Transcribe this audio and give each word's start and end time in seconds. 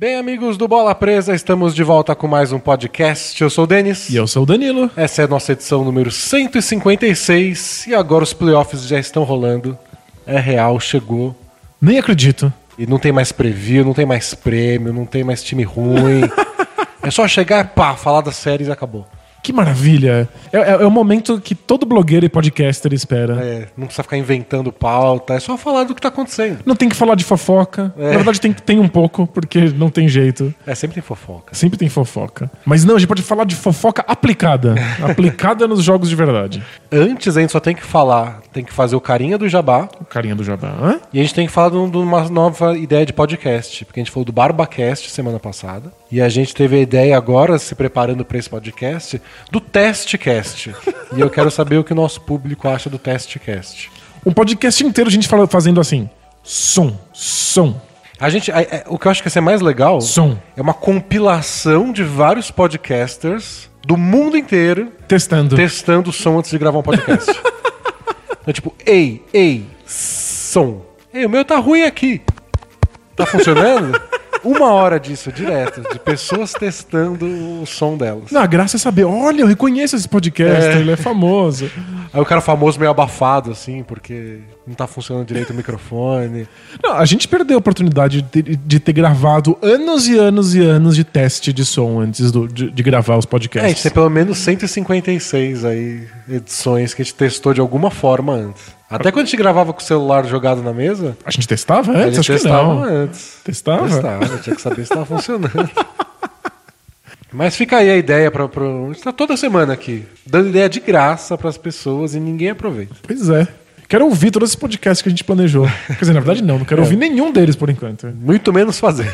Bem, 0.00 0.16
amigos 0.16 0.56
do 0.56 0.66
Bola 0.66 0.94
Presa, 0.94 1.34
estamos 1.34 1.74
de 1.74 1.84
volta 1.84 2.14
com 2.14 2.26
mais 2.26 2.52
um 2.52 2.58
podcast. 2.58 3.38
Eu 3.38 3.50
sou 3.50 3.64
o 3.64 3.66
Denis. 3.66 4.08
E 4.08 4.16
eu 4.16 4.26
sou 4.26 4.44
o 4.44 4.46
Danilo. 4.46 4.90
Essa 4.96 5.20
é 5.20 5.24
a 5.26 5.28
nossa 5.28 5.52
edição 5.52 5.84
número 5.84 6.10
156 6.10 7.86
e 7.86 7.94
agora 7.94 8.24
os 8.24 8.32
playoffs 8.32 8.88
já 8.88 8.98
estão 8.98 9.24
rolando. 9.24 9.78
É 10.26 10.40
real, 10.40 10.80
chegou. 10.80 11.36
Nem 11.78 11.98
acredito. 11.98 12.50
E 12.78 12.86
não 12.86 12.98
tem 12.98 13.12
mais 13.12 13.30
preview, 13.30 13.84
não 13.84 13.92
tem 13.92 14.06
mais 14.06 14.32
prêmio, 14.32 14.90
não 14.90 15.04
tem 15.04 15.22
mais 15.22 15.44
time 15.44 15.64
ruim. 15.64 16.22
é 17.02 17.10
só 17.10 17.28
chegar, 17.28 17.62
pá, 17.74 17.94
falar 17.94 18.22
das 18.22 18.36
séries 18.36 18.68
e 18.68 18.72
acabou. 18.72 19.06
Que 19.42 19.52
maravilha! 19.52 20.28
É, 20.52 20.58
é, 20.58 20.70
é, 20.82 20.86
o 20.86 20.90
momento 20.90 21.40
que 21.40 21.54
todo 21.54 21.86
blogueiro 21.86 22.26
e 22.26 22.28
podcaster 22.28 22.92
espera. 22.92 23.38
É, 23.42 23.68
não 23.76 23.86
precisa 23.86 24.02
ficar 24.02 24.16
inventando 24.16 24.70
pauta, 24.70 25.34
é 25.34 25.40
só 25.40 25.56
falar 25.56 25.84
do 25.84 25.94
que 25.94 26.00
tá 26.00 26.08
acontecendo. 26.08 26.60
Não 26.64 26.76
tem 26.76 26.88
que 26.88 26.96
falar 26.96 27.14
de 27.14 27.24
fofoca. 27.24 27.92
É. 27.96 28.10
Na 28.10 28.16
verdade, 28.16 28.40
tem, 28.40 28.52
tem 28.52 28.78
um 28.78 28.88
pouco, 28.88 29.26
porque 29.26 29.70
não 29.70 29.90
tem 29.90 30.08
jeito. 30.08 30.54
É, 30.66 30.74
sempre 30.74 30.94
tem 30.94 31.02
fofoca. 31.02 31.54
Sempre 31.54 31.78
tem 31.78 31.88
fofoca. 31.88 32.50
Mas 32.64 32.84
não, 32.84 32.96
a 32.96 32.98
gente 32.98 33.08
pode 33.08 33.22
falar 33.22 33.44
de 33.44 33.54
fofoca 33.54 34.04
aplicada. 34.06 34.74
aplicada 35.02 35.66
nos 35.66 35.82
jogos 35.82 36.08
de 36.08 36.16
verdade. 36.16 36.62
Antes, 36.92 37.36
a 37.36 37.40
gente 37.40 37.52
só 37.52 37.60
tem 37.60 37.74
que 37.74 37.84
falar, 37.84 38.40
tem 38.52 38.64
que 38.64 38.72
fazer 38.72 38.96
o 38.96 39.00
carinha 39.00 39.38
do 39.38 39.48
jabá. 39.48 39.88
O 40.00 40.04
carinha 40.04 40.34
do 40.34 40.44
jabá. 40.44 40.74
Hã? 40.80 41.00
E 41.12 41.18
a 41.18 41.22
gente 41.22 41.34
tem 41.34 41.46
que 41.46 41.52
falar 41.52 41.70
de 41.70 41.76
uma 41.76 42.28
nova 42.28 42.76
ideia 42.76 43.06
de 43.06 43.12
podcast, 43.12 43.84
porque 43.84 44.00
a 44.00 44.02
gente 44.02 44.12
falou 44.12 44.24
do 44.24 44.32
BarbaCast 44.32 45.10
semana 45.10 45.38
passada. 45.38 45.92
E 46.10 46.20
a 46.20 46.28
gente 46.28 46.52
teve 46.52 46.76
a 46.76 46.80
ideia 46.80 47.16
agora, 47.16 47.56
se 47.58 47.72
preparando 47.74 48.24
para 48.24 48.36
esse 48.36 48.50
podcast, 48.50 49.22
do 49.50 49.60
Testcast. 49.60 50.74
e 51.14 51.20
eu 51.20 51.30
quero 51.30 51.50
saber 51.50 51.78
o 51.78 51.84
que 51.84 51.92
o 51.92 51.96
nosso 51.96 52.20
público 52.22 52.66
acha 52.68 52.90
do 52.90 52.98
Testcast. 52.98 53.90
Um 54.26 54.32
podcast 54.32 54.84
inteiro 54.84 55.08
a 55.08 55.12
gente 55.12 55.28
fala, 55.28 55.46
fazendo 55.46 55.80
assim: 55.80 56.10
som, 56.42 56.98
som. 57.12 57.80
A 58.18 58.28
gente, 58.28 58.50
é, 58.50 58.60
é, 58.60 58.84
o 58.88 58.98
que 58.98 59.06
eu 59.06 59.10
acho 59.10 59.22
que 59.22 59.28
ia 59.28 59.30
ser 59.30 59.40
mais 59.40 59.60
legal 59.60 60.00
som. 60.00 60.36
é 60.56 60.60
uma 60.60 60.74
compilação 60.74 61.92
de 61.92 62.02
vários 62.02 62.50
podcasters 62.50 63.70
do 63.86 63.96
mundo 63.96 64.36
inteiro 64.36 64.92
testando, 65.08 65.56
testando 65.56 66.10
o 66.10 66.12
som 66.12 66.38
antes 66.38 66.50
de 66.50 66.58
gravar 66.58 66.80
um 66.80 66.82
podcast. 66.82 67.30
então, 68.42 68.52
tipo, 68.52 68.74
ei, 68.84 69.24
ei, 69.32 69.64
som. 69.86 70.84
Ei, 71.14 71.24
o 71.24 71.30
meu 71.30 71.44
tá 71.44 71.56
ruim 71.56 71.82
aqui. 71.82 72.20
Tá 73.14 73.24
funcionando? 73.24 74.00
Uma 74.44 74.72
hora 74.72 74.98
disso, 74.98 75.30
direto, 75.32 75.82
de 75.92 75.98
pessoas 75.98 76.52
testando 76.52 77.26
o 77.62 77.66
som 77.66 77.96
delas. 77.96 78.30
Não, 78.30 78.40
a 78.40 78.46
graça 78.46 78.76
é 78.76 78.78
saber, 78.78 79.04
olha, 79.04 79.42
eu 79.42 79.46
reconheço 79.46 79.96
esse 79.96 80.08
podcast, 80.08 80.76
é. 80.76 80.80
ele 80.80 80.92
é 80.92 80.96
famoso. 80.96 81.70
Aí 82.12 82.20
o 82.20 82.24
cara 82.24 82.40
famoso 82.40 82.78
meio 82.78 82.90
abafado, 82.90 83.50
assim, 83.50 83.82
porque 83.82 84.38
não 84.66 84.74
tá 84.74 84.86
funcionando 84.86 85.26
direito 85.26 85.50
o 85.50 85.54
microfone. 85.54 86.48
Não, 86.82 86.94
a 86.94 87.04
gente 87.04 87.28
perdeu 87.28 87.56
a 87.56 87.58
oportunidade 87.58 88.22
de 88.22 88.28
ter, 88.28 88.56
de 88.56 88.80
ter 88.80 88.92
gravado 88.92 89.56
anos 89.62 90.08
e 90.08 90.18
anos 90.18 90.54
e 90.54 90.60
anos 90.60 90.96
de 90.96 91.04
teste 91.04 91.52
de 91.52 91.64
som 91.64 92.00
antes 92.00 92.32
do, 92.32 92.48
de, 92.48 92.70
de, 92.70 92.82
gravar 92.82 93.16
os 93.16 93.26
podcasts. 93.26 93.62
É, 93.62 93.66
a 93.66 93.74
gente 93.74 93.82
tem 93.82 93.92
pelo 93.92 94.10
menos 94.10 94.38
156 94.38 95.64
aí 95.64 96.06
edições 96.28 96.94
que 96.94 97.02
a 97.02 97.04
gente 97.04 97.14
testou 97.14 97.54
de 97.54 97.60
alguma 97.60 97.90
forma 97.90 98.32
antes. 98.32 98.79
Até 98.90 99.12
quando 99.12 99.22
a 99.22 99.26
gente 99.26 99.36
gravava 99.36 99.72
com 99.72 99.80
o 99.80 99.84
celular 99.84 100.26
jogado 100.26 100.62
na 100.62 100.72
mesa. 100.72 101.16
A 101.24 101.30
gente 101.30 101.46
testava 101.46 101.92
antes? 101.92 102.02
A 102.02 102.06
gente 102.06 102.18
Acho 102.18 102.32
testava 102.32 102.58
que 102.58 102.74
não. 102.74 102.82
antes. 102.82 103.38
Testava? 103.44 103.88
Testava, 103.88 104.38
tinha 104.38 104.56
que 104.56 104.62
saber 104.62 104.76
se 104.76 104.82
estava 104.82 105.06
funcionando. 105.06 105.70
Mas 107.32 107.54
fica 107.54 107.76
aí 107.76 107.88
a 107.88 107.96
ideia 107.96 108.28
para. 108.30 108.48
Pra... 108.48 108.64
A 108.64 108.86
gente 108.88 108.96
está 108.98 109.12
toda 109.12 109.36
semana 109.36 109.72
aqui, 109.72 110.04
dando 110.26 110.48
ideia 110.48 110.68
de 110.68 110.80
graça 110.80 111.38
para 111.38 111.48
as 111.48 111.56
pessoas 111.56 112.16
e 112.16 112.20
ninguém 112.20 112.50
aproveita. 112.50 112.96
Pois 113.06 113.30
é. 113.30 113.46
Quero 113.88 114.04
ouvir 114.04 114.30
todos 114.30 114.50
esses 114.50 114.56
podcasts 114.56 115.02
que 115.02 115.08
a 115.08 115.10
gente 115.10 115.24
planejou. 115.24 115.68
Quer 115.86 116.00
dizer, 116.00 116.12
na 116.12 116.20
verdade, 116.20 116.42
não, 116.42 116.58
não 116.58 116.64
quero 116.64 116.80
é. 116.82 116.84
ouvir 116.84 116.96
nenhum 116.96 117.32
deles 117.32 117.54
por 117.54 117.70
enquanto. 117.70 118.08
Muito 118.08 118.52
menos 118.52 118.80
fazer. 118.80 119.12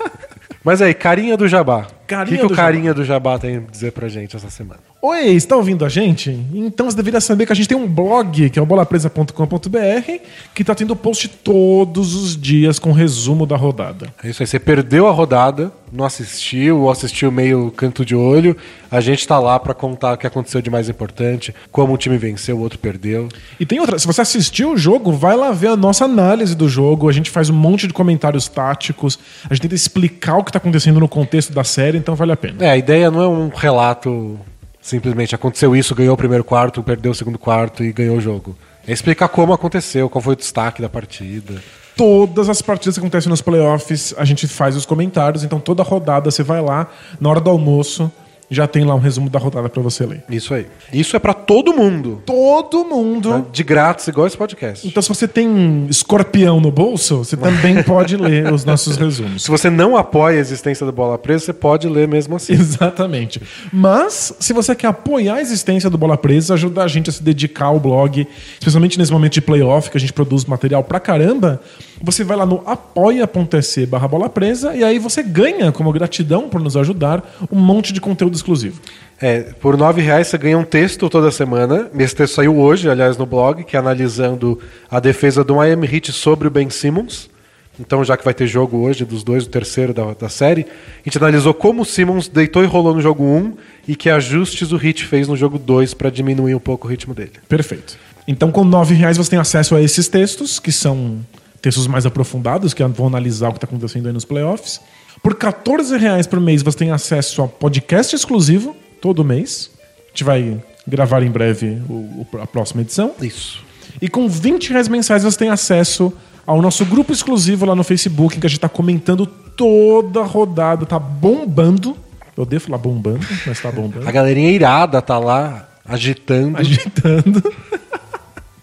Mas 0.62 0.82
aí, 0.82 0.92
carinha 0.92 1.36
do 1.36 1.46
jabá. 1.46 1.86
O 1.86 2.24
que, 2.24 2.38
que 2.38 2.44
o 2.44 2.50
carinha 2.50 2.86
jabá. 2.86 2.94
do 2.94 3.04
jabá 3.04 3.38
tem 3.38 3.56
a 3.58 3.60
dizer 3.60 3.92
pra 3.92 4.08
gente 4.08 4.34
essa 4.34 4.50
semana? 4.50 4.80
Oi, 5.08 5.26
está 5.26 5.54
ouvindo 5.54 5.84
a 5.84 5.88
gente? 5.88 6.36
Então 6.52 6.90
você 6.90 6.96
deveria 6.96 7.20
saber 7.20 7.46
que 7.46 7.52
a 7.52 7.54
gente 7.54 7.68
tem 7.68 7.78
um 7.78 7.86
blog, 7.86 8.50
que 8.50 8.58
é 8.58 8.62
o 8.62 8.66
bolapresa.com.br, 8.66 10.12
que 10.52 10.62
está 10.62 10.74
tendo 10.74 10.96
post 10.96 11.28
todos 11.28 12.16
os 12.16 12.36
dias 12.36 12.80
com 12.80 12.90
resumo 12.90 13.46
da 13.46 13.54
rodada. 13.54 14.12
É 14.20 14.30
isso 14.30 14.42
aí, 14.42 14.48
você 14.48 14.58
perdeu 14.58 15.06
a 15.06 15.12
rodada, 15.12 15.70
não 15.92 16.04
assistiu, 16.04 16.80
ou 16.80 16.90
assistiu 16.90 17.30
meio 17.30 17.70
canto 17.70 18.04
de 18.04 18.16
olho, 18.16 18.56
a 18.90 19.00
gente 19.00 19.20
está 19.20 19.38
lá 19.38 19.60
para 19.60 19.72
contar 19.72 20.14
o 20.14 20.18
que 20.18 20.26
aconteceu 20.26 20.60
de 20.60 20.70
mais 20.70 20.88
importante, 20.88 21.54
como 21.70 21.94
um 21.94 21.96
time 21.96 22.18
venceu, 22.18 22.56
o 22.56 22.60
outro 22.60 22.76
perdeu. 22.76 23.28
E 23.60 23.64
tem 23.64 23.78
outra, 23.78 24.00
se 24.00 24.08
você 24.08 24.22
assistiu 24.22 24.72
o 24.72 24.76
jogo, 24.76 25.12
vai 25.12 25.36
lá 25.36 25.52
ver 25.52 25.68
a 25.68 25.76
nossa 25.76 26.04
análise 26.04 26.56
do 26.56 26.68
jogo, 26.68 27.08
a 27.08 27.12
gente 27.12 27.30
faz 27.30 27.48
um 27.48 27.54
monte 27.54 27.86
de 27.86 27.92
comentários 27.94 28.48
táticos, 28.48 29.20
a 29.48 29.54
gente 29.54 29.62
tenta 29.62 29.76
explicar 29.76 30.36
o 30.38 30.42
que 30.42 30.50
está 30.50 30.58
acontecendo 30.58 30.98
no 30.98 31.08
contexto 31.08 31.52
da 31.52 31.62
série, 31.62 31.96
então 31.96 32.16
vale 32.16 32.32
a 32.32 32.36
pena. 32.36 32.64
É, 32.64 32.70
a 32.70 32.76
ideia 32.76 33.08
não 33.08 33.22
é 33.22 33.28
um 33.28 33.52
relato 33.54 34.36
Simplesmente 34.86 35.34
aconteceu 35.34 35.74
isso, 35.74 35.96
ganhou 35.96 36.14
o 36.14 36.16
primeiro 36.16 36.44
quarto, 36.44 36.80
perdeu 36.80 37.10
o 37.10 37.14
segundo 37.14 37.36
quarto 37.36 37.82
e 37.82 37.92
ganhou 37.92 38.18
o 38.18 38.20
jogo. 38.20 38.56
É 38.86 38.92
explicar 38.92 39.26
como 39.26 39.52
aconteceu, 39.52 40.08
qual 40.08 40.22
foi 40.22 40.34
o 40.34 40.36
destaque 40.36 40.80
da 40.80 40.88
partida. 40.88 41.54
Todas 41.96 42.48
as 42.48 42.62
partidas 42.62 42.94
que 42.94 43.00
acontecem 43.00 43.28
nos 43.28 43.42
playoffs, 43.42 44.14
a 44.16 44.24
gente 44.24 44.46
faz 44.46 44.76
os 44.76 44.86
comentários, 44.86 45.42
então 45.42 45.58
toda 45.58 45.82
rodada 45.82 46.30
você 46.30 46.44
vai 46.44 46.60
lá, 46.60 46.88
na 47.20 47.28
hora 47.28 47.40
do 47.40 47.50
almoço, 47.50 48.12
já 48.50 48.66
tem 48.66 48.84
lá 48.84 48.94
um 48.94 48.98
resumo 48.98 49.28
da 49.28 49.38
rodada 49.38 49.68
para 49.68 49.82
você 49.82 50.06
ler. 50.06 50.22
Isso 50.28 50.54
aí. 50.54 50.66
Isso 50.92 51.16
é 51.16 51.18
para 51.18 51.34
todo 51.34 51.72
mundo. 51.72 52.22
Todo 52.24 52.84
mundo. 52.84 53.34
É 53.34 53.44
de 53.52 53.64
grátis, 53.64 54.06
igual 54.06 54.26
esse 54.26 54.36
podcast. 54.36 54.86
Então, 54.86 55.02
se 55.02 55.08
você 55.08 55.26
tem 55.26 55.86
escorpião 55.88 56.60
no 56.60 56.70
bolso, 56.70 57.18
você 57.18 57.36
também 57.36 57.82
pode 57.84 58.16
ler 58.16 58.52
os 58.52 58.64
nossos 58.64 58.96
resumos. 58.96 59.42
Se 59.42 59.50
você 59.50 59.68
não 59.68 59.96
apoia 59.96 60.38
a 60.38 60.40
existência 60.40 60.86
do 60.86 60.92
Bola 60.92 61.18
Presa, 61.18 61.46
você 61.46 61.52
pode 61.52 61.88
ler 61.88 62.06
mesmo 62.06 62.36
assim. 62.36 62.52
Exatamente. 62.76 63.40
Mas, 63.72 64.32
se 64.38 64.52
você 64.52 64.74
quer 64.74 64.88
apoiar 64.88 65.34
a 65.34 65.40
existência 65.40 65.90
do 65.90 65.98
Bola 65.98 66.16
Presa, 66.16 66.54
ajuda 66.54 66.84
a 66.84 66.88
gente 66.88 67.10
a 67.10 67.12
se 67.12 67.22
dedicar 67.22 67.66
ao 67.66 67.80
blog, 67.80 68.26
especialmente 68.54 68.98
nesse 68.98 69.12
momento 69.12 69.34
de 69.34 69.40
playoff, 69.40 69.90
que 69.90 69.96
a 69.96 70.00
gente 70.00 70.12
produz 70.12 70.44
material 70.44 70.84
pra 70.84 71.00
caramba, 71.00 71.60
você 72.00 72.22
vai 72.22 72.36
lá 72.36 72.46
no 72.46 72.62
apoia.se 72.66 73.86
barra 73.86 74.06
bola 74.06 74.28
presa 74.28 74.74
e 74.74 74.84
aí 74.84 74.98
você 74.98 75.22
ganha, 75.22 75.72
como 75.72 75.92
gratidão 75.92 76.48
por 76.48 76.60
nos 76.60 76.76
ajudar, 76.76 77.24
um 77.50 77.58
monte 77.58 77.92
de 77.92 78.00
conteúdo 78.00 78.35
exclusivo. 78.36 78.80
É, 79.20 79.40
por 79.40 79.76
nove 79.76 80.02
reais 80.02 80.26
você 80.26 80.36
ganha 80.36 80.58
um 80.58 80.64
texto 80.64 81.08
toda 81.08 81.30
semana. 81.30 81.90
Esse 81.98 82.14
texto 82.14 82.34
saiu 82.34 82.58
hoje, 82.58 82.88
aliás, 82.88 83.16
no 83.16 83.24
blog, 83.24 83.64
que 83.64 83.76
é 83.76 83.78
analisando 83.78 84.58
a 84.90 85.00
defesa 85.00 85.42
do 85.42 85.56
Miami 85.56 85.86
Heat 85.86 86.12
sobre 86.12 86.48
o 86.48 86.50
Ben 86.50 86.68
Simmons. 86.68 87.30
Então, 87.78 88.02
já 88.04 88.16
que 88.16 88.24
vai 88.24 88.32
ter 88.32 88.46
jogo 88.46 88.78
hoje 88.78 89.04
dos 89.04 89.22
dois, 89.22 89.44
o 89.44 89.48
terceiro 89.48 89.92
da, 89.92 90.14
da 90.14 90.28
série, 90.28 90.62
a 90.62 91.02
gente 91.04 91.18
analisou 91.18 91.52
como 91.52 91.82
o 91.82 91.84
Simmons 91.84 92.26
deitou 92.26 92.64
e 92.64 92.66
rolou 92.66 92.94
no 92.94 93.02
jogo 93.02 93.22
1 93.22 93.36
um, 93.36 93.54
e 93.86 93.94
que 93.94 94.08
ajustes 94.08 94.72
o 94.72 94.76
Heat 94.76 95.04
fez 95.04 95.28
no 95.28 95.36
jogo 95.36 95.58
2 95.58 95.92
para 95.92 96.08
diminuir 96.08 96.54
um 96.54 96.60
pouco 96.60 96.86
o 96.86 96.90
ritmo 96.90 97.14
dele. 97.14 97.32
Perfeito. 97.48 97.98
Então, 98.26 98.50
com 98.50 98.64
nove 98.64 98.94
reais 98.94 99.16
você 99.16 99.30
tem 99.30 99.38
acesso 99.38 99.74
a 99.74 99.82
esses 99.82 100.08
textos, 100.08 100.58
que 100.58 100.72
são 100.72 101.20
textos 101.60 101.86
mais 101.86 102.06
aprofundados, 102.06 102.72
que 102.72 102.82
vão 102.82 103.06
analisar 103.06 103.48
o 103.48 103.52
que 103.52 103.58
está 103.58 103.66
acontecendo 103.66 104.06
aí 104.06 104.12
nos 104.12 104.24
playoffs. 104.24 104.80
Por 105.26 105.34
14 105.34 105.98
reais 105.98 106.24
por 106.24 106.38
mês 106.38 106.62
você 106.62 106.78
tem 106.78 106.92
acesso 106.92 107.42
a 107.42 107.48
podcast 107.48 108.14
exclusivo 108.14 108.76
todo 109.00 109.24
mês. 109.24 109.72
A 109.98 110.08
gente 110.10 110.22
vai 110.22 110.62
gravar 110.86 111.20
em 111.24 111.30
breve 111.32 111.82
o, 111.90 112.24
a 112.40 112.46
próxima 112.46 112.82
edição. 112.82 113.10
Isso. 113.20 113.60
E 114.00 114.08
com 114.08 114.28
20 114.28 114.70
reais 114.70 114.86
mensais 114.86 115.24
você 115.24 115.36
tem 115.36 115.48
acesso 115.48 116.12
ao 116.46 116.62
nosso 116.62 116.84
grupo 116.84 117.12
exclusivo 117.12 117.66
lá 117.66 117.74
no 117.74 117.82
Facebook, 117.82 118.36
em 118.36 118.40
que 118.40 118.46
a 118.46 118.48
gente 118.48 118.58
está 118.58 118.68
comentando 118.68 119.26
toda 119.26 120.20
a 120.20 120.24
rodada, 120.24 120.86
tá 120.86 120.96
bombando. 121.00 121.96
Eu 122.36 122.44
odeio 122.44 122.60
falar 122.60 122.78
bombando, 122.78 123.26
mas 123.44 123.60
tá 123.60 123.72
bombando. 123.72 124.08
A 124.08 124.12
galerinha 124.12 124.52
irada 124.52 125.02
tá 125.02 125.18
lá, 125.18 125.68
agitando. 125.84 126.56
Agitando. 126.56 127.42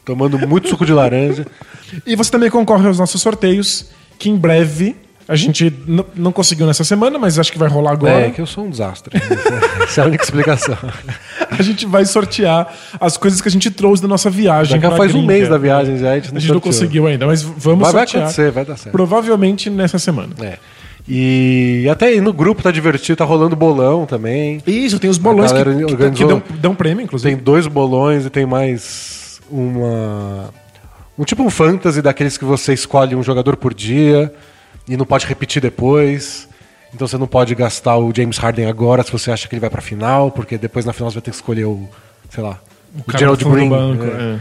tomando 0.05 0.39
muito 0.47 0.69
suco 0.69 0.85
de 0.85 0.93
laranja. 0.93 1.45
E 2.05 2.15
você 2.15 2.31
também 2.31 2.49
concorre 2.49 2.88
aos 2.88 2.99
nossos 2.99 3.21
sorteios, 3.21 3.88
que 4.17 4.29
em 4.29 4.38
breve 4.38 4.95
a 5.27 5.35
gente 5.35 5.73
não 6.15 6.31
conseguiu 6.31 6.65
nessa 6.65 6.83
semana, 6.83 7.17
mas 7.17 7.39
acho 7.39 7.51
que 7.51 7.57
vai 7.57 7.69
rolar 7.69 7.91
agora. 7.91 8.27
É, 8.27 8.29
que 8.31 8.41
eu 8.41 8.45
sou 8.45 8.65
um 8.65 8.69
desastre. 8.69 9.17
Essa 9.83 10.01
é 10.01 10.03
a 10.03 10.07
única 10.07 10.23
explicação. 10.23 10.77
a 11.49 11.61
gente 11.61 11.85
vai 11.85 12.05
sortear 12.05 12.73
as 12.99 13.15
coisas 13.15 13.41
que 13.41 13.47
a 13.47 13.51
gente 13.51 13.71
trouxe 13.71 14.01
da 14.01 14.07
nossa 14.07 14.29
viagem. 14.29 14.79
Já 14.79 14.91
faz 14.91 15.15
um 15.15 15.25
mês 15.25 15.47
da 15.47 15.57
viagem 15.57 15.97
já, 15.97 16.11
a 16.11 16.15
gente 16.15 16.31
não, 16.31 16.37
a 16.37 16.39
gente 16.39 16.53
não 16.53 16.59
conseguiu 16.59 17.07
ainda, 17.07 17.25
mas 17.25 17.41
vamos 17.41 17.79
mas 17.79 17.91
sortear. 17.91 17.93
Vai 17.93 18.21
acontecer, 18.23 18.51
vai 18.51 18.65
dar 18.65 18.77
certo. 18.77 18.91
Provavelmente 18.91 19.69
nessa 19.69 19.97
semana. 19.97 20.33
É. 20.41 20.57
E 21.07 21.87
até 21.91 22.07
aí 22.07 22.21
no 22.21 22.31
grupo 22.31 22.63
tá 22.63 22.71
divertido, 22.71 23.17
tá 23.17 23.25
rolando 23.25 23.55
bolão 23.55 24.05
também. 24.05 24.61
Isso, 24.65 24.99
tem 24.99 25.09
os 25.09 25.17
bolões 25.17 25.51
que, 25.51 25.63
que, 25.63 26.11
que 26.11 26.25
dão, 26.25 26.41
dão 26.61 26.75
prêmio, 26.75 27.03
inclusive. 27.03 27.35
Tem 27.35 27.43
dois 27.43 27.67
bolões 27.67 28.25
e 28.25 28.29
tem 28.29 28.45
mais 28.45 29.41
uma 29.49 30.49
um 31.17 31.23
tipo 31.23 31.43
um 31.43 31.49
fantasy 31.49 32.01
daqueles 32.01 32.37
que 32.37 32.45
você 32.45 32.73
escolhe 32.73 33.15
um 33.15 33.21
jogador 33.21 33.55
por 33.55 33.73
dia 33.73 34.33
e 34.88 34.97
não 34.97 35.06
pode 35.06 35.25
repetir 35.25 35.62
depois. 35.62 36.47
Então 36.94 37.07
você 37.07 37.18
não 37.18 37.27
pode 37.27 37.56
gastar 37.56 37.97
o 37.97 38.12
James 38.15 38.38
Harden 38.38 38.68
agora 38.68 39.01
se 39.03 39.12
você 39.12 39.31
acha 39.31 39.47
que 39.47 39.56
ele 39.56 39.59
vai 39.62 39.69
para 39.69 39.81
final, 39.81 40.30
porque 40.31 40.57
depois 40.57 40.85
na 40.85 40.94
final 40.94 41.09
você 41.09 41.15
vai 41.15 41.21
ter 41.24 41.31
que 41.31 41.38
escolher 41.38 41.65
o, 41.65 41.89
sei 42.30 42.44
lá, 42.44 42.59
o, 42.95 43.00
o 43.12 43.18
Gerald 43.18 43.44
Green. 43.44 43.69
Banco, 43.69 44.03
é. 44.03 44.07
É. 44.07 44.39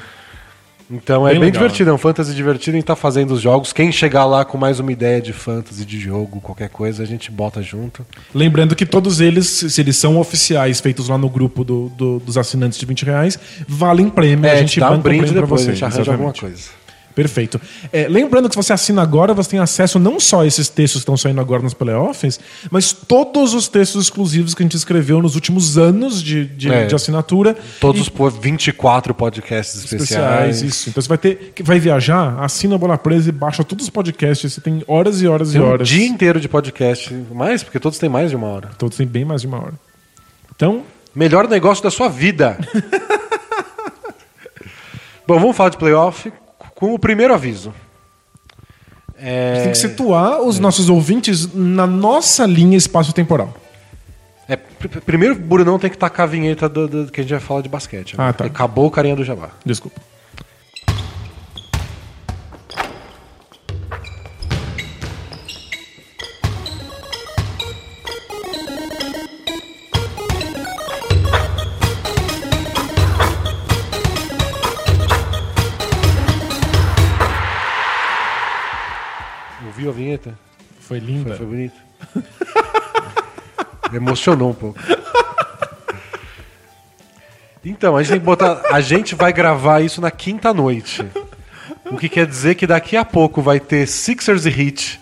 Então 0.90 1.26
é 1.26 1.30
Bem 1.30 1.40
bem, 1.40 1.48
legal. 1.48 1.62
divertido, 1.62 1.88
é 1.88 1.92
um 1.94 1.96
fantasy 1.98 2.34
divertido 2.34 2.76
em 2.76 2.80
estar 2.80 2.94
fazendo 2.94 3.30
os 3.30 3.40
jogos. 3.40 3.72
Quem 3.72 3.90
chegar 3.90 4.26
lá 4.26 4.44
com 4.44 4.58
mais 4.58 4.78
uma 4.78 4.92
ideia 4.92 5.22
de 5.22 5.32
fantasy, 5.32 5.86
de 5.86 5.98
jogo, 5.98 6.38
qualquer 6.42 6.68
coisa, 6.68 7.02
a 7.02 7.06
gente 7.06 7.30
bota 7.30 7.62
junto. 7.62 8.04
Lembrando 8.34 8.76
que 8.76 8.84
todos 8.84 9.18
eles, 9.18 9.46
se 9.48 9.80
eles 9.80 9.96
são 9.96 10.18
oficiais, 10.18 10.80
feitos 10.80 11.08
lá 11.08 11.16
no 11.16 11.30
grupo 11.30 11.64
do- 11.64 11.88
do- 11.96 12.18
dos 12.18 12.36
assinantes 12.36 12.78
de 12.78 12.84
20 12.84 13.06
reais, 13.06 13.38
valem 13.66 14.10
prêmio. 14.10 14.44
É, 14.44 14.50
a 14.50 14.54
a 14.54 14.56
gente 14.58 14.78
dá 14.78 14.90
um 14.90 14.98
brinde 14.98 15.32
depois, 15.32 15.42
a 15.44 15.46
vocês, 15.64 15.78
gente 15.78 15.84
arranja 15.86 16.12
alguma 16.12 16.30
exatamente. 16.30 16.40
coisa. 16.40 16.81
Perfeito. 17.14 17.60
É, 17.92 18.08
lembrando 18.08 18.48
que 18.48 18.54
se 18.54 18.62
você 18.62 18.72
assina 18.72 19.02
agora, 19.02 19.34
você 19.34 19.50
tem 19.50 19.60
acesso 19.60 19.98
não 19.98 20.18
só 20.18 20.42
a 20.42 20.46
esses 20.46 20.68
textos 20.68 21.00
que 21.00 21.02
estão 21.02 21.16
saindo 21.16 21.40
agora 21.40 21.62
nos 21.62 21.74
playoffs, 21.74 22.40
mas 22.70 22.92
todos 22.92 23.52
os 23.54 23.68
textos 23.68 24.02
exclusivos 24.04 24.54
que 24.54 24.62
a 24.62 24.64
gente 24.64 24.76
escreveu 24.76 25.20
nos 25.20 25.34
últimos 25.34 25.76
anos 25.76 26.22
de, 26.22 26.46
de, 26.46 26.72
É. 26.72 26.86
de 26.86 26.94
assinatura. 26.94 27.56
Todos 27.80 28.06
E 28.06 28.10
pô, 28.10 28.30
24 28.30 29.14
podcasts 29.14 29.76
especiais. 29.84 30.02
especiais. 30.56 30.62
Isso. 30.62 30.88
Então 30.90 31.02
você 31.02 31.08
vai 31.08 31.18
ter. 31.18 31.52
Vai 31.62 31.78
viajar, 31.78 32.38
assina 32.40 32.74
a 32.74 32.78
Bola 32.78 32.96
Presa 32.96 33.28
e 33.28 33.32
baixa 33.32 33.62
todos 33.62 33.84
os 33.84 33.90
podcasts. 33.90 34.52
Você 34.52 34.60
tem 34.60 34.82
horas 34.86 35.20
e 35.22 35.26
horas 35.28 35.52
Tem 35.52 35.60
e 35.60 35.64
um 35.64 35.68
horas. 35.68 35.86
dia 35.88 36.06
inteiro 36.06 36.40
de 36.40 36.48
podcast. 36.48 37.12
Mais, 37.32 37.62
porque 37.62 37.78
todos 37.78 37.98
têm 37.98 38.08
mais 38.08 38.30
de 38.30 38.36
uma 38.36 38.46
hora. 38.46 38.70
Todos 38.78 38.96
têm 38.96 39.06
bem 39.06 39.24
mais 39.24 39.42
de 39.42 39.46
uma 39.46 39.58
hora. 39.58 39.74
Então, 40.56 40.82
Melhor 41.14 41.46
negócio 41.46 41.84
da 41.84 41.90
sua 41.90 42.08
vida. 42.08 42.56
Bom, 45.26 45.38
vamos 45.38 45.56
falar 45.56 45.68
de 45.70 45.76
playoff 45.76 46.32
com 46.82 46.92
o 46.94 46.98
primeiro 46.98 47.32
aviso. 47.32 47.72
É, 49.16 49.62
tem 49.62 49.70
que 49.70 49.78
situar 49.78 50.40
os 50.40 50.58
nossos 50.58 50.88
ouvintes 50.88 51.54
na 51.54 51.86
nossa 51.86 52.44
linha 52.44 52.76
espaço-temporal. 52.76 53.54
é, 54.48 54.56
pr- 54.56 54.98
primeiro, 55.06 55.36
o 55.36 55.38
Brunão 55.38 55.78
tem 55.78 55.88
que 55.88 55.96
tacar 55.96 56.24
a 56.24 56.26
vinheta 56.28 56.68
do, 56.68 56.88
do- 56.88 57.06
que 57.12 57.20
a 57.20 57.22
gente 57.22 57.30
vai 57.30 57.38
falar 57.38 57.60
de 57.60 57.68
basquete. 57.68 58.18
né? 58.18 58.24
Ah, 58.28 58.32
tá. 58.32 58.46
Acabou 58.46 58.86
o 58.86 58.90
carinha 58.90 59.14
do 59.14 59.22
Jabá. 59.22 59.50
Desculpa. 59.64 60.00
Ouviu 80.28 80.30
a 80.30 80.30
vinheta? 80.30 80.38
Foi 80.80 80.98
linda. 80.98 81.36
Foi 81.36 81.46
bonito. 81.46 81.74
Me 83.90 83.96
emocionou 83.96 84.50
um 84.50 84.54
pouco. 84.54 84.78
Então, 87.64 87.96
a 87.96 88.02
gente 88.02 88.10
tem 88.10 88.20
que 88.20 88.26
botar. 88.26 88.62
A 88.70 88.80
gente 88.80 89.14
vai 89.14 89.32
gravar 89.32 89.80
isso 89.80 90.00
na 90.00 90.10
quinta 90.10 90.52
noite. 90.52 91.04
O 91.90 91.96
que 91.96 92.08
quer 92.08 92.26
dizer 92.26 92.56
que 92.56 92.66
daqui 92.66 92.96
a 92.96 93.04
pouco 93.04 93.40
vai 93.40 93.60
ter 93.60 93.86
Sixers 93.86 94.46
e 94.46 94.48
Heat, 94.48 95.00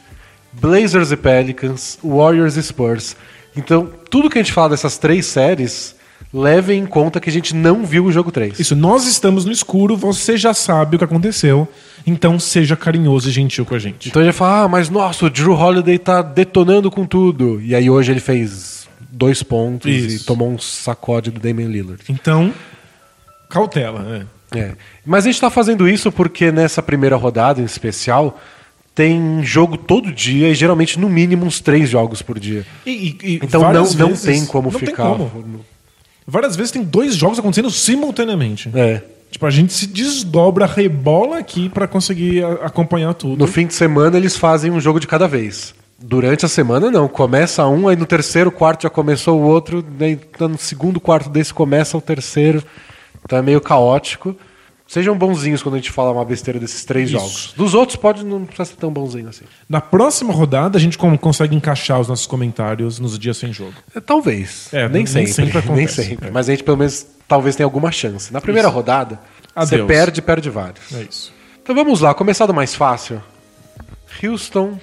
Blazers 0.53 1.11
e 1.11 1.17
Pelicans, 1.17 1.99
Warriors 2.03 2.57
e 2.57 2.63
Spurs. 2.63 3.17
Então, 3.57 3.91
tudo 4.11 4.29
que 4.29 4.39
a 4.39 4.43
gente 4.43 4.53
fala 4.53 4.71
dessas 4.71 4.99
três 4.99 5.27
séries, 5.27 5.95
levem 6.33 6.81
em 6.83 6.87
conta 6.87 7.19
que 7.21 7.29
a 7.29 7.33
gente 7.33 7.55
não 7.55 7.85
viu 7.85 8.05
o 8.05 8.13
jogo 8.13 8.31
3. 8.31 8.59
Isso, 8.61 8.77
nós 8.77 9.07
estamos 9.07 9.45
no 9.45 9.53
escuro, 9.53 9.97
você 9.97 10.37
já 10.37 10.55
sabe 10.55 10.97
o 10.97 10.99
que 10.99 11.05
aconteceu, 11.05 11.67
então 12.07 12.39
seja 12.39 12.77
carinhoso 12.77 13.29
e 13.29 13.33
gentil 13.33 13.65
com 13.67 13.75
a 13.75 13.79
gente. 13.79 14.09
Então 14.09 14.23
gente 14.23 14.35
fala, 14.35 14.65
ah, 14.65 14.69
mas 14.69 14.89
nossa, 14.89 15.27
o 15.27 15.31
Drew 15.31 15.53
Holiday 15.55 15.99
tá 15.99 16.23
detonando 16.23 16.91
com 16.91 17.05
tudo. 17.05 17.61
E 17.61 17.75
aí 17.75 17.91
hoje 17.91 18.13
ele 18.13 18.21
fez 18.21 18.89
dois 19.11 19.43
pontos 19.43 19.91
Isso. 19.91 20.23
e 20.23 20.25
tomou 20.27 20.49
um 20.51 20.59
sacode 20.59 21.31
do 21.31 21.41
Damian 21.41 21.69
Lillard. 21.69 22.03
Então, 22.09 22.53
cautela. 23.49 24.27
É. 24.53 24.59
É. 24.59 24.73
Mas 25.07 25.25
a 25.25 25.31
gente 25.31 25.41
tá 25.41 25.51
fazendo 25.51 25.89
isso 25.89 26.11
porque 26.11 26.51
nessa 26.51 26.83
primeira 26.83 27.17
rodada 27.17 27.61
em 27.61 27.65
especial 27.65 28.41
tem 28.95 29.43
jogo 29.45 29.77
todo 29.77 30.13
dia 30.13 30.49
e 30.49 30.55
geralmente 30.55 30.99
no 30.99 31.09
mínimo 31.09 31.47
uns 31.47 31.61
três 31.61 31.89
jogos 31.89 32.21
por 32.23 32.39
dia. 32.39 32.67
E- 32.85 33.17
e- 33.23 33.35
Então 33.43 33.63
não, 33.73 33.85
não 33.85 34.09
vezes- 34.09 34.23
tem 34.23 34.45
como 34.47 34.71
não 34.71 34.79
tem 34.79 34.89
ficar. 34.89 35.05
como. 35.09 35.65
Várias 36.31 36.55
vezes 36.55 36.71
tem 36.71 36.83
dois 36.83 37.17
jogos 37.17 37.39
acontecendo 37.39 37.71
simultaneamente. 37.71 38.71
É. 38.73 39.03
Tipo, 39.31 39.47
a 39.47 39.51
gente 39.51 39.73
se 39.73 39.87
desdobra, 39.87 40.65
rebola 40.65 41.39
aqui 41.39 41.69
pra 41.69 41.89
conseguir 41.89 42.45
acompanhar 42.63 43.15
tudo. 43.15 43.39
No 43.39 43.47
fim 43.47 43.67
de 43.67 43.75
semana 43.75 44.17
eles 44.17 44.37
fazem 44.37 44.71
um 44.71 44.81
jogo 44.81 45.01
de 45.01 45.07
cada 45.07 45.27
vez. 45.27 45.75
Durante 45.99 46.47
a 46.47 46.49
semana 46.49 46.91
não, 46.91 47.07
começa 47.09 47.67
um, 47.67 47.89
aí 47.89 47.97
no 47.97 48.07
terceiro 48.07 48.51
quarto 48.51 48.85
já 48.85 48.91
começou 48.91 49.41
o 49.41 49.43
outro, 49.43 49.83
daí 49.83 50.19
no 50.41 50.57
segundo 50.57 50.99
quarto 50.99 51.29
desse 51.29 51.53
começa 51.53 51.97
o 51.97 52.01
terceiro. 52.01 52.63
Então 53.25 53.39
é 53.39 53.43
meio 53.43 53.61
caótico. 53.61 54.35
Sejam 54.91 55.17
bonzinhos 55.17 55.63
quando 55.63 55.77
a 55.77 55.79
gente 55.79 55.93
fala 55.93 56.11
uma 56.11 56.25
besteira 56.25 56.59
desses 56.59 56.85
três 56.85 57.11
Isso. 57.11 57.17
jogos. 57.17 57.55
Dos 57.57 57.75
outros 57.75 57.95
pode 57.95 58.25
não 58.25 58.45
precisa 58.45 58.71
ser 58.71 58.75
tão 58.75 58.91
bonzinho 58.93 59.29
assim. 59.29 59.45
Na 59.69 59.81
próxima 59.81 60.33
rodada, 60.33 60.77
a 60.77 60.81
gente 60.81 60.99
consegue 60.99 61.55
encaixar 61.55 62.01
os 62.01 62.09
nossos 62.09 62.27
comentários 62.27 62.99
nos 62.99 63.17
dias 63.17 63.37
sem 63.37 63.53
jogo. 63.53 63.75
É, 63.95 64.01
talvez. 64.01 64.69
É, 64.73 64.89
nem, 64.89 65.05
nem 65.05 65.07
sempre. 65.07 65.33
sempre 65.33 65.59
acontece. 65.63 66.01
nem 66.01 66.09
sempre. 66.09 66.27
É. 66.27 66.31
Mas 66.33 66.49
a 66.49 66.53
gente 66.53 66.65
pelo 66.65 66.77
menos 66.77 67.07
talvez 67.29 67.55
tenha 67.55 67.69
alguma 67.69 67.93
chance. 67.93 68.33
Na 68.33 68.41
primeira 68.41 68.67
rodada, 68.67 69.21
você 69.55 69.77
Adeus. 69.77 69.87
perde, 69.87 70.21
perde 70.21 70.51
vários. 70.51 70.93
É 70.93 71.07
isso. 71.09 71.33
Então 71.63 71.73
vamos 71.73 72.01
lá, 72.01 72.13
começar 72.13 72.47
do 72.47 72.53
mais 72.53 72.75
fácil. 72.75 73.23
Houston, 74.25 74.77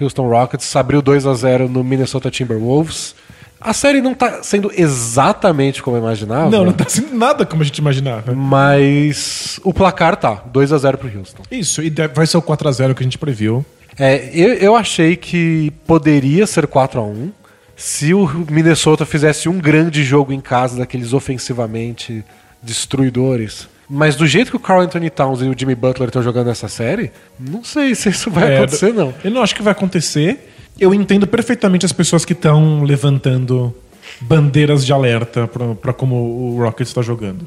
Houston 0.00 0.28
Rockets 0.28 0.76
abriu 0.76 1.02
2 1.02 1.26
a 1.26 1.34
0 1.34 1.68
no 1.68 1.82
Minnesota 1.82 2.30
Timberwolves. 2.30 3.16
A 3.60 3.72
série 3.72 4.00
não 4.00 4.14
tá 4.14 4.42
sendo 4.42 4.70
exatamente 4.76 5.82
como 5.82 5.96
eu 5.96 6.00
imaginava. 6.00 6.48
Não, 6.50 6.64
não 6.64 6.72
tá 6.72 6.84
sendo 6.88 7.14
nada 7.16 7.44
como 7.44 7.62
a 7.62 7.64
gente 7.64 7.78
imaginava. 7.78 8.32
Mas 8.34 9.58
o 9.64 9.74
placar 9.74 10.16
tá 10.16 10.42
2 10.52 10.72
a 10.72 10.78
0 10.78 10.98
pro 10.98 11.18
Houston. 11.18 11.42
Isso, 11.50 11.82
e 11.82 11.90
vai 12.14 12.26
ser 12.26 12.36
o 12.36 12.42
4x0 12.42 12.94
que 12.94 13.02
a 13.02 13.04
gente 13.04 13.18
previu. 13.18 13.64
É, 13.98 14.30
eu, 14.32 14.54
eu 14.54 14.76
achei 14.76 15.16
que 15.16 15.72
poderia 15.86 16.46
ser 16.46 16.66
4 16.68 17.00
a 17.00 17.02
1 17.04 17.32
se 17.74 18.14
o 18.14 18.28
Minnesota 18.50 19.04
fizesse 19.04 19.48
um 19.48 19.58
grande 19.58 20.02
jogo 20.04 20.32
em 20.32 20.40
casa 20.40 20.78
daqueles 20.78 21.12
ofensivamente 21.12 22.24
destruidores. 22.62 23.68
Mas 23.90 24.14
do 24.16 24.26
jeito 24.26 24.50
que 24.50 24.56
o 24.56 24.60
Carl 24.60 24.80
Anthony 24.82 25.08
Towns 25.10 25.40
e 25.40 25.44
o 25.44 25.54
Jimmy 25.56 25.74
Butler 25.74 26.08
estão 26.08 26.22
jogando 26.22 26.50
essa 26.50 26.68
série, 26.68 27.10
não 27.38 27.64
sei 27.64 27.94
se 27.94 28.10
isso 28.10 28.30
vai 28.30 28.52
É, 28.52 28.56
acontecer, 28.58 28.92
não. 28.92 29.14
Eu 29.24 29.30
não 29.30 29.42
acho 29.42 29.54
que 29.54 29.62
vai 29.62 29.72
acontecer. 29.72 30.54
Eu 30.78 30.94
entendo 30.94 31.26
perfeitamente 31.26 31.84
as 31.84 31.92
pessoas 31.92 32.24
que 32.24 32.32
estão 32.32 32.82
levantando 32.82 33.74
bandeiras 34.20 34.84
de 34.84 34.92
alerta 34.92 35.48
pra 35.80 35.92
como 35.92 36.14
o 36.16 36.58
Rockets 36.62 36.90
está 36.90 37.02
jogando. 37.02 37.46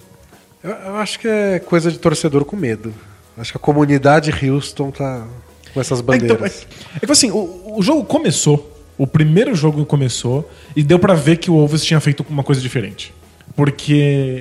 Eu, 0.64 0.72
eu 0.72 0.96
acho 0.98 1.20
que 1.20 1.28
é 1.28 1.60
coisa 1.60 1.92
de 1.92 1.98
torcedor 1.98 2.46
com 2.46 2.56
medo. 2.56 2.94
Acho 3.38 3.52
que 3.54 3.58
a 3.58 3.60
comunidade 3.60 4.32
Houston 4.46 4.92
tá 4.92 5.26
com 5.74 5.80
essas 5.82 6.00
É, 6.00 6.02
então, 6.02 6.08
bandeiras. 6.38 6.68
é, 6.94 6.98
é 6.98 7.06
que 7.06 7.12
assim, 7.12 7.32
o, 7.32 7.76
o 7.78 7.82
jogo 7.82 8.04
começou, 8.04 8.78
o 8.98 9.08
primeiro 9.08 9.56
jogo 9.56 9.86
começou, 9.86 10.50
e 10.76 10.84
deu 10.84 11.00
pra 11.00 11.14
ver 11.14 11.38
que 11.38 11.50
o 11.50 11.56
Wolves 11.56 11.84
tinha 11.84 12.00
feito 12.00 12.26
uma 12.30 12.44
coisa 12.44 12.62
diferente. 12.62 13.14
Porque 13.56 13.94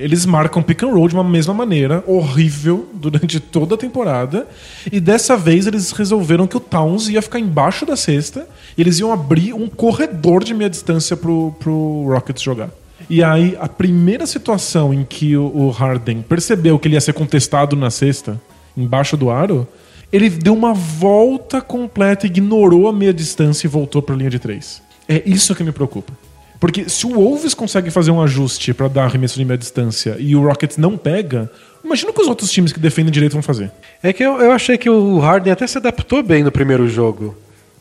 eles 0.02 0.24
marcam 0.24 0.62
pick 0.62 0.82
and 0.82 0.92
roll 0.92 1.08
de 1.08 1.14
uma 1.14 1.24
mesma 1.24 1.52
maneira, 1.52 2.04
horrível, 2.06 2.88
durante 2.94 3.40
toda 3.40 3.74
a 3.74 3.78
temporada. 3.78 4.46
E 4.90 5.00
dessa 5.00 5.36
vez 5.36 5.66
eles 5.66 5.90
resolveram 5.92 6.46
que 6.46 6.56
o 6.56 6.60
Towns 6.60 7.08
ia 7.08 7.20
ficar 7.20 7.38
embaixo 7.38 7.84
da 7.84 7.96
cesta 7.96 8.46
e 8.76 8.80
eles 8.80 8.98
iam 8.98 9.12
abrir 9.12 9.52
um 9.52 9.68
corredor 9.68 10.44
de 10.44 10.54
meia 10.54 10.70
distância 10.70 11.16
pro, 11.16 11.54
pro 11.58 12.06
Rockets 12.08 12.42
jogar. 12.42 12.70
E 13.08 13.24
aí, 13.24 13.56
a 13.60 13.68
primeira 13.68 14.26
situação 14.26 14.92
em 14.92 15.04
que 15.04 15.36
o, 15.36 15.70
Harden 15.70 16.22
percebeu 16.22 16.78
que 16.78 16.86
ele 16.86 16.94
ia 16.94 17.00
ser 17.00 17.12
contestado 17.12 17.74
na 17.74 17.90
cesta, 17.90 18.40
embaixo 18.76 19.16
do 19.16 19.30
aro, 19.30 19.66
ele 20.12 20.28
deu 20.28 20.54
uma 20.54 20.74
volta 20.74 21.60
completa, 21.60 22.26
ignorou 22.26 22.88
a 22.88 22.92
meia 22.92 23.12
distância 23.12 23.66
e 23.66 23.70
voltou 23.70 24.02
para 24.02 24.14
a 24.14 24.18
linha 24.18 24.30
de 24.30 24.38
três. 24.38 24.82
É 25.08 25.22
isso 25.26 25.54
que 25.54 25.64
me 25.64 25.72
preocupa. 25.72 26.12
Porque 26.60 26.90
se 26.90 27.06
o 27.06 27.14
Wolves 27.14 27.54
consegue 27.54 27.90
fazer 27.90 28.10
um 28.10 28.20
ajuste 28.20 28.74
para 28.74 28.86
dar 28.86 29.04
arremesso 29.04 29.38
de 29.38 29.44
meia 29.46 29.56
distância 29.56 30.16
e 30.18 30.36
o 30.36 30.46
Rockets 30.46 30.76
não 30.76 30.98
pega, 30.98 31.50
imagina 31.82 32.10
o 32.10 32.14
que 32.14 32.20
os 32.20 32.28
outros 32.28 32.52
times 32.52 32.70
que 32.70 32.78
defendem 32.78 33.10
direito 33.10 33.32
vão 33.32 33.42
fazer. 33.42 33.72
É 34.02 34.12
que 34.12 34.22
eu, 34.22 34.38
eu 34.38 34.52
achei 34.52 34.76
que 34.76 34.90
o 34.90 35.18
Harden 35.18 35.54
até 35.54 35.66
se 35.66 35.78
adaptou 35.78 36.22
bem 36.22 36.44
no 36.44 36.52
primeiro 36.52 36.86
jogo. 36.86 37.34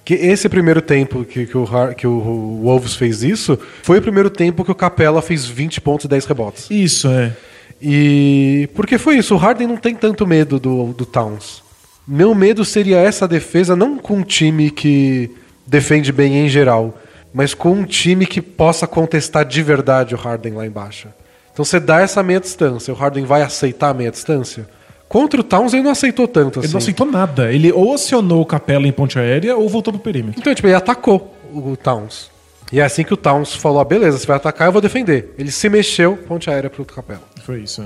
Que 0.05 0.13
esse 0.13 0.47
primeiro 0.47 0.81
tempo 0.81 1.25
que, 1.25 1.45
que, 1.45 1.57
o, 1.57 1.67
que 1.95 2.07
o 2.07 2.61
Wolves 2.63 2.95
fez 2.95 3.21
isso 3.21 3.59
foi 3.83 3.99
o 3.99 4.01
primeiro 4.01 4.29
tempo 4.29 4.63
que 4.63 4.71
o 4.71 4.75
Capella 4.75 5.21
fez 5.21 5.45
20 5.45 5.81
pontos 5.81 6.05
e 6.05 6.07
10 6.07 6.25
rebotes. 6.25 6.67
Isso, 6.71 7.09
é. 7.09 7.35
E 7.81 8.69
porque 8.73 8.97
foi 8.97 9.17
isso, 9.17 9.35
o 9.35 9.37
Harden 9.37 9.67
não 9.67 9.77
tem 9.77 9.93
tanto 9.93 10.25
medo 10.25 10.57
do, 10.57 10.93
do 10.93 11.05
Towns. 11.05 11.61
Meu 12.07 12.33
medo 12.33 12.65
seria 12.65 12.97
essa 12.97 13.27
defesa, 13.27 13.75
não 13.75 13.97
com 13.97 14.15
um 14.15 14.23
time 14.23 14.71
que 14.71 15.29
defende 15.67 16.11
bem 16.11 16.37
em 16.37 16.49
geral, 16.49 16.97
mas 17.33 17.53
com 17.53 17.71
um 17.71 17.85
time 17.85 18.25
que 18.25 18.41
possa 18.41 18.87
contestar 18.87 19.45
de 19.45 19.61
verdade 19.61 20.15
o 20.15 20.17
Harden 20.17 20.53
lá 20.53 20.65
embaixo. 20.65 21.07
Então 21.53 21.65
você 21.65 21.79
dá 21.79 22.01
essa 22.01 22.23
meia 22.23 22.39
distância, 22.39 22.93
o 22.93 22.97
Harden 22.97 23.25
vai 23.25 23.41
aceitar 23.41 23.89
a 23.89 23.93
meia 23.93 24.11
distância? 24.11 24.67
Contra 25.09 25.41
o 25.41 25.43
Towns 25.43 25.73
ele 25.73 25.81
não 25.81 25.91
aceitou 25.91 26.27
tanto 26.27 26.59
assim. 26.59 26.67
Ele 26.67 26.73
não 26.73 26.77
aceitou 26.77 27.05
nada. 27.07 27.51
Ele 27.51 27.71
ou 27.71 27.93
acionou 27.93 28.41
o 28.41 28.45
Capela 28.45 28.87
em 28.87 28.91
ponte 28.91 29.17
aérea 29.17 29.57
ou 29.57 29.67
voltou 29.67 29.91
pro 29.91 30.01
perímetro. 30.01 30.39
Então, 30.39 30.53
tipo, 30.53 30.67
ele 30.67 30.75
atacou 30.75 31.35
o 31.51 31.75
Towns. 31.75 32.29
E 32.71 32.79
é 32.79 32.83
assim 32.83 33.03
que 33.03 33.13
o 33.13 33.17
Towns 33.17 33.55
falou: 33.55 33.79
ah, 33.79 33.85
beleza, 33.85 34.19
você 34.19 34.27
vai 34.27 34.37
atacar, 34.37 34.67
eu 34.67 34.71
vou 34.71 34.81
defender. 34.81 35.33
Ele 35.37 35.51
se 35.51 35.67
mexeu, 35.67 36.15
ponte 36.15 36.47
aérea 36.49 36.69
pro 36.69 36.85
Capela. 36.85 37.23
Foi 37.43 37.61
isso. 37.61 37.81
é. 37.81 37.85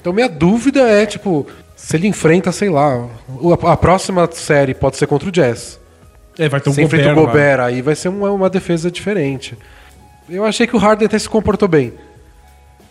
Então 0.00 0.14
minha 0.14 0.28
dúvida 0.28 0.80
é, 0.80 1.04
tipo, 1.04 1.46
Se 1.76 1.96
ele 1.96 2.06
enfrenta, 2.06 2.50
sei 2.50 2.70
lá, 2.70 3.06
a 3.70 3.76
próxima 3.76 4.26
série 4.32 4.72
pode 4.72 4.96
ser 4.96 5.06
contra 5.06 5.28
o 5.28 5.32
Jazz. 5.32 5.78
É, 6.38 6.48
vai 6.48 6.60
ter 6.60 6.70
um 6.70 6.72
Se 6.72 6.82
enfrenta 6.82 7.12
o 7.12 7.14
Gobert. 7.14 7.26
Gobert, 7.32 7.60
aí 7.60 7.82
vai 7.82 7.94
ser 7.94 8.08
uma, 8.08 8.30
uma 8.30 8.50
defesa 8.50 8.90
diferente. 8.90 9.56
Eu 10.28 10.44
achei 10.44 10.66
que 10.66 10.76
o 10.76 10.78
Harden 10.78 11.06
até 11.06 11.18
se 11.18 11.28
comportou 11.28 11.68
bem. 11.68 11.92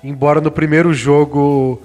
Embora 0.04 0.40
no 0.40 0.52
primeiro 0.52 0.94
jogo 0.94 1.82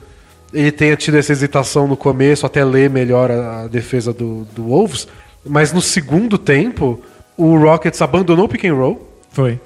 ele 0.52 0.72
tenha 0.72 0.96
tido 0.96 1.16
essa 1.16 1.32
hesitação 1.32 1.86
no 1.86 1.96
começo, 1.96 2.44
até 2.44 2.64
ler 2.64 2.90
melhor 2.90 3.30
a, 3.30 3.62
a 3.62 3.66
defesa 3.68 4.12
do, 4.12 4.44
do 4.52 4.64
Wolves. 4.64 5.06
Mas 5.44 5.72
no 5.72 5.80
segundo 5.80 6.36
tempo, 6.36 7.00
o 7.36 7.56
Rockets 7.56 8.02
abandonou 8.02 8.46
o 8.46 8.48
pick 8.48 8.64
and 8.64 8.74
roll. 8.74 9.08
Foi. 9.30 9.60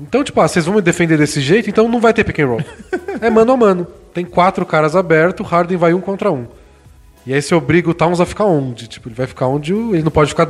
Então, 0.00 0.22
tipo, 0.22 0.40
ah, 0.40 0.46
vocês 0.46 0.66
vão 0.66 0.74
me 0.74 0.82
defender 0.82 1.16
desse 1.16 1.40
jeito, 1.40 1.70
então 1.70 1.88
não 1.88 2.00
vai 2.00 2.12
ter 2.12 2.24
pick 2.24 2.38
and 2.40 2.46
roll. 2.46 2.60
é 3.20 3.30
mano 3.30 3.52
a 3.52 3.56
mano. 3.56 3.86
Tem 4.12 4.24
quatro 4.24 4.66
caras 4.66 4.94
abertos, 4.94 5.44
o 5.44 5.48
Harden 5.48 5.78
vai 5.78 5.94
um 5.94 6.00
contra 6.00 6.30
um. 6.30 6.46
E 7.26 7.32
aí 7.32 7.40
você 7.40 7.54
obriga 7.54 7.90
o 7.90 7.94
Towns 7.94 8.20
a 8.20 8.26
ficar 8.26 8.44
onde? 8.44 8.86
Tipo, 8.86 9.08
ele 9.08 9.14
vai 9.14 9.26
ficar 9.26 9.46
onde 9.46 9.72
ele 9.72 10.02
não 10.02 10.10
pode 10.10 10.30
ficar 10.30 10.48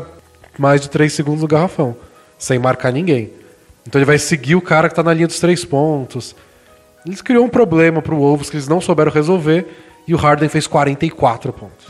mais 0.58 0.80
de 0.80 0.90
três 0.90 1.12
segundos 1.12 1.42
no 1.42 1.48
garrafão, 1.48 1.96
sem 2.38 2.58
marcar 2.58 2.92
ninguém. 2.92 3.30
Então 3.86 3.98
ele 3.98 4.06
vai 4.06 4.18
seguir 4.18 4.54
o 4.54 4.60
cara 4.60 4.88
que 4.88 4.94
tá 4.94 5.02
na 5.02 5.14
linha 5.14 5.26
dos 5.26 5.40
três 5.40 5.64
pontos. 5.64 6.34
Eles 7.06 7.22
criou 7.22 7.44
um 7.44 7.48
problema 7.48 8.02
pro 8.02 8.16
Wolves 8.16 8.50
que 8.50 8.56
eles 8.56 8.68
não 8.68 8.80
souberam 8.80 9.10
resolver 9.10 9.66
e 10.06 10.14
o 10.14 10.16
Harden 10.16 10.48
fez 10.48 10.66
44 10.66 11.52
pontos. 11.52 11.86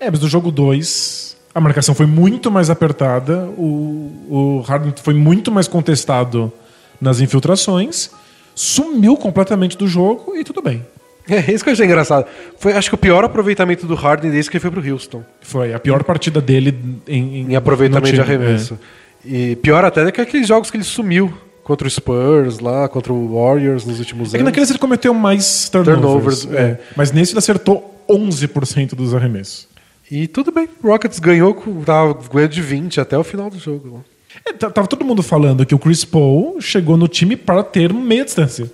É, 0.00 0.10
mas 0.10 0.20
no 0.20 0.28
jogo 0.28 0.50
2, 0.50 1.36
a 1.54 1.60
marcação 1.60 1.94
foi 1.94 2.06
muito 2.06 2.50
mais 2.50 2.68
apertada, 2.68 3.44
o, 3.56 4.12
o 4.28 4.64
Harden 4.66 4.92
foi 5.02 5.14
muito 5.14 5.50
mais 5.50 5.66
contestado 5.66 6.52
nas 7.00 7.20
infiltrações, 7.20 8.10
sumiu 8.54 9.16
completamente 9.16 9.76
do 9.76 9.86
jogo 9.86 10.36
e 10.36 10.44
tudo 10.44 10.60
bem. 10.62 10.84
É 11.28 11.52
isso 11.52 11.64
que 11.64 11.70
eu 11.70 11.72
achei 11.72 11.86
engraçado. 11.86 12.26
Foi, 12.58 12.72
acho 12.72 12.88
que 12.88 12.94
o 12.94 12.98
pior 12.98 13.24
aproveitamento 13.24 13.86
do 13.86 13.94
Harden 13.94 14.30
desde 14.30 14.50
que 14.50 14.56
ele 14.56 14.62
foi 14.62 14.70
pro 14.70 14.92
Houston. 14.92 15.24
Foi 15.40 15.74
a 15.74 15.78
pior 15.78 16.04
partida 16.04 16.40
dele 16.40 16.74
em, 17.06 17.50
em 17.50 17.56
aproveitamento 17.56 18.12
de 18.12 18.18
no 18.18 18.24
time, 18.24 18.36
arremesso. 18.36 18.78
E 19.24 19.56
pior 19.56 19.84
até 19.84 20.04
do 20.04 20.12
que 20.12 20.20
aqueles 20.20 20.46
jogos 20.46 20.70
que 20.70 20.76
ele 20.76 20.84
sumiu 20.84 21.32
contra 21.64 21.86
o 21.86 21.90
Spurs 21.90 22.60
lá, 22.60 22.88
contra 22.88 23.12
o 23.12 23.34
Warriors 23.34 23.84
nos 23.84 23.98
últimos 23.98 24.28
É, 24.28 24.28
é 24.28 24.30
que 24.30 24.36
anos. 24.36 24.44
naqueles 24.44 24.70
ele 24.70 24.78
cometeu 24.78 25.12
mais 25.12 25.68
turnovers. 25.68 26.42
Turnovers, 26.42 26.48
é. 26.52 26.70
é. 26.72 26.80
Mas 26.94 27.10
nesse 27.10 27.32
ele 27.32 27.40
acertou 27.40 28.04
11% 28.08 28.94
dos 28.94 29.12
arremessos. 29.12 29.66
E 30.08 30.28
tudo 30.28 30.52
bem, 30.52 30.68
o 30.80 30.86
Rockets 30.86 31.18
ganhou, 31.18 31.52
tava 31.84 32.16
ganhando 32.32 32.52
de 32.52 32.62
20 32.62 33.00
até 33.00 33.18
o 33.18 33.24
final 33.24 33.50
do 33.50 33.58
jogo. 33.58 34.04
É, 34.44 34.52
tava 34.52 34.86
todo 34.86 35.04
mundo 35.04 35.22
falando 35.22 35.66
que 35.66 35.74
o 35.74 35.78
Chris 35.78 36.04
Paul 36.04 36.60
chegou 36.60 36.96
no 36.96 37.08
time 37.08 37.34
para 37.36 37.64
ter 37.64 37.92
meia 37.92 38.24
distância. 38.24 38.70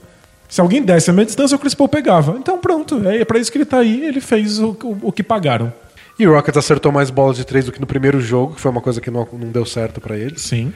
Se 0.53 0.61
alguém 0.61 0.83
desse 0.83 1.09
a 1.09 1.15
meia 1.15 1.25
distância, 1.25 1.57
o 1.57 1.59
Chris 1.59 1.75
Paul 1.75 1.89
pegava. 1.89 2.37
Então 2.39 2.59
pronto, 2.59 3.09
é, 3.09 3.23
é 3.23 3.25
para 3.25 3.39
isso 3.39 3.51
que 3.51 3.57
ele 3.57 3.65
tá 3.65 3.79
aí, 3.79 4.05
ele 4.05 4.21
fez 4.21 4.59
o, 4.59 4.77
o, 4.83 4.99
o 5.05 5.11
que 5.11 5.23
pagaram. 5.23 5.73
E 6.19 6.27
o 6.27 6.35
Rockets 6.35 6.59
acertou 6.59 6.93
mais 6.93 7.09
bolas 7.09 7.39
de 7.39 7.45
três 7.47 7.65
do 7.65 7.73
que 7.73 7.81
no 7.81 7.87
primeiro 7.87 8.21
jogo, 8.21 8.55
que 8.55 8.61
foi 8.61 8.71
uma 8.71 8.83
coisa 8.83 9.01
que 9.01 9.11
não, 9.11 9.27
não 9.33 9.51
deu 9.51 9.65
certo 9.65 9.99
pra 9.99 10.15
eles. 10.15 10.43
Sim. 10.43 10.71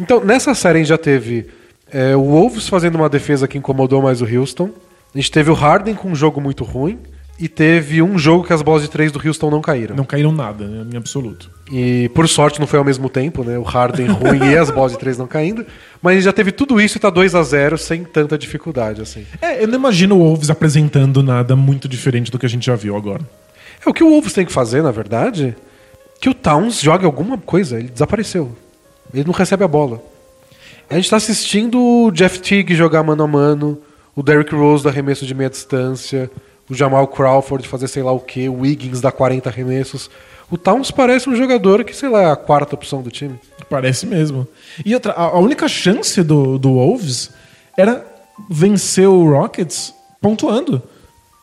Então, 0.00 0.18
nessa 0.24 0.52
série 0.52 0.78
a 0.78 0.80
gente 0.80 0.88
já 0.88 0.98
teve 0.98 1.46
é, 1.92 2.16
o 2.16 2.22
Wolves 2.22 2.68
fazendo 2.68 2.96
uma 2.96 3.08
defesa 3.08 3.46
que 3.46 3.56
incomodou 3.56 4.02
mais 4.02 4.20
o 4.20 4.24
Houston. 4.24 4.68
A 5.14 5.18
gente 5.18 5.30
teve 5.30 5.48
o 5.48 5.54
Harden 5.54 5.94
com 5.94 6.08
um 6.08 6.14
jogo 6.16 6.40
muito 6.40 6.64
ruim. 6.64 6.98
E 7.40 7.48
teve 7.48 8.02
um 8.02 8.18
jogo 8.18 8.44
que 8.44 8.52
as 8.52 8.60
bolas 8.60 8.82
de 8.82 8.90
três 8.90 9.10
do 9.10 9.26
Houston 9.26 9.50
não 9.50 9.62
caíram. 9.62 9.96
Não 9.96 10.04
caíram 10.04 10.30
nada, 10.30 10.66
né, 10.66 10.86
em 10.92 10.96
absoluto. 10.98 11.50
E 11.72 12.10
por 12.10 12.28
sorte 12.28 12.60
não 12.60 12.66
foi 12.66 12.78
ao 12.78 12.84
mesmo 12.84 13.08
tempo, 13.08 13.42
né? 13.42 13.56
O 13.56 13.62
Harden 13.62 14.08
ruim 14.12 14.50
e 14.50 14.58
as 14.58 14.70
bolas 14.70 14.92
de 14.92 14.98
três 14.98 15.16
não 15.16 15.26
caindo. 15.26 15.64
Mas 16.02 16.22
já 16.22 16.34
teve 16.34 16.52
tudo 16.52 16.78
isso 16.78 16.98
e 16.98 17.00
tá 17.00 17.08
2 17.08 17.34
a 17.34 17.42
0 17.42 17.78
sem 17.78 18.04
tanta 18.04 18.36
dificuldade, 18.36 19.00
assim. 19.00 19.24
É, 19.40 19.62
eu 19.62 19.66
não 19.66 19.76
imagino 19.76 20.16
o 20.16 20.18
Wolves 20.18 20.50
apresentando 20.50 21.22
nada 21.22 21.56
muito 21.56 21.88
diferente 21.88 22.30
do 22.30 22.38
que 22.38 22.44
a 22.44 22.48
gente 22.48 22.66
já 22.66 22.76
viu 22.76 22.94
agora. 22.94 23.22
É 23.84 23.88
o 23.88 23.94
que 23.94 24.04
o 24.04 24.10
Wolves 24.10 24.34
tem 24.34 24.44
que 24.44 24.52
fazer, 24.52 24.82
na 24.82 24.90
verdade, 24.90 25.56
que 26.20 26.28
o 26.28 26.34
Towns 26.34 26.82
jogue 26.82 27.06
alguma 27.06 27.38
coisa. 27.38 27.78
Ele 27.78 27.88
desapareceu. 27.88 28.54
Ele 29.14 29.24
não 29.24 29.32
recebe 29.32 29.64
a 29.64 29.68
bola. 29.68 30.02
A 30.90 30.94
gente 30.96 31.08
tá 31.08 31.16
assistindo 31.16 31.80
o 31.80 32.10
Jeff 32.10 32.38
Teague 32.40 32.74
jogar 32.74 33.02
mano 33.02 33.22
a 33.22 33.26
mano, 33.26 33.78
o 34.14 34.22
Derrick 34.22 34.54
Rose 34.54 34.84
dar 34.84 34.90
arremesso 34.90 35.24
de 35.24 35.34
meia 35.34 35.48
distância, 35.48 36.30
o 36.70 36.74
Jamal 36.74 37.06
Crawford 37.08 37.66
fazer 37.66 37.88
sei 37.88 38.02
lá 38.02 38.12
o 38.12 38.20
que, 38.20 38.48
o 38.48 38.60
Wiggins 38.60 39.00
dar 39.00 39.12
40 39.12 39.48
arremessos. 39.48 40.08
O 40.50 40.56
Towns 40.56 40.90
parece 40.90 41.28
um 41.28 41.36
jogador 41.36 41.84
que, 41.84 41.94
sei 41.94 42.08
lá, 42.08 42.22
é 42.22 42.30
a 42.30 42.36
quarta 42.36 42.74
opção 42.74 43.02
do 43.02 43.10
time. 43.10 43.38
Parece 43.68 44.06
mesmo. 44.06 44.46
E 44.84 44.94
outra, 44.94 45.12
a, 45.12 45.38
única 45.38 45.68
chance 45.68 46.22
do, 46.22 46.58
do 46.58 46.74
Wolves 46.74 47.30
era 47.76 48.04
vencer 48.48 49.08
o 49.08 49.30
Rockets 49.30 49.94
pontuando. 50.20 50.82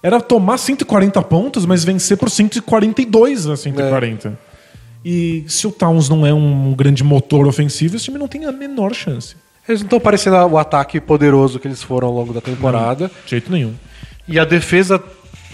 Era 0.03 0.19
tomar 0.19 0.57
140 0.57 1.21
pontos, 1.23 1.65
mas 1.65 1.83
vencer 1.83 2.17
por 2.17 2.29
142 2.29 3.47
a 3.47 3.55
140. 3.55 4.37
E 5.03 5.45
se 5.47 5.65
o 5.67 5.71
Towns 5.71 6.09
não 6.09 6.25
é 6.25 6.33
um 6.33 6.73
grande 6.73 7.03
motor 7.03 7.47
ofensivo, 7.47 7.95
esse 7.95 8.05
time 8.05 8.17
não 8.17 8.27
tem 8.27 8.45
a 8.45 8.51
menor 8.51 8.93
chance. 8.93 9.35
Eles 9.67 9.81
não 9.81 9.87
estão 9.87 9.99
parecendo 9.99 10.35
o 10.37 10.57
ataque 10.57 10.99
poderoso 10.99 11.59
que 11.59 11.67
eles 11.67 11.81
foram 11.81 12.07
ao 12.07 12.13
longo 12.13 12.33
da 12.33 12.41
temporada. 12.41 13.09
De 13.23 13.31
jeito 13.31 13.51
nenhum. 13.51 13.73
E 14.27 14.37
a 14.37 14.43
defesa 14.43 15.01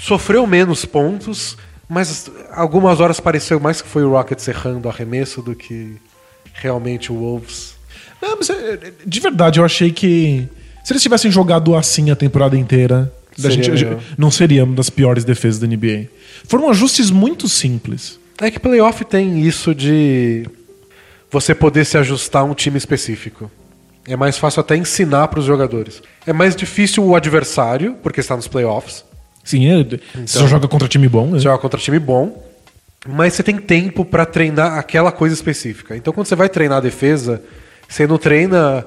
sofreu 0.03 0.45
menos 0.45 0.83
pontos, 0.83 1.57
mas 1.87 2.29
algumas 2.51 2.99
horas 2.99 3.21
pareceu 3.21 3.57
mais 3.57 3.81
que 3.81 3.87
foi 3.87 4.03
o 4.03 4.09
Rockets 4.09 4.45
errando 4.49 4.89
arremesso 4.89 5.41
do 5.41 5.55
que 5.55 5.95
realmente 6.53 7.09
o 7.11 7.15
Wolves. 7.15 7.75
Não, 8.21 8.35
mas 8.37 8.49
é, 8.49 8.73
é, 8.73 8.93
de 9.05 9.19
verdade, 9.21 9.59
eu 9.59 9.65
achei 9.65 9.91
que 9.91 10.47
se 10.83 10.91
eles 10.91 11.01
tivessem 11.01 11.31
jogado 11.31 11.73
assim 11.73 12.11
a 12.11 12.15
temporada 12.17 12.57
inteira, 12.57 13.11
Seria 13.35 13.63
gente, 13.63 13.71
melhor. 13.71 14.03
não 14.17 14.29
seria 14.29 14.65
uma 14.65 14.75
das 14.75 14.89
piores 14.89 15.23
defesas 15.23 15.59
da 15.59 15.67
NBA. 15.67 16.07
Foram 16.47 16.69
ajustes 16.69 17.09
muito 17.09 17.47
simples. 17.47 18.19
É 18.41 18.51
que 18.51 18.59
playoff 18.59 19.05
tem 19.05 19.39
isso 19.39 19.73
de 19.73 20.45
você 21.31 21.55
poder 21.55 21.85
se 21.85 21.97
ajustar 21.97 22.41
a 22.41 22.45
um 22.45 22.53
time 22.53 22.77
específico. 22.77 23.49
É 24.05 24.17
mais 24.17 24.37
fácil 24.37 24.59
até 24.59 24.75
ensinar 24.75 25.29
para 25.29 25.39
os 25.39 25.45
jogadores. 25.45 26.01
É 26.27 26.33
mais 26.33 26.55
difícil 26.55 27.05
o 27.05 27.15
adversário, 27.15 27.95
porque 28.03 28.19
está 28.19 28.35
nos 28.35 28.49
playoffs. 28.49 29.05
Sim, 29.43 29.67
é, 29.67 29.83
você 29.83 30.39
só 30.39 30.47
joga 30.47 30.67
contra 30.67 30.87
time 30.87 31.07
bom, 31.07 31.25
né? 31.27 31.33
Você 31.33 31.43
joga 31.43 31.57
contra 31.57 31.79
time 31.79 31.99
bom, 31.99 32.43
mas 33.07 33.33
você 33.33 33.43
tem 33.43 33.57
tempo 33.57 34.05
para 34.05 34.25
treinar 34.25 34.77
aquela 34.77 35.11
coisa 35.11 35.35
específica. 35.35 35.95
Então, 35.95 36.13
quando 36.13 36.27
você 36.27 36.35
vai 36.35 36.47
treinar 36.47 36.77
a 36.77 36.81
defesa, 36.81 37.41
você 37.87 38.07
não 38.07 38.17
treina 38.17 38.85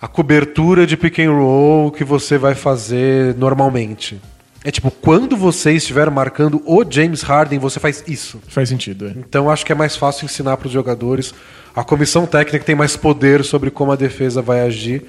a 0.00 0.08
cobertura 0.08 0.84
de 0.84 0.96
pick 0.96 1.20
and 1.20 1.30
roll 1.30 1.92
que 1.92 2.02
você 2.02 2.36
vai 2.36 2.54
fazer 2.56 3.36
normalmente. 3.36 4.20
É 4.64 4.70
tipo, 4.70 4.90
quando 4.90 5.36
você 5.36 5.72
estiver 5.72 6.08
marcando 6.10 6.62
o 6.64 6.84
James 6.88 7.22
Harden, 7.22 7.58
você 7.58 7.80
faz 7.80 8.04
isso. 8.06 8.40
Faz 8.48 8.68
sentido, 8.68 9.08
é. 9.08 9.10
Então, 9.10 9.50
acho 9.50 9.66
que 9.66 9.72
é 9.72 9.74
mais 9.74 9.96
fácil 9.96 10.24
ensinar 10.24 10.56
para 10.56 10.66
os 10.66 10.72
jogadores. 10.72 11.34
A 11.74 11.82
comissão 11.82 12.26
técnica 12.26 12.64
tem 12.64 12.74
mais 12.74 12.96
poder 12.96 13.44
sobre 13.44 13.70
como 13.70 13.90
a 13.90 13.96
defesa 13.96 14.40
vai 14.40 14.60
agir. 14.60 15.04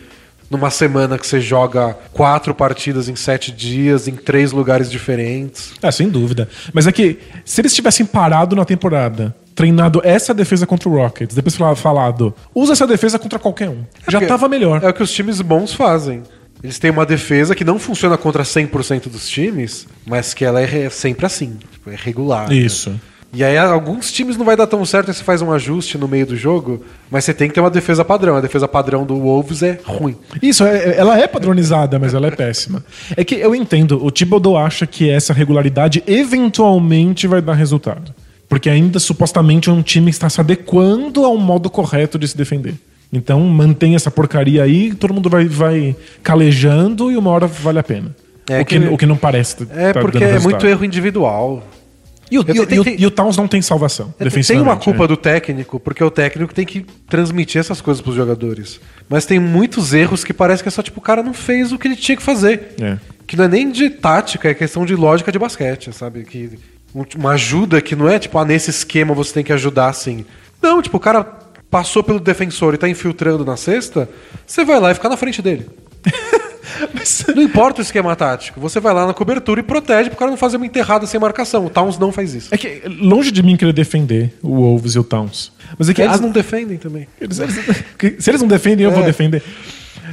Numa 0.53 0.69
semana 0.69 1.17
que 1.17 1.25
você 1.27 1.41
joga 1.41 1.97
quatro 2.13 2.53
partidas 2.53 3.09
em 3.09 3.15
sete 3.15 3.51
dias, 3.51 4.07
em 4.07 4.15
três 4.15 4.51
lugares 4.51 4.89
diferentes. 4.89 5.73
Ah, 5.81 5.91
sem 5.91 6.07
dúvida. 6.07 6.47
Mas 6.71 6.85
é 6.87 6.91
que 6.91 7.17
se 7.43 7.59
eles 7.59 7.73
tivessem 7.73 8.05
parado 8.05 8.55
na 8.55 8.63
temporada, 8.63 9.35
treinado 9.55 9.99
essa 10.03 10.33
defesa 10.33 10.65
contra 10.67 10.87
o 10.87 10.93
Rockets, 10.95 11.35
depois 11.35 11.55
fala- 11.55 11.75
falado, 11.75 12.33
usa 12.53 12.73
essa 12.73 12.85
defesa 12.87 13.17
contra 13.19 13.39
qualquer 13.39 13.69
um. 13.69 13.83
Já 14.07 14.19
porque 14.19 14.25
tava 14.27 14.47
melhor. 14.47 14.83
É 14.83 14.89
o 14.89 14.93
que 14.93 15.01
os 15.03 15.11
times 15.11 15.41
bons 15.41 15.73
fazem. 15.73 16.23
Eles 16.63 16.79
têm 16.79 16.91
uma 16.91 17.05
defesa 17.05 17.53
que 17.53 17.65
não 17.65 17.77
funciona 17.77 18.15
contra 18.17 18.43
100% 18.43 19.09
dos 19.09 19.27
times, 19.27 19.85
mas 20.05 20.33
que 20.33 20.45
ela 20.45 20.61
é 20.61 20.65
re- 20.65 20.89
sempre 20.89 21.25
assim, 21.25 21.57
tipo, 21.71 21.89
é 21.89 21.95
regular. 21.95 22.47
né? 22.47 22.55
E 23.33 23.43
aí 23.43 23.57
alguns 23.57 24.11
times 24.11 24.37
não 24.37 24.45
vai 24.45 24.55
dar 24.55 24.67
tão 24.67 24.85
certo, 24.85 25.07
aí 25.09 25.13
você 25.15 25.23
faz 25.23 25.41
um 25.41 25.51
ajuste 25.51 25.97
no 25.97 26.07
meio 26.07 26.25
do 26.27 26.35
jogo, 26.37 26.83
mas 27.09 27.25
você 27.25 27.33
tem 27.33 27.47
que 27.47 27.53
ter 27.55 27.61
uma 27.61 27.69
defesa 27.71 28.05
padrão. 28.05 28.35
A 28.35 28.41
defesa 28.41 28.67
padrão 28.67 29.03
do 29.05 29.15
Wolves 29.19 29.63
é 29.63 29.79
ruim. 29.83 30.15
Isso, 30.41 30.63
é- 30.63 30.95
ela 30.97 31.17
é 31.19 31.27
padronizada, 31.27 31.97
mas 31.97 32.13
ela 32.13 32.27
é 32.27 32.31
péssima. 32.31 32.83
É 33.17 33.23
que 33.23 33.33
eu 33.35 33.55
entendo, 33.55 34.03
o 34.05 34.11
Thibodeau 34.11 34.55
acha 34.55 34.85
que 34.85 35.09
essa 35.09 35.33
regularidade 35.33 36.03
eventualmente 36.05 37.25
vai 37.27 37.41
dar 37.41 37.53
resultado. 37.53 38.13
Porque 38.47 38.69
ainda 38.69 38.99
supostamente 38.99 39.67
é 39.69 39.71
um 39.71 39.81
time 39.81 40.11
está 40.11 40.29
se 40.29 40.39
adequando 40.39 41.25
ao 41.25 41.35
modo 41.37 41.69
correto 41.71 42.19
de 42.19 42.27
se 42.27 42.37
defender. 42.37 42.75
Então 43.11 43.39
mantém 43.41 43.95
essa 43.95 44.11
porcaria 44.11 44.61
aí, 44.63 44.93
todo 44.93 45.13
mundo 45.13 45.29
vai, 45.29 45.45
vai 45.45 45.95
calejando 46.21 47.11
e 47.11 47.17
uma 47.17 47.31
hora 47.31 47.47
vale 47.47 47.79
a 47.79 47.83
pena. 47.83 48.15
É 48.49 48.59
o, 48.61 48.65
que, 48.65 48.79
que- 48.79 48.87
o 48.87 48.97
que 48.97 49.05
não 49.05 49.15
parece. 49.15 49.65
É 49.71 49.93
tá 49.93 50.01
porque 50.01 50.23
é 50.23 50.37
muito 50.39 50.67
erro 50.67 50.83
individual. 50.85 51.63
E 52.33 52.39
o, 52.39 52.45
Eu 52.47 52.55
e 52.55 52.79
o- 52.79 52.83
tem- 52.83 52.95
e 52.99 53.05
o 53.05 53.11
Towns 53.11 53.37
não 53.37 53.47
tem 53.47 53.61
salvação. 53.61 54.11
Tem 54.47 54.59
uma 54.59 54.75
culpa 54.75 55.03
é. 55.03 55.07
do 55.07 55.15
técnico, 55.15 55.79
porque 55.79 56.03
o 56.03 56.09
técnico 56.09 56.51
tem 56.51 56.65
que 56.65 56.83
transmitir 57.07 57.59
essas 57.59 57.79
coisas 57.79 58.01
pros 58.01 58.15
jogadores. 58.15 58.79
Mas 59.07 59.23
tem 59.27 59.39
muitos 59.39 59.93
erros 59.93 60.23
que 60.23 60.33
parece 60.33 60.63
que 60.63 60.69
é 60.69 60.71
só 60.71 60.81
tipo, 60.81 60.99
o 60.99 61.03
cara 61.03 61.21
não 61.21 61.33
fez 61.33 61.71
o 61.71 61.77
que 61.77 61.87
ele 61.87 61.95
tinha 61.95 62.15
que 62.17 62.23
fazer. 62.23 62.73
É. 62.81 62.97
Que 63.27 63.37
não 63.37 63.45
é 63.45 63.47
nem 63.47 63.71
de 63.71 63.87
tática, 63.89 64.49
é 64.49 64.53
questão 64.55 64.83
de 64.83 64.95
lógica 64.95 65.31
de 65.31 65.37
basquete, 65.37 65.93
sabe? 65.93 66.23
Que 66.23 66.57
um- 66.95 67.05
uma 67.17 67.33
ajuda 67.33 67.79
que 67.81 67.95
não 67.95 68.09
é 68.09 68.17
tipo, 68.17 68.35
ah, 68.39 68.45
nesse 68.45 68.71
esquema 68.71 69.13
você 69.13 69.31
tem 69.31 69.43
que 69.43 69.53
ajudar 69.53 69.89
assim. 69.89 70.25
Não, 70.59 70.81
tipo, 70.81 70.97
o 70.97 70.99
cara 70.99 71.23
passou 71.69 72.01
pelo 72.03 72.19
defensor 72.19 72.73
e 72.73 72.77
tá 72.77 72.89
infiltrando 72.89 73.45
na 73.45 73.55
cesta, 73.57 74.09
você 74.45 74.65
vai 74.65 74.79
lá 74.79 74.89
e 74.89 74.95
fica 74.95 75.07
na 75.07 75.17
frente 75.17 75.39
dele. 75.39 75.67
Não 77.35 77.43
importa 77.43 77.79
o 77.79 77.81
esquema 77.81 78.15
tático. 78.15 78.59
Você 78.59 78.79
vai 78.79 78.93
lá 78.93 79.05
na 79.05 79.13
cobertura 79.13 79.59
e 79.59 79.63
protege 79.63 80.09
pro 80.09 80.17
cara 80.17 80.31
não 80.31 80.37
fazer 80.37 80.57
uma 80.57 80.65
enterrada 80.65 81.05
sem 81.05 81.19
marcação. 81.19 81.65
O 81.65 81.69
Towns 81.69 81.97
não 81.97 82.11
faz 82.11 82.33
isso. 82.33 82.47
É 82.53 82.57
que, 82.57 82.81
longe 82.87 83.31
de 83.31 83.43
mim 83.43 83.55
querer 83.57 83.73
defender 83.73 84.33
o 84.41 84.55
Wolves 84.55 84.95
e 84.95 84.99
o 84.99 85.03
Towns. 85.03 85.51
Mas 85.77 85.89
é 85.89 85.93
que 85.93 86.01
Eles 86.01 86.15
as- 86.15 86.21
não 86.21 86.31
defendem 86.31 86.77
também. 86.77 87.07
Eles- 87.19 87.39
eles- 87.39 87.55
se 88.19 88.29
eles 88.29 88.41
não 88.41 88.47
defendem, 88.47 88.85
eu 88.85 88.91
vou 88.91 89.03
É. 89.03 89.05
defender. 89.05 89.43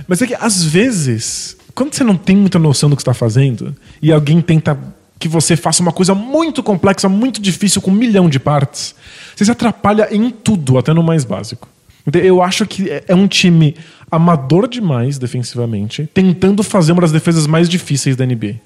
Mas 0.09 0.21
é 0.23 0.27
que, 0.27 0.35
às 0.35 0.63
vezes, 0.65 1.57
quando 1.75 1.95
você 1.95 2.03
não 2.03 2.17
tem 2.17 2.37
muita 2.37 2.59
noção 2.59 2.91
do 2.91 2.97
que 2.97 3.03
está 3.03 3.15
fazendo 3.15 3.75
e 4.03 4.13
alguém 4.13 4.41
tenta 4.41 4.77
que 5.19 5.29
você 5.29 5.55
faça 5.57 5.83
uma 5.83 5.93
coisa 5.93 6.15
muito 6.15 6.63
complexa, 6.63 7.09
muito 7.09 7.41
difícil, 7.43 7.81
com 7.83 7.91
um 7.91 7.95
milhão 7.95 8.29
de 8.29 8.41
partes, 8.41 8.95
você 9.37 9.45
se 9.45 9.51
atrapalha 9.51 10.09
em 10.11 10.31
tudo, 10.31 10.79
até 10.79 10.93
no 10.95 11.03
mais 11.03 11.25
básico. 11.25 11.69
Eu 12.13 12.43
acho 12.43 12.67
que 12.67 12.89
é- 12.91 13.05
é 13.09 13.15
um 13.15 13.27
time 13.27 13.75
amador 14.11 14.67
demais 14.69 15.19
defensivamente, 15.19 16.09
tentando 16.13 16.63
fazer 16.63 16.93
uma 16.93 17.03
das 17.03 17.13
defesas 17.13 17.47
mais 17.47 17.69
difíceis 17.69 18.17
da 18.17 18.25
NBA, 18.25 18.57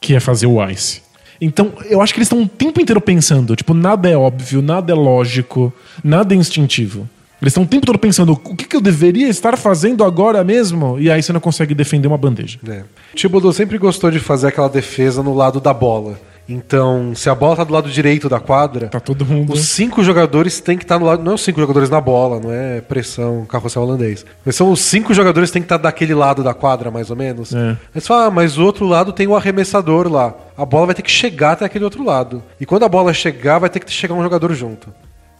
que 0.00 0.14
é 0.14 0.20
fazer 0.20 0.46
o 0.46 0.64
ice. 0.68 1.02
Então, 1.40 1.72
eu 1.90 2.00
acho 2.00 2.14
que 2.14 2.18
eles 2.18 2.26
estão 2.26 2.42
o 2.42 2.48
tempo 2.48 2.80
inteiro 2.80 3.00
pensando, 3.00 3.54
tipo, 3.54 3.74
nada 3.74 4.08
é 4.08 4.16
óbvio, 4.16 4.62
nada 4.62 4.92
é 4.92 4.94
lógico, 4.96 5.72
nada 6.02 6.34
é 6.34 6.36
instintivo. 6.36 7.06
Eles 7.42 7.52
estão 7.52 7.64
o 7.64 7.66
tempo 7.66 7.84
todo 7.84 7.98
pensando, 7.98 8.32
o 8.32 8.56
que, 8.56 8.64
que 8.64 8.74
eu 8.74 8.80
deveria 8.80 9.28
estar 9.28 9.58
fazendo 9.58 10.02
agora 10.02 10.42
mesmo? 10.42 10.98
E 10.98 11.10
aí 11.10 11.22
você 11.22 11.34
não 11.34 11.40
consegue 11.40 11.74
defender 11.74 12.08
uma 12.08 12.16
bandeja. 12.16 12.58
É. 12.66 12.82
Thibodeau 13.14 13.52
sempre 13.52 13.76
gostou 13.76 14.10
de 14.10 14.18
fazer 14.18 14.46
aquela 14.48 14.68
defesa 14.68 15.22
no 15.22 15.34
lado 15.34 15.60
da 15.60 15.74
bola. 15.74 16.18
Então, 16.48 17.12
se 17.14 17.28
a 17.28 17.34
bola 17.34 17.56
tá 17.56 17.64
do 17.64 17.72
lado 17.72 17.90
direito 17.90 18.28
da 18.28 18.38
quadra, 18.38 18.86
Tá 18.88 19.00
todo 19.00 19.24
mundo. 19.26 19.52
os 19.52 19.66
cinco 19.68 20.02
jogadores 20.04 20.60
têm 20.60 20.78
que 20.78 20.84
estar 20.84 20.98
no 20.98 21.06
lado. 21.06 21.22
Não 21.22 21.32
é 21.32 21.34
os 21.34 21.40
cinco 21.42 21.60
jogadores 21.60 21.90
na 21.90 22.00
bola, 22.00 22.38
não 22.38 22.52
é 22.52 22.80
pressão, 22.80 23.44
carrossel 23.46 23.82
holandês. 23.82 24.24
Mas 24.44 24.54
são 24.54 24.70
os 24.70 24.80
cinco 24.80 25.12
jogadores 25.12 25.50
que 25.50 25.54
têm 25.54 25.62
que 25.62 25.66
estar 25.66 25.76
daquele 25.78 26.14
lado 26.14 26.44
da 26.44 26.54
quadra, 26.54 26.90
mais 26.90 27.10
ou 27.10 27.16
menos. 27.16 27.52
É. 27.52 27.70
Aí 27.94 28.00
você 28.00 28.06
fala, 28.06 28.26
ah, 28.26 28.30
mas 28.30 28.56
o 28.58 28.64
outro 28.64 28.86
lado 28.86 29.12
tem 29.12 29.26
o 29.26 29.34
arremessador 29.34 30.08
lá. 30.08 30.34
A 30.56 30.64
bola 30.64 30.86
vai 30.86 30.94
ter 30.94 31.02
que 31.02 31.10
chegar 31.10 31.52
até 31.52 31.64
aquele 31.64 31.84
outro 31.84 32.04
lado. 32.04 32.42
E 32.60 32.64
quando 32.66 32.84
a 32.84 32.88
bola 32.88 33.12
chegar, 33.12 33.58
vai 33.58 33.68
ter 33.68 33.80
que 33.80 33.90
chegar 33.90 34.14
um 34.14 34.22
jogador 34.22 34.54
junto. 34.54 34.88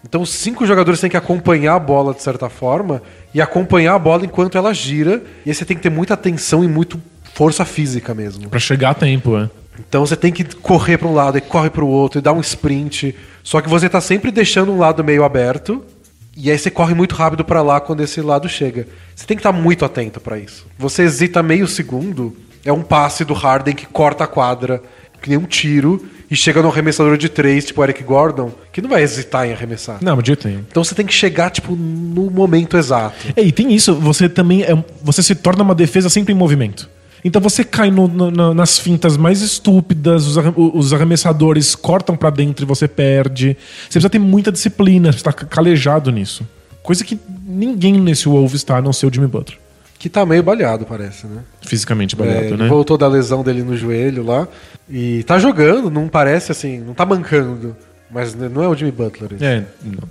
Então 0.05 0.23
os 0.23 0.31
cinco 0.31 0.67
jogadores 0.67 1.01
têm 1.01 1.11
que 1.11 1.17
acompanhar 1.17 1.75
a 1.75 1.79
bola 1.81 2.15
de 2.15 2.23
certa 2.23 2.49
forma 2.49 3.03
e 3.35 3.41
acompanhar 3.41 3.95
a 3.95 3.99
bola 3.99 4.25
enquanto 4.25 4.59
ela 4.59 4.73
gira. 4.75 5.23
E 5.45 5.51
aí 5.51 5.55
você 5.55 5.65
tem 5.65 5.77
que 5.77 5.83
ter 5.83 5.91
muita 5.91 6.15
atenção 6.15 6.63
e 6.65 6.69
muito 6.69 7.01
força 7.35 7.65
física 7.65 8.15
mesmo. 8.15 8.49
Pra 8.49 8.59
chegar 8.61 8.91
a 8.91 8.95
tempo, 8.95 9.37
é. 9.37 9.49
Então 9.89 10.05
você 10.05 10.17
tem 10.17 10.33
que 10.33 10.45
correr 10.45 10.99
para 10.99 11.09
um 11.09 11.15
lado 11.15 11.39
e 11.39 11.41
corre 11.41 11.71
para 11.71 11.85
o 11.85 11.89
outro 11.89 12.19
e 12.19 12.23
dar 12.23 12.33
um 12.33 12.41
sprint. 12.41 13.15
Só 13.43 13.61
que 13.61 13.69
você 13.69 13.89
tá 13.89 14.01
sempre 14.01 14.31
deixando 14.31 14.73
um 14.73 14.79
lado 14.79 15.03
meio 15.03 15.25
aberto 15.25 15.85
e 16.37 16.51
aí 16.51 16.59
você 16.59 16.71
corre 16.71 16.95
muito 16.95 17.15
rápido 17.15 17.45
para 17.45 17.63
lá 17.63 17.81
quando 17.81 18.03
esse 18.03 18.21
lado 18.21 18.49
chega. 18.49 18.87
Você 19.15 19.27
tem 19.27 19.37
que 19.37 19.41
estar 19.41 19.53
muito 19.53 19.85
atento 19.85 20.21
para 20.21 20.39
isso. 20.39 20.67
Você 20.79 21.03
hesita 21.03 21.43
meio 21.43 21.67
segundo, 21.67 22.37
é 22.65 22.73
um 22.73 22.83
passe 22.83 23.25
do 23.25 23.33
Harden 23.33 23.75
que 23.75 23.87
corta 23.87 24.25
a 24.25 24.27
quadra, 24.27 24.83
que 25.23 25.31
nem 25.31 25.39
um 25.39 25.47
tiro 25.47 26.07
e 26.31 26.37
chega 26.37 26.61
no 26.61 26.69
arremessador 26.69 27.17
de 27.17 27.29
três, 27.29 27.65
tipo 27.65 27.83
Eric 27.83 28.03
Gordon, 28.03 28.53
que 28.73 28.83
não 28.83 28.91
vai 28.91 29.03
hesitar 29.03 29.47
em 29.47 29.53
arremessar. 29.53 29.99
Não, 30.03 30.21
de 30.21 30.37
nenhum. 30.45 30.65
Então 30.69 30.83
você 30.85 30.95
tem 30.95 31.07
que 31.07 31.15
chegar 31.15 31.51
tipo 31.51 31.75
no 31.75 32.31
momento 32.31 32.77
exato. 32.77 33.17
É, 33.35 33.43
e 33.43 33.53
tem 33.53 33.73
isso, 33.73 33.95
você 33.95 34.29
também 34.29 34.63
é, 34.63 34.85
você 35.03 35.23
se 35.23 35.35
torna 35.35 35.63
uma 35.63 35.75
defesa 35.75 36.11
sempre 36.11 36.35
em 36.35 36.37
movimento. 36.37 36.89
Então 37.27 37.43
você 37.43 37.65
cai 37.65 37.91
no- 37.91 38.07
no- 38.07 38.31
na- 38.31 38.55
nas 38.55 38.79
fintas 38.79 39.17
mais 39.17 39.41
estúpidas, 39.43 40.27
os, 40.27 40.39
arre- 40.39 40.53
os 40.57 40.93
arremessadores 40.93 41.75
cortam 41.75 42.17
pra 42.17 42.31
dentro 42.31 42.65
e 42.65 42.67
você 42.67 42.87
perde. 42.87 43.57
Você 43.83 43.95
precisa 43.95 44.09
ter 44.11 44.19
muita 44.21 44.53
disciplina, 44.53 45.11
você 45.13 45.25
tá 45.25 45.33
calejado 45.33 46.13
nisso. 46.13 46.47
Coisa 46.83 47.03
que 47.05 47.19
ninguém 47.45 47.95
nesse 48.01 48.29
Wolves 48.29 48.55
está, 48.55 48.77
a 48.77 48.83
não 48.83 48.93
ser 48.93 49.07
o 49.07 49.13
Jimmy 49.13 49.27
Butler. 49.27 49.59
Que 49.99 50.09
tá 50.09 50.25
meio 50.25 50.43
baleado, 50.43 50.85
parece, 50.87 51.27
né? 51.27 51.41
Fisicamente 51.63 52.15
É, 52.15 52.19
baleado, 52.19 52.45
ele 52.47 52.57
né? 52.63 52.69
voltou 52.69 52.97
da 52.97 53.09
lesão 53.09 53.43
dele 53.43 53.63
no 53.65 53.77
joelho 53.77 54.23
lá. 54.25 54.47
E 54.89 55.25
tá 55.25 55.37
jogando, 55.39 55.91
não 55.91 56.07
parece 56.07 56.53
assim, 56.53 56.79
não 56.79 56.95
tá 56.95 57.05
mancando. 57.05 57.75
Mas 58.09 58.35
não 58.37 58.63
é 58.63 58.69
o 58.69 58.75
Jimmy 58.77 58.93
Butler. 58.93 59.33
esse. 59.35 59.45
É, 59.45 59.65
não. 59.83 60.09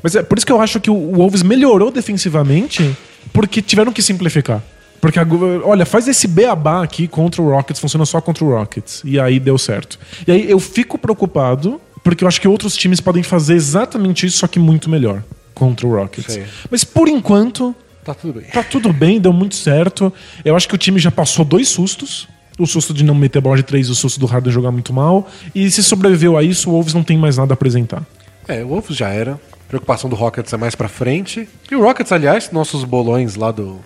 Mas 0.00 0.14
é 0.14 0.22
por 0.22 0.38
isso 0.38 0.46
que 0.46 0.52
eu 0.52 0.60
acho 0.60 0.78
que 0.80 0.90
o 0.90 1.12
Wolves 1.16 1.42
melhorou 1.42 1.90
defensivamente 1.90 2.96
porque 3.32 3.60
tiveram 3.60 3.92
que 3.92 4.00
simplificar. 4.00 4.62
Porque, 5.02 5.18
olha, 5.64 5.84
faz 5.84 6.06
esse 6.06 6.28
beabá 6.28 6.80
aqui 6.80 7.08
contra 7.08 7.42
o 7.42 7.50
Rockets, 7.50 7.80
funciona 7.80 8.06
só 8.06 8.20
contra 8.20 8.44
o 8.44 8.50
Rockets. 8.50 9.02
E 9.04 9.18
aí 9.18 9.40
deu 9.40 9.58
certo. 9.58 9.98
E 10.26 10.30
aí 10.30 10.48
eu 10.48 10.60
fico 10.60 10.96
preocupado 10.96 11.80
porque 12.04 12.22
eu 12.22 12.28
acho 12.28 12.40
que 12.40 12.46
outros 12.46 12.76
times 12.76 13.00
podem 13.00 13.22
fazer 13.22 13.54
exatamente 13.54 14.24
isso, 14.26 14.38
só 14.38 14.46
que 14.46 14.60
muito 14.60 14.88
melhor 14.88 15.22
contra 15.54 15.86
o 15.88 15.94
Rockets. 15.96 16.34
Sei. 16.34 16.44
Mas 16.70 16.84
por 16.84 17.08
enquanto, 17.08 17.74
Tá 18.04 18.14
tudo 18.14 18.34
bem. 18.40 18.48
tá 18.50 18.62
tudo 18.62 18.92
bem, 18.92 19.20
deu 19.20 19.32
muito 19.32 19.56
certo. 19.56 20.12
Eu 20.44 20.54
acho 20.54 20.68
que 20.68 20.74
o 20.76 20.78
time 20.78 21.00
já 21.00 21.10
passou 21.10 21.44
dois 21.44 21.68
sustos. 21.68 22.28
O 22.56 22.64
susto 22.66 22.94
de 22.94 23.02
não 23.02 23.14
meter 23.14 23.40
bola 23.40 23.56
de 23.56 23.64
três, 23.64 23.90
o 23.90 23.96
susto 23.96 24.20
do 24.20 24.26
Harden 24.26 24.52
jogar 24.52 24.70
muito 24.70 24.92
mal. 24.92 25.28
E 25.52 25.68
se 25.68 25.82
sobreviveu 25.82 26.36
a 26.36 26.44
isso, 26.44 26.68
o 26.70 26.72
Wolves 26.74 26.94
não 26.94 27.02
tem 27.02 27.18
mais 27.18 27.38
nada 27.38 27.52
a 27.52 27.54
apresentar. 27.54 28.04
É, 28.46 28.62
o 28.62 28.68
Wolves 28.68 28.96
já 28.96 29.08
era. 29.08 29.32
A 29.32 29.68
preocupação 29.68 30.08
do 30.08 30.14
Rockets 30.14 30.52
é 30.52 30.56
mais 30.56 30.76
pra 30.76 30.86
frente. 30.88 31.48
E 31.68 31.74
o 31.74 31.82
Rockets, 31.82 32.12
aliás, 32.12 32.50
nossos 32.52 32.84
bolões 32.84 33.34
lá 33.34 33.50
do. 33.50 33.80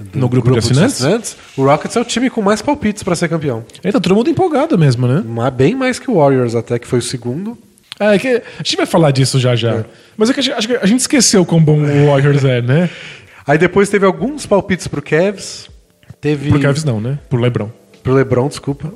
Do 0.00 0.18
No 0.18 0.28
grupo 0.28 0.50
de 0.52 0.58
assinantes? 0.58 1.36
O 1.56 1.64
Rockets 1.64 1.96
é 1.96 2.00
o 2.00 2.04
time 2.04 2.30
com 2.30 2.40
mais 2.42 2.62
palpites 2.62 3.02
pra 3.02 3.14
ser 3.16 3.28
campeão. 3.28 3.64
Tá 3.82 3.92
todo 4.00 4.14
mundo 4.14 4.30
empolgado 4.30 4.78
mesmo, 4.78 5.06
né? 5.06 5.22
Mas 5.26 5.52
Bem 5.54 5.74
mais 5.74 5.98
que 5.98 6.10
o 6.10 6.14
Warriors, 6.16 6.54
até, 6.54 6.78
que 6.78 6.86
foi 6.86 6.98
o 7.00 7.02
segundo. 7.02 7.56
É, 8.00 8.16
que 8.18 8.28
a 8.28 8.42
gente 8.62 8.76
vai 8.76 8.86
falar 8.86 9.10
disso 9.10 9.40
já 9.40 9.56
já. 9.56 9.84
Mas 10.16 10.30
é 10.30 10.32
que 10.34 10.40
a 10.40 10.42
gente, 10.42 10.54
acho 10.54 10.68
que 10.68 10.76
a 10.76 10.86
gente 10.86 11.00
esqueceu 11.00 11.44
quão 11.44 11.60
bom 11.60 11.80
o 11.82 12.06
Warriors 12.06 12.44
é, 12.44 12.62
né? 12.62 12.88
Aí 13.46 13.58
depois 13.58 13.88
teve 13.88 14.06
alguns 14.06 14.46
palpites 14.46 14.86
pro 14.86 15.02
Cavs. 15.02 15.68
Teve. 16.20 16.48
Pro 16.50 16.60
Cavs 16.60 16.84
não, 16.84 17.00
né? 17.00 17.18
Pro 17.28 17.40
LeBron. 17.40 17.70
Pro 18.02 18.12
LeBron, 18.14 18.48
desculpa. 18.48 18.92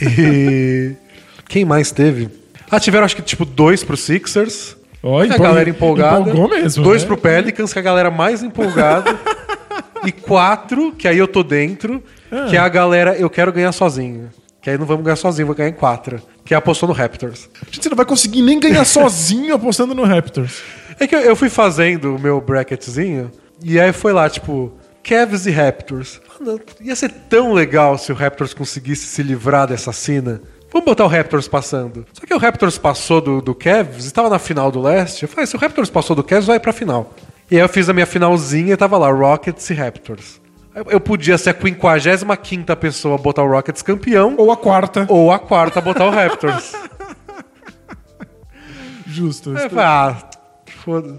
E. 0.00 0.92
Quem 1.48 1.64
mais 1.64 1.90
teve? 1.90 2.28
Ah, 2.70 2.80
tiveram 2.80 3.04
acho 3.04 3.16
que 3.16 3.22
tipo 3.22 3.44
dois 3.44 3.82
pro 3.84 3.96
Sixers. 3.96 4.76
Ó, 5.02 5.20
a 5.20 5.26
empol- 5.26 5.38
galera 5.40 5.68
empolgada. 5.68 6.20
empolgou 6.20 6.48
mesmo, 6.48 6.84
Dois 6.84 7.02
né? 7.02 7.08
pro 7.08 7.16
Pelicans, 7.16 7.72
que 7.72 7.78
é 7.78 7.82
a 7.82 7.84
galera 7.84 8.10
mais 8.10 8.42
empolgada. 8.42 9.18
e 10.04 10.12
quatro, 10.12 10.92
que 10.92 11.06
aí 11.08 11.18
eu 11.18 11.28
tô 11.28 11.42
dentro, 11.42 12.02
Ah. 12.30 12.46
que 12.48 12.56
é 12.56 12.58
a 12.60 12.68
galera 12.68 13.16
eu 13.16 13.28
quero 13.30 13.52
ganhar 13.52 13.72
sozinho. 13.72 14.30
Que 14.60 14.70
aí 14.70 14.78
não 14.78 14.86
vamos 14.86 15.04
ganhar 15.04 15.16
sozinho, 15.16 15.46
vou 15.46 15.56
ganhar 15.56 15.70
em 15.70 15.74
quatro. 15.74 16.22
Que 16.44 16.54
é 16.54 16.56
apostou 16.56 16.88
no 16.88 16.94
Raptors. 16.94 17.48
Gente, 17.70 17.82
você 17.82 17.88
não 17.88 17.96
vai 17.96 18.06
conseguir 18.06 18.42
nem 18.42 18.60
ganhar 18.60 18.84
sozinho 18.84 19.54
apostando 19.54 19.94
no 19.94 20.04
Raptors. 20.04 20.60
É 21.00 21.06
que 21.06 21.14
eu, 21.16 21.20
eu 21.20 21.34
fui 21.36 21.48
fazendo 21.48 22.14
o 22.14 22.18
meu 22.18 22.40
bracketzinho, 22.40 23.30
e 23.62 23.80
aí 23.80 23.92
foi 23.92 24.12
lá, 24.12 24.28
tipo, 24.30 24.72
Cavs 25.02 25.46
e 25.46 25.50
Raptors. 25.50 26.20
Mano, 26.40 26.60
ia 26.80 26.94
ser 26.94 27.10
tão 27.28 27.52
legal 27.52 27.98
se 27.98 28.12
o 28.12 28.14
Raptors 28.14 28.54
conseguisse 28.54 29.06
se 29.06 29.22
livrar 29.22 29.66
dessa 29.66 29.92
cena. 29.92 30.40
Vamos 30.72 30.84
botar 30.86 31.04
o 31.04 31.08
Raptors 31.08 31.48
passando. 31.48 32.06
Só 32.12 32.24
que 32.24 32.32
o 32.32 32.38
Raptors 32.38 32.78
passou 32.78 33.20
do, 33.20 33.42
do 33.42 33.54
Cavs, 33.54 34.04
estava 34.04 34.30
na 34.30 34.38
final 34.38 34.70
do 34.70 34.80
leste. 34.80 35.22
Eu 35.24 35.28
falei, 35.28 35.46
se 35.46 35.54
o 35.56 35.58
Raptors 35.58 35.90
passou 35.90 36.14
do 36.16 36.22
Cavs, 36.24 36.46
vai 36.46 36.58
pra 36.60 36.72
final. 36.72 37.12
E 37.50 37.56
aí 37.56 37.60
eu 37.62 37.68
fiz 37.68 37.88
a 37.88 37.92
minha 37.92 38.06
finalzinha 38.06 38.72
e 38.72 38.76
tava 38.76 38.96
lá, 38.98 39.10
Rockets 39.10 39.68
e 39.70 39.74
Raptors. 39.74 40.40
Eu- 40.88 41.00
podia 41.00 41.36
ser 41.36 41.50
a 41.50 41.54
55 41.54 42.74
pessoa 42.76 43.16
a 43.16 43.18
botar 43.18 43.42
o 43.42 43.48
Rockets 43.50 43.82
campeão, 43.82 44.34
Ou 44.38 44.50
a 44.50 44.56
quarta. 44.56 45.04
ou 45.08 45.30
a 45.30 45.38
quarta 45.38 45.78
a 45.80 45.82
botar 45.82 46.06
o 46.06 46.10
Raptors. 46.10 46.72
Justo. 49.06 49.52
Falei, 49.54 49.70
ah, 49.84 50.16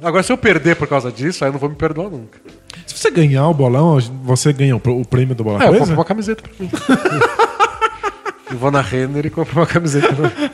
Agora, 0.02 0.24
se 0.24 0.32
eu 0.34 0.38
perder 0.38 0.76
por 0.76 0.88
causa 0.88 1.10
disso, 1.12 1.44
aí 1.44 1.50
eu 1.50 1.54
não 1.54 1.60
vou 1.60 1.70
me 1.70 1.76
perdoar 1.76 2.10
nunca. 2.10 2.38
Se 2.86 2.98
você 2.98 3.10
ganhar 3.10 3.48
o 3.48 3.54
bolão, 3.54 3.98
você 4.24 4.52
ganha 4.52 4.76
o 4.76 4.80
pr- 4.80 4.90
o 4.90 5.06
prêmio 5.06 5.34
do 5.36 5.44
bola 5.44 5.60
Ah, 5.62 5.68
eu 5.68 5.78
compro 5.80 5.94
uma 5.94 6.04
camiseta 6.04 6.44
pra 6.44 6.52
mim. 6.60 6.70
eu 8.52 8.58
vou 8.58 8.72
na 8.72 8.82
Renner 8.82 9.26
e 9.26 9.30
compro 9.30 9.56
uma 9.58 9.66
camiseta 9.66 10.14
pra 10.14 10.28
mim. 10.30 10.50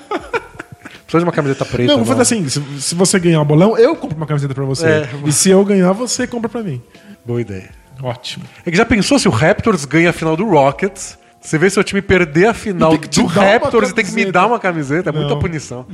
Precisa 1.10 1.20
de 1.22 1.26
uma 1.26 1.32
camiseta 1.32 1.66
preta. 1.66 1.92
Não, 1.92 1.98
vou 1.98 2.06
fazer 2.06 2.22
assim: 2.22 2.48
se, 2.48 2.62
se 2.80 2.94
você 2.94 3.18
ganhar 3.18 3.42
o 3.42 3.46
bolão, 3.46 3.76
eu 3.76 3.96
compro 3.96 4.16
uma 4.16 4.28
camiseta 4.28 4.54
pra 4.54 4.64
você. 4.64 4.86
É. 4.86 5.10
E 5.26 5.32
se 5.32 5.50
eu 5.50 5.66
ganhar, 5.66 5.92
você 5.92 6.28
compra 6.28 6.48
pra 6.48 6.62
mim. 6.62 6.80
Boa 7.26 7.42
ideia. 7.42 7.72
Ótimo. 8.02 8.46
É 8.64 8.70
que 8.70 8.78
já 8.78 8.86
pensou 8.86 9.18
se 9.18 9.28
o 9.28 9.32
Raptors 9.32 9.86
ganha 9.86 10.12
a 10.12 10.14
final 10.14 10.38
do 10.38 10.48
Rockets? 10.48 11.18
Você 11.42 11.58
vê 11.58 11.68
seu 11.70 11.84
time 11.84 12.00
perder 12.02 12.50
a 12.50 12.54
final 12.54 12.96
do 12.96 13.26
Raptors 13.26 13.90
e 13.90 13.94
tem 13.96 14.06
que 14.06 14.12
me 14.12 14.32
dar 14.32 14.46
uma 14.46 14.60
camiseta. 14.60 15.10
É 15.10 15.12
muita 15.12 15.30
Não. 15.34 15.40
punição. 15.40 15.86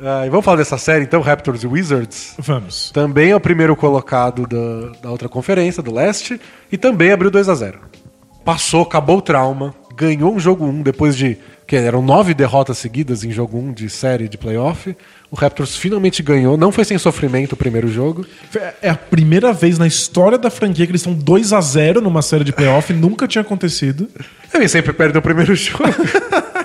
Ah, 0.00 0.24
e 0.26 0.30
vamos 0.30 0.44
falar 0.44 0.58
dessa 0.58 0.78
série 0.78 1.04
então, 1.04 1.20
Raptors 1.20 1.62
e 1.62 1.66
Wizards? 1.66 2.34
Vamos. 2.38 2.90
Também 2.92 3.30
é 3.30 3.36
o 3.36 3.40
primeiro 3.40 3.74
colocado 3.74 4.46
da, 4.46 4.98
da 5.02 5.10
outra 5.10 5.28
conferência, 5.28 5.82
do 5.82 5.92
leste, 5.92 6.40
e 6.70 6.76
também 6.78 7.10
abriu 7.10 7.30
2 7.30 7.48
a 7.48 7.54
0 7.54 7.80
Passou, 8.44 8.82
acabou 8.82 9.18
o 9.18 9.22
trauma, 9.22 9.74
ganhou 9.96 10.32
um 10.34 10.38
jogo 10.38 10.64
1 10.66 10.82
depois 10.82 11.16
de. 11.16 11.36
Que 11.68 11.76
eram 11.76 12.00
nove 12.02 12.32
derrotas 12.32 12.78
seguidas 12.78 13.22
em 13.24 13.30
jogo 13.30 13.58
1 13.58 13.72
de 13.74 13.90
série 13.90 14.26
de 14.26 14.38
playoff. 14.38 14.96
O 15.30 15.36
Raptors 15.36 15.76
finalmente 15.76 16.22
ganhou, 16.22 16.56
não 16.56 16.72
foi 16.72 16.82
sem 16.82 16.96
sofrimento 16.96 17.52
o 17.52 17.56
primeiro 17.56 17.88
jogo. 17.88 18.24
É 18.80 18.88
a 18.88 18.94
primeira 18.96 19.52
vez 19.52 19.78
na 19.78 19.86
história 19.86 20.38
da 20.38 20.48
franquia 20.48 20.86
que 20.86 20.92
eles 20.92 21.02
estão 21.02 21.12
2 21.12 21.52
a 21.52 21.60
0 21.60 22.00
numa 22.00 22.22
série 22.22 22.42
de 22.42 22.52
playoff, 22.52 22.90
nunca 22.94 23.28
tinha 23.28 23.42
acontecido. 23.42 24.08
Ele 24.54 24.66
sempre 24.66 24.94
perde 24.94 25.18
o 25.18 25.22
primeiro 25.22 25.54
jogo. 25.54 25.84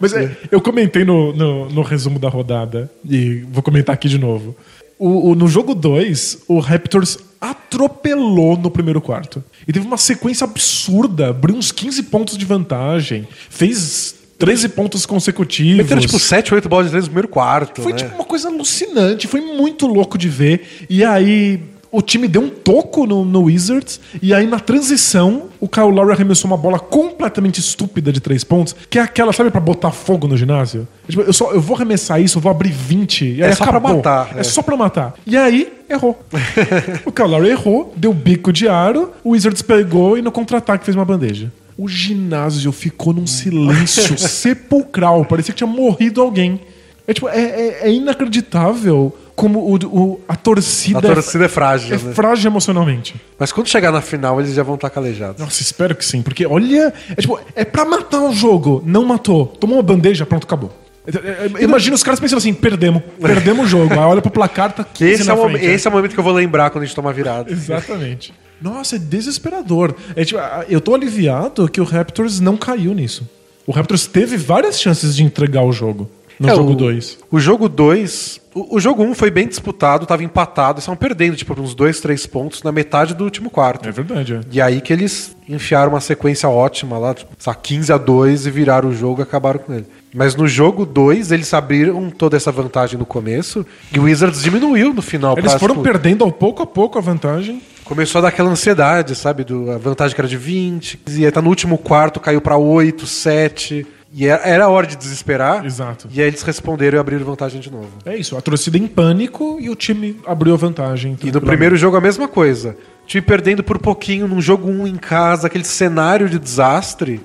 Mas 0.00 0.12
é, 0.12 0.36
eu 0.50 0.60
comentei 0.60 1.04
no, 1.04 1.32
no, 1.32 1.68
no 1.70 1.82
resumo 1.82 2.18
da 2.18 2.28
rodada, 2.28 2.90
e 3.08 3.44
vou 3.50 3.62
comentar 3.62 3.94
aqui 3.94 4.08
de 4.08 4.18
novo. 4.18 4.56
O, 4.98 5.30
o- 5.30 5.34
no 5.34 5.48
jogo 5.48 5.74
2, 5.74 6.44
o 6.48 6.58
Raptors 6.60 7.18
atropelou 7.50 8.56
no 8.56 8.70
primeiro 8.70 9.00
quarto. 9.00 9.42
E 9.66 9.72
teve 9.72 9.86
uma 9.86 9.96
sequência 9.96 10.44
absurda, 10.44 11.28
abriu 11.28 11.56
uns 11.56 11.70
15 11.70 12.04
pontos 12.04 12.38
de 12.38 12.44
vantagem, 12.44 13.28
fez 13.50 14.14
13 14.38 14.70
pontos 14.70 15.04
consecutivos. 15.06 15.76
Meteram 15.76 16.00
tipo 16.00 16.18
7, 16.18 16.54
8 16.54 16.68
bolas 16.68 16.86
de 16.86 16.90
três 16.92 17.04
no 17.04 17.10
primeiro 17.10 17.28
quarto. 17.28 17.82
Foi 17.82 17.92
né? 17.92 17.98
tipo 17.98 18.14
uma 18.14 18.24
coisa 18.24 18.48
alucinante, 18.48 19.26
foi 19.26 19.40
muito 19.40 19.86
louco 19.86 20.16
de 20.16 20.28
ver. 20.28 20.86
E 20.88 21.04
aí 21.04 21.60
o 21.96 22.02
time 22.02 22.26
deu 22.28 22.42
um 22.42 22.48
toco 22.50 23.06
no, 23.06 23.24
no 23.24 23.42
Wizards, 23.44 24.00
e 24.22 24.32
aí 24.34 24.46
na 24.46 24.58
transição 24.60 25.44
o 25.60 25.68
Kyle 25.68 25.90
Lowry 25.90 26.12
arremessou 26.12 26.50
uma 26.50 26.56
bola 26.56 26.78
completamente 26.78 27.60
estúpida 27.60 28.12
de 28.12 28.20
três 28.20 28.44
pontos, 28.44 28.74
que 28.90 28.98
é 28.98 29.02
aquela, 29.02 29.32
sabe, 29.32 29.50
pra 29.50 29.60
botar 29.60 29.90
fogo 29.92 30.26
no 30.28 30.36
ginásio? 30.36 30.86
Tipo, 31.08 31.22
eu, 31.22 31.32
só, 31.32 31.52
eu 31.52 31.60
vou 31.60 31.76
arremessar 31.76 32.20
isso, 32.20 32.38
eu 32.38 32.42
vou 32.42 32.50
abrir 32.50 32.70
20, 32.70 33.24
e 33.36 33.42
aí 33.42 33.50
É 33.50 33.54
só 33.54 33.64
pra 33.64 33.78
acabou. 33.78 33.96
matar, 33.96 34.30
É 34.36 34.40
é. 34.40 34.42
só 34.42 34.62
pra 34.62 34.76
matar. 34.76 35.14
E 35.26 35.36
aí, 35.36 35.72
errou. 35.88 36.18
o 37.06 37.12
Kyle 37.12 37.28
Lowry 37.28 37.50
errou, 37.50 37.92
deu 37.96 38.12
bico 38.12 38.52
de 38.52 38.68
aro, 38.68 39.12
o 39.22 39.30
Wizards 39.30 39.62
pegou 39.62 40.18
e 40.18 40.22
no 40.22 40.30
contra-ataque 40.32 40.84
fez 40.84 40.94
uma 40.96 41.04
bandeja. 41.04 41.50
O 41.76 41.88
ginásio 41.88 42.70
ficou 42.72 43.12
num 43.12 43.26
silêncio 43.26 44.16
sepulcral, 44.18 45.24
parecia 45.24 45.52
que 45.52 45.58
tinha 45.58 45.66
morrido 45.66 46.20
alguém. 46.20 46.60
É, 47.06 47.12
tipo, 47.12 47.28
é, 47.28 47.38
é- 47.40 47.78
é 47.88 47.92
inacreditável 47.92 49.14
como 49.34 49.60
o, 49.60 49.74
o- 49.86 50.20
a 50.28 50.36
torcida, 50.36 50.98
A 50.98 51.02
torcida 51.02 51.44
é 51.46 51.48
frágil, 51.48 51.94
é 51.94 51.98
né? 51.98 52.12
frágil 52.14 52.50
emocionalmente. 52.50 53.14
Mas 53.38 53.52
quando 53.52 53.68
chegar 53.68 53.90
na 53.90 54.00
final, 54.00 54.40
eles 54.40 54.54
já 54.54 54.62
vão 54.62 54.76
estar 54.76 54.90
calejados. 54.90 55.40
Nossa, 55.40 55.60
espero 55.62 55.94
que 55.94 56.04
sim, 56.04 56.22
porque 56.22 56.46
olha, 56.46 56.92
é, 57.10 57.14
tipo, 57.20 57.38
é 57.54 57.64
pra 57.64 57.84
matar 57.84 58.20
o 58.22 58.32
jogo, 58.32 58.82
não 58.86 59.04
matou. 59.04 59.46
Tomou 59.46 59.76
uma 59.76 59.82
bandeja, 59.82 60.24
pronto, 60.24 60.44
acabou. 60.44 60.72
É, 61.06 61.16
é, 61.16 61.50
é, 61.60 61.64
Imagina 61.64 61.94
os 61.94 62.02
caras 62.02 62.18
pensando 62.20 62.38
assim, 62.38 62.54
perdemos, 62.54 63.02
perdemos 63.20 63.66
o 63.66 63.68
jogo. 63.68 63.92
Aí 63.92 63.98
olha 63.98 64.22
pro 64.22 64.30
placar, 64.30 64.72
tá 64.72 64.82
15 64.84 65.12
Esse, 65.22 65.28
é 65.30 65.32
o, 65.32 65.36
frente, 65.36 65.52
momen- 65.52 65.64
esse 65.74 65.86
é 65.86 65.90
o 65.90 65.92
momento 65.92 66.12
que 66.14 66.18
eu 66.20 66.24
vou 66.24 66.32
lembrar 66.32 66.70
quando 66.70 66.84
a 66.84 66.86
gente 66.86 66.94
toma 66.96 67.12
virada. 67.12 67.50
Exatamente. 67.52 68.32
Nossa, 68.62 68.96
é 68.96 68.98
desesperador. 68.98 69.94
É, 70.16 70.24
tipo, 70.24 70.40
eu 70.68 70.80
tô 70.80 70.94
aliviado 70.94 71.68
que 71.68 71.80
o 71.80 71.84
Raptors 71.84 72.40
não 72.40 72.56
caiu 72.56 72.94
nisso. 72.94 73.28
O 73.66 73.72
Raptors 73.72 74.06
teve 74.06 74.36
várias 74.36 74.80
chances 74.80 75.14
de 75.16 75.22
entregar 75.24 75.62
o 75.62 75.72
jogo 75.72 76.08
no 76.38 76.48
É, 76.48 76.54
jogo 76.54 76.72
o- 76.72 76.74
2. 76.74 77.18
O 77.30 77.38
jogo 77.40 77.68
2. 77.68 78.40
O, 78.54 78.76
o 78.76 78.80
jogo 78.80 79.02
1 79.02 79.10
um 79.10 79.14
foi 79.14 79.30
bem 79.30 79.48
disputado, 79.48 80.06
tava 80.06 80.22
empatado, 80.22 80.78
estavam 80.78 80.96
perdendo, 80.96 81.34
tipo, 81.36 81.60
uns 81.60 81.74
2, 81.74 82.00
3 82.00 82.24
pontos 82.26 82.62
na 82.62 82.70
metade 82.70 83.12
do 83.12 83.24
último 83.24 83.50
quarto. 83.50 83.88
É 83.88 83.92
verdade, 83.92 84.34
é. 84.34 84.40
E 84.52 84.60
aí 84.60 84.80
que 84.80 84.92
eles 84.92 85.36
enfiaram 85.48 85.90
uma 85.92 86.00
sequência 86.00 86.48
ótima 86.48 86.96
lá, 86.96 87.14
tipo, 87.14 87.32
sei 87.38 87.50
lá, 87.50 87.56
15 87.56 87.92
a 87.92 87.98
2 87.98 88.46
e 88.46 88.50
viraram 88.50 88.90
o 88.90 88.94
jogo 88.94 89.20
e 89.20 89.24
acabaram 89.24 89.58
com 89.58 89.72
ele. 89.72 89.86
Mas 90.14 90.36
no 90.36 90.46
jogo 90.46 90.86
2, 90.86 91.32
eles 91.32 91.52
abriram 91.52 92.08
toda 92.10 92.36
essa 92.36 92.52
vantagem 92.52 92.96
no 92.96 93.04
começo 93.04 93.66
e 93.92 93.98
o 93.98 94.04
Wizards 94.04 94.40
diminuiu 94.42 94.94
no 94.94 95.02
final. 95.02 95.36
Eles 95.36 95.54
foram 95.54 95.74
tipo, 95.74 95.82
perdendo 95.82 96.22
ao 96.22 96.30
pouco 96.30 96.62
a 96.62 96.66
pouco 96.66 96.96
a 96.96 97.00
vantagem. 97.00 97.60
Começou 97.84 98.20
a 98.20 98.22
dar 98.22 98.28
aquela 98.28 98.48
ansiedade, 98.50 99.16
sabe? 99.16 99.42
Do, 99.42 99.72
a 99.72 99.76
vantagem 99.78 100.14
que 100.14 100.20
era 100.20 100.28
de 100.28 100.36
20, 100.36 101.00
e 101.08 101.26
aí 101.26 101.32
tá 101.32 101.42
no 101.42 101.48
último 101.48 101.76
quarto, 101.76 102.20
caiu 102.20 102.40
pra 102.40 102.56
8, 102.56 103.04
7. 103.06 103.84
E 104.16 104.28
era, 104.28 104.42
era 104.48 104.68
hora 104.68 104.86
de 104.86 104.94
desesperar. 104.94 105.66
Exato. 105.66 106.08
E 106.12 106.22
aí 106.22 106.28
eles 106.28 106.42
responderam 106.42 106.96
e 106.96 107.00
abriram 107.00 107.24
vantagem 107.24 107.60
de 107.60 107.68
novo. 107.68 107.90
É 108.04 108.16
isso, 108.16 108.36
a 108.36 108.40
torcida 108.40 108.78
em 108.78 108.86
pânico 108.86 109.58
e 109.60 109.68
o 109.68 109.74
time 109.74 110.20
abriu 110.24 110.54
a 110.54 110.56
vantagem. 110.56 111.18
E 111.20 111.32
no 111.32 111.40
primeiro 111.40 111.76
jogo 111.76 111.96
a 111.96 112.00
mesma 112.00 112.28
coisa. 112.28 112.76
Time 113.08 113.20
perdendo 113.20 113.64
por 113.64 113.76
pouquinho 113.80 114.28
num 114.28 114.40
jogo 114.40 114.70
1 114.70 114.86
em 114.86 114.94
casa, 114.94 115.48
aquele 115.48 115.64
cenário 115.64 116.28
de 116.28 116.38
desastre. 116.38 117.20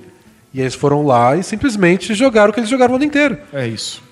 E 0.52 0.58
aí 0.58 0.64
eles 0.64 0.74
foram 0.74 1.06
lá 1.06 1.36
e 1.36 1.44
simplesmente 1.44 2.12
jogaram 2.12 2.50
o 2.50 2.52
que 2.52 2.58
eles 2.58 2.68
jogaram 2.68 2.94
o 2.94 2.96
ano 2.96 3.04
inteiro. 3.04 3.38
É 3.52 3.68
isso. 3.68 4.02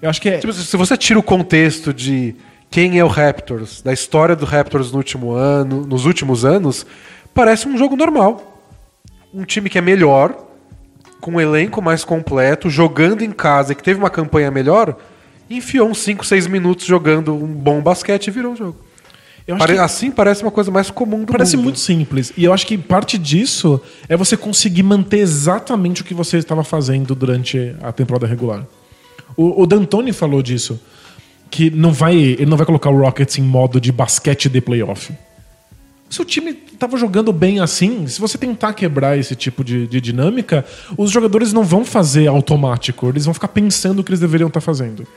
Eu 0.00 0.10
acho 0.10 0.20
que 0.20 0.28
é. 0.28 0.38
Tipo, 0.38 0.52
se 0.52 0.76
você 0.76 0.96
tira 0.96 1.20
o 1.20 1.22
contexto 1.22 1.94
de 1.94 2.34
quem 2.68 2.98
é 2.98 3.04
o 3.04 3.08
Raptors, 3.08 3.80
da 3.80 3.92
história 3.92 4.34
do 4.34 4.44
Raptors 4.44 4.90
no 4.90 4.98
último 4.98 5.30
ano, 5.30 5.86
nos 5.86 6.04
últimos 6.04 6.44
anos, 6.44 6.84
parece 7.32 7.68
um 7.68 7.78
jogo 7.78 7.94
normal. 7.94 8.60
Um 9.32 9.44
time 9.44 9.70
que 9.70 9.78
é 9.78 9.80
melhor, 9.80 10.36
com 11.22 11.30
um 11.36 11.40
elenco 11.40 11.80
mais 11.80 12.04
completo, 12.04 12.68
jogando 12.68 13.22
em 13.22 13.30
casa 13.32 13.72
e 13.72 13.74
que 13.74 13.82
teve 13.82 13.98
uma 13.98 14.10
campanha 14.10 14.50
melhor, 14.50 14.94
enfiou 15.48 15.88
uns 15.88 15.98
5, 15.98 16.26
6 16.26 16.46
minutos 16.48 16.84
jogando 16.84 17.32
um 17.34 17.46
bom 17.46 17.80
basquete 17.80 18.26
e 18.26 18.30
virou 18.30 18.52
o 18.52 18.56
jogo. 18.56 18.76
Pare- 19.58 19.74
que- 19.74 19.78
Assim 19.78 20.10
parece 20.10 20.42
uma 20.42 20.50
coisa 20.50 20.70
mais 20.70 20.90
comum 20.90 21.24
do 21.24 21.32
Parece 21.32 21.56
mundo. 21.56 21.64
muito 21.64 21.80
simples. 21.80 22.32
E 22.36 22.44
eu 22.44 22.52
acho 22.52 22.66
que 22.66 22.76
parte 22.76 23.16
disso 23.18 23.80
é 24.08 24.16
você 24.16 24.36
conseguir 24.36 24.82
manter 24.82 25.18
exatamente 25.18 26.02
o 26.02 26.04
que 26.04 26.12
você 26.14 26.38
estava 26.38 26.62
fazendo 26.62 27.14
durante 27.14 27.74
a 27.82 27.90
temporada 27.92 28.26
regular. 28.26 28.64
O, 29.36 29.62
o 29.62 29.66
D'Antoni 29.66 30.12
falou 30.12 30.42
disso. 30.42 30.80
Que 31.50 31.70
não 31.70 31.92
vai, 31.92 32.16
ele 32.16 32.46
não 32.46 32.56
vai 32.56 32.64
colocar 32.64 32.88
o 32.88 32.98
Rockets 32.98 33.36
em 33.36 33.42
modo 33.42 33.78
de 33.80 33.92
basquete 33.92 34.48
de 34.48 34.60
playoff. 34.60 35.12
Se 36.12 36.20
o 36.20 36.26
time 36.26 36.50
estava 36.70 36.98
jogando 36.98 37.32
bem 37.32 37.58
assim, 37.58 38.06
se 38.06 38.20
você 38.20 38.36
tentar 38.36 38.74
quebrar 38.74 39.16
esse 39.16 39.34
tipo 39.34 39.64
de, 39.64 39.86
de 39.86 39.98
dinâmica, 39.98 40.62
os 40.94 41.10
jogadores 41.10 41.54
não 41.54 41.64
vão 41.64 41.86
fazer 41.86 42.26
automático. 42.26 43.08
Eles 43.08 43.24
vão 43.24 43.32
ficar 43.32 43.48
pensando 43.48 44.00
o 44.00 44.04
que 44.04 44.10
eles 44.10 44.20
deveriam 44.20 44.48
estar 44.48 44.60
fazendo. 44.60 45.08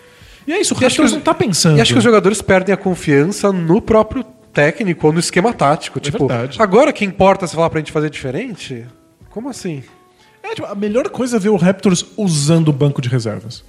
E 0.47 0.53
é 0.53 0.61
isso, 0.61 0.73
o 0.73 0.77
Raptors 0.77 1.11
não 1.11 1.19
tá 1.19 1.33
pensando. 1.33 1.77
E 1.77 1.81
acho 1.81 1.91
que 1.91 1.97
os 1.97 2.03
jogadores 2.03 2.41
perdem 2.41 2.73
a 2.73 2.77
confiança 2.77 3.51
no 3.51 3.81
próprio 3.81 4.23
técnico 4.53 5.07
ou 5.07 5.11
no 5.11 5.19
esquema 5.19 5.51
tático. 5.51 5.99
tipo, 5.99 6.27
verdade. 6.27 6.61
agora 6.61 6.93
que 6.93 7.03
importa 7.03 7.45
você 7.45 7.53
falar 7.57 7.69
pra 7.69 7.81
gente 7.81 7.91
fazer 7.91 8.09
diferente? 8.09 8.85
Como 9.29 9.49
assim? 9.49 9.83
É, 10.41 10.55
tipo, 10.55 10.65
a 10.65 10.75
melhor 10.75 11.09
coisa 11.09 11.35
é 11.35 11.39
ver 11.41 11.49
o 11.49 11.57
Raptors 11.57 12.05
usando 12.15 12.69
o 12.69 12.73
banco 12.73 13.01
de 13.01 13.09
reservas. 13.09 13.65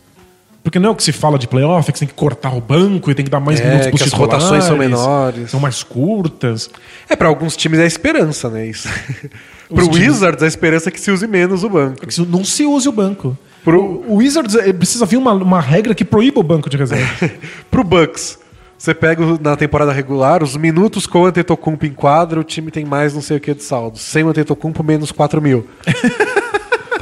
Porque 0.66 0.80
não 0.80 0.88
é 0.88 0.92
o 0.92 0.96
que 0.96 1.04
se 1.04 1.12
fala 1.12 1.38
de 1.38 1.46
playoff, 1.46 1.88
é 1.88 1.92
que 1.92 1.96
você 2.00 2.06
tem 2.06 2.08
que 2.12 2.18
cortar 2.18 2.52
o 2.52 2.60
banco 2.60 3.08
e 3.08 3.14
tem 3.14 3.24
que 3.24 3.30
dar 3.30 3.38
mais 3.38 3.60
É, 3.60 3.64
minutos 3.70 3.86
que 3.86 4.02
as 4.02 4.12
rotações 4.12 4.64
são 4.64 4.76
menores. 4.76 5.48
São 5.48 5.60
mais 5.60 5.84
curtas. 5.84 6.68
É, 7.08 7.14
pra 7.14 7.28
alguns 7.28 7.56
times 7.56 7.78
é 7.78 7.84
a 7.84 7.86
esperança, 7.86 8.50
né? 8.50 8.66
Isso. 8.66 8.88
Pro 9.72 9.88
times- 9.88 10.08
Wizards, 10.14 10.42
a 10.42 10.46
esperança 10.48 10.88
é 10.88 10.92
que 10.92 10.98
se 11.00 11.08
use 11.12 11.24
menos 11.28 11.62
o 11.62 11.68
banco. 11.68 11.98
É 12.02 12.06
que 12.06 12.20
não 12.22 12.44
se 12.44 12.64
use 12.66 12.88
o 12.88 12.92
banco. 12.92 13.38
Pro- 13.62 13.80
O, 13.80 14.14
o 14.14 14.16
Wizards 14.16 14.56
eh, 14.56 14.72
precisa 14.72 15.06
vir 15.06 15.18
uma, 15.18 15.34
uma 15.34 15.60
regra 15.60 15.94
que 15.94 16.04
proíba 16.04 16.40
o 16.40 16.42
banco 16.42 16.68
de 16.68 16.76
reserva. 16.76 17.30
Pro 17.70 17.84
Bucks, 17.84 18.36
você 18.76 18.92
pega 18.92 19.24
o- 19.24 19.38
na 19.40 19.54
temporada 19.54 19.92
regular, 19.92 20.42
os 20.42 20.56
minutos 20.56 21.06
com 21.06 21.20
o 21.22 21.26
Antetokounmpo 21.26 21.86
em 21.86 21.92
quadra, 21.92 22.40
o 22.40 22.44
time 22.44 22.72
tem 22.72 22.84
mais 22.84 23.14
não 23.14 23.22
sei 23.22 23.36
o 23.36 23.40
que 23.40 23.54
de 23.54 23.62
saldo. 23.62 23.98
Sem 23.98 24.24
o 24.24 24.30
Antetokounmpo, 24.30 24.82
menos 24.82 25.12
4 25.12 25.40
mil. 25.40 25.64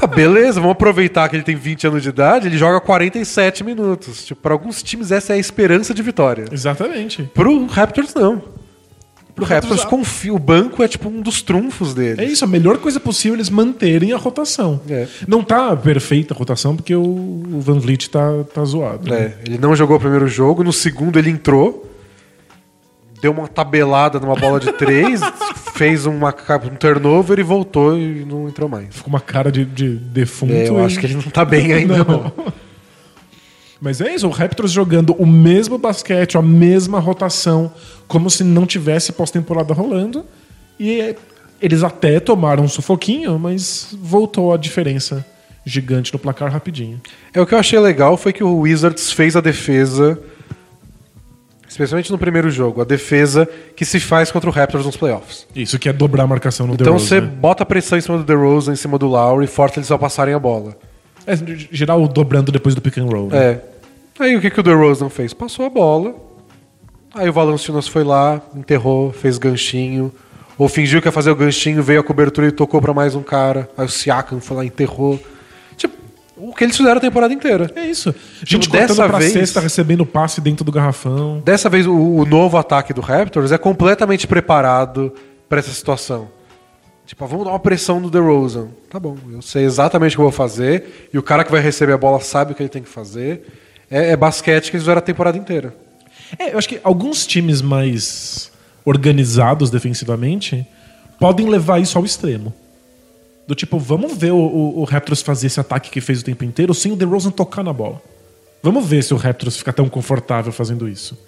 Ah, 0.05 0.07
beleza, 0.07 0.61
vamos 0.61 0.73
aproveitar 0.73 1.27
que 1.31 1.37
ele 1.37 1.43
tem 1.43 1.57
20 1.57 1.87
anos 1.87 2.03
de 2.03 2.11
idade, 2.11 2.47
ele 2.47 2.59
joga 2.59 2.79
47 2.79 3.65
minutos. 3.65 4.27
Tipo, 4.27 4.43
para 4.43 4.53
alguns 4.53 4.83
times 4.83 5.11
essa 5.11 5.33
é 5.33 5.37
a 5.37 5.39
esperança 5.39 5.95
de 5.95 6.03
vitória. 6.03 6.45
Exatamente. 6.53 7.23
Pro 7.33 7.65
Raptors, 7.65 8.13
não. 8.13 8.43
Pro 9.35 9.47
Raptors, 9.47 9.81
Raptors, 9.81 9.85
confia, 9.87 10.35
o 10.35 10.39
banco 10.39 10.83
é 10.83 10.87
tipo 10.89 11.09
um 11.09 11.23
dos 11.23 11.41
trunfos 11.41 11.95
dele. 11.95 12.21
É 12.21 12.25
isso, 12.27 12.45
a 12.45 12.47
melhor 12.47 12.77
coisa 12.77 13.01
possível 13.01 13.35
é 13.35 13.39
eles 13.39 13.49
manterem 13.49 14.13
a 14.13 14.19
rotação. 14.19 14.79
É. 14.91 15.09
Não 15.27 15.43
tá 15.43 15.75
perfeita 15.75 16.35
a 16.35 16.37
rotação 16.37 16.77
porque 16.77 16.95
o, 16.95 17.43
Van 17.61 17.79
Vliet 17.79 18.11
tá, 18.11 18.29
tá 18.53 18.63
zoado. 18.63 19.09
né? 19.09 19.17
É, 19.17 19.39
ele 19.47 19.57
não 19.57 19.75
jogou 19.75 19.97
o 19.97 20.01
primeiro 20.01 20.29
jogo, 20.29 20.63
no 20.63 20.73
segundo 20.73 21.19
ele 21.19 21.31
entrou, 21.31 21.91
deu 23.23 23.33
uma 23.33 23.49
tabelada 23.49 24.21
numa 24.21 24.37
bola 24.37 24.61
de 24.61 24.71
três, 24.75 25.23
fez 25.75 26.07
uma, 26.07 26.29
um 26.65 26.77
turnover 26.77 27.41
e 27.41 27.43
voltou 27.43 27.99
e 27.99 28.25
não 28.25 28.49
entrou 28.49 28.69
mais. 28.69 28.95
Ficou 28.95 29.09
uma 29.09 29.21
cara 29.21 29.51
de, 29.51 29.65
de 29.65 29.97
defunto. 29.97 30.53
É, 30.53 30.69
eu 30.69 30.79
e- 30.79 30.83
acho 30.83 31.01
que 31.01 31.07
ele 31.07 31.15
não 31.15 31.23
tá 31.23 31.45
bem 31.45 31.73
ainda. 31.75 32.05
não. 32.05 32.33
Mas 33.81 34.01
é 34.01 34.15
isso, 34.15 34.27
o 34.27 34.31
Raptors 34.31 34.71
jogando 34.71 35.13
o 35.15 35.27
mesmo 35.27 35.77
basquete, 35.77 36.39
a 36.39 36.43
mesma 36.43 37.01
rotação, 37.01 37.73
como 38.07 38.31
se 38.31 38.45
não 38.45 38.65
tivesse 38.67 39.13
pós-temporada 39.13 39.75
rolando. 39.75 40.25
E 40.79 41.17
eles 41.61 41.83
até 41.83 42.21
tomaram 42.21 42.63
um 42.63 42.69
sufoquinho, 42.69 43.37
mas 43.37 43.89
voltou 44.01 44.55
a 44.55 44.57
diferença 44.57 45.27
gigante 45.67 46.13
no 46.13 46.21
placar 46.21 46.53
rapidinho. 46.53 47.01
É, 47.33 47.41
o 47.41 47.47
que 47.47 47.53
eu 47.53 47.59
achei 47.59 47.79
legal 47.81 48.17
foi 48.17 48.33
que 48.33 48.45
o 48.45 48.59
Wizards 48.61 49.11
fez 49.11 49.35
a 49.35 49.41
defesa, 49.41 50.21
especialmente 51.75 52.13
no 52.13 52.19
primeiro 52.19 52.49
jogo, 52.51 52.81
a 52.81 52.85
defesa 52.85 53.49
que 53.75 53.85
se 53.85 53.99
faz 53.99 54.31
contra 54.31 54.49
o 54.49 54.53
Raptors 54.53 54.87
nos 54.87 54.97
playoffs. 54.97 55.45
Isso 55.57 55.77
que 55.77 55.89
é 55.89 55.93
dobrar 55.93 56.23
a 56.23 56.27
marcação 56.27 56.69
no 56.69 56.75
Então 56.75 56.97
você 56.97 57.21
né? 57.21 57.27
bota 57.27 57.67
pressão 57.67 57.99
em 57.99 58.01
cima 58.01 58.17
do 58.17 58.23
DeRozan, 58.23 58.75
em 58.75 58.77
cima 58.77 58.97
do 58.97 59.09
Lowry, 59.09 59.49
força 59.49 59.81
eles 59.81 59.91
a 59.91 59.99
passarem 59.99 60.35
a 60.35 60.39
bola. 60.39 60.77
É, 61.27 61.35
geral 61.73 62.07
dobrando 62.07 62.53
depois 62.53 62.77
do 62.77 62.81
pick 62.81 62.99
and 62.99 63.07
roll. 63.07 63.29
né? 63.29 63.45
É. 63.45 63.61
Aí 64.21 64.37
o 64.37 64.41
que, 64.41 64.51
que 64.51 64.61
o 64.61 64.63
DeRozan 64.63 65.09
fez? 65.09 65.35
Passou 65.35 65.67
a 65.67 65.69
bola. 65.69 66.15
Aí 67.13 67.29
o 67.29 67.33
Valanciunas 67.33 67.89
foi 67.89 68.05
lá, 68.05 68.41
enterrou, 68.55 69.13
fez 69.13 69.37
ganchinho. 69.37 70.13
Ou 70.57 70.69
fingiu 70.69 71.03
que 71.03 71.09
ia 71.09 71.13
fazer 71.13 71.33
o 71.33 71.37
ganchinho, 71.37 71.83
veio 71.83 71.99
a 71.99 72.05
cobertura 72.05 72.47
e 72.47 72.53
tocou 72.53 72.81
pra 72.81 72.95
mais 72.95 73.17
um 73.17 73.23
cara. 73.23 73.69
Aí 73.77 73.85
o 73.85 73.89
Siakam 73.89 74.41
foi 74.41 74.57
lá, 74.59 74.65
enterrou. 74.65 75.21
Tipo, 76.35 76.49
o 76.51 76.55
que 76.55 76.65
eles 76.65 76.77
fizeram 76.77 76.97
a 76.99 77.01
temporada 77.01 77.33
inteira. 77.33 77.71
É 77.75 77.87
isso. 77.87 78.15
Gente 78.45 78.63
Tipo, 78.63 78.77
dessa 78.77 79.07
pra 79.09 79.19
vez- 79.19 79.33
cesta, 79.33 79.61
recebendo 79.61 80.05
passe 80.05 80.41
dentro 80.41 80.65
do 80.65 80.73
garrafão. 80.73 81.41
Dessa 81.45 81.69
vez, 81.69 81.87
o, 81.87 81.95
o 81.95 82.25
novo 82.25 82.57
ataque 82.57 82.93
do 82.93 83.01
Raptors 83.01 83.53
é 83.53 83.59
completamente 83.59 84.27
preparado 84.27 85.13
pra 85.49 85.59
essa 85.61 85.71
situação. 85.73 86.29
Tipo, 87.07 87.25
ah, 87.25 87.27
vamos 87.27 87.45
dar 87.45 87.53
uma 87.53 87.59
pressão 87.61 88.01
no 88.01 88.11
DeRozan. 88.11 88.69
Tá 88.89 88.99
bom, 88.99 89.17
eu 89.31 89.43
sei 89.43 89.65
exatamente 89.65 90.15
o 90.15 90.17
que 90.17 90.21
eu 90.23 90.25
vou 90.25 90.33
fazer. 90.33 91.09
E 91.13 91.19
o 91.19 91.23
cara 91.23 91.45
que 91.45 91.51
vai 91.53 91.61
receber 91.61 91.93
a 91.93 91.99
bola 91.99 92.19
sabe 92.21 92.53
o 92.53 92.55
que 92.55 92.63
ele 92.63 92.69
tem 92.71 92.83
que 92.83 92.89
fazer. 92.89 93.43
É, 93.91 94.13
é 94.13 94.17
basquete 94.17 94.71
que 94.71 94.77
eles 94.77 94.83
fizeram 94.85 94.99
a 94.99 95.03
temporada 95.03 95.37
inteira. 95.37 95.75
É, 96.39 96.53
eu 96.55 96.59
acho 96.59 96.69
que 96.69 96.81
alguns 96.83 97.27
times 97.27 97.61
mais 97.61 98.51
organizados 98.85 99.71
defensivamente, 99.71 100.67
podem 101.19 101.49
levar 101.49 101.81
isso 101.81 101.97
ao 101.97 102.05
extremo. 102.05 102.53
Do 103.47 103.55
tipo, 103.55 103.79
vamos 103.79 104.17
ver 104.17 104.33
o, 104.33 104.37
o, 104.39 104.81
o 104.81 104.85
Raptors 104.85 105.21
fazer 105.21 105.49
esse 105.49 105.61
ataque 105.61 105.91
que 105.91 106.01
fez 106.01 106.21
o 106.21 106.25
tempo 106.25 106.45
inteiro 106.45 106.73
sem 106.73 106.93
o 106.93 106.97
DeRozan 106.97 107.31
tocar 107.31 107.63
na 107.63 107.73
bola. 107.73 108.01
Vamos 108.63 108.87
ver 108.87 109.03
se 109.05 109.13
o 109.13 109.17
Raptors 109.19 109.57
fica 109.59 109.73
tão 109.73 109.89
confortável 109.89 110.51
fazendo 110.53 110.89
isso. 110.89 111.19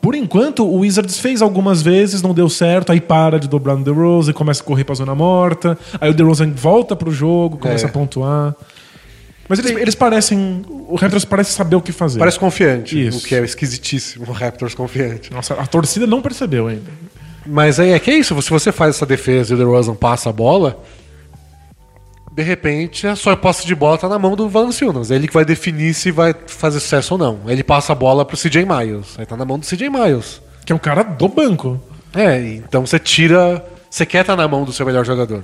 Por 0.00 0.16
enquanto, 0.16 0.64
o 0.66 0.78
Wizards 0.80 1.20
fez 1.20 1.40
algumas 1.40 1.80
vezes, 1.80 2.20
não 2.20 2.34
deu 2.34 2.48
certo, 2.48 2.90
aí 2.90 3.00
para 3.00 3.38
de 3.38 3.46
dobrar 3.48 3.76
no 3.76 3.84
DeRozan 3.84 4.32
e 4.32 4.34
começa 4.34 4.60
a 4.60 4.66
correr 4.66 4.82
pra 4.82 4.96
zona 4.96 5.14
morta. 5.14 5.78
Aí 6.00 6.10
o 6.10 6.14
DeRozan 6.14 6.50
volta 6.52 6.96
pro 6.96 7.12
jogo, 7.12 7.56
começa 7.56 7.86
É. 7.86 7.88
a 7.88 7.92
pontuar. 7.92 8.56
Mas 9.48 9.60
eles, 9.60 9.70
eles 9.80 9.94
parecem. 9.94 10.64
O 10.88 10.96
Raptors 10.96 11.24
parece 11.24 11.52
saber 11.52 11.76
o 11.76 11.80
que 11.80 11.92
fazer. 11.92 12.18
Parece 12.18 12.36
confiante, 12.36 13.06
Isso. 13.06 13.18
o 13.18 13.22
que 13.22 13.36
é 13.36 13.44
esquisitíssimo, 13.44 14.24
o 14.28 14.32
Raptors 14.32 14.74
confiante. 14.74 15.32
Nossa, 15.32 15.54
a 15.54 15.64
torcida 15.68 16.04
não 16.04 16.20
percebeu 16.20 16.66
ainda. 16.66 16.90
Mas 17.46 17.78
aí 17.78 17.90
é 17.90 17.98
que 18.00 18.10
é 18.10 18.18
isso, 18.18 18.42
se 18.42 18.50
você 18.50 18.72
faz 18.72 18.96
essa 18.96 19.06
defesa 19.06 19.52
e 19.52 19.54
o 19.54 19.56
DeRozan 19.56 19.94
passa 19.94 20.30
a 20.30 20.32
bola, 20.32 20.82
de 22.36 22.42
repente 22.42 23.06
a 23.06 23.16
sua 23.16 23.34
posse 23.34 23.66
de 23.66 23.74
bola 23.74 23.96
tá 23.96 24.08
na 24.10 24.18
mão 24.18 24.36
do 24.36 24.46
Valanciunas. 24.46 25.10
É 25.10 25.14
ele 25.14 25.26
que 25.26 25.32
vai 25.32 25.44
definir 25.44 25.94
se 25.94 26.10
vai 26.10 26.34
fazer 26.46 26.80
sucesso 26.80 27.14
ou 27.14 27.18
não. 27.18 27.40
Ele 27.46 27.64
passa 27.64 27.92
a 27.92 27.96
bola 27.96 28.26
pro 28.26 28.36
CJ 28.36 28.66
Miles. 28.66 29.18
Aí 29.18 29.24
tá 29.24 29.38
na 29.38 29.44
mão 29.46 29.58
do 29.58 29.64
CJ 29.66 29.88
Miles. 29.88 30.42
Que 30.66 30.70
é 30.70 30.76
um 30.76 30.78
cara 30.78 31.02
do 31.02 31.28
banco. 31.28 31.80
É, 32.14 32.38
então 32.56 32.84
você 32.84 32.98
tira. 32.98 33.64
Você 33.88 34.04
quer 34.04 34.20
estar 34.20 34.36
na 34.36 34.46
mão 34.46 34.64
do 34.64 34.72
seu 34.72 34.84
melhor 34.84 35.04
jogador. 35.06 35.42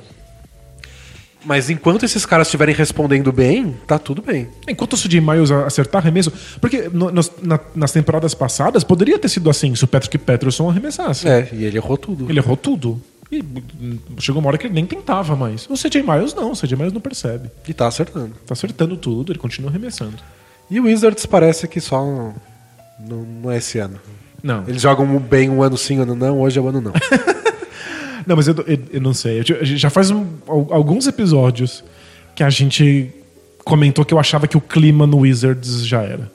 Mas 1.45 1.71
enquanto 1.71 2.05
esses 2.05 2.25
caras 2.25 2.47
estiverem 2.47 2.75
respondendo 2.75 3.33
bem, 3.33 3.75
tá 3.87 3.99
tudo 3.99 4.23
bem. 4.23 4.49
Enquanto 4.69 4.93
o 4.93 4.97
CJ 4.97 5.21
Miles 5.21 5.51
acertar 5.51 6.01
arremesso. 6.03 6.31
Porque 6.61 6.89
no- 6.93 7.11
nos- 7.11 7.33
na- 7.43 7.59
nas 7.75 7.91
temporadas 7.91 8.33
passadas 8.35 8.85
poderia 8.85 9.19
ter 9.19 9.29
sido 9.29 9.49
assim 9.51 9.75
se 9.75 9.83
o 9.83 9.89
Patrick 9.89 10.19
Patterson 10.19 10.69
arremessasse. 10.71 11.27
É, 11.27 11.49
e 11.53 11.65
ele 11.65 11.79
errou 11.79 11.97
tudo. 11.97 12.31
Ele 12.31 12.39
errou 12.39 12.57
tudo. 12.57 13.01
E 13.33 13.43
chegou 14.19 14.41
uma 14.43 14.49
hora 14.49 14.59
que 14.59 14.67
ele 14.67 14.75
nem 14.75 14.85
tentava 14.85 15.35
mais. 15.35 15.67
O 15.71 15.75
CJ 15.75 16.03
Miles 16.03 16.35
não, 16.35 16.53
o 16.53 16.55
CJ 16.57 16.77
Miles 16.77 16.93
não 16.93 17.01
percebe. 17.01 17.51
E 17.67 17.73
tá 17.73 17.87
acertando. 17.87 18.35
Tá 18.47 18.53
acertando 18.53 18.95
tudo, 18.97 19.33
ele 19.33 19.39
continua 19.39 19.71
arremessando. 19.71 20.17
E 20.71 20.79
o 20.79 20.85
Wizards 20.85 21.25
parece 21.25 21.67
que 21.67 21.81
só 21.81 22.05
não, 22.05 22.35
não, 23.01 23.23
não 23.43 23.51
é 23.51 23.57
esse 23.57 23.79
ano. 23.79 23.99
Não. 24.43 24.65
Eles 24.69 24.83
jogam 24.83 25.19
bem 25.19 25.49
um 25.49 25.63
ano 25.63 25.79
sim, 25.79 25.99
um 25.99 26.03
ano 26.03 26.15
não, 26.15 26.41
hoje 26.41 26.59
é 26.59 26.63
o 26.63 26.69
ano 26.69 26.81
não. 26.81 26.93
Não, 28.25 28.37
mas 28.37 28.47
eu, 28.47 28.55
eu, 28.69 28.79
eu 28.93 29.01
não 29.01 29.13
sei. 29.13 29.41
Eu, 29.41 29.65
já 29.65 29.91
faz 29.91 30.09
um- 30.13 30.25
al- 30.47 30.69
alguns 30.71 31.09
episódios 31.09 31.83
que 32.37 32.45
a 32.45 32.49
gente 32.51 33.11
comentou 33.65 34.05
que 34.05 34.15
eu 34.15 34.19
achava 34.19 34.47
que 34.47 34.57
o 34.57 34.61
clima 34.61 35.09
no 35.09 35.19
Wizards 35.19 35.85
já 35.85 36.03
era. 36.03 36.31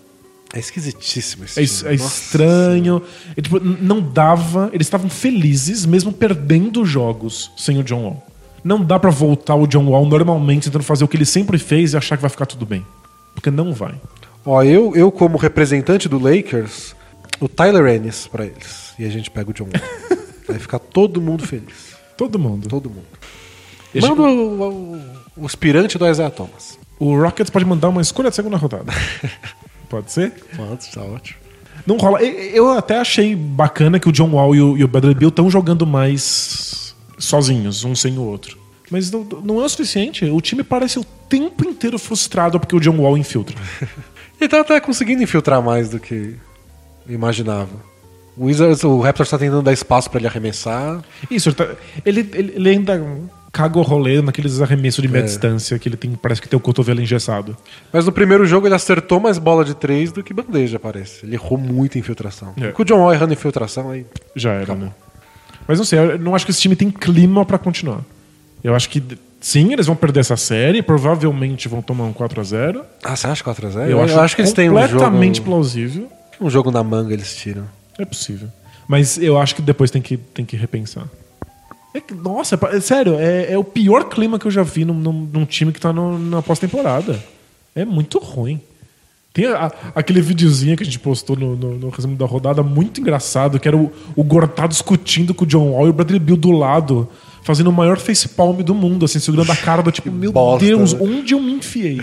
É 0.53 0.59
esquisitíssimo 0.59 1.43
esse 1.45 1.59
É, 1.59 1.63
es- 1.63 1.83
é 1.83 1.91
Nossa 1.91 2.05
estranho. 2.23 3.01
É, 3.35 3.41
tipo, 3.41 3.59
não 3.59 4.01
dava. 4.01 4.69
Eles 4.73 4.87
estavam 4.87 5.09
felizes 5.09 5.85
mesmo 5.85 6.11
perdendo 6.13 6.85
jogos 6.85 7.51
sem 7.57 7.77
o 7.79 7.83
John 7.83 8.03
Wall. 8.03 8.27
Não 8.63 8.83
dá 8.83 8.97
pra 8.99 9.09
voltar 9.09 9.55
o 9.55 9.67
John 9.67 9.85
Wall 9.89 10.05
normalmente 10.05 10.63
tentando 10.65 10.83
fazer 10.83 11.03
o 11.03 11.07
que 11.07 11.15
ele 11.17 11.25
sempre 11.25 11.57
fez 11.57 11.93
e 11.93 11.97
achar 11.97 12.15
que 12.17 12.21
vai 12.21 12.29
ficar 12.29 12.45
tudo 12.45 12.65
bem. 12.65 12.85
Porque 13.35 13.51
não 13.51 13.73
vai. 13.73 13.95
Ó, 14.45 14.63
eu, 14.63 14.95
eu 14.95 15.11
como 15.11 15.37
representante 15.37 16.07
do 16.09 16.17
Lakers, 16.17 16.95
o 17.39 17.47
Tyler 17.47 17.93
Ennis 17.95 18.27
pra 18.27 18.45
eles. 18.45 18.93
E 18.97 19.05
a 19.05 19.09
gente 19.09 19.29
pega 19.29 19.51
o 19.51 19.53
John 19.53 19.65
Wall. 19.65 20.17
Vai 20.47 20.57
ficar 20.59 20.79
todo 20.79 21.21
mundo 21.21 21.45
feliz. 21.45 21.93
Todo 22.17 22.39
mundo. 22.39 22.69
Todo 22.69 22.89
mundo. 22.89 23.05
E 23.93 23.99
gente- 23.99 24.09
Manda 24.09 24.21
o, 24.23 24.95
o, 24.95 25.01
o 25.35 25.45
aspirante 25.45 25.97
do 25.97 26.07
Isaiah 26.09 26.31
Thomas. 26.31 26.79
O 26.97 27.15
Rockets 27.21 27.49
pode 27.51 27.65
mandar 27.65 27.89
uma 27.89 28.01
escolha 28.01 28.29
de 28.29 28.35
segunda 28.37 28.55
rodada. 28.55 28.91
pode 29.89 30.11
ser? 30.11 30.33
Manda, 30.57 30.77
tá 30.93 31.01
ótimo. 31.01 31.39
Não 31.85 31.97
rola. 31.97 32.21
Eu 32.21 32.69
até 32.71 32.97
achei 32.99 33.35
bacana 33.35 33.99
que 33.99 34.09
o 34.09 34.11
John 34.11 34.31
Wall 34.31 34.55
e 34.55 34.61
o, 34.61 34.77
e 34.77 34.83
o 34.83 34.87
Bradley 34.87 35.15
Beal 35.15 35.29
estão 35.29 35.49
jogando 35.49 35.85
mais 35.87 36.95
sozinhos, 37.17 37.83
um 37.83 37.95
sem 37.95 38.17
o 38.17 38.21
outro. 38.23 38.57
Mas 38.89 39.11
não, 39.11 39.23
não 39.23 39.61
é 39.61 39.65
o 39.65 39.69
suficiente. 39.69 40.25
O 40.25 40.39
time 40.41 40.63
parece 40.63 40.97
o 40.99 41.03
tempo 41.29 41.65
inteiro 41.67 41.97
frustrado 41.99 42.59
porque 42.59 42.75
o 42.75 42.79
John 42.79 42.97
Wall 42.97 43.17
infiltra. 43.17 43.55
Ele 44.39 44.47
tá 44.49 44.61
até 44.61 44.79
conseguindo 44.79 45.23
infiltrar 45.23 45.61
mais 45.61 45.89
do 45.89 45.99
que 45.99 46.35
imaginava. 47.09 47.69
O 48.35 48.45
Wizards, 48.45 48.83
o 48.83 48.99
Raptors 48.99 49.29
tá 49.29 49.37
tentando 49.37 49.63
dar 49.63 49.73
espaço 49.73 50.09
pra 50.11 50.19
ele 50.19 50.27
arremessar. 50.27 51.03
Isso, 51.31 51.49
ele, 51.49 51.55
tá- 51.55 51.69
ele, 52.05 52.19
ele- 52.33 52.53
ele 52.55 52.69
ainda 52.69 53.03
caga 53.51 53.79
o 53.79 53.81
rolê 53.81 54.21
naqueles 54.21 54.61
arremessos 54.61 55.01
de 55.01 55.07
meia 55.07 55.23
É. 55.23 55.25
distância 55.25 55.77
que 55.79 55.87
ele 55.89 55.97
tem, 55.97 56.11
parece 56.11 56.41
que 56.41 56.47
tem 56.49 56.57
o 56.57 56.59
cotovelo 56.59 57.01
engessado. 57.01 57.57
Mas 57.91 58.05
no 58.05 58.11
primeiro 58.11 58.45
jogo 58.45 58.67
ele 58.67 58.75
acertou 58.75 59.19
mais 59.19 59.37
bola 59.37 59.63
de 59.65 59.73
três 59.73 60.11
do 60.11 60.23
que 60.23 60.33
bandeja, 60.33 60.77
parece. 60.79 61.25
Ele 61.25 61.35
errou 61.35 61.57
muito 61.57 61.97
infiltração. 61.97 62.53
É. 62.61 62.71
Com 62.71 62.81
o 62.81 62.85
John 62.85 62.99
Wall 62.99 63.13
errando 63.13 63.33
infiltração, 63.33 63.89
aí. 63.91 64.05
Já 64.35 64.53
era, 64.53 64.75
né? 64.75 64.91
Mas 65.67 65.77
não 65.79 65.85
sei, 65.85 65.99
eu 65.99 66.19
não 66.19 66.35
acho 66.35 66.45
que 66.45 66.51
esse 66.51 66.61
time 66.61 66.75
tem 66.75 66.89
clima 66.91 67.45
pra 67.45 67.57
continuar. 67.57 68.01
Eu 68.63 68.73
acho 68.75 68.89
que 68.89 69.03
sim, 69.39 69.73
eles 69.73 69.85
vão 69.87 69.95
perder 69.95 70.21
essa 70.21 70.37
série, 70.37 70.81
provavelmente 70.81 71.67
vão 71.67 71.81
tomar 71.81 72.05
um 72.05 72.13
4 72.13 72.39
a 72.39 72.43
0 72.43 72.83
Ah, 73.03 73.15
você 73.15 73.27
acha 73.27 73.43
4x0? 73.43 73.89
Eu, 73.89 74.01
acho, 74.01 74.35
que 74.35 74.41
eles 74.41 74.53
têm 74.53 74.69
um 74.69 74.73
completamente 74.73 75.37
jogo, 75.37 75.49
plausível. 75.49 76.09
um 76.41 76.49
jogo 76.49 76.71
na 76.71 76.83
manga, 76.83 77.13
eles 77.13 77.35
tiram. 77.35 77.63
É 77.99 78.05
possível. 78.05 78.47
Mas 78.87 79.17
eu 79.17 79.37
acho 79.37 79.55
que 79.55 79.61
depois 79.61 79.91
tem 79.91 80.01
que, 80.01 80.15
tem 80.17 80.45
que 80.45 80.55
repensar. 80.55 81.05
É 81.97 82.01
que- 82.01 82.13
nossa, 82.13 82.55
é 82.71 82.75
é 82.77 82.79
sério, 82.79 83.15
é, 83.19 83.53
é 83.53 83.57
o 83.57 83.63
pior 83.63 84.05
clima 84.09 84.37
que 84.37 84.45
eu 84.45 84.51
já 84.51 84.61
vi 84.63 84.85
num, 84.85 84.93
num- 84.93 85.29
num 85.33 85.45
time 85.45 85.71
que 85.71 85.79
tá 85.79 85.91
no- 85.91 86.17
na 86.19 86.41
pós-temporada. 86.41 87.19
É 87.75 87.83
muito 87.83 88.19
ruim. 88.19 88.61
Tem 89.33 89.45
a- 89.47 89.71
aquele 89.95 90.21
videozinho 90.21 90.75
que 90.77 90.83
a 90.83 90.85
gente 90.85 90.99
postou 90.99 91.35
no, 91.35 91.55
no, 91.55 91.77
no 91.77 91.89
resumo 91.89 92.15
da 92.15 92.25
rodada, 92.25 92.61
muito 92.63 93.01
engraçado, 93.01 93.59
que 93.59 93.67
era 93.67 93.75
o, 93.77 93.91
o 94.15 94.23
Gortá 94.23 94.67
discutindo 94.67 95.33
com 95.33 95.43
o 95.43 95.47
John 95.47 95.71
Wall 95.71 95.87
e 95.87 95.89
o 95.89 95.93
Bradley 95.93 96.19
Bill 96.19 96.37
do 96.37 96.51
lado, 96.51 97.07
fazendo 97.43 97.69
o 97.69 97.73
maior 97.73 97.97
facepalm 97.97 98.61
do 98.61 98.73
mundo, 98.75 99.05
assim, 99.05 99.19
segurando 99.19 99.51
a 99.51 99.55
cara 99.55 99.81
do 99.81 99.91
tipo, 99.91 100.11
meu 100.11 100.31
bosta, 100.31 100.65
Deus, 100.65 100.93
né? 100.93 100.99
onde 101.01 101.33
eu 101.33 101.39
me 101.41 101.51
enfiei? 101.53 102.01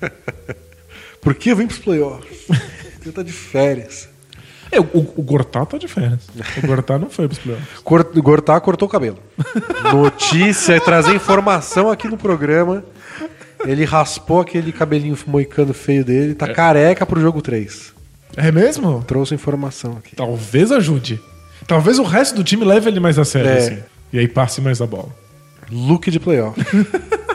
Por 1.20 1.34
que 1.34 1.50
eu 1.50 1.56
vim 1.56 1.66
pros 1.66 1.78
playoffs? 1.80 2.46
Ele 3.02 3.12
tá 3.12 3.22
de 3.22 3.32
férias. 3.32 4.08
É, 4.70 4.80
o, 4.80 4.84
o 5.16 5.22
Gortá 5.22 5.64
tá 5.64 5.78
de 5.78 5.86
férias. 5.88 6.20
O 6.62 6.66
Gortá 6.66 6.98
não 6.98 7.08
foi 7.08 7.26
pros 7.28 7.38
playoffs. 7.38 7.68
Cort, 7.84 8.14
Gortá 8.18 8.60
cortou 8.60 8.88
o 8.88 8.90
cabelo. 8.90 9.18
Notícia, 9.92 10.80
trazer 10.80 11.14
informação 11.14 11.90
aqui 11.90 12.08
no 12.08 12.16
programa. 12.16 12.84
Ele 13.64 13.84
raspou 13.84 14.40
aquele 14.40 14.72
cabelinho 14.72 15.16
moicano 15.26 15.72
feio 15.72 16.04
dele, 16.04 16.34
tá 16.34 16.52
careca 16.52 17.06
pro 17.06 17.20
jogo 17.20 17.40
3. 17.40 17.94
É 18.36 18.52
mesmo? 18.52 19.02
Trouxe 19.06 19.34
informação 19.34 19.92
aqui. 19.98 20.14
Talvez 20.14 20.70
ajude. 20.70 21.20
Talvez 21.66 21.98
o 21.98 22.02
resto 22.02 22.34
do 22.36 22.44
time 22.44 22.64
leve 22.64 22.88
ele 22.88 23.00
mais 23.00 23.18
a 23.18 23.24
sério, 23.24 23.50
É. 23.50 23.56
assim. 23.58 23.78
E 24.12 24.18
aí 24.18 24.28
passe 24.28 24.60
mais 24.60 24.80
a 24.82 24.86
bola. 24.86 25.08
Look 25.70 26.10
de 26.10 26.20
playoff. 26.20 26.60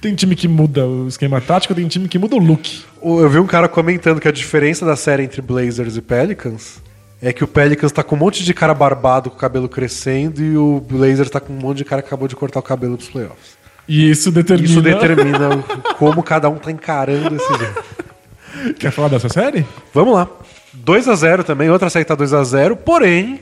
Tem 0.00 0.14
time 0.14 0.36
que 0.36 0.46
muda 0.46 0.86
o 0.86 1.08
esquema 1.08 1.40
tático, 1.40 1.74
tem 1.74 1.86
time 1.88 2.08
que 2.08 2.18
muda 2.18 2.36
o 2.36 2.38
look. 2.38 2.82
Eu 3.02 3.28
vi 3.28 3.38
um 3.38 3.46
cara 3.46 3.68
comentando 3.68 4.20
que 4.20 4.28
a 4.28 4.32
diferença 4.32 4.84
da 4.84 4.96
série 4.96 5.22
entre 5.22 5.40
Blazers 5.40 5.96
e 5.96 6.02
Pelicans 6.02 6.82
é 7.20 7.32
que 7.32 7.42
o 7.42 7.48
Pelicans 7.48 7.92
tá 7.92 8.02
com 8.02 8.14
um 8.14 8.18
monte 8.18 8.44
de 8.44 8.52
cara 8.52 8.74
barbado 8.74 9.30
com 9.30 9.36
o 9.36 9.38
cabelo 9.38 9.68
crescendo 9.68 10.42
e 10.42 10.56
o 10.56 10.80
Blazers 10.80 11.30
tá 11.30 11.40
com 11.40 11.52
um 11.52 11.56
monte 11.56 11.78
de 11.78 11.84
cara 11.84 12.02
que 12.02 12.08
acabou 12.08 12.28
de 12.28 12.36
cortar 12.36 12.60
o 12.60 12.62
cabelo 12.62 12.96
pros 12.96 13.08
playoffs. 13.08 13.56
E 13.88 14.10
isso 14.10 14.30
determina. 14.30 14.68
Isso 14.68 14.82
determina 14.82 15.64
como 15.96 16.22
cada 16.22 16.48
um 16.48 16.56
tá 16.56 16.70
encarando 16.70 17.36
esse 17.36 17.48
jogo. 17.48 18.74
Quer 18.78 18.90
falar 18.90 19.08
dessa 19.08 19.28
série? 19.28 19.64
Vamos 19.94 20.14
lá. 20.14 20.28
2 20.74 21.08
a 21.08 21.14
0 21.14 21.44
também, 21.44 21.70
outra 21.70 21.88
série 21.88 22.04
tá 22.04 22.14
2 22.14 22.34
a 22.34 22.44
0 22.44 22.76
porém, 22.76 23.40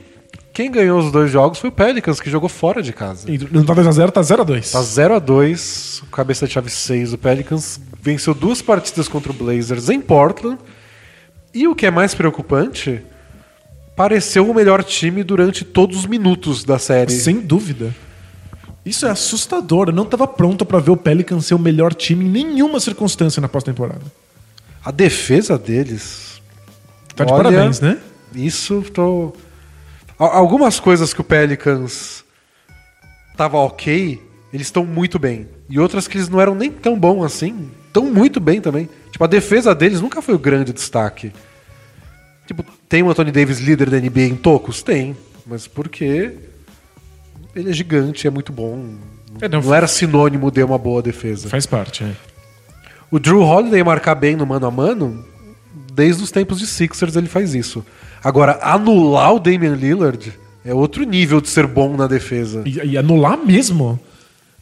quem 0.55 0.71
ganhou 0.71 0.97
os 0.97 1.11
dois 1.11 1.29
jogos 1.29 1.59
foi 1.59 1.69
o 1.69 1.73
Pelicans, 1.73 2.21
que 2.21 2.29
jogou 2.29 2.47
fora 2.47 2.81
de 2.81 2.93
casa. 2.93 3.29
E 3.29 3.37
Não 3.51 3.65
tá 3.65 3.75
2x0, 3.75 4.09
tá 4.09 4.21
0x2. 4.21 4.71
Tá 4.71 4.81
0 4.81 5.15
a 5.15 5.19
2 5.19 6.03
cabeça 6.09 6.47
de 6.47 6.53
chave 6.53 6.69
6. 6.69 7.11
O 7.11 7.17
Pelicans 7.17 7.77
venceu 8.01 8.33
duas 8.33 8.61
partidas 8.61 9.09
contra 9.09 9.33
o 9.33 9.35
Blazers 9.35 9.89
em 9.89 9.99
Portland. 9.99 10.57
E 11.53 11.67
o 11.67 11.75
que 11.75 11.85
é 11.85 11.91
mais 11.91 12.15
preocupante, 12.15 13.01
pareceu 13.97 14.49
o 14.49 14.55
melhor 14.55 14.81
time 14.81 15.25
durante 15.25 15.65
todos 15.65 15.97
os 15.97 16.05
minutos 16.05 16.63
da 16.63 16.79
série. 16.79 17.11
Sem 17.11 17.41
dúvida. 17.41 17.93
Isso 18.85 19.05
é 19.05 19.09
assustador. 19.09 19.89
Eu 19.89 19.93
não 19.93 20.05
tava 20.05 20.25
pronto 20.25 20.65
pra 20.65 20.79
ver 20.79 20.91
o 20.91 20.97
Pelican 20.97 21.41
ser 21.41 21.55
o 21.55 21.59
melhor 21.59 21.93
time 21.93 22.23
em 22.23 22.29
nenhuma 22.29 22.79
circunstância 22.79 23.41
na 23.41 23.49
pós-temporada. 23.49 24.03
A 24.85 24.89
defesa 24.89 25.57
deles. 25.57 26.41
Tá 27.13 27.25
de 27.25 27.33
Olha, 27.33 27.43
parabéns, 27.43 27.81
né? 27.81 27.97
Isso, 28.33 28.81
tô. 28.93 29.33
Al- 30.19 30.31
Algumas 30.31 30.79
coisas 30.79 31.13
que 31.13 31.21
o 31.21 31.23
Pelicans 31.23 32.23
tava 33.37 33.57
ok, 33.57 34.21
eles 34.53 34.67
estão 34.67 34.85
muito 34.85 35.19
bem. 35.19 35.47
E 35.69 35.79
outras 35.79 36.07
que 36.07 36.17
eles 36.17 36.29
não 36.29 36.39
eram 36.39 36.55
nem 36.55 36.71
tão 36.71 36.97
bons 36.97 37.23
assim, 37.23 37.69
estão 37.87 38.05
muito 38.05 38.39
bem 38.39 38.61
também. 38.61 38.87
Tipo, 39.11 39.23
a 39.23 39.27
defesa 39.27 39.73
deles 39.75 40.01
nunca 40.01 40.21
foi 40.21 40.35
o 40.35 40.39
grande 40.39 40.71
destaque. 40.73 41.31
Tipo, 42.47 42.63
tem 42.87 43.01
o 43.01 43.09
Anthony 43.09 43.31
Davis 43.31 43.59
líder 43.59 43.89
da 43.89 43.99
NBA 43.99 44.21
em 44.21 44.35
tocos? 44.35 44.83
Tem. 44.83 45.15
Mas 45.45 45.67
porque 45.67 46.33
ele 47.55 47.69
é 47.69 47.73
gigante, 47.73 48.27
é 48.27 48.29
muito 48.29 48.51
bom. 48.53 48.95
É, 49.41 49.47
não, 49.49 49.61
não 49.61 49.73
era 49.73 49.87
sinônimo 49.87 50.49
de 50.51 50.63
uma 50.63 50.77
boa 50.77 51.01
defesa. 51.01 51.49
Faz 51.49 51.65
parte, 51.65 52.03
é. 52.03 52.11
O 53.11 53.19
Drew 53.19 53.41
Holiday 53.41 53.83
marcar 53.83 54.15
bem 54.15 54.35
no 54.35 54.45
mano 54.45 54.65
a 54.67 54.71
mano, 54.71 55.25
desde 55.95 56.23
os 56.23 56.31
tempos 56.31 56.59
de 56.59 56.67
Sixers 56.67 57.15
ele 57.15 57.27
faz 57.27 57.55
isso. 57.55 57.85
Agora, 58.23 58.59
anular 58.61 59.33
o 59.33 59.39
Damian 59.39 59.75
Lillard 59.75 60.33
É 60.65 60.73
outro 60.73 61.03
nível 61.03 61.39
de 61.39 61.47
ser 61.49 61.67
bom 61.67 61.95
na 61.95 62.07
defesa. 62.07 62.63
E, 62.65 62.79
e 62.91 62.97
anular 62.97 63.37
mesmo. 63.37 63.99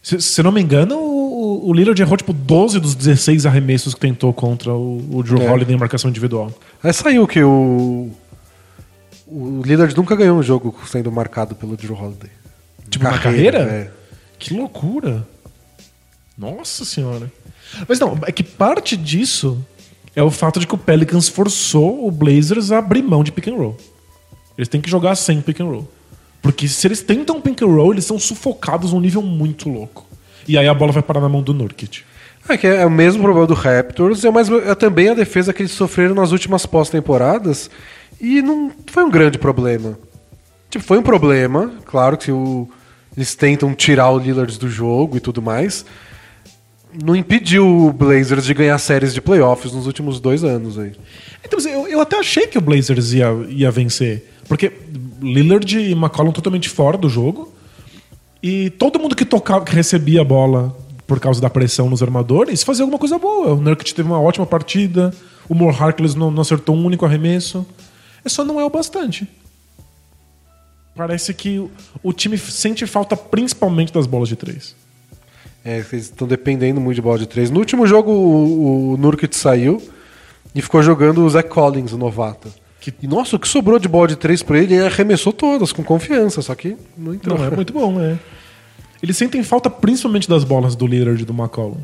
Se, 0.01 0.21
se 0.21 0.43
não 0.43 0.51
me 0.51 0.61
engano, 0.61 0.97
o, 0.97 1.69
o 1.69 1.73
Lillard 1.73 1.99
errou 2.01 2.17
tipo 2.17 2.33
12 2.33 2.79
dos 2.79 2.93
16 2.93 3.45
arremessos 3.45 3.93
que 3.93 4.01
tentou 4.01 4.33
contra 4.33 4.73
o, 4.73 4.97
o 5.11 5.23
Drew 5.23 5.41
É. 5.41 5.49
Holiday 5.49 5.75
em 5.75 5.79
marcação 5.79 6.09
individual. 6.09 6.51
Aí 6.83 6.91
saiu 6.93 7.25
que 7.25 7.41
o. 7.41 8.11
O 9.25 9.61
Lillard 9.65 9.95
nunca 9.95 10.15
ganhou 10.15 10.37
um 10.37 10.43
jogo 10.43 10.75
sendo 10.85 11.11
marcado 11.11 11.55
pelo 11.55 11.75
Drew 11.77 11.95
Holiday. 11.95 12.29
Tipo, 12.89 13.05
na 13.05 13.17
carreira? 13.17 13.59
É. 13.59 13.91
Que 14.37 14.53
loucura! 14.53 15.25
Nossa 16.37 16.83
senhora. 16.83 17.31
Mas 17.87 17.99
não, 17.99 18.19
é 18.27 18.31
que 18.31 18.43
parte 18.43 18.97
disso 18.97 19.65
é 20.15 20.21
o 20.23 20.29
fato 20.31 20.59
de 20.59 20.67
que 20.67 20.75
o 20.75 20.77
Pelicans 20.77 21.27
forçou 21.29 22.07
o 22.07 22.11
Blazers 22.11 22.71
a 22.71 22.77
abrir 22.79 23.01
mão 23.01 23.23
de 23.23 23.31
pick 23.31 23.47
and 23.47 23.55
roll. 23.55 23.77
Eles 24.57 24.67
têm 24.67 24.79
que 24.81 24.89
jogar 24.89 25.15
sem 25.15 25.41
pick 25.41 25.59
and 25.59 25.65
roll. 25.65 25.87
Porque 26.41 26.67
se 26.67 26.85
eles 26.87 27.01
tentam 27.01 27.39
pick 27.41 27.61
and 27.61 27.67
roll, 27.67 27.93
eles 27.93 28.05
são 28.05 28.19
sufocados 28.19 28.93
num 28.93 28.99
nível 28.99 29.21
muito 29.21 29.69
louco. 29.69 30.05
E 30.47 30.57
aí 30.57 30.67
a 30.67 30.73
bola 30.73 30.91
vai 30.91 31.01
parar 31.01 31.21
na 31.21 31.29
mão 31.29 31.41
do 31.41 31.53
Nurkic. 31.53 32.01
É 32.49 32.57
que 32.57 32.67
é 32.67 32.85
o 32.85 32.91
mesmo 32.91 33.23
problema 33.23 33.47
do 33.47 33.53
Raptors, 33.53 34.25
é, 34.25 34.29
mais, 34.29 34.49
é 34.49 34.75
também 34.75 35.07
a 35.07 35.13
defesa 35.13 35.53
que 35.53 35.61
eles 35.61 35.71
sofreram 35.71 36.13
nas 36.13 36.31
últimas 36.33 36.65
pós-temporadas 36.65 37.69
e 38.19 38.41
não 38.41 38.69
foi 38.87 39.03
um 39.05 39.09
grande 39.09 39.37
problema. 39.37 39.97
Tipo, 40.69 40.83
foi 40.83 40.97
um 40.97 41.03
problema, 41.03 41.71
claro 41.85 42.17
que 42.17 42.31
o- 42.33 42.67
eles 43.15 43.33
tentam 43.33 43.73
tirar 43.73 44.09
o 44.09 44.17
Lillard 44.17 44.59
do 44.59 44.67
jogo 44.67 45.15
e 45.15 45.19
tudo 45.21 45.41
mais. 45.41 45.85
Não 47.01 47.15
impediu 47.15 47.65
o 47.65 47.93
Blazers 47.93 48.45
de 48.45 48.53
ganhar 48.53 48.77
séries 48.77 49.13
de 49.13 49.21
playoffs 49.21 49.71
nos 49.71 49.87
últimos 49.87 50.19
dois 50.19 50.43
anos 50.43 50.77
aí. 50.77 50.93
Então, 51.43 51.57
assim, 51.59 51.71
eu, 51.71 51.87
eu 51.87 52.01
até 52.01 52.19
achei 52.19 52.47
que 52.47 52.57
o 52.57 52.61
Blazers 52.61 53.13
ia, 53.13 53.27
ia 53.49 53.71
vencer. 53.71 54.29
Porque 54.47 54.71
Lillard 55.21 55.79
e 55.79 55.91
McCollum 55.93 56.31
totalmente 56.31 56.69
fora 56.69 56.97
do 56.97 57.09
jogo. 57.09 57.51
E 58.41 58.69
todo 58.71 58.99
mundo 58.99 59.15
que 59.15 59.25
tocava, 59.25 59.63
que 59.63 59.73
recebia 59.73 60.21
a 60.21 60.23
bola 60.23 60.75
por 61.07 61.19
causa 61.19 61.41
da 61.41 61.49
pressão 61.49 61.89
nos 61.89 62.03
armadores, 62.03 62.63
fazia 62.63 62.83
alguma 62.83 62.99
coisa 62.99 63.17
boa. 63.17 63.53
O 63.53 63.61
Nurkic 63.61 63.93
teve 63.93 64.07
uma 64.07 64.19
ótima 64.19 64.45
partida. 64.45 65.13
O 65.47 65.55
Moore 65.55 65.75
Harkless 65.77 66.17
não, 66.17 66.29
não 66.29 66.41
acertou 66.41 66.75
um 66.75 66.85
único 66.85 67.05
arremesso. 67.05 67.65
É 68.23 68.29
só 68.29 68.43
não 68.43 68.59
é 68.59 68.65
o 68.65 68.69
bastante. 68.69 69.27
Parece 70.95 71.33
que 71.33 71.57
o, 71.57 71.71
o 72.03 72.13
time 72.13 72.37
sente 72.37 72.85
falta 72.85 73.17
principalmente 73.17 73.91
das 73.91 74.05
bolas 74.05 74.29
de 74.29 74.35
três. 74.35 74.75
É, 75.65 75.77
eles 75.77 75.93
estão 75.93 76.27
dependendo 76.27 76.81
muito 76.81 76.95
de 76.95 77.01
bola 77.01 77.17
de 77.19 77.25
três. 77.27 77.49
No 77.49 77.59
último 77.59 77.87
jogo, 77.87 78.11
o, 78.11 78.93
o 78.93 78.97
Nurkic 78.97 79.35
saiu 79.35 79.81
e 80.53 80.61
ficou 80.61 80.83
jogando 80.83 81.23
o 81.23 81.29
Zach 81.29 81.47
Collins, 81.49 81.93
o 81.93 81.97
novato. 81.97 82.49
Que- 82.81 82.93
E 83.01 83.07
nossa, 83.07 83.35
o 83.35 83.39
que 83.39 83.47
sobrou 83.47 83.79
de 83.79 83.87
bola 83.87 84.07
de 84.09 84.15
três 84.17 84.43
pra 84.43 84.57
ele, 84.57 84.73
ele 84.75 84.85
arremessou 84.85 85.31
todas 85.31 85.71
com 85.71 85.81
confiança, 85.83 86.41
só 86.41 86.53
que 86.53 86.75
não 86.97 87.13
entrou. 87.13 87.37
Não, 87.37 87.45
é 87.45 87.49
muito 87.55 87.71
bom, 87.71 87.99
é. 87.99 88.17
Eles 89.01 89.15
sentem 89.17 89.41
falta 89.43 89.69
principalmente 89.69 90.27
das 90.29 90.43
bolas 90.43 90.75
do 90.75 90.85
Lillard 90.85 91.21
e 91.21 91.25
do 91.25 91.33
McCollum. 91.33 91.77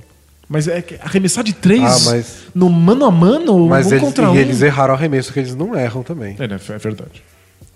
Mas 0.48 0.68
é 0.68 0.82
que 0.82 0.96
arremessar 0.96 1.44
de 1.44 1.54
três 1.54 1.82
Ah, 2.08 2.10
mas- 2.12 2.38
no 2.56 2.70
mano 2.70 3.06
a 3.06 3.12
mano, 3.12 3.68
Mas 3.68 3.86
um 3.88 3.92
eles, 3.92 4.02
contra 4.04 4.26
e 4.26 4.28
um. 4.30 4.36
eles 4.36 4.62
erraram 4.62 4.94
o 4.94 4.98
arremesso, 4.98 5.32
que 5.32 5.40
eles 5.40 5.56
não 5.56 5.78
erram 5.78 6.02
também. 6.04 6.36
É, 6.40 6.48
né, 6.48 6.60
é 6.70 6.78
verdade. 6.78 7.24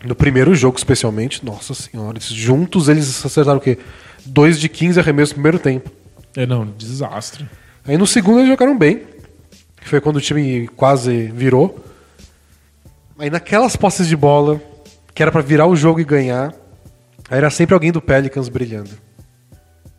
No 0.03 0.15
primeiro 0.15 0.53
jogo, 0.55 0.77
especialmente, 0.77 1.45
nossa 1.45 1.73
senhora, 1.73 2.17
juntos 2.19 2.89
eles 2.89 3.25
acertaram 3.25 3.57
o 3.59 3.61
quê? 3.61 3.77
2 4.25 4.59
de 4.59 4.69
15 4.69 4.99
arremessos 4.99 5.31
no 5.31 5.35
primeiro 5.35 5.59
tempo. 5.59 5.91
É, 6.35 6.45
não, 6.45 6.65
desastre. 6.65 7.47
Aí 7.85 7.97
no 7.97 8.07
segundo 8.07 8.39
eles 8.39 8.49
jogaram 8.49 8.77
bem, 8.77 9.03
que 9.77 9.87
foi 9.87 9.99
quando 9.99 10.17
o 10.17 10.21
time 10.21 10.67
quase 10.69 11.27
virou. 11.27 11.83
Aí 13.19 13.29
naquelas 13.29 13.75
posses 13.75 14.07
de 14.07 14.15
bola, 14.15 14.61
que 15.13 15.21
era 15.21 15.31
pra 15.31 15.41
virar 15.41 15.67
o 15.67 15.75
jogo 15.75 15.99
e 15.99 16.03
ganhar, 16.03 16.53
aí 17.29 17.37
era 17.37 17.49
sempre 17.49 17.73
alguém 17.73 17.91
do 17.91 18.01
Pelicans 18.01 18.49
brilhando. 18.49 18.89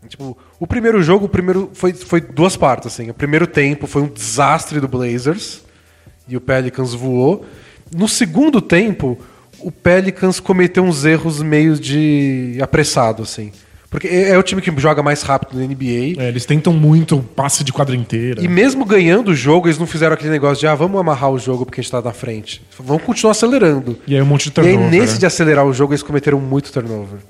Tipo, 0.09 0.37
o 0.61 0.67
primeiro 0.67 1.03
jogo, 1.03 1.27
o 1.27 1.29
primeiro 1.29 1.71
foi, 1.73 1.93
foi 1.93 2.21
duas 2.21 2.57
partes, 2.57 2.89
assim. 2.89 3.11
O 3.11 3.15
primeiro 3.15 3.47
tempo 3.47 3.87
foi 3.87 4.03
um 4.03 4.09
desastre 4.09 4.81
do 4.81 4.89
Blazers 4.89 5.63
e 6.29 6.37
o 6.37 6.41
Pelicans 6.41 6.95
voou. 6.95 7.45
No 7.95 8.09
segundo 8.09 8.61
tempo, 8.61 9.19
o 9.59 9.71
Pelicans 9.71 10.41
cometeu 10.41 10.83
uns 10.83 11.05
erros 11.05 11.43
meio 11.43 11.79
de 11.79 12.59
apressado, 12.61 13.23
assim. 13.23 13.53
Porque 13.95 14.09
é 14.09 14.31
é 14.31 14.39
o 14.39 14.43
time 14.43 14.61
que 14.61 14.73
joga 14.77 15.05
mais 15.05 15.23
rápido 15.23 15.57
na 15.57 15.65
NBA. 15.65 16.21
É, 16.21 16.29
eles 16.29 16.45
tentam 16.45 16.73
muito 16.73 17.19
passe 17.37 17.63
de 17.63 17.73
quadra 17.73 17.95
inteira. 17.95 18.43
E 18.43 18.49
mesmo 18.49 18.85
ganhando 18.85 19.29
o 19.31 19.35
jogo, 19.37 19.69
eles 19.69 19.79
não 19.79 19.87
fizeram 19.87 20.15
aquele 20.15 20.31
negócio 20.31 20.59
de 20.59 20.67
ah, 20.67 20.75
vamos 20.75 21.01
amarrar 21.01 21.31
o 21.31 21.39
jogo 21.39 21.65
porque 21.65 21.81
a 21.81 21.83
gente 21.83 21.93
tá 21.93 22.03
na 22.03 22.13
frente. 22.13 22.61
Vamos 22.77 23.05
continuar 23.05 23.31
acelerando. 23.31 23.97
E 24.05 24.17
aí 24.17 24.21
um 24.21 24.27
monte 24.27 24.51
de 24.51 24.61
e 24.61 24.65
aí, 24.67 24.73
turnover. 24.73 24.91
nesse 25.01 25.13
né? 25.15 25.19
de 25.21 25.27
acelerar 25.27 25.65
o 25.65 25.73
jogo, 25.73 25.93
eles 25.93 26.03
cometeram 26.03 26.41
muito 26.41 26.73
turnover. 26.73 27.21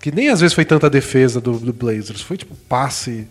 Que 0.00 0.10
nem 0.10 0.30
às 0.30 0.40
vezes 0.40 0.52
foi 0.52 0.64
tanta 0.64 0.90
defesa 0.90 1.40
do, 1.40 1.52
do 1.58 1.72
Blazers. 1.72 2.20
Foi 2.22 2.36
tipo 2.36 2.56
passe 2.68 3.28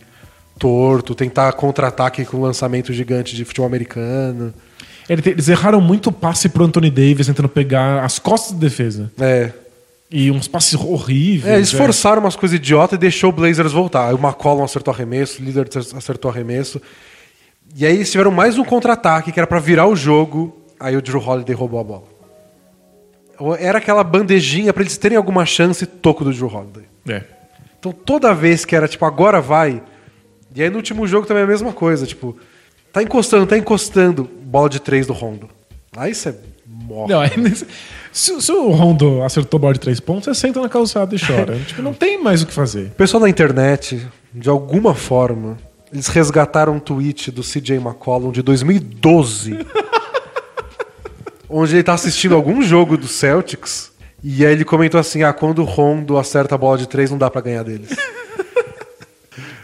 torto, 0.58 1.14
tentar 1.14 1.52
contra-ataque 1.52 2.24
com 2.24 2.40
lançamento 2.40 2.94
gigante 2.94 3.36
de 3.36 3.44
futebol 3.44 3.66
americano. 3.66 4.54
Ele- 5.06 5.22
Eles 5.26 5.48
erraram 5.48 5.82
muito 5.82 6.10
passe 6.10 6.48
pro 6.48 6.64
Anthony 6.64 6.90
Davis 6.90 7.26
tentando 7.26 7.48
pegar 7.50 8.02
as 8.02 8.18
costas 8.18 8.54
de 8.54 8.60
defesa. 8.60 9.12
É. 9.20 9.52
E 10.10 10.30
uns 10.30 10.46
passes 10.46 10.74
horríveis. 10.74 11.52
É, 11.52 11.56
eles 11.56 11.72
é. 11.72 11.76
forçaram 11.76 12.20
umas 12.20 12.36
coisas 12.36 12.56
idiotas 12.56 12.96
e 12.96 13.00
deixou 13.00 13.30
o 13.30 13.32
Blazers 13.32 13.72
voltar. 13.72 14.08
Aí 14.08 14.14
o 14.14 14.18
McCollum 14.18 14.62
acertou 14.62 14.92
arremesso, 14.92 15.42
o 15.42 15.44
líder 15.44 15.68
acertou 15.96 16.30
arremesso. 16.30 16.80
E 17.76 17.84
aí 17.84 17.94
eles 17.94 18.10
tiveram 18.10 18.30
mais 18.30 18.58
um 18.58 18.64
contra-ataque 18.64 19.32
que 19.32 19.40
era 19.40 19.46
pra 19.46 19.58
virar 19.58 19.86
o 19.86 19.96
jogo. 19.96 20.56
Aí 20.78 20.96
o 20.96 21.02
Drew 21.02 21.20
Holiday 21.20 21.54
roubou 21.54 21.80
a 21.80 21.84
bola. 21.84 22.14
Era 23.58 23.78
aquela 23.78 24.04
bandejinha 24.04 24.72
pra 24.72 24.82
eles 24.82 24.96
terem 24.96 25.16
alguma 25.16 25.44
chance, 25.44 25.84
toco 25.86 26.22
do 26.22 26.32
Drew 26.32 26.46
Holiday. 26.46 26.84
É. 27.08 27.22
Então 27.78 27.90
toda 27.92 28.32
vez 28.32 28.64
que 28.64 28.76
era 28.76 28.86
tipo, 28.86 29.04
agora 29.04 29.40
vai. 29.40 29.82
E 30.54 30.62
aí 30.62 30.70
no 30.70 30.76
último 30.76 31.06
jogo 31.06 31.26
também 31.26 31.40
é 31.40 31.44
a 31.44 31.48
mesma 31.48 31.72
coisa, 31.72 32.06
tipo, 32.06 32.36
tá 32.92 33.02
encostando, 33.02 33.46
tá 33.46 33.58
encostando, 33.58 34.24
bola 34.24 34.68
de 34.68 34.80
três 34.80 35.06
do 35.06 35.12
Rondo. 35.12 35.48
Aí 35.96 36.14
você 36.14 36.34
morre. 36.84 37.12
Não, 37.12 37.20
aí 37.20 37.30
nesse- 37.36 37.66
se, 38.12 38.40
se 38.40 38.52
o 38.52 38.70
Rondo 38.70 39.22
acertou 39.22 39.58
a 39.58 39.60
bola 39.60 39.74
de 39.74 39.80
três 39.80 39.98
pontos, 40.00 40.24
você 40.24 40.34
senta 40.34 40.60
na 40.60 40.68
calçada 40.68 41.14
e 41.14 41.18
chora. 41.18 41.58
tipo, 41.66 41.82
não 41.82 41.92
tem 41.92 42.22
mais 42.22 42.42
o 42.42 42.46
que 42.46 42.52
fazer. 42.52 42.86
O 42.86 42.90
pessoal 42.90 43.20
na 43.22 43.28
internet, 43.28 44.06
de 44.32 44.48
alguma 44.48 44.94
forma, 44.94 45.56
eles 45.92 46.06
resgataram 46.08 46.74
um 46.74 46.80
tweet 46.80 47.30
do 47.30 47.42
CJ 47.42 47.76
McCollum 47.78 48.30
de 48.30 48.42
2012. 48.42 49.58
onde 51.48 51.76
ele 51.76 51.82
tá 51.82 51.94
assistindo 51.94 52.34
algum 52.34 52.62
jogo 52.62 52.96
do 52.96 53.06
Celtics. 53.06 53.92
E 54.22 54.44
aí 54.44 54.52
ele 54.52 54.64
comentou 54.64 54.98
assim: 54.98 55.22
ah, 55.22 55.32
quando 55.32 55.60
o 55.60 55.64
Rondo 55.64 56.16
acerta 56.18 56.54
a 56.54 56.58
bola 56.58 56.78
de 56.78 56.88
três, 56.88 57.10
não 57.10 57.18
dá 57.18 57.30
pra 57.30 57.40
ganhar 57.40 57.62
deles. 57.62 57.90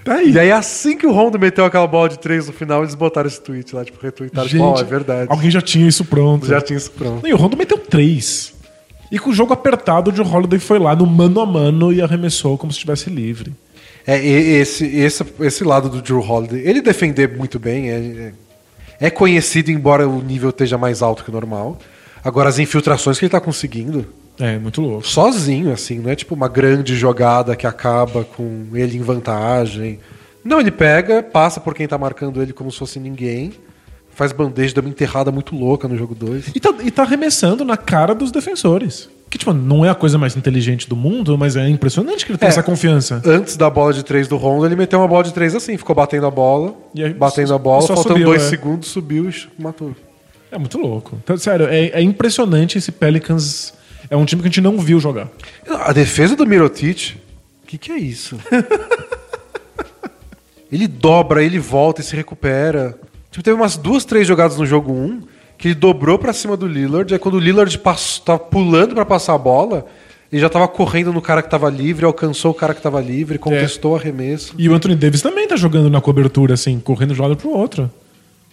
Tá 0.04 0.14
aí. 0.16 0.30
e 0.32 0.38
aí, 0.38 0.50
assim 0.50 0.96
que 0.96 1.06
o 1.06 1.12
Rondo 1.12 1.38
meteu 1.38 1.64
aquela 1.64 1.86
bola 1.86 2.08
de 2.08 2.18
três 2.18 2.46
no 2.46 2.52
final, 2.52 2.82
eles 2.82 2.94
botaram 2.94 3.28
esse 3.28 3.40
tweet 3.40 3.74
lá, 3.74 3.84
tipo, 3.84 3.98
retweetaram. 4.02 4.48
Tipo, 4.48 4.62
ó, 4.62 4.80
é 4.80 4.84
verdade. 4.84 5.26
Alguém 5.30 5.50
já 5.50 5.60
tinha 5.60 5.86
isso 5.86 6.04
pronto. 6.04 6.46
Já 6.46 6.60
tinha 6.60 6.76
isso 6.76 6.90
pronto. 6.90 7.22
Não, 7.22 7.28
E 7.28 7.32
o 7.32 7.36
Rondo 7.36 7.56
meteu 7.56 7.78
três. 7.78 8.54
E 9.12 9.18
com 9.18 9.30
o 9.30 9.32
jogo 9.34 9.52
apertado, 9.52 10.10
o 10.10 10.14
Joe 10.14 10.26
Holiday 10.26 10.58
foi 10.60 10.78
lá 10.78 10.94
no 10.94 11.04
mano 11.06 11.40
a 11.40 11.46
mano 11.46 11.92
e 11.92 12.00
arremessou 12.00 12.56
como 12.56 12.72
se 12.72 12.76
estivesse 12.78 13.10
livre. 13.10 13.52
É, 14.06 14.18
e- 14.24 14.60
esse, 14.60 14.86
esse, 14.86 15.24
esse 15.40 15.64
lado 15.64 15.88
do 15.88 16.00
Drew 16.00 16.20
Holiday, 16.20 16.60
ele 16.64 16.80
defender 16.80 17.36
muito 17.36 17.58
bem, 17.58 17.90
é, 17.90 17.94
é- 17.96 18.32
é 19.06 19.10
conhecido, 19.10 19.70
embora 19.70 20.08
o 20.08 20.22
nível 20.22 20.50
esteja 20.50 20.78
mais 20.78 21.02
alto 21.02 21.24
que 21.24 21.30
o 21.30 21.32
normal. 21.32 21.78
Agora, 22.22 22.48
as 22.48 22.58
infiltrações 22.58 23.18
que 23.18 23.24
ele 23.24 23.30
tá 23.32 23.40
conseguindo, 23.40 24.06
É, 24.40 24.58
muito 24.58 24.80
louco. 24.80 25.06
sozinho, 25.06 25.72
assim, 25.72 25.98
não 25.98 26.10
é 26.10 26.16
tipo 26.16 26.34
uma 26.34 26.48
grande 26.48 26.94
jogada 26.96 27.54
que 27.54 27.66
acaba 27.66 28.24
com 28.24 28.66
ele 28.74 28.96
em 28.96 29.02
vantagem. 29.02 29.98
Não, 30.42 30.58
ele 30.60 30.70
pega, 30.70 31.22
passa 31.22 31.60
por 31.60 31.74
quem 31.74 31.86
tá 31.86 31.98
marcando 31.98 32.40
ele 32.40 32.52
como 32.52 32.72
se 32.72 32.78
fosse 32.78 32.98
ninguém, 32.98 33.52
faz 34.14 34.32
bandeja, 34.32 34.74
dá 34.74 34.80
uma 34.80 34.88
enterrada 34.90 35.30
muito 35.30 35.54
louca 35.54 35.86
no 35.86 35.96
jogo 35.96 36.14
2. 36.14 36.48
E 36.54 36.60
tá, 36.60 36.74
e 36.82 36.90
tá 36.90 37.02
arremessando 37.02 37.64
na 37.64 37.76
cara 37.76 38.14
dos 38.14 38.30
defensores. 38.32 39.08
Que, 39.28 39.38
tipo, 39.38 39.52
não 39.52 39.84
é 39.84 39.90
a 39.90 39.94
coisa 39.94 40.18
mais 40.18 40.34
inteligente 40.36 40.88
do 40.88 40.96
mundo, 40.96 41.38
mas 41.38 41.54
é 41.54 41.68
impressionante 41.68 42.26
que 42.26 42.32
ele 42.32 42.38
tem 42.38 42.48
É. 42.48 42.50
essa 42.50 42.62
confiança. 42.64 43.22
Antes 43.24 43.56
da 43.56 43.70
bola 43.70 43.92
de 43.92 44.02
três 44.02 44.26
do 44.26 44.36
Rondo, 44.36 44.66
ele 44.66 44.74
meteu 44.74 44.98
uma 44.98 45.06
bola 45.06 45.22
de 45.22 45.32
três 45.32 45.54
assim, 45.54 45.76
ficou 45.76 45.94
batendo 45.94 46.26
a 46.26 46.30
bola, 46.32 46.74
E 46.94 47.04
aí, 47.04 47.14
batendo 47.14 47.54
a 47.54 47.58
bola, 47.58 47.86
faltando 47.86 48.08
subiu, 48.08 48.26
dois 48.26 48.42
é. 48.42 48.48
segundos, 48.48 48.88
subiu 48.88 49.30
e 49.30 49.62
matou. 49.62 49.94
É 50.50 50.58
muito 50.58 50.78
louco. 50.78 51.16
Então, 51.22 51.36
sério, 51.38 51.66
é, 51.68 51.90
é 51.90 52.02
impressionante 52.02 52.76
esse 52.76 52.90
Pelicans. 52.90 53.72
É 54.10 54.16
um 54.16 54.24
time 54.24 54.42
que 54.42 54.48
a 54.48 54.50
gente 54.50 54.60
não 54.60 54.76
viu 54.76 54.98
jogar. 54.98 55.28
A 55.68 55.92
defesa 55.92 56.34
do 56.34 56.44
Mirotic, 56.44 57.14
o 57.62 57.66
que, 57.66 57.78
que 57.78 57.92
é 57.92 57.96
isso? 57.96 58.36
ele 60.70 60.88
dobra, 60.88 61.44
ele 61.44 61.60
volta 61.60 62.00
e 62.00 62.04
se 62.04 62.16
recupera. 62.16 62.98
Tipo, 63.30 63.44
teve 63.44 63.56
umas 63.56 63.76
duas, 63.76 64.04
três 64.04 64.26
jogadas 64.26 64.58
no 64.58 64.66
jogo 64.66 64.92
1 64.92 65.22
que 65.56 65.68
ele 65.68 65.74
dobrou 65.74 66.18
pra 66.18 66.32
cima 66.32 66.56
do 66.56 66.66
Lillard. 66.66 67.12
Aí 67.12 67.20
quando 67.20 67.34
o 67.34 67.38
Lillard 67.38 67.78
passou, 67.78 68.24
tava 68.24 68.38
pulando 68.38 68.94
pra 68.94 69.04
passar 69.04 69.34
a 69.34 69.38
bola, 69.38 69.86
ele 70.32 70.40
já 70.40 70.48
tava 70.48 70.66
correndo 70.66 71.12
no 71.12 71.20
cara 71.20 71.42
que 71.42 71.50
tava 71.50 71.68
livre, 71.68 72.04
alcançou 72.04 72.50
o 72.50 72.54
cara 72.54 72.74
que 72.74 72.80
tava 72.80 73.00
livre, 73.00 73.38
contestou 73.38 73.92
o 73.92 73.96
arremesso. 73.96 74.54
E 74.56 74.68
o 74.68 74.74
Anthony 74.74 74.96
Davis 74.96 75.20
também 75.20 75.46
tá 75.46 75.56
jogando 75.56 75.90
na 75.90 76.00
cobertura, 76.00 76.54
assim, 76.54 76.80
correndo 76.80 77.14
de 77.14 77.20
um 77.20 77.22
lado 77.22 77.36
pro 77.36 77.50
outro. 77.50 77.90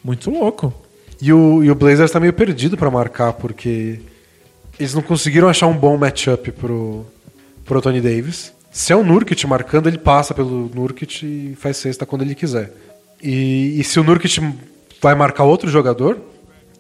Muito 0.03 0.30
louco. 0.30 0.74
E 1.22 1.32
o, 1.34 1.64
e 1.64 1.72
o 1.72 1.76
Blazers 1.76 2.12
tá 2.12 2.20
meio 2.20 2.34
perdido 2.34 2.78
pra 2.78 2.91
marcar, 2.91 3.34
porque 3.34 3.99
Eles 4.80 4.93
não 4.93 5.01
conseguiram 5.01 5.47
achar 5.49 5.67
um 5.67 5.75
bom 5.75 5.97
matchup 5.97 6.51
pro, 6.51 7.05
pro 7.65 7.82
Tony 7.82 8.01
Davis. 8.01 8.53
Se 8.71 8.93
é 8.93 8.95
o 8.95 9.03
Nurkic 9.03 9.45
marcando, 9.47 9.88
ele 9.88 9.97
passa 9.97 10.34
pelo 10.34 10.69
Nurkic 10.73 11.25
e 11.25 11.55
faz 11.55 11.78
cesta 11.78 12.05
quando 12.05 12.21
ele 12.21 12.36
quiser. 12.36 12.71
E, 13.21 13.80
e 13.80 13.84
se 13.84 13.99
o 13.99 14.03
Nurkic 14.03 14.39
vai 15.01 15.15
marcar 15.15 15.45
outro 15.45 15.69
jogador, 15.69 16.19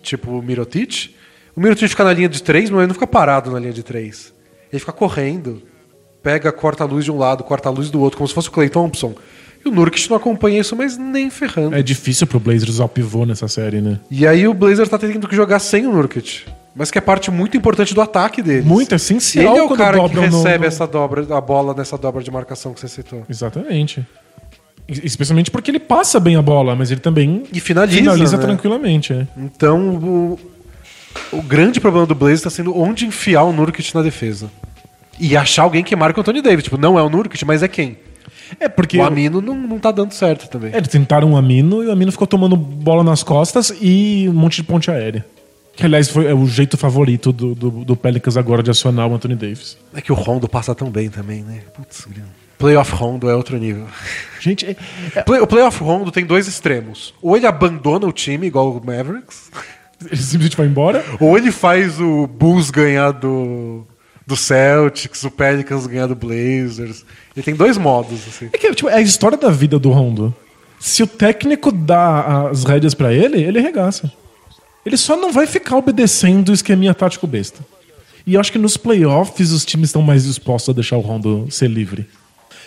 tipo 0.03 0.31
o 0.31 0.41
Mirotic, 0.43 1.15
o 1.55 1.59
Mirotic 1.59 1.89
fica 1.89 2.03
na 2.03 2.13
linha 2.13 2.29
de 2.29 2.43
três, 2.43 2.69
mas 2.69 2.79
ele 2.79 2.87
não 2.87 2.93
fica 2.93 3.07
parado 3.07 3.49
na 3.49 3.59
linha 3.59 3.73
de 3.73 3.81
três. 3.81 4.31
Ele 4.71 4.79
fica 4.79 4.91
correndo, 4.91 5.63
pega, 6.21 6.51
corta 6.51 6.83
a 6.83 6.87
luz 6.87 7.03
de 7.03 7.11
um 7.11 7.17
lado, 7.17 7.43
corta 7.43 7.69
a 7.69 7.71
luz 7.71 7.89
do 7.89 7.99
outro, 7.99 8.17
como 8.17 8.27
se 8.27 8.33
fosse 8.33 8.49
o 8.49 8.51
Clay 8.51 8.69
Thompson. 8.69 9.15
E 9.65 9.67
o 9.67 9.71
Nurkic 9.71 10.07
não 10.09 10.17
acompanha 10.17 10.59
isso, 10.59 10.75
mas 10.75 10.97
nem 10.97 11.31
ferrando. 11.31 11.75
É 11.75 11.81
difícil 11.81 12.27
pro 12.27 12.39
Blazers 12.39 12.69
usar 12.69 12.85
o 12.85 12.89
pivô 12.89 13.25
nessa 13.25 13.47
série, 13.47 13.81
né? 13.81 13.99
E 14.11 14.27
aí 14.27 14.47
o 14.47 14.53
Blazer 14.53 14.87
tá 14.87 14.99
tendo 14.99 15.27
que 15.27 15.35
jogar 15.35 15.57
sem 15.57 15.87
o 15.87 15.91
Nurkic. 15.91 16.45
Mas 16.77 16.91
que 16.91 16.97
é 16.97 17.01
parte 17.01 17.31
muito 17.31 17.57
importante 17.57 17.93
do 17.95 18.01
ataque 18.01 18.41
deles. 18.41 18.63
Muito 18.65 18.93
essencial 18.93 19.55
Ele 19.55 19.59
é 19.59 19.63
o 19.63 19.69
cara 19.75 19.97
que 20.07 20.15
recebe 20.19 20.59
no- 20.59 20.65
essa 20.65 20.85
dobra, 20.85 21.25
a 21.35 21.41
bola 21.41 21.73
nessa 21.73 21.97
dobra 21.97 22.21
de 22.23 22.29
marcação 22.29 22.73
que 22.73 22.79
você 22.79 22.87
citou. 22.87 23.23
Exatamente. 23.27 24.05
Es- 24.87 25.01
Especialmente 25.03 25.49
porque 25.49 25.71
ele 25.71 25.79
passa 25.79 26.19
bem 26.19 26.35
a 26.35 26.41
bola, 26.41 26.75
mas 26.75 26.91
ele 26.91 26.99
também 27.01 27.43
E 27.51 27.59
finaliza, 27.59 28.37
né? 28.37 28.43
tranquilamente. 28.43 29.11
é. 29.11 29.25
Então, 29.35 29.79
o, 29.95 30.39
o 31.33 31.41
grande 31.41 31.79
problema 31.81 32.05
do 32.05 32.13
Blazer 32.13 32.35
está 32.37 32.49
sendo 32.49 32.77
onde 32.79 33.05
enfiar 33.07 33.43
o 33.43 33.51
Nurkic 33.51 33.93
na 33.95 34.01
defesa. 34.03 34.49
E 35.19 35.35
achar 35.35 35.63
alguém 35.63 35.83
que 35.83 35.95
marca 35.95 36.19
o 36.19 36.21
Anthony 36.21 36.41
Davis. 36.43 36.63
Tipo, 36.63 36.77
não 36.77 36.97
é 36.99 37.01
o 37.01 37.09
Nurkic, 37.09 37.43
mas 37.43 37.63
é 37.63 37.67
quem? 37.67 37.97
É 38.59 38.69
porque 38.69 38.97
O 38.99 39.03
Amino 39.03 39.41
não, 39.41 39.55
não 39.55 39.79
tá 39.79 39.91
dando 39.91 40.13
certo 40.13 40.47
também. 40.47 40.71
é, 40.71 40.77
eles 40.77 40.87
tentaram 40.87 41.31
um 41.31 41.35
Amino 41.35 41.83
e 41.83 41.87
o 41.87 41.91
Amino 41.91 42.11
ficou 42.11 42.27
tomando 42.27 42.55
bola 42.55 43.03
nas 43.03 43.23
costas 43.23 43.73
e 43.81 44.27
um 44.29 44.33
monte 44.33 44.57
de 44.57 44.63
ponte 44.63 44.89
aérea. 44.91 45.25
Que, 45.77 45.85
aliás, 45.85 46.09
foi 46.09 46.25
é 46.25 46.33
o 46.33 46.45
jeito 46.47 46.75
favorito 46.75 47.31
do, 47.31 47.53
do, 47.53 47.69
do 47.85 47.95
Pelicans 47.95 48.35
agora 48.35 48.61
de 48.63 48.71
acionar 48.71 49.07
o 49.07 49.13
Anthony 49.13 49.35
Davis. 49.35 49.77
É 49.93 50.01
que 50.01 50.11
o 50.11 50.15
Rondo 50.15 50.49
passa 50.49 50.73
tão 50.73 50.89
bem 50.89 51.07
também, 51.09 51.43
né? 51.43 51.61
Putz. 51.75 52.07
Playoff 52.57 52.91
Rondo 52.95 53.29
é 53.29 53.35
outro 53.35 53.55
nível. 53.57 53.85
Gente, 54.41 54.75
é- 55.15 55.21
Play- 55.21 55.39
o 55.39 55.45
Playoff 55.47 55.81
Rondo 55.83 56.11
tem 56.11 56.25
dois 56.25 56.47
extremos. 56.47 57.13
Ou 57.21 57.37
ele 57.37 57.45
abandona 57.45 58.07
o 58.07 58.11
time, 58.11 58.47
igual 58.47 58.71
o 58.71 58.83
Mavericks, 58.83 59.51
ele 60.03 60.17
simplesmente 60.19 60.57
vai 60.57 60.65
embora. 60.65 61.05
ou 61.19 61.37
ele 61.37 61.51
faz 61.51 61.99
o 62.01 62.25
Bulls 62.25 62.71
ganhar 62.71 63.11
do, 63.11 63.85
do 64.25 64.35
Celtics, 64.35 65.23
o 65.25 65.29
Pelicans 65.29 65.85
ganhar 65.85 66.07
do 66.07 66.15
Blazers. 66.15 67.05
Ele 67.35 67.43
tem 67.43 67.53
dois 67.55 67.77
modos, 67.77 68.19
assim. 68.27 68.49
É 68.51 68.57
que 68.57 68.73
tipo, 68.73 68.89
é 68.89 68.95
a 68.95 69.01
história 69.01 69.37
da 69.37 69.51
vida 69.51 69.77
do 69.77 69.91
Rondo. 69.91 70.33
Se 70.79 71.03
o 71.03 71.07
técnico 71.07 71.71
dá 71.71 72.49
as 72.49 72.63
rédeas 72.63 72.95
pra 72.95 73.13
ele, 73.13 73.39
ele 73.43 73.59
regaça. 73.59 74.11
Ele 74.87 74.97
só 74.97 75.17
não 75.17 75.31
vai 75.33 75.45
ficar 75.45 75.77
obedecendo 75.77 76.49
o 76.49 76.53
esqueminha 76.53 76.93
tático 76.93 77.27
besta. 77.27 77.59
E 78.25 78.33
eu 78.35 78.39
acho 78.39 78.51
que 78.51 78.57
nos 78.57 78.77
playoffs 78.77 79.51
os 79.51 79.65
times 79.65 79.89
estão 79.89 80.01
mais 80.01 80.23
dispostos 80.23 80.69
a 80.69 80.73
deixar 80.73 80.95
o 80.97 81.01
Rondo 81.01 81.45
ser 81.49 81.69
livre. 81.69 82.07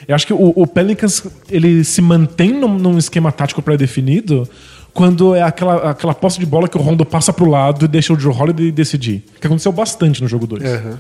Eu 0.07 0.15
acho 0.15 0.27
que 0.27 0.33
o, 0.33 0.53
o 0.55 0.67
Pelicans 0.67 1.23
ele 1.51 1.83
se 1.85 2.01
mantém 2.03 2.53
num, 2.53 2.79
num 2.79 2.99
esquema 2.99 3.33
tático 3.33 3.61
pré-definido 3.63 4.49
quando 4.93 5.35
é 5.35 5.43
aquela, 5.43 5.91
aquela 5.91 6.15
posse 6.15 6.39
de 6.39 6.47
bola 6.47 6.69
que 6.69 6.77
o 6.77 6.81
Rondo 6.81 7.05
passa 7.05 7.33
pro 7.33 7.49
lado 7.49 7.85
e 7.85 7.89
deixa 7.89 8.13
o 8.13 8.19
Joe 8.19 8.35
Holiday 8.35 8.71
decidir. 8.71 9.25
Que 9.41 9.47
aconteceu 9.47 9.73
bastante 9.73 10.23
no 10.23 10.29
jogo 10.29 10.47
2. 10.47 10.63
Uhum. 10.63 10.97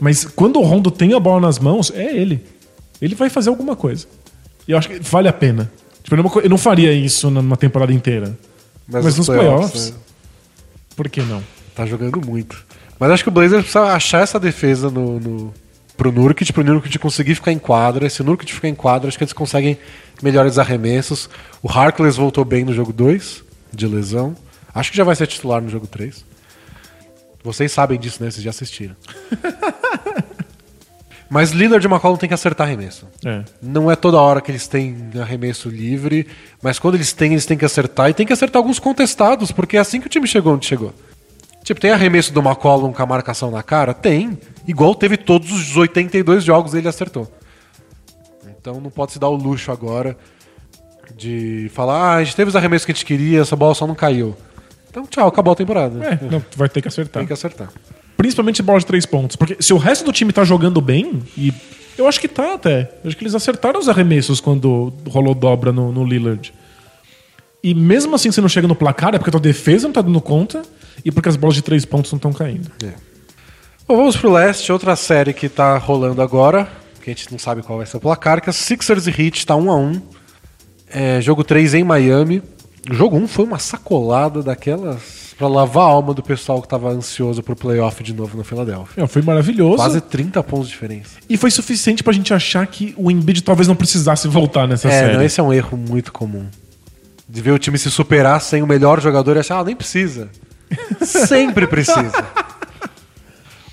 Mas 0.00 0.24
quando 0.24 0.58
o 0.58 0.62
Rondo 0.62 0.90
tem 0.90 1.14
a 1.14 1.20
bola 1.20 1.40
nas 1.40 1.58
mãos, 1.58 1.92
é 1.94 2.16
ele. 2.16 2.44
Ele 3.00 3.14
vai 3.14 3.28
fazer 3.30 3.50
alguma 3.50 3.76
coisa. 3.76 4.06
E 4.66 4.72
eu 4.72 4.78
acho 4.78 4.88
que 4.88 4.98
vale 5.00 5.28
a 5.28 5.32
pena. 5.32 5.70
Tipo, 6.02 6.16
eu 6.42 6.48
não- 6.48 6.58
faria 6.58 6.92
isso 6.92 7.30
numa 7.30 7.56
temporada 7.56 7.92
inteira. 7.92 8.36
Mas, 8.86 9.04
Mas 9.04 9.16
nos 9.16 9.28
nos 9.28 9.36
playoffs, 9.36 9.70
playoffs, 9.70 9.90
né? 9.90 9.96
Por 10.96 11.08
que 11.08 11.22
não? 11.22 11.42
Tá 11.74 11.84
jogando 11.86 12.24
muito. 12.24 12.64
Mas 12.98 13.10
acho 13.10 13.22
que 13.22 13.28
o 13.28 13.32
Blazers 13.32 13.62
precisa 13.62 13.84
achar 13.84 14.22
essa 14.22 14.38
defesa 14.38 14.90
no, 14.90 15.18
no, 15.18 15.54
pro 15.96 16.12
Nurkic, 16.12 16.52
pro 16.52 16.64
Nurkic 16.64 16.98
conseguir 16.98 17.34
ficar 17.34 17.52
em 17.52 17.58
quadra. 17.58 18.08
Se 18.08 18.20
o 18.20 18.24
Nurkic 18.24 18.52
ficar 18.52 18.68
em 18.68 18.74
quadra, 18.74 19.08
acho 19.08 19.18
que 19.18 19.24
eles 19.24 19.32
conseguem 19.32 19.78
melhores 20.22 20.58
arremessos. 20.58 21.28
O 21.62 21.70
Harkless 21.70 22.16
voltou 22.16 22.44
bem 22.44 22.64
no 22.64 22.72
jogo 22.72 22.92
2, 22.92 23.42
de 23.72 23.86
lesão. 23.86 24.36
Acho 24.74 24.90
que 24.90 24.96
já 24.96 25.04
vai 25.04 25.16
ser 25.16 25.26
titular 25.26 25.60
no 25.60 25.68
jogo 25.68 25.86
3. 25.86 26.24
Vocês 27.42 27.70
sabem 27.70 27.98
disso, 27.98 28.22
né? 28.22 28.30
Vocês 28.30 28.42
já 28.42 28.50
assistiram. 28.50 28.96
Mas 31.34 31.50
Lillard 31.50 31.84
e 31.84 31.90
McCollum 31.90 32.16
tem 32.16 32.28
que 32.28 32.34
acertar 32.34 32.64
arremesso. 32.64 33.08
É. 33.26 33.42
Não 33.60 33.90
é 33.90 33.96
toda 33.96 34.20
hora 34.20 34.40
que 34.40 34.52
eles 34.52 34.68
têm 34.68 35.10
arremesso 35.20 35.68
livre, 35.68 36.28
mas 36.62 36.78
quando 36.78 36.94
eles 36.94 37.12
têm, 37.12 37.32
eles 37.32 37.44
têm 37.44 37.58
que 37.58 37.64
acertar. 37.64 38.08
E 38.08 38.14
tem 38.14 38.24
que 38.24 38.32
acertar 38.32 38.60
alguns 38.60 38.78
contestados, 38.78 39.50
porque 39.50 39.76
é 39.76 39.80
assim 39.80 40.00
que 40.00 40.06
o 40.06 40.08
time 40.08 40.28
chegou 40.28 40.54
onde 40.54 40.64
chegou. 40.64 40.94
Tipo, 41.64 41.80
tem 41.80 41.90
arremesso 41.90 42.32
do 42.32 42.38
McCollum 42.38 42.92
com 42.92 43.02
a 43.02 43.06
marcação 43.06 43.50
na 43.50 43.64
cara? 43.64 43.92
Tem. 43.92 44.38
Igual 44.64 44.94
teve 44.94 45.16
todos 45.16 45.50
os 45.50 45.76
82 45.76 46.44
jogos 46.44 46.72
ele 46.72 46.86
acertou. 46.86 47.26
Então 48.46 48.80
não 48.80 48.88
pode 48.88 49.10
se 49.10 49.18
dar 49.18 49.28
o 49.28 49.34
luxo 49.34 49.72
agora 49.72 50.16
de 51.16 51.68
falar, 51.74 51.98
ah, 51.98 52.14
a 52.14 52.22
gente 52.22 52.36
teve 52.36 52.48
os 52.48 52.54
arremessos 52.54 52.86
que 52.86 52.92
a 52.92 52.94
gente 52.94 53.04
queria, 53.04 53.40
essa 53.40 53.56
bola 53.56 53.74
só 53.74 53.88
não 53.88 53.96
caiu. 53.96 54.36
Então 54.88 55.04
tchau, 55.04 55.26
acabou 55.26 55.52
a 55.52 55.56
temporada. 55.56 55.98
É, 56.06 56.18
não, 56.30 56.40
vai 56.54 56.68
ter 56.68 56.80
que 56.80 56.86
acertar. 56.86 57.22
Tem 57.22 57.26
que 57.26 57.32
acertar. 57.32 57.72
Principalmente 58.16 58.62
bola 58.62 58.78
de 58.78 58.86
três 58.86 59.06
pontos. 59.06 59.36
Porque 59.36 59.56
se 59.60 59.72
o 59.72 59.78
resto 59.78 60.04
do 60.04 60.12
time 60.12 60.32
tá 60.32 60.44
jogando 60.44 60.80
bem, 60.80 61.22
e 61.36 61.52
eu 61.96 62.06
acho 62.08 62.20
que 62.20 62.28
tá 62.28 62.54
até. 62.54 62.92
Eu 63.02 63.08
acho 63.08 63.16
que 63.16 63.22
eles 63.22 63.34
acertaram 63.34 63.78
os 63.78 63.88
arremessos 63.88 64.40
quando 64.40 64.92
rolou 65.08 65.34
dobra 65.34 65.72
no, 65.72 65.92
no 65.92 66.04
Lillard. 66.04 66.52
E 67.62 67.74
mesmo 67.74 68.14
assim 68.14 68.30
você 68.30 68.40
não 68.40 68.48
chega 68.48 68.68
no 68.68 68.74
placar, 68.74 69.14
é 69.14 69.18
porque 69.18 69.30
a 69.30 69.32
tua 69.32 69.40
defesa 69.40 69.86
não 69.86 69.92
tá 69.92 70.02
dando 70.02 70.20
conta 70.20 70.62
e 71.04 71.10
porque 71.10 71.28
as 71.28 71.36
bolas 71.36 71.56
de 71.56 71.62
três 71.62 71.84
pontos 71.84 72.12
não 72.12 72.18
estão 72.18 72.32
caindo. 72.32 72.70
Bom, 73.88 73.96
vamos 73.96 74.16
pro 74.16 74.30
leste, 74.30 74.70
outra 74.70 74.94
série 74.96 75.32
que 75.32 75.48
tá 75.48 75.78
rolando 75.78 76.20
agora, 76.20 76.68
que 77.02 77.10
a 77.10 77.14
gente 77.14 77.30
não 77.30 77.38
sabe 77.38 77.62
qual 77.62 77.78
vai 77.78 77.86
ser 77.86 77.96
o 77.96 78.00
placar, 78.00 78.42
que 78.42 78.50
é 78.50 78.52
Sixers 78.52 79.06
e 79.06 79.10
Heat 79.10 79.46
tá 79.46 79.56
1 79.56 79.70
a 79.70 79.76
1 79.76 80.02
é, 80.88 81.20
Jogo 81.20 81.42
3 81.42 81.74
em 81.74 81.84
Miami. 81.84 82.42
O 82.90 82.94
jogo 82.94 83.16
1 83.16 83.26
foi 83.28 83.44
uma 83.46 83.58
sacolada 83.58 84.42
daquelas 84.42 85.23
pra 85.36 85.48
lavar 85.48 85.84
a 85.84 85.86
alma 85.88 86.14
do 86.14 86.22
pessoal 86.22 86.62
que 86.62 86.68
tava 86.68 86.88
ansioso 86.90 87.42
pro 87.42 87.56
playoff 87.56 88.02
de 88.02 88.14
novo 88.14 88.36
na 88.38 88.44
Filadélfia. 88.44 89.02
É, 89.02 89.06
foi 89.06 89.20
maravilhoso. 89.22 89.76
Quase 89.76 90.00
30 90.00 90.42
pontos 90.42 90.66
de 90.68 90.72
diferença. 90.74 91.16
E 91.28 91.36
foi 91.36 91.50
suficiente 91.50 92.02
pra 92.02 92.12
gente 92.12 92.32
achar 92.32 92.66
que 92.66 92.94
o 92.96 93.10
Embiid 93.10 93.42
talvez 93.42 93.66
não 93.68 93.74
precisasse 93.76 94.28
voltar 94.28 94.66
nessa 94.68 94.88
É, 94.88 94.90
série. 94.92 95.14
não, 95.16 95.22
esse 95.22 95.40
é 95.40 95.42
um 95.42 95.52
erro 95.52 95.76
muito 95.76 96.12
comum. 96.12 96.46
De 97.28 97.40
ver 97.40 97.50
o 97.52 97.58
time 97.58 97.78
se 97.78 97.90
superar 97.90 98.40
sem 98.40 98.62
o 98.62 98.66
melhor 98.66 99.00
jogador 99.00 99.36
e 99.36 99.40
achar, 99.40 99.58
ah, 99.58 99.64
nem 99.64 99.74
precisa. 99.74 100.28
Sempre 101.02 101.66
precisa. 101.66 102.12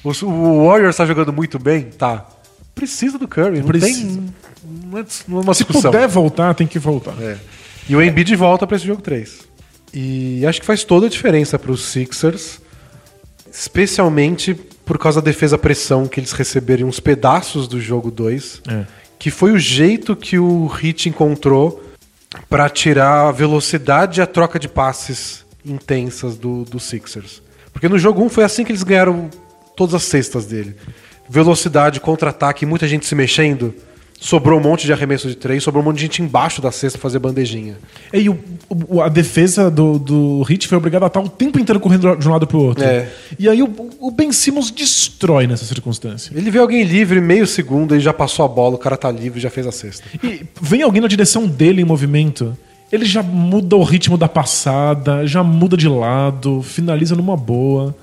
O, 0.03 0.09
o 0.25 0.67
Warriors 0.67 0.95
tá 0.95 1.05
jogando 1.05 1.31
muito 1.31 1.59
bem? 1.59 1.83
Tá. 1.83 2.25
Precisa 2.73 3.19
do 3.19 3.27
Curry, 3.27 3.59
não 3.59 3.67
Precisa. 3.67 4.07
tem. 4.07 4.33
Não 4.63 4.97
é, 4.97 5.05
uma 5.27 5.53
Se 5.53 5.63
discussão. 5.63 5.91
puder 5.91 6.07
voltar, 6.07 6.53
tem 6.55 6.65
que 6.65 6.79
voltar. 6.79 7.13
É. 7.21 7.37
E 7.87 7.95
o 7.95 8.01
Embiid 8.01 8.35
volta 8.35 8.65
pra 8.65 8.77
esse 8.77 8.85
jogo 8.87 9.01
3. 9.01 9.50
E 9.93 10.45
acho 10.45 10.59
que 10.61 10.65
faz 10.65 10.83
toda 10.83 11.07
a 11.07 11.09
diferença 11.09 11.59
pros 11.59 11.83
Sixers, 11.85 12.59
especialmente 13.51 14.53
por 14.85 14.97
causa 14.97 15.21
da 15.21 15.25
defesa 15.25 15.57
pressão 15.57 16.07
que 16.07 16.19
eles 16.19 16.31
receberam 16.31 16.87
uns 16.87 16.99
pedaços 16.99 17.67
do 17.67 17.79
jogo 17.79 18.09
2, 18.09 18.61
É. 18.69 18.85
que 19.19 19.29
foi 19.29 19.51
o 19.51 19.59
jeito 19.59 20.15
que 20.15 20.39
o 20.39 20.69
Heat 20.81 21.09
encontrou 21.09 21.83
pra 22.49 22.69
tirar 22.69 23.27
a 23.27 23.31
velocidade 23.31 24.19
e 24.19 24.23
a 24.23 24.25
troca 24.25 24.57
de 24.57 24.67
passes 24.67 25.45
intensas 25.65 26.37
do, 26.37 26.63
do 26.63 26.79
Sixers. 26.79 27.41
Porque 27.73 27.87
no 27.87 27.99
jogo 27.99 28.23
1 28.23 28.29
foi 28.29 28.43
assim 28.43 28.63
que 28.63 28.71
eles 28.71 28.83
ganharam 28.83 29.29
todas 29.75 29.93
as 29.95 30.03
cestas 30.03 30.45
dele. 30.45 30.75
Velocidade, 31.29 31.99
contra-ataque, 31.99 32.65
muita 32.65 32.87
gente 32.87 33.05
se 33.05 33.15
mexendo. 33.15 33.73
Sobrou 34.23 34.59
um 34.59 34.61
monte 34.61 34.85
de 34.85 34.93
arremesso 34.93 35.27
de 35.27 35.33
três, 35.35 35.63
sobrou 35.63 35.81
um 35.81 35.85
monte 35.87 35.95
de 35.95 36.03
gente 36.03 36.21
embaixo 36.21 36.61
da 36.61 36.71
cesta 36.71 36.99
fazer 36.99 37.17
bandejinha. 37.17 37.75
E 38.13 38.29
o, 38.29 38.37
o- 38.87 39.01
a 39.01 39.09
defesa 39.09 39.71
do, 39.71 39.97
do 39.97 40.45
Heat 40.47 40.67
foi 40.67 40.77
obrigada 40.77 41.05
a 41.05 41.07
estar 41.07 41.19
o 41.21 41.27
tempo 41.27 41.57
inteiro 41.59 41.79
correndo 41.79 42.15
de 42.15 42.27
um 42.27 42.31
lado 42.31 42.45
pro 42.45 42.59
outro. 42.61 42.83
É. 42.83 43.09
E 43.39 43.49
aí 43.49 43.63
o, 43.63 43.89
o 43.99 44.11
Ben 44.11 44.31
Simmons 44.31 44.69
destrói 44.69 45.47
nessa 45.47 45.65
circunstância. 45.65 46.31
Ele 46.35 46.51
vê 46.51 46.59
alguém 46.59 46.83
livre, 46.83 47.19
meio 47.19 47.47
segundo, 47.47 47.95
ele 47.95 48.01
já 48.01 48.13
passou 48.13 48.45
a 48.45 48.47
bola, 48.47 48.75
o 48.75 48.77
cara 48.77 48.95
tá 48.95 49.09
livre 49.09 49.39
e 49.39 49.41
já 49.41 49.49
fez 49.49 49.65
a 49.65 49.71
cesta. 49.71 50.03
E 50.23 50.45
vem 50.61 50.83
alguém 50.83 51.01
na 51.01 51.07
direção 51.07 51.47
dele 51.47 51.81
em 51.81 51.85
movimento, 51.85 52.55
ele 52.91 53.05
já 53.05 53.23
muda 53.23 53.75
o 53.75 53.81
ritmo 53.83 54.17
da 54.19 54.29
passada, 54.29 55.25
já 55.25 55.41
muda 55.43 55.75
de 55.75 55.87
lado, 55.87 56.61
finaliza 56.61 57.15
numa 57.15 57.35
boa. 57.35 57.95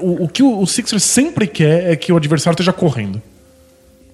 O, 0.00 0.22
o 0.24 0.28
que 0.28 0.40
o, 0.42 0.60
o 0.60 0.66
Sixers 0.68 1.02
sempre 1.02 1.48
quer 1.48 1.90
é 1.90 1.96
que 1.96 2.12
o 2.12 2.16
adversário 2.16 2.54
esteja 2.54 2.72
correndo. 2.72 3.20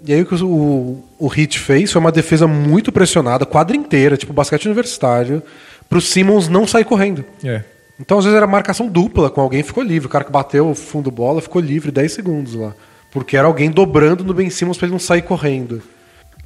E 0.05 0.13
aí 0.13 0.23
o 0.23 0.27
que 0.27 0.35
o, 0.35 1.05
o 1.19 1.33
Heat 1.35 1.59
fez 1.59 1.93
foi 1.93 2.01
uma 2.01 2.13
defesa 2.13 2.47
muito 2.47 2.91
pressionada, 2.91 3.45
quadra 3.45 3.77
inteira, 3.77 4.17
tipo 4.17 4.33
basquete 4.33 4.67
universitário, 4.67 5.43
pro 5.89 6.01
Simmons 6.01 6.49
não 6.49 6.67
sair 6.67 6.85
correndo. 6.85 7.25
É. 7.45 7.63
Então, 8.01 8.19
às 8.19 8.25
vezes, 8.25 8.37
era 8.37 8.47
marcação 8.47 8.89
dupla 8.89 9.29
com 9.29 9.43
alguém 9.43 9.63
ficou 9.63 9.83
livre. 9.83 10.07
O 10.07 10.11
cara 10.11 10.25
que 10.25 10.33
bateu 10.33 10.71
o 10.71 10.75
fundo 10.75 11.11
bola 11.11 11.43
ficou 11.43 11.61
livre 11.61 11.91
10 11.91 12.11
segundos 12.11 12.55
lá. 12.55 12.73
Porque 13.11 13.37
era 13.37 13.47
alguém 13.47 13.71
dobrando 13.71 14.25
no 14.25 14.33
Ben 14.33 14.49
Simmons 14.49 14.79
pra 14.79 14.87
ele 14.87 14.93
não 14.93 14.99
sair 14.99 15.21
correndo. 15.21 15.83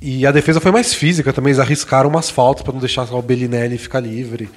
E 0.02 0.26
a 0.26 0.32
defesa 0.32 0.60
foi 0.60 0.72
mais 0.72 0.92
física 0.92 1.32
também, 1.32 1.50
eles 1.50 1.60
arriscaram 1.60 2.10
umas 2.10 2.28
faltas 2.28 2.62
pra 2.62 2.72
não 2.72 2.80
deixar 2.80 3.04
o 3.14 3.22
Bellinelli 3.22 3.78
ficar 3.78 4.00
livre. 4.00 4.50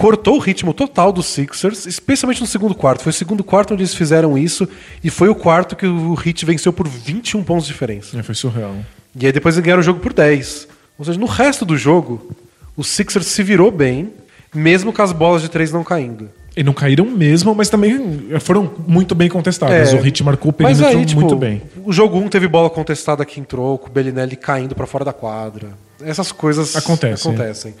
Cortou 0.00 0.36
o 0.36 0.38
ritmo 0.38 0.72
total 0.72 1.12
dos 1.12 1.26
Sixers, 1.26 1.84
especialmente 1.84 2.40
no 2.40 2.46
segundo 2.46 2.74
quarto. 2.74 3.02
Foi 3.02 3.10
o 3.10 3.12
segundo 3.12 3.44
quarto 3.44 3.74
onde 3.74 3.82
eles 3.82 3.94
fizeram 3.94 4.38
isso 4.38 4.66
e 5.04 5.10
foi 5.10 5.28
o 5.28 5.34
quarto 5.34 5.76
que 5.76 5.86
o 5.86 6.14
Heat 6.14 6.46
venceu 6.46 6.72
por 6.72 6.88
21 6.88 7.44
pontos 7.44 7.66
de 7.66 7.72
diferença. 7.74 8.18
É, 8.18 8.22
foi 8.22 8.34
surreal. 8.34 8.74
E 9.14 9.26
aí 9.26 9.32
depois 9.32 9.56
eles 9.56 9.64
ganharam 9.64 9.80
o 9.80 9.84
jogo 9.84 10.00
por 10.00 10.14
10. 10.14 10.66
Ou 10.98 11.04
seja, 11.04 11.20
no 11.20 11.26
resto 11.26 11.66
do 11.66 11.76
jogo, 11.76 12.34
o 12.74 12.82
Sixers 12.82 13.26
se 13.26 13.42
virou 13.42 13.70
bem, 13.70 14.10
mesmo 14.54 14.90
com 14.90 15.02
as 15.02 15.12
bolas 15.12 15.42
de 15.42 15.50
três 15.50 15.70
não 15.70 15.84
caindo. 15.84 16.30
E 16.56 16.62
não 16.62 16.72
caíram 16.72 17.04
mesmo, 17.04 17.54
mas 17.54 17.68
também 17.68 18.26
foram 18.40 18.72
muito 18.88 19.14
bem 19.14 19.28
contestadas. 19.28 19.92
É. 19.92 19.96
o 19.96 20.04
Heat 20.04 20.24
marcou 20.24 20.50
o 20.50 20.52
perímetro 20.52 20.86
aí, 20.86 21.04
tipo, 21.04 21.20
muito 21.20 21.36
bem. 21.36 21.60
o 21.84 21.92
jogo 21.92 22.18
1 22.18 22.28
teve 22.28 22.48
bola 22.48 22.70
contestada 22.70 23.22
que 23.26 23.38
entrou, 23.38 23.76
com 23.76 23.88
o 23.88 23.90
Bellinelli 23.90 24.34
caindo 24.34 24.74
pra 24.74 24.86
fora 24.86 25.04
da 25.04 25.12
quadra. 25.12 25.68
Essas 26.02 26.32
coisas 26.32 26.74
Acontecem. 26.74 27.30
acontecem. 27.30 27.74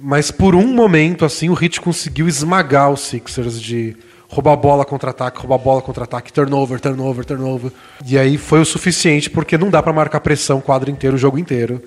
Mas 0.00 0.30
por 0.30 0.54
um 0.54 0.66
momento, 0.66 1.24
assim, 1.24 1.50
o 1.50 1.62
Heat 1.62 1.80
conseguiu 1.80 2.26
esmagar 2.26 2.90
os 2.90 3.00
Sixers 3.00 3.60
de 3.60 3.96
roubar 4.28 4.56
bola 4.56 4.84
contra-ataque, 4.84 5.38
roubar 5.38 5.58
bola 5.58 5.82
contra-ataque, 5.82 6.32
turnover, 6.32 6.80
turnover, 6.80 7.24
turnover. 7.24 7.72
E 8.06 8.16
aí 8.16 8.38
foi 8.38 8.60
o 8.60 8.64
suficiente, 8.64 9.28
porque 9.28 9.58
não 9.58 9.68
dá 9.68 9.82
pra 9.82 9.92
marcar 9.92 10.20
pressão 10.20 10.60
quadro 10.60 10.90
inteiro, 10.90 11.16
o 11.16 11.18
jogo 11.18 11.38
inteiro. 11.38 11.82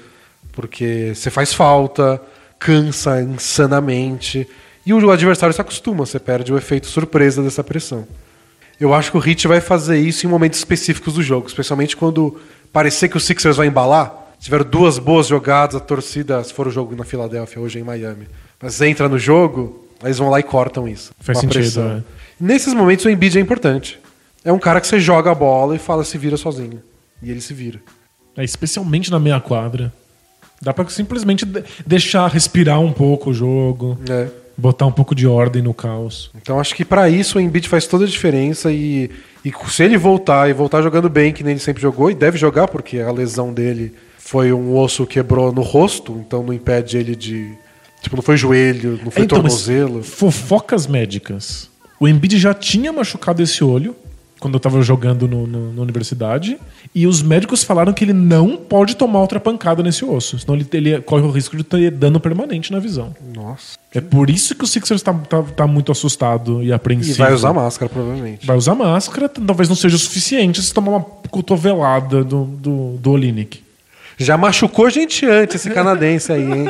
Porque 0.52 1.14
você 1.16 1.32
faz 1.32 1.54
falta, 1.54 2.22
cansa 2.60 3.22
insanamente. 3.22 4.48
E 4.86 4.94
o 4.94 5.12
adversário 5.12 5.54
se 5.54 5.62
acostuma, 5.62 6.06
você 6.06 6.20
perde 6.20 6.54
o 6.54 6.58
efeito 6.58 6.88
surpresa 6.88 7.42
dessa 7.42 7.64
pressão. 7.64 8.06
Eu 8.80 8.94
acho 8.94 9.12
que 9.12 9.18
o 9.18 9.26
Heat 9.26 9.48
vai 9.48 9.62
fazer 9.62 9.98
isso 9.98 10.26
em 10.26 10.30
momentos 10.30 10.60
específicos 10.60 11.14
do 11.14 11.24
jogo, 11.24 11.48
especialmente 11.48 11.96
quando 11.96 12.40
parecer 12.72 13.08
que 13.08 13.16
o 13.16 13.20
Sixers 13.20 13.56
vai 13.56 13.68
embalar. 13.68 14.23
Tiveram 14.44 14.66
duas 14.66 15.00
boas 15.00 15.28
jogadas, 15.28 15.76
a 15.76 15.80
torcida, 15.80 16.44
se 16.44 16.54
for 16.54 16.68
o 16.68 16.72
jogo 16.72 16.96
na 16.96 17.06
Filadélfia, 17.06 17.62
hoje 17.62 17.80
em 17.80 17.84
Miami. 17.84 18.28
Mas 18.62 18.82
entra 18.82 19.08
no 19.08 19.18
jogo, 19.18 19.86
aí 20.02 20.08
eles 20.08 20.18
vão 20.18 20.30
lá 20.30 20.40
e 20.40 20.44
cortam 20.44 20.88
isso. 20.88 21.12
Faz 21.20 21.40
sentido, 21.40 21.62
pressão. 21.62 21.98
é. 21.98 22.04
Nesses 22.40 22.74
momentos 22.74 23.06
o 23.06 23.10
Embiid 23.10 23.38
é 23.38 23.42
importante. 23.42 23.98
É 24.44 24.52
um 24.52 24.60
cara 24.60 24.82
que 24.82 24.88
você 24.88 25.00
joga 25.00 25.32
a 25.32 25.36
bola 25.36 25.76
e 25.76 25.80
fala 25.80 26.04
se 26.04 26.18
vira 26.18 26.36
sozinho. 26.36 26.82
E 27.22 27.32
ele 27.32 27.40
se 27.40 27.54
vira. 27.54 27.80
É, 28.36 28.44
especialmente 28.44 29.10
na 29.10 29.18
meia 29.20 29.40
quadra. 29.40 29.94
Dá 30.62 30.74
pra 30.74 30.88
simplesmente 30.90 31.46
de- 31.46 31.64
deixar 31.88 32.28
respirar 32.30 32.82
um 32.82 32.92
pouco 32.92 33.30
o 33.30 33.34
jogo, 33.34 33.98
É. 34.10 34.28
botar 34.58 34.86
um 34.86 34.92
pouco 34.92 35.16
de 35.16 35.26
ordem 35.26 35.62
no 35.62 35.74
caos. 35.74 36.30
Então 36.36 36.60
acho 36.60 36.76
que 36.76 36.84
pra 36.84 37.10
isso 37.10 37.38
o 37.38 37.42
Embiid 37.42 37.70
faz 37.70 37.88
toda 37.88 38.04
a 38.04 38.08
diferença 38.08 38.72
e, 38.74 39.10
e 39.46 39.54
se 39.70 39.84
ele 39.84 39.98
voltar 39.98 40.50
e 40.50 40.54
voltar 40.54 40.82
jogando 40.82 41.10
bem, 41.10 41.32
que 41.32 41.44
nem 41.44 41.52
ele 41.52 41.60
sempre 41.62 41.82
jogou, 41.82 42.12
e 42.12 42.16
deve 42.16 42.38
jogar 42.38 42.68
porque 42.68 43.00
a 43.00 43.12
lesão 43.12 43.54
dele 43.54 43.94
foi 44.26 44.54
um 44.54 44.76
osso 44.78 45.06
que 45.06 45.16
quebrou 45.16 45.52
no 45.52 45.62
rosto, 45.62 46.14
então 46.26 46.44
não 46.44 46.54
impede 46.54 46.98
ele 46.98 47.16
de. 47.16 47.52
Tipo, 48.02 48.16
não 48.18 48.24
foi 48.24 48.36
joelho, 48.38 49.00
não 49.04 49.12
foi 49.12 49.22
É, 49.24 49.26
então, 49.26 49.40
tornozelo. 49.42 50.02
Fofocas 50.04 50.88
médicas. 50.88 51.70
O 52.00 52.08
Embiid 52.08 52.38
já 52.38 52.54
tinha 52.54 52.92
machucado 52.92 53.42
esse 53.42 53.64
olho 53.64 53.96
quando 54.40 54.56
eu 54.56 54.60
tava 54.60 54.82
jogando 54.82 55.26
no- 55.26 55.48
no- 55.48 55.72
na 55.74 55.82
universidade. 55.82 56.58
E 56.94 57.08
os 57.08 57.22
médicos 57.22 57.64
falaram 57.64 57.94
que 57.94 58.04
ele 58.04 58.12
não 58.12 58.58
pode 58.58 58.96
tomar 58.98 59.20
outra 59.22 59.40
pancada 59.40 59.82
nesse 59.82 60.04
osso. 60.04 60.38
Senão 60.38 60.56
ele, 60.56 60.68
ele 60.74 61.02
corre 61.02 61.24
o 61.24 61.32
risco 61.32 61.56
de 61.56 61.64
ter 61.64 61.90
dano 61.92 62.20
permanente 62.20 62.70
na 62.72 62.80
visão. 62.80 63.16
Nossa. 63.34 63.78
É 63.94 64.02
por 64.02 64.30
isso 64.30 64.54
que 64.54 64.64
o 64.66 64.68
Sixers 64.68 65.02
tá, 65.02 65.14
tá, 65.14 65.42
tá 65.44 65.66
muito 65.68 65.92
assustado 65.94 66.62
e 66.62 66.68
E 66.68 66.74
apreensivo. 66.74 67.18
vai 67.20 67.34
usar 67.34 67.54
máscara, 67.54 67.90
provavelmente. 67.90 68.46
Vai 68.46 68.58
usar 68.58 68.76
máscara, 68.76 69.30
talvez 69.30 69.70
não 69.70 69.76
seja 69.78 69.96
o 69.96 70.00
suficiente 70.00 70.62
se 70.62 70.74
tomar 70.74 70.92
uma 70.92 71.02
cotovelada 71.02 72.24
do, 72.24 72.44
do, 72.46 72.98
do 72.98 73.12
Olinick. 73.12 73.64
Já 74.18 74.38
machucou 74.38 74.90
gente 74.90 75.26
antes, 75.26 75.56
esse 75.56 75.70
canadense 75.70 76.32
aí, 76.32 76.44
hein? 76.44 76.66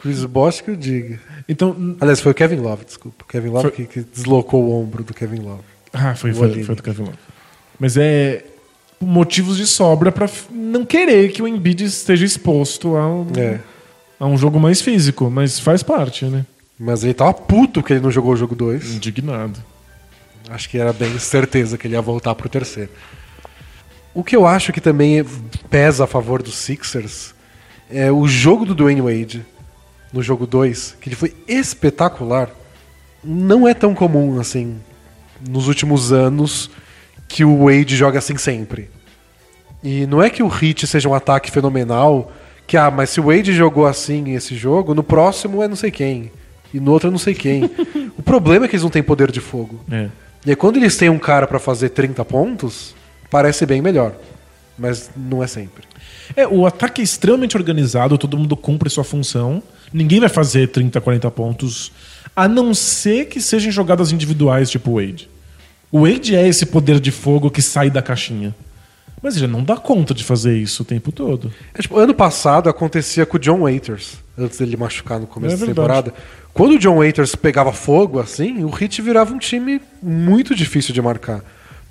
Chris 0.00 0.24
Bosh 0.24 0.60
que 0.60 0.70
eu 0.70 0.76
diga. 0.76 1.18
Então. 1.48 1.96
Aliás, 2.00 2.20
foi 2.20 2.32
o 2.32 2.34
Kevin 2.34 2.56
Love, 2.56 2.84
desculpa. 2.84 3.24
O 3.24 3.26
Kevin 3.26 3.48
Love 3.48 3.62
Foi- 3.62 3.70
que, 3.70 3.86
que 3.86 4.00
deslocou 4.00 4.62
o 4.64 4.80
ombro 4.82 5.02
do 5.02 5.14
Kevin 5.14 5.40
Love. 5.40 5.62
Ah, 5.92 6.14
foi, 6.14 6.30
O 6.32 6.34
foi, 6.34 6.62
foi 6.64 6.74
do 6.74 6.82
Kevin 6.82 7.02
Love. 7.04 7.18
Mas 7.78 7.96
é 7.96 8.44
motivos 9.00 9.56
de 9.56 9.66
sobra 9.66 10.10
pra 10.12 10.26
f- 10.26 10.46
não 10.52 10.84
querer 10.84 11.30
que 11.32 11.42
o 11.42 11.48
Embiid 11.48 11.84
esteja 11.84 12.24
exposto 12.24 12.96
a 12.96 13.06
um, 13.06 13.26
É. 13.36 13.60
a 14.18 14.26
um 14.26 14.36
jogo 14.36 14.58
mais 14.60 14.80
físico, 14.80 15.30
mas 15.30 15.58
faz 15.58 15.82
parte, 15.82 16.24
né? 16.26 16.44
Mas 16.78 17.04
ele 17.04 17.14
tava 17.14 17.32
puto 17.34 17.82
que 17.82 17.92
ele 17.92 18.00
não 18.00 18.10
jogou 18.10 18.32
o 18.32 18.36
jogo 18.36 18.54
2. 18.54 18.94
Indignado. 18.94 19.58
Acho 20.50 20.68
que 20.68 20.76
era 20.78 20.92
bem 20.92 21.18
certeza 21.18 21.78
que 21.78 21.86
ele 21.86 21.94
ia 21.94 22.02
voltar 22.02 22.34
pro 22.34 22.48
terceiro. 22.48 22.90
O 24.14 24.22
que 24.22 24.36
eu 24.36 24.46
acho 24.46 24.72
que 24.72 24.80
também 24.80 25.24
pesa 25.68 26.04
a 26.04 26.06
favor 26.06 26.40
dos 26.40 26.56
Sixers 26.56 27.34
é 27.90 28.12
o 28.12 28.28
jogo 28.28 28.64
do 28.64 28.74
Dwayne 28.74 29.00
Wade 29.00 29.44
no 30.12 30.22
jogo 30.22 30.46
2, 30.46 30.98
que 31.00 31.08
ele 31.08 31.16
foi 31.16 31.34
espetacular. 31.48 32.48
Não 33.22 33.66
é 33.66 33.74
tão 33.74 33.92
comum 33.92 34.38
assim 34.38 34.76
nos 35.48 35.66
últimos 35.66 36.12
anos 36.12 36.70
que 37.26 37.44
o 37.44 37.66
Wade 37.66 37.96
joga 37.96 38.20
assim 38.20 38.36
sempre. 38.36 38.88
E 39.82 40.06
não 40.06 40.22
é 40.22 40.30
que 40.30 40.42
o 40.42 40.48
Hit 40.48 40.86
seja 40.86 41.08
um 41.08 41.14
ataque 41.14 41.50
fenomenal, 41.50 42.32
que 42.66 42.76
ah, 42.76 42.90
mas 42.90 43.10
se 43.10 43.20
o 43.20 43.24
Wade 43.24 43.52
jogou 43.52 43.86
assim 43.86 44.34
esse 44.34 44.54
jogo, 44.54 44.94
no 44.94 45.02
próximo 45.02 45.62
é 45.62 45.68
não 45.68 45.76
sei 45.76 45.90
quem. 45.90 46.30
E 46.72 46.78
no 46.78 46.92
outro 46.92 47.08
é 47.08 47.10
não 47.10 47.18
sei 47.18 47.34
quem. 47.34 47.64
o 48.16 48.22
problema 48.22 48.64
é 48.64 48.68
que 48.68 48.76
eles 48.76 48.84
não 48.84 48.90
têm 48.90 49.02
poder 49.02 49.30
de 49.32 49.40
fogo. 49.40 49.80
É. 49.90 50.08
E 50.46 50.50
aí, 50.50 50.56
quando 50.56 50.76
eles 50.76 50.96
têm 50.96 51.08
um 51.08 51.18
cara 51.18 51.46
pra 51.46 51.58
fazer 51.58 51.90
30 51.90 52.24
pontos, 52.24 52.94
parece 53.30 53.66
bem 53.66 53.82
melhor. 53.82 54.14
Mas 54.78 55.10
não 55.16 55.42
é 55.42 55.46
sempre. 55.46 55.84
É, 56.36 56.46
o 56.46 56.66
ataque 56.66 57.00
é 57.00 57.04
extremamente 57.04 57.56
organizado, 57.56 58.18
todo 58.18 58.36
mundo 58.36 58.56
cumpre 58.56 58.90
sua 58.90 59.04
função. 59.04 59.62
Ninguém 59.92 60.20
vai 60.20 60.28
fazer 60.28 60.68
30, 60.68 61.00
40 61.00 61.30
pontos, 61.30 61.92
a 62.34 62.48
não 62.48 62.74
ser 62.74 63.26
que 63.26 63.40
sejam 63.40 63.70
jogadas 63.70 64.10
individuais, 64.10 64.70
tipo 64.70 64.90
o 64.90 64.94
Wade. 64.94 65.28
O 65.92 66.00
Wade 66.00 66.34
é 66.34 66.48
esse 66.48 66.66
poder 66.66 66.98
de 66.98 67.12
fogo 67.12 67.50
que 67.50 67.62
sai 67.62 67.90
da 67.90 68.02
caixinha. 68.02 68.54
Mas 69.22 69.36
ele 69.36 69.46
não 69.46 69.62
dá 69.62 69.76
conta 69.76 70.12
de 70.12 70.22
fazer 70.22 70.58
isso 70.58 70.82
o 70.82 70.84
tempo 70.84 71.10
todo. 71.10 71.50
É, 71.72 71.80
tipo, 71.80 71.96
ano 71.96 72.12
passado 72.12 72.68
acontecia 72.68 73.24
com 73.24 73.36
o 73.36 73.40
John 73.40 73.60
Waiters, 73.60 74.16
antes 74.36 74.58
dele 74.58 74.76
machucar 74.76 75.18
no 75.18 75.26
começo 75.26 75.54
É 75.54 75.58
da 75.58 75.66
temporada. 75.66 76.12
Quando 76.52 76.72
o 76.72 76.78
John 76.78 76.96
Waiters 76.96 77.34
pegava 77.34 77.72
fogo, 77.72 78.18
assim, 78.18 78.64
o 78.64 78.70
Heat 78.70 79.00
virava 79.00 79.32
um 79.32 79.38
time 79.38 79.80
muito 80.02 80.54
difícil 80.54 80.92
de 80.92 81.00
marcar. 81.00 81.42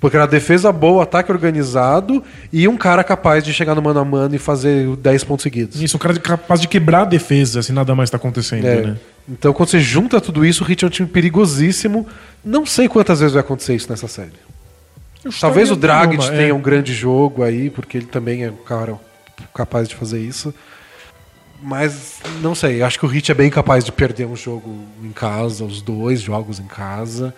Porque 0.04 0.18
era 0.18 0.26
defesa 0.26 0.70
boa, 0.70 1.04
ataque 1.04 1.32
organizado 1.32 2.22
e 2.52 2.68
um 2.68 2.76
cara 2.76 3.02
capaz 3.02 3.42
de 3.42 3.54
chegar 3.54 3.74
no 3.74 3.80
mano 3.80 4.00
a 4.00 4.04
mano 4.04 4.34
e 4.34 4.38
fazer 4.38 4.94
10 4.96 5.24
pontos 5.24 5.42
seguidos. 5.42 5.80
Isso, 5.80 5.96
um 5.96 5.98
cara 5.98 6.12
capaz 6.18 6.60
de 6.60 6.68
quebrar 6.68 7.00
a 7.00 7.04
defesa 7.06 7.62
se 7.62 7.72
nada 7.72 7.94
mais 7.94 8.10
tá 8.10 8.18
acontecendo, 8.18 8.66
É. 8.66 8.82
né? 8.82 8.96
Então, 9.26 9.54
quando 9.54 9.70
você 9.70 9.80
junta 9.80 10.20
tudo 10.20 10.44
isso, 10.44 10.62
o 10.62 10.70
Heat 10.70 10.84
é 10.84 10.88
um 10.88 10.90
time 10.90 11.08
perigosíssimo. 11.08 12.06
Não 12.44 12.66
sei 12.66 12.86
quantas 12.86 13.20
vezes 13.20 13.32
vai 13.32 13.40
acontecer 13.40 13.76
isso 13.76 13.88
nessa 13.88 14.06
série. 14.06 14.32
Talvez 15.40 15.70
o 15.70 15.74
Dragic 15.76 16.18
Nenhuma, 16.18 16.34
é. 16.34 16.36
tenha 16.36 16.54
um 16.54 16.60
grande 16.60 16.92
jogo 16.92 17.42
aí, 17.42 17.70
porque 17.70 17.96
ele 17.96 18.06
também 18.06 18.44
é 18.44 18.50
um 18.50 18.56
cara 18.56 19.00
capaz 19.54 19.88
de 19.88 19.94
fazer 19.94 20.20
isso. 20.20 20.52
Mas 21.62 22.16
não 22.42 22.54
sei, 22.54 22.82
acho 22.82 22.98
que 22.98 23.06
o 23.06 23.10
Heat 23.14 23.32
é 23.32 23.34
bem 23.34 23.48
capaz 23.48 23.82
de 23.82 23.90
perder 23.90 24.26
um 24.26 24.36
jogo 24.36 24.80
em 25.02 25.12
casa, 25.12 25.64
os 25.64 25.80
dois 25.80 26.20
jogos 26.20 26.60
em 26.60 26.66
casa, 26.66 27.34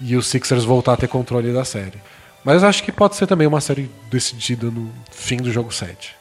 e 0.00 0.16
os 0.16 0.26
Sixers 0.26 0.64
voltar 0.64 0.94
a 0.94 0.96
ter 0.96 1.08
controle 1.08 1.52
da 1.52 1.64
série. 1.64 1.98
Mas 2.44 2.64
acho 2.64 2.82
que 2.82 2.90
pode 2.92 3.16
ser 3.16 3.26
também 3.26 3.46
uma 3.46 3.60
série 3.60 3.90
decidida 4.10 4.70
no 4.70 4.90
fim 5.10 5.36
do 5.36 5.52
jogo 5.52 5.72
7. 5.72 6.12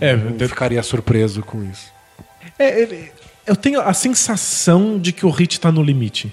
É, 0.00 0.14
Não 0.16 0.32
de- 0.36 0.46
ficaria 0.48 0.82
surpreso 0.82 1.42
com 1.42 1.64
isso. 1.64 1.90
É, 2.58 3.08
eu 3.46 3.56
tenho 3.56 3.80
a 3.80 3.92
sensação 3.94 4.98
de 4.98 5.12
que 5.12 5.24
o 5.24 5.30
Hit 5.30 5.58
tá 5.58 5.72
no 5.72 5.82
limite. 5.82 6.32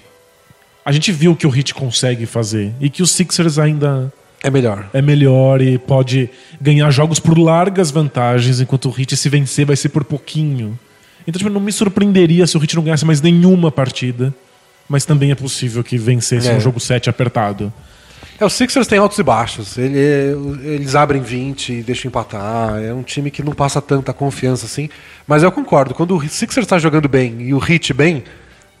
A 0.84 0.92
gente 0.92 1.10
viu 1.10 1.32
o 1.32 1.36
que 1.36 1.46
o 1.46 1.50
Hit 1.50 1.74
consegue 1.74 2.26
fazer 2.26 2.72
e 2.80 2.88
que 2.90 3.02
os 3.02 3.10
Sixers 3.10 3.58
ainda 3.58 4.12
É 4.42 4.50
melhor. 4.50 4.88
é 4.92 5.00
melhor 5.02 5.60
e 5.62 5.78
pode 5.78 6.30
ganhar 6.60 6.90
jogos 6.90 7.18
por 7.18 7.36
largas 7.38 7.90
vantagens, 7.90 8.60
enquanto 8.60 8.86
o 8.88 8.92
Hit 8.92 9.16
se 9.16 9.28
vencer 9.28 9.64
vai 9.66 9.74
ser 9.76 9.88
por 9.88 10.04
pouquinho. 10.04 10.78
Então, 11.26 11.38
tipo, 11.38 11.50
não 11.50 11.60
me 11.60 11.72
surpreenderia 11.72 12.46
se 12.46 12.56
o 12.56 12.60
Hit 12.60 12.76
não 12.76 12.84
ganhasse 12.84 13.04
mais 13.04 13.20
nenhuma 13.20 13.72
partida, 13.72 14.32
mas 14.88 15.04
também 15.04 15.30
é 15.30 15.34
possível 15.34 15.82
que 15.84 15.96
vencesse 15.98 16.48
É. 16.48 16.54
um 16.54 16.60
jogo 16.60 16.78
7 16.80 17.08
apertado. 17.10 17.72
É, 18.38 18.44
os 18.44 18.52
Sixers 18.52 18.86
têm 18.86 18.98
altos 18.98 19.18
e 19.18 19.22
baixos. 19.22 19.78
Ele- 19.78 19.98
eles 20.64 20.94
abrem 20.94 21.22
20 21.22 21.72
e 21.72 21.82
deixam 21.82 22.08
empatar. 22.08 22.78
É 22.82 22.92
um 22.92 23.02
time 23.02 23.30
que 23.30 23.42
não 23.42 23.52
passa 23.54 23.80
tanta 23.80 24.12
confiança 24.12 24.66
assim. 24.66 24.90
Mas 25.26 25.42
eu 25.42 25.50
concordo, 25.50 25.94
quando 25.94 26.14
o 26.16 26.20
Sixers 26.28 26.64
está 26.66 26.78
jogando 26.78 27.08
bem 27.08 27.40
e 27.40 27.54
o 27.54 27.58
Heat 27.58 27.94
bem, 27.94 28.24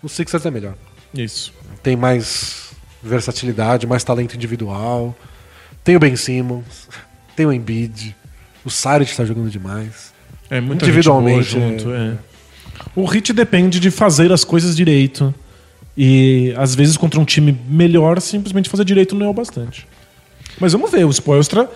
o 0.02 0.08
Sixers 0.08 0.44
é 0.44 0.50
melhor. 0.50 0.74
Isso. 1.14 1.54
Tem 1.82 1.96
mais 1.96 2.70
versatilidade, 3.02 3.86
mais 3.86 4.04
talento 4.04 4.34
individual. 4.34 5.16
Tem 5.82 5.96
o 5.96 6.00
Ben 6.00 6.16
Simmons, 6.16 6.88
tem 7.34 7.46
o 7.46 7.52
Embiid. 7.52 8.14
O 8.64 8.70
Saric 8.70 9.10
está 9.10 9.24
jogando 9.24 9.48
demais. 9.48 10.12
É 10.50 10.60
muito 10.60 10.84
Individualmente, 10.84 11.50
junto, 11.52 11.92
é. 11.92 12.14
O 12.94 13.04
Hit 13.06 13.32
depende 13.32 13.80
de 13.80 13.90
fazer 13.90 14.30
as 14.32 14.44
coisas 14.44 14.76
direito. 14.76 15.34
E 15.96 16.52
às 16.56 16.74
vezes 16.74 16.96
contra 16.96 17.18
um 17.18 17.24
time 17.24 17.58
melhor, 17.68 18.20
simplesmente 18.20 18.68
fazer 18.68 18.84
direito 18.84 19.14
não 19.14 19.26
é 19.26 19.28
o 19.28 19.32
bastante. 19.32 19.86
Mas 20.60 20.72
vamos 20.72 20.90
ver, 20.90 21.04
o 21.04 21.10
Spoelstra 21.10 21.70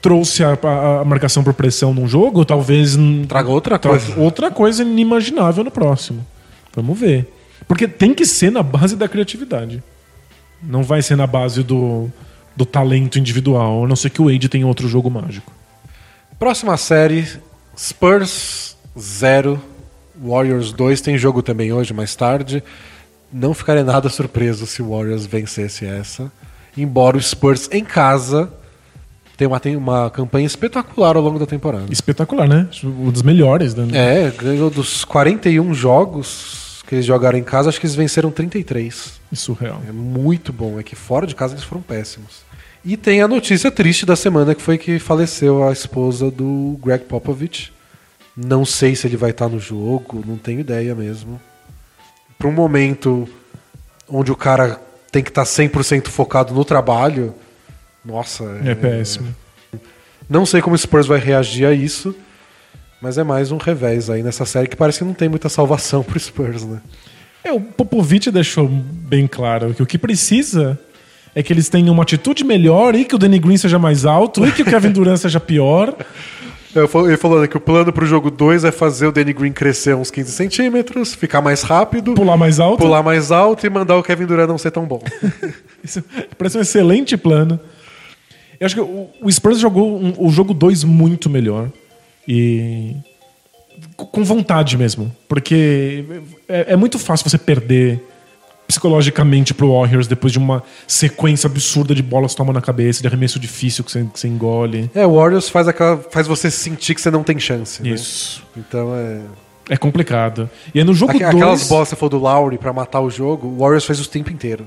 trouxe 0.00 0.42
a, 0.44 0.58
a- 0.62 1.00
a 1.00 1.04
marcação 1.04 1.42
por 1.44 1.54
pressão 1.54 1.94
num 1.94 2.06
jogo, 2.08 2.44
talvez 2.44 2.96
Traga 3.28 3.48
outra 3.50 3.78
tra- 3.78 3.90
coisa. 3.90 4.18
outra 4.20 4.50
coisa 4.50 4.82
inimaginável 4.82 5.62
no 5.64 5.70
próximo. 5.70 6.26
Vamos 6.74 6.98
ver. 6.98 7.26
Porque 7.68 7.86
tem 7.86 8.12
que 8.12 8.26
ser 8.26 8.50
na 8.50 8.62
base 8.62 8.96
da 8.96 9.08
criatividade. 9.08 9.82
Não 10.62 10.82
vai 10.82 11.00
ser 11.02 11.16
na 11.16 11.26
base 11.26 11.62
do, 11.62 12.10
do 12.56 12.64
talento 12.66 13.18
individual, 13.18 13.84
a 13.84 13.88
não 13.88 13.96
ser 13.96 14.10
que 14.10 14.20
o 14.20 14.26
Wade 14.30 14.48
tenha 14.48 14.66
outro 14.66 14.86
jogo 14.88 15.08
mágico. 15.10 15.52
Próxima 16.38 16.76
série: 16.76 17.26
Spurs 17.78 18.76
0, 18.98 19.60
Warriors 20.22 20.72
2. 20.72 21.00
Tem 21.00 21.16
jogo 21.16 21.42
também 21.42 21.72
hoje, 21.72 21.92
mais 21.94 22.14
tarde. 22.16 22.62
Não 23.32 23.54
ficaria 23.54 23.82
nada 23.82 24.08
surpreso 24.08 24.66
se 24.66 24.82
o 24.82 24.90
Warriors 24.90 25.24
vencesse 25.24 25.86
essa. 25.86 26.30
Embora 26.76 27.16
o 27.16 27.22
Spurs 27.22 27.68
em 27.72 27.84
casa 27.84 28.52
tem 29.36 29.46
uma, 29.46 29.60
uma 29.76 30.10
campanha 30.10 30.46
espetacular 30.46 31.16
ao 31.16 31.22
longo 31.22 31.38
da 31.38 31.46
temporada. 31.46 31.86
Espetacular, 31.90 32.48
né? 32.48 32.68
Um 32.84 33.10
dos 33.10 33.22
melhores. 33.22 33.74
Né? 33.74 33.86
É, 33.92 34.30
ganhou 34.30 34.70
dos 34.70 35.04
41 35.04 35.72
jogos 35.74 36.82
que 36.86 36.96
eles 36.96 37.06
jogaram 37.06 37.38
em 37.38 37.42
casa, 37.42 37.70
acho 37.70 37.80
que 37.80 37.86
eles 37.86 37.96
venceram 37.96 38.30
33. 38.30 39.20
Isso 39.32 39.54
real. 39.54 39.80
É 39.88 39.92
muito 39.92 40.52
bom. 40.52 40.78
É 40.78 40.82
que 40.82 40.94
fora 40.94 41.26
de 41.26 41.34
casa 41.34 41.54
eles 41.54 41.64
foram 41.64 41.80
péssimos. 41.80 42.42
E 42.84 42.96
tem 42.96 43.22
a 43.22 43.28
notícia 43.28 43.70
triste 43.70 44.04
da 44.04 44.16
semana, 44.16 44.54
que 44.54 44.60
foi 44.60 44.76
que 44.76 44.98
faleceu 44.98 45.66
a 45.66 45.72
esposa 45.72 46.30
do 46.30 46.78
Greg 46.82 47.04
Popovich. 47.04 47.72
Não 48.36 48.64
sei 48.64 48.94
se 48.94 49.06
ele 49.06 49.16
vai 49.16 49.30
estar 49.30 49.48
no 49.48 49.58
jogo, 49.58 50.22
não 50.26 50.36
tenho 50.36 50.60
ideia 50.60 50.94
mesmo. 50.94 51.40
Para 52.42 52.48
um 52.48 52.52
momento 52.54 53.28
onde 54.08 54.32
o 54.32 54.34
cara 54.34 54.80
tem 55.12 55.22
que 55.22 55.30
estar 55.30 55.44
100% 55.44 56.08
focado 56.08 56.52
no 56.52 56.64
trabalho, 56.64 57.32
nossa. 58.04 58.42
É, 58.64 58.74
péssimo. 58.74 59.32
Não 60.28 60.44
sei 60.44 60.60
como 60.60 60.74
o 60.74 60.78
Spurs 60.78 61.06
vai 61.06 61.20
reagir 61.20 61.64
a 61.64 61.72
isso, 61.72 62.12
mas 63.00 63.16
é 63.16 63.22
mais 63.22 63.52
um 63.52 63.58
revés 63.58 64.10
aí 64.10 64.24
nessa 64.24 64.44
série 64.44 64.66
que 64.66 64.74
parece 64.74 64.98
que 64.98 65.04
não 65.04 65.14
tem 65.14 65.28
muita 65.28 65.48
salvação 65.48 66.02
pro 66.02 66.18
Spurs, 66.18 66.64
né? 66.64 66.80
É, 67.44 67.52
o 67.52 67.60
Popovich 67.60 68.28
deixou 68.32 68.66
bem 68.66 69.28
claro 69.28 69.72
que 69.72 69.82
o 69.84 69.86
que 69.86 69.96
precisa 69.96 70.76
é 71.36 71.44
que 71.44 71.52
eles 71.52 71.68
tenham 71.68 71.94
uma 71.94 72.02
atitude 72.02 72.42
melhor 72.42 72.96
e 72.96 73.04
que 73.04 73.14
o 73.14 73.18
Danny 73.18 73.38
Green 73.38 73.56
seja 73.56 73.78
mais 73.78 74.04
alto 74.04 74.44
e 74.44 74.50
que 74.50 74.62
o 74.62 74.64
Kevin 74.64 74.90
Durant 74.90 75.18
seja 75.18 75.38
pior. 75.38 75.94
Ele 76.74 77.16
falou 77.18 77.40
né, 77.40 77.46
que 77.46 77.56
o 77.56 77.60
plano 77.60 77.92
pro 77.92 78.06
jogo 78.06 78.30
2 78.30 78.64
é 78.64 78.72
fazer 78.72 79.06
o 79.06 79.12
Danny 79.12 79.32
Green 79.32 79.52
crescer 79.52 79.94
uns 79.94 80.10
15 80.10 80.32
centímetros, 80.32 81.14
ficar 81.14 81.42
mais 81.42 81.62
rápido, 81.62 82.14
Pular 82.14 82.36
mais 82.36 82.58
alto. 82.58 82.78
pular 82.78 83.02
mais 83.02 83.30
alto 83.30 83.66
e 83.66 83.70
mandar 83.70 83.96
o 83.96 84.02
Kevin 84.02 84.24
Durant 84.24 84.48
não 84.48 84.56
ser 84.56 84.70
tão 84.70 84.86
bom. 84.86 85.02
Isso 85.84 86.02
parece 86.38 86.56
um 86.56 86.62
excelente 86.62 87.16
plano. 87.16 87.60
Eu 88.58 88.64
acho 88.66 88.74
que 88.74 88.80
o, 88.80 89.08
o 89.20 89.30
Spurs 89.30 89.58
jogou 89.58 90.00
um- 90.00 90.14
o 90.16 90.30
jogo 90.30 90.54
2 90.54 90.82
muito 90.84 91.28
melhor. 91.28 91.68
E. 92.26 92.96
com- 93.96 94.24
vontade 94.24 94.78
mesmo. 94.78 95.14
Porque 95.28 96.04
é, 96.48 96.72
é 96.72 96.76
muito 96.76 96.98
fácil 96.98 97.28
você 97.28 97.36
perder 97.36 98.00
psicologicamente 98.72 99.52
pro 99.52 99.72
Warriors 99.72 100.06
depois 100.06 100.32
de 100.32 100.38
uma 100.38 100.62
sequência 100.86 101.46
absurda 101.46 101.94
de 101.94 102.02
bolas 102.02 102.34
toma 102.34 102.52
na 102.52 102.60
cabeça, 102.60 103.02
de 103.02 103.06
arremesso 103.06 103.38
difícil 103.38 103.84
que 103.84 103.92
você, 103.92 104.04
que 104.04 104.18
você 104.18 104.28
engole. 104.28 104.90
É, 104.94 105.06
o 105.06 105.16
Warriors 105.16 105.48
faz, 105.48 105.68
aquela, 105.68 105.98
faz 106.10 106.26
você 106.26 106.50
sentir 106.50 106.94
que 106.94 107.00
você 107.00 107.10
não 107.10 107.22
tem 107.22 107.38
chance. 107.38 107.82
né? 107.82 107.90
Isso. 107.90 108.42
Então 108.56 108.94
é. 108.96 109.20
É 109.68 109.76
complicado. 109.76 110.50
E 110.74 110.78
aí 110.80 110.84
no 110.84 110.92
jogo 110.92 111.12
Aqu- 111.12 111.20
2. 111.20 111.34
Aquelas 111.34 111.68
bolas 111.68 111.88
que 111.88 111.94
você 111.94 111.96
falou 112.00 112.10
do 112.10 112.18
Lowry 112.18 112.58
pra 112.58 112.72
matar 112.72 113.00
o 113.00 113.08
jogo, 113.10 113.46
o 113.46 113.58
Warriors 113.58 113.84
faz 113.84 114.00
o 114.00 114.08
tempo 114.08 114.30
inteiro. 114.30 114.66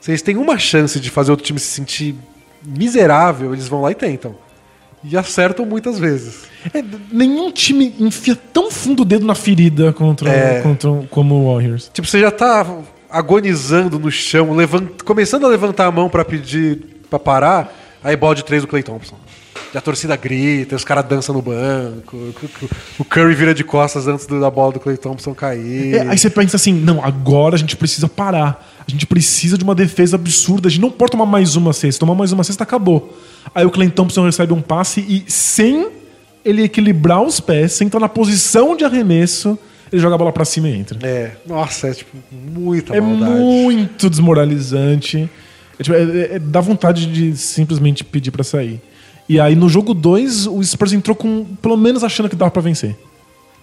Se 0.00 0.10
eles 0.10 0.22
têm 0.22 0.36
uma 0.36 0.58
chance 0.58 0.98
de 0.98 1.10
fazer 1.10 1.30
outro 1.30 1.44
time 1.44 1.58
se 1.60 1.66
sentir 1.66 2.14
miserável, 2.64 3.52
eles 3.52 3.68
vão 3.68 3.82
lá 3.82 3.90
e 3.90 3.94
tentam. 3.94 4.34
E 5.04 5.16
acertam 5.16 5.66
muitas 5.66 5.98
vezes. 5.98 6.44
É, 6.72 6.82
nenhum 7.12 7.50
time 7.50 7.92
enfia 7.98 8.36
tão 8.52 8.70
fundo 8.70 9.02
o 9.02 9.04
dedo 9.04 9.26
na 9.26 9.34
ferida 9.34 9.92
contra, 9.92 10.30
É. 10.30 10.60
contra 10.62 10.90
como 11.10 11.34
o 11.34 11.52
Warriors. 11.52 11.90
Tipo, 11.92 12.06
você 12.06 12.20
já 12.20 12.30
tá 12.30 12.64
agonizando 13.12 13.98
no 13.98 14.10
chão, 14.10 14.52
levan- 14.54 14.88
começando 15.04 15.44
a 15.44 15.48
levantar 15.48 15.86
a 15.86 15.90
mão 15.90 16.08
pra 16.08 16.24
pedir 16.24 16.80
pra 17.10 17.18
parar, 17.18 17.72
aí 18.02 18.16
bola 18.16 18.34
de 18.34 18.44
três 18.44 18.62
do 18.62 18.68
Clay 18.68 18.82
Thompson. 18.82 19.16
E 19.74 19.78
a 19.78 19.80
torcida 19.80 20.14
grita, 20.16 20.76
os 20.76 20.84
caras 20.84 21.04
dançam 21.06 21.34
no 21.34 21.40
banco, 21.40 22.16
o 22.98 23.04
Curry 23.04 23.34
vira 23.34 23.54
de 23.54 23.64
costas 23.64 24.06
antes 24.06 24.26
da 24.26 24.50
bola 24.50 24.72
do 24.72 24.80
Clay 24.80 24.98
Thompson 24.98 25.34
cair. 25.34 25.94
É, 25.94 26.08
aí 26.08 26.18
você 26.18 26.28
pensa 26.28 26.56
assim, 26.56 26.74
não, 26.74 27.02
agora 27.02 27.54
a 27.54 27.58
gente 27.58 27.74
precisa 27.76 28.06
parar. 28.06 28.68
A 28.86 28.90
gente 28.90 29.06
precisa 29.06 29.56
de 29.56 29.64
uma 29.64 29.74
defesa 29.74 30.16
absurda. 30.16 30.68
A 30.68 30.70
gente 30.70 30.80
não 30.82 30.90
pode 30.90 31.12
tomar 31.12 31.24
mais 31.24 31.56
uma 31.56 31.72
cesta. 31.72 32.00
Tomar 32.00 32.14
mais 32.16 32.32
uma 32.32 32.44
cesta, 32.44 32.64
acabou. 32.64 33.16
Aí 33.54 33.64
o 33.64 33.70
Clay 33.70 33.88
Thompson 33.88 34.26
recebe 34.26 34.52
um 34.52 34.60
passe 34.60 35.00
e 35.00 35.24
sem 35.30 35.88
ele 36.44 36.64
equilibrar 36.64 37.22
os 37.22 37.40
pés, 37.40 37.72
sem 37.72 37.86
estar 37.86 38.00
na 38.00 38.08
posição 38.10 38.76
de 38.76 38.84
arremesso, 38.84 39.56
ele 39.92 40.00
joga 40.00 40.14
a 40.14 40.18
bola 40.18 40.32
pra 40.32 40.44
cima 40.44 40.68
e 40.68 40.74
entra. 40.76 40.98
É, 41.06 41.32
nossa, 41.46 41.88
é 41.88 41.94
tipo 41.94 42.16
muita 42.32 42.96
É 42.96 43.00
maldade. 43.00 43.32
muito 43.40 44.08
desmoralizante. 44.10 45.28
É, 45.78 45.82
tipo, 45.82 45.94
é- 45.96 46.02
é- 46.02 46.34
é- 46.36 46.38
dá 46.38 46.60
vontade 46.60 47.06
de 47.06 47.36
simplesmente 47.36 48.02
pedir 48.04 48.30
pra 48.30 48.42
sair. 48.44 48.80
E 49.28 49.38
aí 49.38 49.54
no 49.54 49.68
jogo 49.68 49.94
2, 49.94 50.46
o 50.46 50.62
Spurs 50.62 50.92
entrou 50.92 51.14
com 51.16 51.44
pelo 51.60 51.76
menos 51.76 52.02
achando 52.02 52.28
que 52.28 52.36
dava 52.36 52.50
pra 52.50 52.62
vencer. 52.62 52.96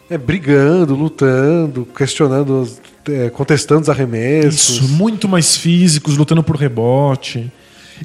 É, 0.10 0.18
brigando, 0.18 0.96
lutando, 0.96 1.86
questionando, 1.96 2.68
é, 3.08 3.30
contestando 3.30 3.82
os 3.82 3.90
arremessos. 3.90 4.78
Isso, 4.78 4.88
muito 4.90 5.28
mais 5.28 5.56
físicos, 5.56 6.18
lutando 6.18 6.42
por 6.44 6.56
rebote. 6.56 7.52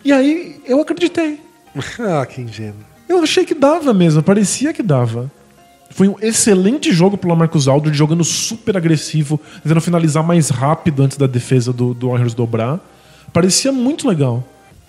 E 0.04 0.12
aí 0.12 0.60
eu 0.66 0.80
acreditei. 0.80 1.38
ah, 2.00 2.26
que 2.26 2.40
ingênuo. 2.42 2.74
Eu 3.08 3.22
achei 3.22 3.44
que 3.44 3.54
dava 3.54 3.94
mesmo, 3.94 4.22
parecia 4.22 4.72
que 4.72 4.82
dava. 4.82 5.30
Foi 5.94 6.08
um 6.08 6.16
excelente 6.20 6.92
jogo 6.92 7.16
pelo 7.16 7.36
Marcos 7.36 7.68
Aldridge, 7.68 7.96
jogando 7.96 8.24
super 8.24 8.76
agressivo, 8.76 9.40
tentando 9.62 9.80
finalizar 9.80 10.24
mais 10.24 10.48
rápido 10.50 11.04
antes 11.04 11.16
da 11.16 11.28
defesa 11.28 11.72
do, 11.72 11.94
do 11.94 12.08
Warriors 12.08 12.34
dobrar. 12.34 12.80
Parecia 13.32 13.70
muito 13.70 14.08
legal. 14.08 14.42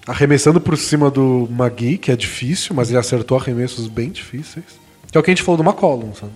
Arremessando 0.08 0.60
por 0.60 0.76
cima 0.76 1.12
do 1.12 1.48
Magui, 1.52 2.00
que 2.00 2.12
é 2.12 2.16
difícil, 2.16 2.76
mas 2.76 2.90
ele 2.90 2.98
acertou 2.98 3.38
arremessos 3.38 3.88
bem 3.88 4.10
difíceis. 4.10 4.66
Que 5.12 5.16
é 5.16 5.22
o 5.22 5.24
que 5.24 5.30
a 5.30 5.34
gente 5.36 5.44
falou 5.44 5.58
do 5.62 5.64
McCollum, 5.64 6.12
sabe? 6.16 6.32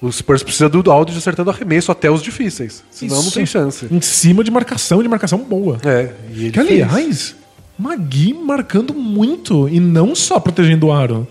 O 0.00 0.12
Spurs 0.12 0.44
precisa 0.44 0.68
do 0.68 0.88
Aldridge 0.92 1.18
acertando 1.18 1.50
arremesso 1.50 1.90
até 1.90 2.08
os 2.08 2.22
difíceis. 2.22 2.84
Senão 2.92 3.16
não 3.16 3.22
Isso. 3.24 3.34
tem 3.34 3.44
chance. 3.46 3.88
Em 3.90 4.00
cima 4.00 4.44
de 4.44 4.50
marcação, 4.52 5.02
de 5.02 5.08
marcação 5.08 5.38
boa. 5.38 5.78
É, 5.84 6.12
e 6.32 6.44
ele 6.44 6.52
Que, 6.52 6.62
fez. 6.64 6.70
aliás, 6.70 7.34
Magui 7.76 8.32
marcando 8.32 8.94
muito, 8.94 9.68
e 9.68 9.80
não 9.80 10.14
só 10.14 10.38
protegendo 10.38 10.86
o 10.86 10.92
aro. 10.92 11.26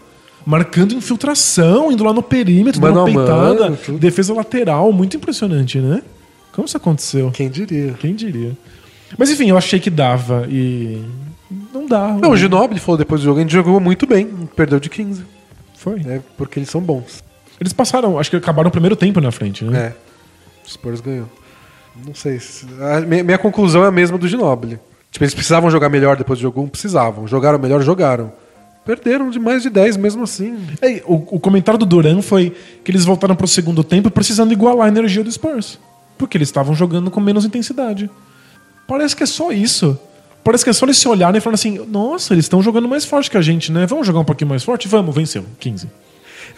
Marcando 0.45 0.93
infiltração, 0.93 1.91
indo 1.91 2.03
lá 2.03 2.11
no 2.13 2.21
perímetro, 2.21 2.81
Mano 2.81 2.93
dando 3.05 3.05
peitada, 3.15 3.59
mano, 3.63 3.77
tudo. 3.77 3.97
defesa 3.97 4.33
lateral, 4.33 4.91
muito 4.91 5.15
impressionante, 5.17 5.77
né? 5.79 6.01
Como 6.51 6.65
isso 6.65 6.75
aconteceu? 6.77 7.31
Quem 7.31 7.49
diria? 7.49 7.93
Quem 7.93 8.13
diria? 8.13 8.51
Mas 9.17 9.29
enfim, 9.29 9.49
eu 9.49 9.57
achei 9.57 9.79
que 9.79 9.89
dava 9.89 10.45
e. 10.49 11.01
Não 11.73 11.85
dá. 11.85 12.09
Não, 12.09 12.31
o 12.31 12.37
Ginobili 12.37 12.79
falou 12.79 12.97
depois 12.97 13.21
do 13.21 13.25
jogo, 13.25 13.39
a 13.39 13.41
gente 13.41 13.53
jogou 13.53 13.79
muito 13.79 14.05
bem, 14.07 14.27
perdeu 14.55 14.79
de 14.79 14.89
15. 14.89 15.23
Foi. 15.75 16.01
É 16.05 16.19
porque 16.37 16.59
eles 16.59 16.69
são 16.69 16.81
bons. 16.81 17.23
Eles 17.59 17.71
passaram, 17.73 18.17
acho 18.19 18.29
que 18.29 18.35
acabaram 18.35 18.67
o 18.69 18.71
primeiro 18.71 18.95
tempo 18.95 19.21
na 19.21 19.31
frente, 19.31 19.63
né? 19.63 19.79
É. 19.79 19.93
O 20.65 20.69
Spurs 20.69 20.99
ganhou. 21.01 21.27
Não 22.05 22.15
sei. 22.15 22.39
se- 22.39 22.65
a 22.81 23.01
minha, 23.01 23.23
minha 23.23 23.37
conclusão 23.37 23.83
é 23.83 23.87
a 23.87 23.91
mesma 23.91 24.17
do 24.17 24.27
Ginobili. 24.27 24.79
Tipo, 25.11 25.23
eles 25.25 25.33
precisavam 25.35 25.69
jogar 25.69 25.89
melhor 25.89 26.17
depois 26.17 26.39
do 26.39 26.41
jogo 26.41 26.61
1? 26.61 26.67
Precisavam. 26.69 27.27
Jogaram 27.27 27.59
melhor? 27.59 27.81
Jogaram. 27.83 28.31
Perderam 28.86 29.29
de 29.29 29.39
mais 29.39 29.63
de 29.63 29.69
10 29.69 29.97
mesmo 29.97 30.23
assim. 30.23 30.57
É, 30.81 31.01
o, 31.05 31.15
o 31.15 31.39
comentário 31.39 31.79
do 31.79 31.86
Duran 31.86 32.21
foi 32.21 32.53
que 32.84 32.91
eles 32.91 33.05
voltaram 33.05 33.36
pro 33.36 33.47
segundo 33.47 33.84
tempo 33.84 34.11
precisando 34.11 34.51
igualar 34.51 34.86
a 34.88 34.89
energia 34.89 35.23
do 35.23 35.31
Spurs. 35.31 35.79
Porque 36.17 36.38
eles 36.38 36.49
estavam 36.49 36.75
jogando 36.75 37.09
com 37.09 37.21
menos 37.21 37.45
intensidade. 37.45 38.09
Parece 38.88 39.15
que 39.15 39.23
é 39.23 39.25
só 39.25 39.51
isso. 39.51 39.97
Parece 40.43 40.63
que 40.63 40.69
é 40.69 40.73
só 40.73 40.86
eles 40.86 40.97
se 40.97 41.07
olharem 41.07 41.38
e 41.38 41.41
falarem 41.41 41.55
assim: 41.55 41.86
nossa, 41.89 42.34
eles 42.34 42.45
estão 42.45 42.61
jogando 42.61 42.88
mais 42.88 43.05
forte 43.05 43.31
que 43.31 43.38
a 43.38 43.41
gente, 43.41 43.71
né? 43.71 43.86
Vamos 43.86 44.05
jogar 44.05 44.19
um 44.19 44.25
pouquinho 44.25 44.49
mais 44.49 44.63
forte? 44.63 44.88
Vamos, 44.88 45.15
venceu. 45.15 45.45
15. 45.59 45.88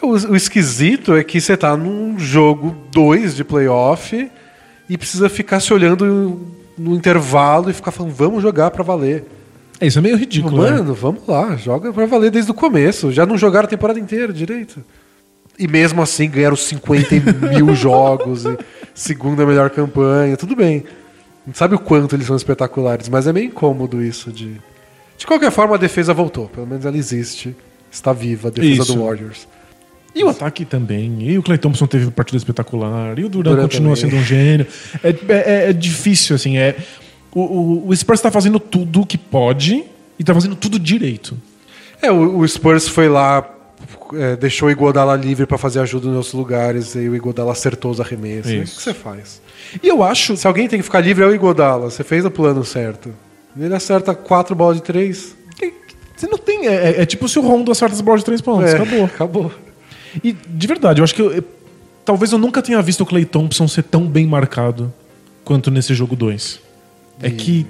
O, 0.01 0.07
o 0.07 0.35
esquisito 0.35 1.15
é 1.15 1.23
que 1.23 1.39
você 1.39 1.55
tá 1.55 1.77
num 1.77 2.17
jogo 2.17 2.75
2 2.91 3.35
de 3.35 3.43
playoff 3.43 4.29
e 4.89 4.97
precisa 4.97 5.29
ficar 5.29 5.59
se 5.59 5.73
olhando 5.73 6.41
no 6.77 6.95
intervalo 6.95 7.69
e 7.69 7.73
ficar 7.73 7.91
falando, 7.91 8.13
vamos 8.13 8.41
jogar 8.41 8.71
pra 8.71 8.83
valer. 8.83 9.23
É, 9.85 9.87
isso 9.87 9.99
é 9.99 10.01
meio 10.01 10.17
ridículo. 10.17 10.63
né? 10.63 10.71
mano, 10.71 10.93
vamos 10.93 11.21
lá, 11.27 11.55
joga 11.55 11.93
pra 11.93 12.05
valer 12.05 12.31
desde 12.31 12.51
o 12.51 12.53
começo. 12.53 13.11
Já 13.11 13.25
não 13.25 13.37
jogaram 13.37 13.65
a 13.65 13.69
temporada 13.69 13.99
inteira 13.99 14.33
direito. 14.33 14.83
E 15.57 15.67
mesmo 15.67 16.01
assim 16.01 16.29
ganharam 16.29 16.55
50 16.55 17.15
mil 17.49 17.73
jogos, 17.75 18.45
e 18.45 18.57
segunda 18.93 19.45
melhor 19.45 19.69
campanha, 19.69 20.35
tudo 20.35 20.55
bem. 20.55 20.83
Não 21.47 21.53
sabe 21.53 21.75
o 21.75 21.79
quanto 21.79 22.15
eles 22.15 22.27
são 22.27 22.35
espetaculares, 22.35 23.07
mas 23.07 23.27
é 23.27 23.31
meio 23.33 23.45
incômodo 23.47 24.01
isso 24.03 24.31
de. 24.31 24.53
De 25.17 25.25
qualquer 25.25 25.49
forma, 25.51 25.75
a 25.75 25.77
defesa 25.77 26.13
voltou. 26.13 26.47
Pelo 26.49 26.67
menos 26.67 26.85
ela 26.85 26.97
existe. 26.97 27.55
Está 27.89 28.11
viva 28.11 28.49
a 28.49 28.51
defesa 28.51 28.81
Isso. 28.81 28.93
do 28.95 29.05
Warriors. 29.05 29.47
E 30.13 30.21
o 30.23 30.27
ataque 30.27 30.65
também. 30.65 31.17
E 31.29 31.37
o 31.37 31.43
Clay 31.43 31.57
Thompson 31.57 31.87
teve 31.87 32.11
partida 32.11 32.35
espetacular. 32.37 33.17
E 33.17 33.23
o 33.23 33.29
Durant 33.29 33.55
Durant 33.55 33.61
continua 33.71 33.95
também. 33.95 34.09
sendo 34.11 34.19
um 34.21 34.23
gênio. 34.25 34.67
É, 35.01 35.09
é- 35.29 35.69
é 35.69 35.73
difícil, 35.73 36.35
assim. 36.35 36.57
É, 36.57 36.75
o, 37.35 37.41
o, 37.41 37.89
o 37.89 37.95
Spurs 37.95 38.21
tá 38.21 38.31
fazendo 38.31 38.59
tudo 38.59 39.05
que 39.05 39.17
pode 39.17 39.83
e 40.17 40.23
tá 40.23 40.33
fazendo 40.33 40.55
tudo 40.55 40.79
direito. 40.79 41.37
É, 42.01 42.11
o, 42.11 42.39
o 42.39 42.47
Spurs 42.47 42.87
foi 42.87 43.07
lá 43.09 43.47
é, 44.13 44.35
deixou 44.35 44.67
o 44.67 44.71
Iguodala 44.71 45.15
livre 45.15 45.45
para 45.45 45.57
fazer 45.57 45.79
ajuda 45.79 46.07
em 46.07 46.15
outros 46.15 46.33
lugares, 46.33 46.95
e 46.95 47.09
o 47.09 47.15
Iguodala 47.15 47.51
acertou 47.51 47.91
os 47.91 47.99
arremessos. 47.99 48.51
Isso. 48.51 48.73
O 48.73 48.77
que 48.77 48.83
você 48.83 48.93
faz? 48.93 49.41
E 49.81 49.87
eu 49.87 50.03
acho. 50.03 50.37
Se 50.37 50.47
alguém 50.47 50.67
tem 50.67 50.79
que 50.79 50.83
ficar 50.83 51.01
livre 51.01 51.23
é 51.23 51.27
o 51.27 51.33
Iguodala. 51.33 51.89
Você 51.89 52.03
fez 52.03 52.23
o 52.25 52.31
plano 52.31 52.63
certo. 52.63 53.13
Ele 53.57 53.73
acerta 53.73 54.13
quatro 54.13 54.55
bolas 54.55 54.77
de 54.77 54.83
três. 54.83 55.35
Você 56.15 56.27
não 56.27 56.37
tem. 56.37 56.67
É, 56.67 57.01
é 57.01 57.05
tipo 57.05 57.27
se 57.27 57.37
o 57.37 57.41
Rondo 57.41 57.71
acerta 57.71 57.93
as 57.93 58.01
bolas 58.01 58.21
de 58.21 58.25
três 58.25 58.41
pontos. 58.41 58.71
É, 58.71 58.75
acabou. 58.75 59.05
Acabou. 59.05 59.51
E 60.23 60.31
de 60.31 60.67
verdade, 60.67 61.01
eu 61.01 61.03
acho 61.03 61.15
que. 61.15 61.21
Eu, 61.21 61.43
talvez 62.05 62.31
eu 62.31 62.37
nunca 62.37 62.61
tenha 62.61 62.81
visto 62.81 63.01
o 63.01 63.05
Clay 63.05 63.25
Thompson 63.25 63.67
ser 63.67 63.83
tão 63.83 64.07
bem 64.07 64.25
marcado 64.25 64.93
quanto 65.43 65.69
nesse 65.69 65.93
jogo 65.93 66.15
2. 66.15 66.64
É 67.21 67.29
que. 67.29 67.65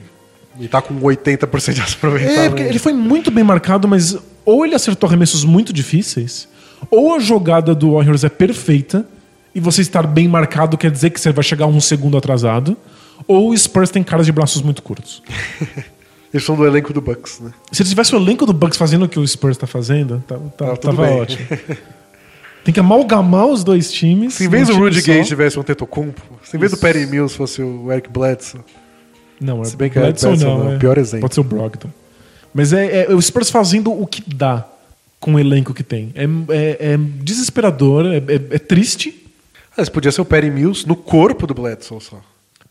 E 0.59 0.67
tá 0.67 0.81
com 0.81 0.99
80% 0.99 1.73
de 1.73 1.81
aproveitamento. 1.81 2.39
É, 2.39 2.49
porque 2.49 2.63
ele 2.63 2.79
foi 2.79 2.93
muito 2.93 3.29
bem 3.29 3.43
marcado, 3.43 3.87
mas 3.87 4.17
ou 4.45 4.65
ele 4.65 4.75
acertou 4.75 5.07
arremessos 5.07 5.43
muito 5.43 5.73
difíceis, 5.73 6.47
ou 6.89 7.15
a 7.15 7.19
jogada 7.19 7.73
do 7.73 7.93
Warriors 7.93 8.23
é 8.23 8.29
perfeita, 8.29 9.05
e 9.53 9.59
você 9.59 9.81
estar 9.81 10.05
bem 10.05 10.27
marcado 10.27 10.77
quer 10.77 10.91
dizer 10.91 11.09
que 11.09 11.19
você 11.19 11.31
vai 11.31 11.43
chegar 11.43 11.65
um 11.65 11.81
segundo 11.81 12.17
atrasado, 12.17 12.77
ou 13.27 13.49
o 13.49 13.57
Spurs 13.57 13.89
tem 13.89 14.03
caras 14.03 14.25
de 14.25 14.31
braços 14.31 14.61
muito 14.61 14.81
curtos. 14.81 15.23
Eles 16.33 16.45
são 16.45 16.55
do 16.55 16.65
elenco 16.65 16.91
do 16.91 16.99
Bucks, 16.99 17.39
né? 17.39 17.53
Se 17.71 17.81
ele 17.81 17.87
tivesse 17.87 18.13
o 18.13 18.17
elenco 18.17 18.45
do 18.45 18.51
Bucks 18.51 18.77
fazendo 18.77 19.05
o 19.05 19.07
que 19.07 19.17
o 19.17 19.25
Spurs 19.25 19.55
está 19.55 19.65
fazendo, 19.65 20.21
tá, 20.27 20.35
tá, 20.57 20.73
ah, 20.73 20.75
tava 20.75 21.05
bem. 21.05 21.21
ótimo. 21.21 21.47
Tem 22.61 22.73
que 22.73 22.79
amalgamar 22.79 23.45
os 23.45 23.63
dois 23.63 23.89
times. 23.89 24.33
Se 24.33 24.43
em 24.43 24.49
vez 24.49 24.67
do 24.67 24.75
Rudy 24.75 25.01
Gay 25.01 25.23
tivesse 25.23 25.57
um 25.57 25.63
Tetocumpo, 25.63 26.21
se 26.43 26.57
em 26.57 26.59
vez 26.59 26.73
do 26.73 26.77
Perry 26.77 27.05
Mills 27.05 27.37
fosse 27.37 27.61
o 27.61 27.89
Eric 27.89 28.09
Bledsoe. 28.09 28.59
Não, 29.39 29.63
se 29.63 29.75
bem 29.75 29.89
que 29.89 29.99
Bledsoe 29.99 30.37
não, 30.37 30.65
não, 30.65 30.73
é, 30.73 30.77
pior 30.77 30.97
exemplo. 30.97 31.21
Pode 31.21 31.33
ser 31.33 31.41
o 31.41 31.43
Brogdon. 31.43 31.89
Mas 32.53 32.71
é, 32.71 33.05
é 33.05 33.13
o 33.13 33.21
Spurs 33.21 33.49
fazendo 33.49 33.91
o 33.91 34.07
que 34.07 34.23
dá 34.33 34.65
com 35.19 35.33
o 35.33 35.39
elenco 35.39 35.73
que 35.73 35.83
tem. 35.83 36.13
É, 36.15 36.23
é, 36.23 36.93
é 36.93 36.97
desesperador, 36.97 38.05
é, 38.05 38.17
é, 38.17 38.35
é 38.51 38.59
triste. 38.59 39.23
Mas 39.77 39.89
podia 39.89 40.11
ser 40.11 40.21
o 40.21 40.25
Perry 40.25 40.49
Mills 40.49 40.87
no 40.87 40.95
corpo 40.95 41.45
do 41.45 41.53
Bledsoe 41.53 41.99
só. 41.99 42.21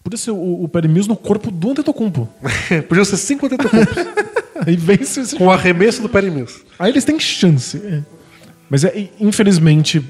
Podia 0.02 0.16
ser 0.16 0.30
o, 0.30 0.64
o 0.64 0.68
Perry 0.68 0.88
Mills 0.88 1.08
no 1.08 1.16
corpo 1.16 1.50
do 1.50 1.70
Antetokounmpo. 1.70 2.28
podia 2.88 3.04
ser 3.04 3.16
cinco 3.16 3.46
Antetokounmpos. 3.46 3.96
Aí 4.66 4.76
vence 4.76 5.20
esse 5.20 5.36
Com 5.36 5.46
o 5.46 5.50
arremesso 5.50 6.00
do 6.00 6.08
Perry 6.08 6.30
Mills. 6.30 6.62
Aí 6.78 6.90
eles 6.90 7.04
têm 7.04 7.18
chance. 7.18 7.76
É. 7.76 8.02
Mas 8.70 8.84
é, 8.84 9.08
infelizmente, 9.20 10.04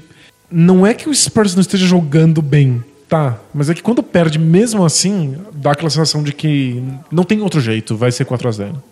não 0.49 0.85
é 0.85 0.93
que 0.93 1.09
o 1.09 1.13
Spurs 1.13 1.55
não 1.55 1.61
esteja 1.61 1.85
jogando 1.85 2.41
bem, 2.41 2.83
tá? 3.07 3.37
Mas 3.53 3.69
é 3.69 3.73
que 3.73 3.81
quando 3.81 4.01
perde 4.03 4.39
mesmo 4.39 4.83
assim, 4.83 5.37
dá 5.53 5.71
aquela 5.71 5.89
sensação 5.89 6.23
de 6.23 6.33
que 6.33 6.83
não 7.11 7.23
tem 7.23 7.41
outro 7.41 7.59
jeito, 7.59 7.95
vai 7.95 8.11
ser 8.11 8.25
4 8.25 8.47
a 8.47 8.51
0 8.51 8.83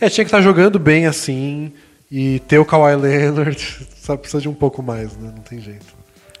é, 0.00 0.08
tinha 0.08 0.24
que 0.24 0.28
estar 0.28 0.38
tá 0.38 0.42
jogando 0.42 0.78
bem 0.78 1.06
assim 1.06 1.72
e 2.10 2.40
ter 2.40 2.58
o 2.58 2.64
Kawhi 2.64 2.96
Leonard, 2.96 3.58
sabe, 4.00 4.22
precisa 4.22 4.40
de 4.40 4.48
um 4.48 4.54
pouco 4.54 4.82
mais, 4.82 5.14
né? 5.16 5.30
Não 5.34 5.42
tem 5.42 5.60
jeito. 5.60 5.86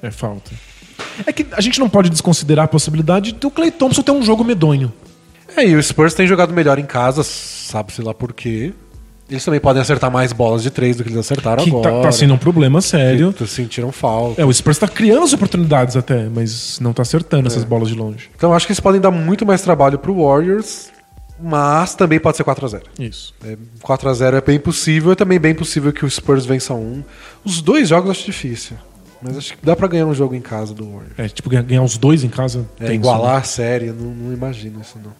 É 0.02 0.10
falta. 0.10 0.50
É 1.26 1.32
que 1.32 1.46
a 1.52 1.60
gente 1.60 1.78
não 1.78 1.88
pode 1.88 2.08
desconsiderar 2.08 2.64
a 2.64 2.68
possibilidade 2.68 3.32
do 3.32 3.50
Clay 3.50 3.70
Thompson 3.70 4.02
ter 4.02 4.12
um 4.12 4.22
jogo 4.22 4.42
medonho. 4.42 4.92
É, 5.56 5.66
e 5.66 5.76
o 5.76 5.82
Spurs 5.82 6.14
tem 6.14 6.26
jogado 6.26 6.54
melhor 6.54 6.78
em 6.78 6.86
casa, 6.86 7.22
sabe-se 7.22 8.00
lá 8.00 8.14
por 8.14 8.32
quê. 8.32 8.72
Eles 9.30 9.44
também 9.44 9.60
podem 9.60 9.80
acertar 9.80 10.10
mais 10.10 10.32
bolas 10.32 10.62
de 10.62 10.70
três 10.70 10.96
do 10.96 11.04
que 11.04 11.10
eles 11.10 11.18
acertaram 11.18 11.62
que 11.62 11.70
agora. 11.70 11.90
Tá, 11.90 12.02
tá 12.02 12.12
sendo 12.12 12.34
um 12.34 12.38
problema 12.38 12.80
sério. 12.80 13.32
Que 13.32 13.46
sentiram 13.46 13.92
falta. 13.92 14.42
É, 14.42 14.44
o 14.44 14.52
Spurs 14.52 14.76
tá 14.76 14.88
criando 14.88 15.22
as 15.22 15.32
oportunidades 15.32 15.96
até, 15.96 16.28
mas 16.28 16.80
não 16.80 16.92
tá 16.92 17.02
acertando 17.02 17.44
é. 17.44 17.46
essas 17.46 17.62
bolas 17.62 17.88
de 17.88 17.94
longe. 17.94 18.28
Então 18.34 18.52
acho 18.52 18.66
que 18.66 18.72
eles 18.72 18.80
podem 18.80 19.00
dar 19.00 19.12
muito 19.12 19.46
mais 19.46 19.62
trabalho 19.62 19.98
pro 19.98 20.14
Warriors 20.24 20.90
mas 21.42 21.94
também 21.94 22.20
pode 22.20 22.36
ser 22.36 22.44
4x0. 22.44 22.82
Isso. 22.98 23.34
É, 23.44 23.56
4x0 23.82 24.34
é 24.34 24.40
bem 24.40 24.60
possível, 24.60 25.12
é 25.12 25.14
também 25.14 25.38
bem 25.38 25.54
possível 25.54 25.92
que 25.92 26.04
o 26.04 26.10
Spurs 26.10 26.44
vença 26.44 26.74
um. 26.74 27.02
Os 27.44 27.62
dois 27.62 27.88
jogos 27.88 28.06
eu 28.06 28.10
acho 28.10 28.26
difícil. 28.26 28.76
Mas 29.22 29.36
acho 29.36 29.56
que 29.56 29.64
dá 29.64 29.76
pra 29.76 29.86
ganhar 29.86 30.06
um 30.06 30.14
jogo 30.14 30.34
em 30.34 30.40
casa 30.40 30.74
do 30.74 30.84
Warriors. 30.84 31.18
É, 31.18 31.28
tipo, 31.28 31.48
ganhar 31.48 31.82
os 31.82 31.96
dois 31.96 32.24
em 32.24 32.28
casa. 32.28 32.66
É, 32.78 32.92
igualar 32.92 33.36
a 33.36 33.42
série, 33.42 33.86
não, 33.86 34.10
não 34.10 34.32
imagino 34.32 34.80
isso 34.80 34.98
não. 35.02 35.12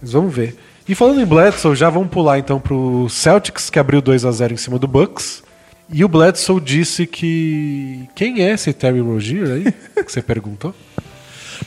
Mas 0.00 0.12
vamos 0.12 0.34
ver. 0.34 0.56
E 0.86 0.94
falando 0.94 1.20
em 1.20 1.24
Bledsoe, 1.24 1.74
já 1.74 1.88
vamos 1.88 2.08
pular 2.10 2.38
então 2.38 2.60
pro 2.60 3.08
Celtics, 3.08 3.70
que 3.70 3.78
abriu 3.78 4.02
2 4.02 4.24
a 4.24 4.30
0 4.30 4.54
em 4.54 4.56
cima 4.56 4.78
do 4.78 4.86
Bucks. 4.86 5.42
E 5.90 6.04
o 6.04 6.08
Bledsoe 6.08 6.60
disse 6.60 7.06
que. 7.06 8.08
Quem 8.14 8.42
é 8.42 8.52
esse 8.52 8.72
Terry 8.72 9.00
Rozier 9.00 9.50
aí? 9.50 9.72
que 10.04 10.12
você 10.12 10.20
perguntou? 10.20 10.74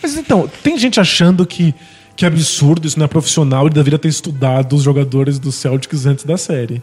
Mas 0.02 0.16
então, 0.16 0.50
tem 0.62 0.78
gente 0.78 1.00
achando 1.00 1.46
que 1.46 1.74
que 2.18 2.26
absurdo, 2.26 2.88
isso 2.88 2.98
não 2.98 3.06
é 3.06 3.08
profissional, 3.08 3.68
ele 3.68 3.76
deveria 3.76 4.00
ter 4.00 4.08
estudado 4.08 4.76
os 4.76 4.82
jogadores 4.82 5.38
do 5.38 5.52
Celtics 5.52 6.08
antes 6.08 6.26
da 6.26 6.36
série. 6.36 6.82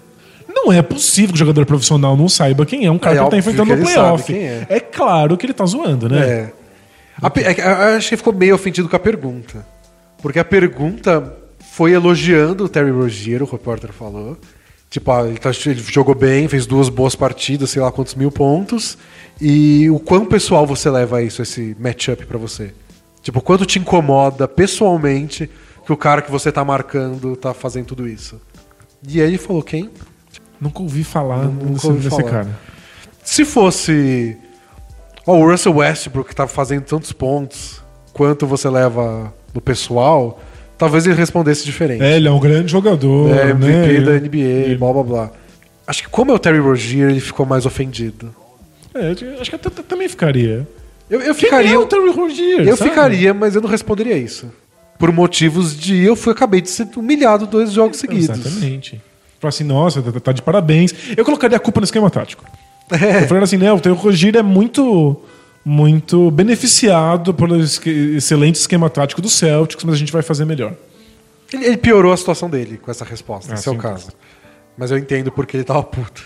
Não 0.48 0.72
é 0.72 0.80
possível 0.80 1.30
que 1.30 1.34
o 1.34 1.38
jogador 1.38 1.66
profissional 1.66 2.16
não 2.16 2.28
saiba 2.28 2.64
quem 2.64 2.86
é 2.86 2.90
um 2.90 2.98
cara 2.98 3.16
é 3.16 3.24
que 3.24 3.30
tá 3.30 3.36
enfrentando 3.36 3.74
no 3.74 3.82
playoff. 3.82 4.32
É. 4.32 4.64
é. 4.68 4.78
claro 4.78 5.36
que 5.36 5.44
ele 5.44 5.52
tá 5.52 5.66
zoando, 5.66 6.08
né? 6.08 6.24
É. 6.24 6.52
A, 7.20 7.32
é, 7.40 7.96
acho 7.96 8.10
que 8.10 8.16
ficou 8.16 8.32
meio 8.32 8.54
ofendido 8.54 8.88
com 8.88 8.94
a 8.94 9.00
pergunta. 9.00 9.66
Porque 10.22 10.38
a 10.38 10.44
pergunta 10.44 11.34
foi 11.74 11.90
elogiando 11.90 12.66
o 12.66 12.68
Terry 12.68 12.92
Rogier, 12.92 13.42
o 13.42 13.46
repórter 13.46 13.92
falou. 13.92 14.38
Tipo, 14.88 15.10
ah, 15.10 15.26
ele, 15.26 15.38
tá, 15.38 15.50
ele, 15.66 15.82
jogou 15.82 16.14
bem, 16.14 16.46
fez 16.46 16.66
duas 16.66 16.88
boas 16.88 17.16
partidas, 17.16 17.70
sei 17.70 17.82
lá 17.82 17.90
quantos 17.90 18.14
mil 18.14 18.30
pontos. 18.30 18.96
E 19.40 19.90
o 19.90 19.98
quão 19.98 20.24
pessoal 20.24 20.64
você 20.64 20.88
leva 20.88 21.20
isso, 21.20 21.42
esse 21.42 21.76
matchup 21.80 22.26
para 22.26 22.38
você? 22.38 22.72
Tipo, 23.22 23.40
quanto 23.40 23.66
te 23.66 23.80
incomoda 23.80 24.46
pessoalmente 24.46 25.50
que 25.84 25.92
o 25.92 25.96
cara 25.96 26.22
que 26.22 26.30
você 26.30 26.52
tá 26.52 26.64
marcando 26.64 27.34
tá 27.34 27.52
fazendo 27.52 27.86
tudo 27.86 28.06
isso? 28.06 28.40
E 29.08 29.20
aí 29.20 29.26
ele 29.26 29.38
falou, 29.38 29.60
quem? 29.60 29.90
Nunca 30.60 30.80
ouvi 30.80 31.02
falar 31.02 31.44
nunca 31.46 31.88
ouvi 31.88 32.04
desse 32.04 32.10
falar. 32.10 32.30
cara. 32.30 32.60
Se 33.24 33.44
fosse 33.44 34.38
oh, 35.26 35.38
o 35.38 35.50
Russell 35.50 35.74
Westbrook 35.74 36.28
que 36.28 36.36
tá 36.36 36.46
fazendo 36.46 36.84
tantos 36.84 37.10
pontos, 37.10 37.82
quanto 38.12 38.46
você 38.46 38.70
leva 38.70 39.34
no 39.52 39.60
pessoal, 39.60 40.38
talvez 40.84 41.06
ele 41.06 41.14
respondesse 41.14 41.64
diferente. 41.64 42.02
É, 42.02 42.16
ele 42.16 42.28
é 42.28 42.30
um 42.30 42.38
grande 42.38 42.70
jogador. 42.70 43.30
É, 43.30 43.50
MVP 43.50 43.98
né? 43.98 44.00
da 44.00 44.12
NBA, 44.12 44.38
ele... 44.38 44.76
blá 44.76 44.92
blá 44.92 45.02
blá. 45.02 45.30
Acho 45.86 46.02
que 46.02 46.08
como 46.08 46.30
é 46.30 46.34
o 46.34 46.38
Terry 46.38 46.58
Rozier, 46.58 47.10
ele 47.10 47.20
ficou 47.20 47.46
mais 47.46 47.64
ofendido. 47.64 48.34
É, 48.94 49.12
acho 49.40 49.50
que 49.50 49.56
até, 49.56 49.70
também 49.70 50.08
ficaria. 50.08 50.66
Eu, 51.08 51.20
eu 51.20 51.34
ficaria. 51.34 51.68
Quem 51.68 51.74
é 51.74 51.78
o 51.78 51.86
Terry 51.86 52.10
Rozier, 52.10 52.68
eu 52.68 52.76
sabe? 52.76 52.90
ficaria, 52.90 53.34
mas 53.34 53.54
eu 53.54 53.62
não 53.62 53.68
responderia 53.68 54.16
isso. 54.16 54.50
Por 54.98 55.10
motivos 55.10 55.76
de 55.76 56.04
eu 56.04 56.14
fui, 56.14 56.32
acabei 56.32 56.60
de 56.60 56.70
ser 56.70 56.86
humilhado 56.96 57.46
dois 57.46 57.72
jogos 57.72 57.98
seguidos. 57.98 58.38
Exatamente. 58.38 59.00
Falar 59.40 59.48
assim, 59.48 59.64
nossa, 59.64 60.00
tá, 60.00 60.20
tá 60.20 60.32
de 60.32 60.42
parabéns. 60.42 60.94
Eu 61.16 61.24
colocaria 61.24 61.56
a 61.56 61.60
culpa 61.60 61.80
no 61.80 61.84
esquema 61.84 62.10
tático. 62.10 62.44
É. 62.90 63.22
Eu 63.22 63.28
falei 63.28 63.42
assim, 63.42 63.56
né, 63.56 63.72
o 63.72 63.80
Terry 63.80 63.96
Rozier 63.96 64.36
é 64.36 64.42
muito 64.42 65.18
muito 65.64 66.30
beneficiado 66.30 67.32
pelo 67.32 67.56
excelente 67.56 68.56
esquema 68.56 68.90
tático 68.90 69.22
do 69.22 69.28
Celtics, 69.28 69.84
mas 69.84 69.94
a 69.94 69.98
gente 69.98 70.12
vai 70.12 70.22
fazer 70.22 70.44
melhor. 70.44 70.74
Ele, 71.52 71.64
ele 71.64 71.76
piorou 71.76 72.12
a 72.12 72.16
situação 72.16 72.50
dele 72.50 72.76
com 72.76 72.90
essa 72.90 73.04
resposta, 73.04 73.52
ah, 73.52 73.54
esse 73.54 73.68
é 73.68 73.72
o 73.72 73.78
caso. 73.78 74.12
Mas 74.76 74.90
eu 74.90 74.98
entendo 74.98 75.32
porque 75.32 75.56
ele 75.56 75.64
tava 75.64 75.82
puto. 75.82 76.24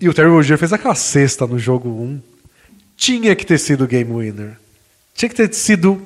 E 0.00 0.08
o 0.08 0.14
Terry 0.14 0.28
Rozier 0.28 0.58
fez 0.58 0.72
aquela 0.72 0.94
cesta 0.94 1.46
no 1.46 1.58
jogo 1.58 1.88
1 1.88 2.20
tinha 2.98 3.34
que 3.36 3.46
ter 3.46 3.58
sido 3.58 3.86
game 3.86 4.12
winner. 4.12 4.58
Tinha 5.14 5.28
que 5.28 5.34
ter 5.36 5.54
sido 5.54 6.02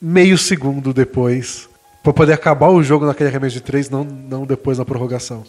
meio 0.00 0.38
segundo 0.38 0.94
depois 0.94 1.68
para 2.02 2.14
poder 2.14 2.32
acabar 2.32 2.70
o 2.70 2.82
jogo 2.82 3.04
naquele 3.04 3.28
arremesso 3.28 3.56
de 3.56 3.60
três, 3.60 3.90
não, 3.90 4.02
não 4.02 4.46
depois 4.46 4.78
na 4.78 4.84
prorrogação. 4.86 5.44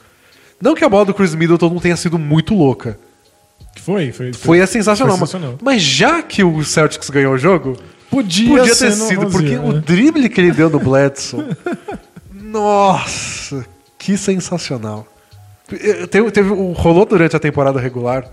Não 0.61 0.75
que 0.75 0.83
a 0.83 0.89
bola 0.89 1.05
do 1.05 1.13
Chris 1.13 1.33
Middleton 1.33 1.69
não 1.69 1.79
tenha 1.79 1.95
sido 1.95 2.19
muito 2.19 2.53
louca. 2.53 2.99
Foi, 3.77 4.11
foi. 4.11 4.33
Foi, 4.33 4.57
foi 4.59 4.67
sensacional. 4.67 5.17
Foi 5.17 5.27
sensacional. 5.27 5.57
Mas, 5.61 5.75
mas, 5.75 5.81
já 5.81 6.21
que 6.21 6.43
o 6.43 6.63
Celtics 6.63 7.09
ganhou 7.09 7.33
o 7.33 7.37
jogo, 7.37 7.77
podia, 8.09 8.49
podia 8.49 8.75
ter 8.75 8.91
sido, 8.91 9.27
porque 9.27 9.57
né? 9.57 9.59
o 9.59 9.81
drible 9.81 10.29
que 10.29 10.41
ele 10.41 10.51
deu 10.51 10.69
no 10.69 10.79
Bledsoe. 10.79 11.45
nossa, 12.31 13.65
que 13.97 14.17
sensacional. 14.17 15.07
Teve, 16.09 16.31
teve, 16.31 16.49
rolou 16.73 17.05
durante 17.05 17.35
a 17.35 17.39
temporada 17.39 17.79
regular 17.79 18.25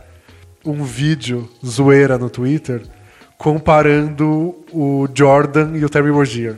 um 0.65 0.83
vídeo 0.83 1.49
zoeira 1.65 2.19
no 2.19 2.29
Twitter 2.29 2.83
comparando 3.39 4.57
o 4.73 5.09
Jordan 5.15 5.77
e 5.77 5.85
o 5.85 5.89
Terry 5.89 6.11
Rozier. 6.11 6.57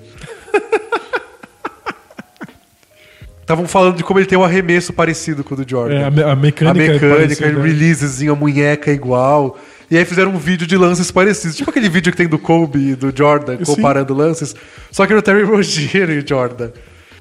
Estavam 3.51 3.67
falando 3.67 3.97
de 3.97 4.05
como 4.05 4.21
ele 4.21 4.27
tem 4.27 4.39
um 4.39 4.45
arremesso 4.45 4.93
parecido 4.93 5.43
com 5.43 5.55
o 5.55 5.57
do 5.57 5.69
Jordan. 5.69 5.97
É, 5.97 6.05
a, 6.05 6.37
mecânica, 6.37 6.71
a 6.71 6.73
mecânica, 6.73 7.45
é 7.45 7.51
releasezinho, 7.51 8.33
a 8.33 8.37
munheca 8.37 8.93
igual. 8.93 9.59
E 9.91 9.99
aí 9.99 10.05
fizeram 10.05 10.31
um 10.31 10.39
vídeo 10.39 10.69
de 10.69 10.77
lances 10.77 11.11
parecidos. 11.11 11.57
Tipo 11.57 11.71
aquele 11.71 11.89
vídeo 11.89 12.13
que 12.13 12.17
tem 12.17 12.29
do 12.29 12.39
Kobe 12.39 12.91
e 12.91 12.95
do 12.95 13.13
Jordan 13.13 13.57
comparando 13.57 14.15
Sim. 14.15 14.21
lances. 14.21 14.55
Só 14.93 15.05
que 15.05 15.13
no 15.13 15.21
Terry 15.21 15.43
Rozier 15.43 16.11
e 16.11 16.19
o 16.19 16.29
Jordan. 16.29 16.71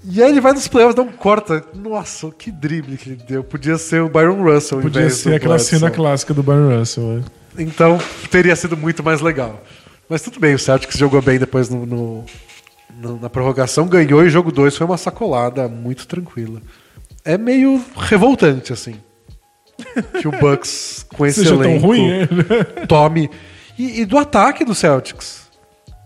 E 0.04 0.22
aí 0.22 0.30
ele 0.30 0.40
vai 0.40 0.54
nos 0.54 0.68
playoffs, 0.68 0.94
dá 0.94 1.02
um 1.02 1.12
corta. 1.12 1.64
Nossa, 1.74 2.30
que 2.38 2.52
drible 2.52 2.96
que 2.96 3.10
ele 3.10 3.22
deu. 3.28 3.44
Podia 3.44 3.80
ser 3.80 4.04
o 4.04 4.08
Byron 4.08 4.44
Russell. 4.44 4.82
Podia 4.82 5.10
ser 5.10 5.34
aquela 5.34 5.58
cena 5.58 5.90
clássica 5.90 6.32
do 6.32 6.44
Byron 6.44 6.78
Russell. 6.78 7.24
É. 7.58 7.64
Então 7.64 7.98
teria 8.30 8.56
sido 8.56 8.78
muito 8.78 9.04
mais 9.04 9.20
legal. 9.20 9.64
Mas 10.08 10.22
tudo 10.22 10.40
bem, 10.40 10.54
o 10.54 10.60
Celtics 10.60 10.96
jogou 10.96 11.24
bem 11.24 11.40
depois 11.40 11.72
no, 11.72 11.88
no, 11.88 12.26
na 13.22 13.30
prorrogação, 13.30 13.88
ganhou 13.88 14.26
e 14.26 14.30
jogo 14.30 14.52
2 14.52 14.76
foi 14.76 14.86
uma 14.86 14.98
sacolada 14.98 15.68
muito 15.68 16.08
tranquila. 16.08 16.62
É 17.24 17.38
meio 17.38 17.84
revoltante, 17.96 18.74
assim. 18.74 18.96
que 20.20 20.28
o 20.28 20.32
Bucks, 20.32 21.06
com 21.16 21.26
esse 21.26 21.42
Seja 21.42 21.56
elenco, 21.56 21.88
ruim, 21.88 22.10
é? 22.10 22.28
tome. 22.88 23.30
E, 23.78 24.02
e 24.02 24.06
do 24.06 24.18
ataque 24.18 24.66
do 24.66 24.76
Celtics. 24.76 25.48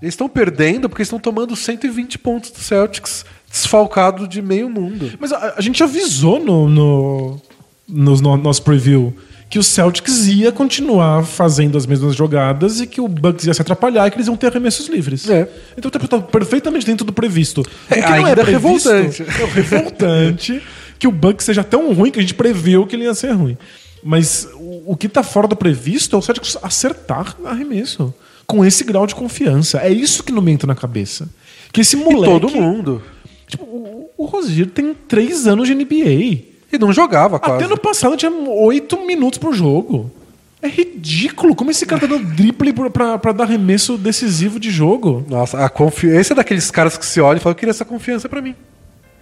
Eles 0.02 0.14
estão 0.14 0.28
perdendo 0.28 0.90
porque 0.90 1.02
estão 1.02 1.18
tomando 1.18 1.56
120 1.56 2.20
pontos 2.20 2.52
do 2.52 2.60
Celtics, 2.60 3.26
desfalcado 3.50 4.28
de 4.28 4.42
meio 4.42 4.70
mundo. 4.70 5.12
Mas 5.20 5.32
a, 5.32 5.56
a 5.58 5.62
gente 5.62 5.82
avisou 5.82 6.40
no, 6.40 6.68
no, 6.68 7.42
no, 7.88 8.16
no 8.16 8.38
nosso 8.38 8.62
preview 8.64 9.16
que 9.54 9.60
o 9.60 9.64
Celtics 9.64 10.26
ia 10.26 10.52
continuar 10.52 11.24
fazendo 11.24 11.78
as 11.78 11.86
mesmas 11.86 12.16
jogadas 12.16 12.82
e 12.82 12.88
que 12.88 13.00
o 13.00 13.08
Bucks 13.08 13.46
ia 13.46 13.54
se 13.54 13.62
atrapalhar 13.62 14.08
e 14.08 14.10
que 14.10 14.18
eles 14.18 14.26
iam 14.26 14.36
ter 14.36 14.48
arremessos 14.48 14.88
livres. 14.88 15.30
É. 15.30 15.48
Então 15.78 15.92
tá 15.92 16.20
perfeitamente 16.20 16.84
dentro 16.84 17.06
do 17.06 17.14
previsto. 17.14 17.62
O 17.62 17.94
É, 17.94 18.04
ainda 18.04 18.42
é 18.42 18.46
revoltante. 18.46 19.22
É 19.22 19.46
revoltante 19.46 20.60
que 20.98 21.08
o 21.08 21.12
Bucks 21.12 21.46
seja 21.46 21.64
tão 21.64 21.94
ruim 21.94 22.10
que 22.10 22.18
a 22.18 22.22
gente 22.24 22.34
previu 22.34 22.88
que 22.88 22.96
ele 22.96 23.04
ia 23.04 23.14
ser 23.14 23.30
ruim. 23.34 23.56
Mas 24.04 24.48
o, 24.56 24.94
o 24.94 24.98
que 24.98 25.08
tá 25.08 25.22
fora 25.22 25.48
do 25.48 25.56
previsto 25.56 26.16
é 26.16 26.18
o 26.18 26.22
Celtics 26.24 26.58
acertar 26.64 27.38
arremesso. 27.46 28.12
Com 28.48 28.66
esse 28.66 28.84
grau 28.84 29.06
de 29.06 29.14
confiança. 29.14 29.78
É 29.78 29.92
isso 29.94 30.24
que 30.24 30.32
não 30.32 30.42
me 30.42 30.52
entra 30.52 30.66
na 30.66 30.74
cabeça. 30.74 31.30
Que 31.72 31.82
esse 31.82 31.96
E 31.96 32.00
moleque. 32.00 32.26
todo 32.26 32.50
mundo. 32.50 33.04
Tipo, 33.48 33.66
o, 33.66 34.10
o 34.18 34.26
Rosier 34.26 34.66
tem 34.66 34.96
três 35.08 35.46
anos 35.46 35.68
de 35.68 35.76
NBA. 35.76 36.53
E 36.74 36.78
não 36.80 36.92
jogava 36.92 37.40
quase. 37.40 37.64
Até 37.64 37.68
no 37.68 37.80
passado 37.80 38.18
tinha 38.18 38.32
oito 38.32 39.06
minutos 39.06 39.38
por 39.38 39.54
jogo. 39.54 40.12
É 40.60 40.68
ridículo. 40.68 41.56
Como 41.56 41.70
esse 41.70 41.86
cara 41.86 42.02
tá 42.02 42.08
dando 42.08 42.26
drible 42.34 42.74
pra, 42.90 43.20
pra, 43.20 43.32
dar 43.32 43.44
arremesso 43.44 43.96
decisivo 43.96 44.60
de 44.60 44.72
jogo? 44.72 45.24
Nossa, 45.30 45.64
a 45.64 45.70
confi... 45.70 46.08
esse 46.08 46.32
é 46.32 46.36
daqueles 46.36 46.72
caras 46.72 46.98
que 46.98 47.06
se 47.06 47.22
olham 47.22 47.38
e 47.38 47.40
falam: 47.40 47.52
Eu 47.52 47.60
queria 47.60 47.70
essa 47.70 47.86
confiança 47.86 48.28
pra 48.28 48.42
mim. 48.42 48.56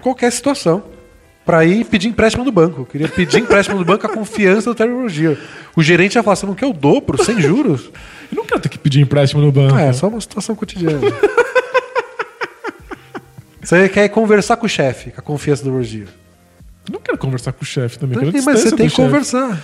Qualquer 0.02 0.32
situação. 0.32 0.82
Pra 1.44 1.66
ir 1.66 1.84
pedir 1.86 2.08
empréstimo 2.08 2.46
do 2.46 2.52
banco. 2.52 2.82
Eu 2.82 2.86
queria 2.86 3.10
pedir 3.10 3.40
empréstimo 3.40 3.78
do 3.80 3.84
banco 3.84 4.06
a 4.06 4.10
confiança 4.10 4.70
do 4.70 4.76
Terry 4.76 4.94
Rozier. 4.94 5.38
O 5.76 5.84
gerente 5.84 6.16
ia 6.16 6.24
falar: 6.24 6.38
Você 6.38 6.46
não 6.46 6.56
quer 6.56 6.68
o 6.68 6.74
dobro, 6.74 7.22
sem 7.22 7.42
juros? 7.42 7.90
Eu 8.32 8.38
não 8.38 8.46
quero 8.46 8.62
ter 8.62 8.70
que 8.70 8.78
pedir 8.78 9.02
empréstimo 9.02 9.42
no 9.42 9.52
banco. 9.52 9.76
Ah, 9.76 9.82
é 9.82 9.92
só 9.92 10.08
uma 10.08 10.22
situação 10.22 10.56
cotidiana. 10.56 11.02
Você 13.62 13.90
quer 13.90 14.08
conversar 14.10 14.58
com 14.58 14.66
o 14.66 14.70
chefe, 14.70 15.12
com 15.12 15.20
a 15.20 15.24
confiança 15.24 15.64
do 15.64 15.72
Rozier. 15.72 16.08
Eu 16.92 16.94
não 16.96 17.00
quero 17.00 17.18
conversar 17.18 17.54
com 17.54 17.64
o 17.64 17.66
chefe 17.66 17.98
também. 17.98 18.20
Quero 18.20 18.34
Mas 18.44 18.60
você 18.60 18.76
tem 18.76 18.90
que 18.90 18.96
conversar. 18.96 19.64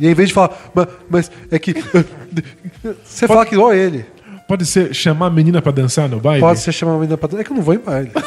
E 0.00 0.06
aí, 0.06 0.10
em 0.12 0.14
vez 0.14 0.28
de 0.28 0.34
falar, 0.34 0.56
"Mas- 0.74 0.88
mas 1.08 1.30
é 1.50 1.58
que. 1.58 1.72
Você 3.04 3.26
fala 3.28 3.46
que 3.46 3.54
igual 3.54 3.72
ele. 3.72 4.04
Pode 4.48 4.64
ser 4.66 4.94
chamar 4.94 5.26
a 5.26 5.30
menina 5.30 5.60
pra 5.62 5.70
dançar 5.72 6.08
no 6.08 6.18
baile? 6.20 6.40
Pode 6.40 6.60
ser 6.60 6.72
chamar 6.72 6.92
uma 6.92 7.00
menina 7.00 7.16
pra. 7.16 7.38
É 7.40 7.44
que 7.44 7.50
eu 7.52 7.56
não 7.56 7.62
vou 7.62 7.74
em 7.74 7.78
baile. 7.78 8.10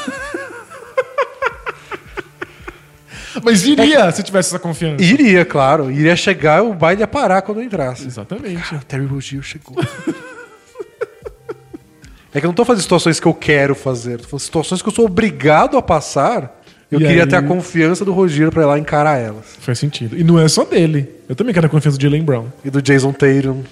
Mas 3.43 3.65
iria 3.65 4.11
se 4.11 4.21
tivesse 4.23 4.49
essa 4.49 4.59
confiança. 4.59 5.01
Iria, 5.03 5.43
claro. 5.45 5.89
Iria 5.91 6.15
chegar 6.15 6.61
o 6.63 6.73
baile 6.73 7.01
ia 7.01 7.07
parar 7.07 7.41
quando 7.41 7.59
eu 7.59 7.63
entrasse. 7.63 8.05
Exatamente. 8.05 8.75
O 8.75 8.79
Terry 8.79 9.05
Rozier 9.05 9.41
chegou. 9.41 9.77
é 12.33 12.39
que 12.39 12.45
eu 12.45 12.49
não 12.49 12.53
tô 12.53 12.65
fazendo 12.65 12.83
situações 12.83 13.19
que 13.19 13.25
eu 13.25 13.33
quero 13.33 13.73
fazer. 13.73 14.19
Tô 14.19 14.37
situações 14.37 14.81
que 14.81 14.89
eu 14.89 14.93
sou 14.93 15.05
obrigado 15.05 15.77
a 15.77 15.81
passar. 15.81 16.60
Eu 16.91 16.99
E 16.99 17.05
queria 17.05 17.23
aí? 17.23 17.29
ter 17.29 17.37
a 17.37 17.41
confiança 17.41 18.03
do 18.03 18.11
Rogier 18.11 18.51
pra 18.51 18.63
ir 18.63 18.65
lá 18.65 18.77
encarar 18.77 19.17
elas. 19.17 19.45
Faz 19.59 19.79
sentido. 19.79 20.17
E 20.17 20.23
não 20.23 20.37
é 20.37 20.47
só 20.49 20.65
dele. 20.65 21.07
Eu 21.29 21.35
também 21.35 21.53
quero 21.53 21.65
a 21.67 21.69
confiança 21.69 21.97
do 21.97 22.01
Jalen 22.01 22.23
Brown. 22.23 22.47
E 22.65 22.69
do 22.69 22.81
Jason 22.81 23.13
Tatum. 23.13 23.63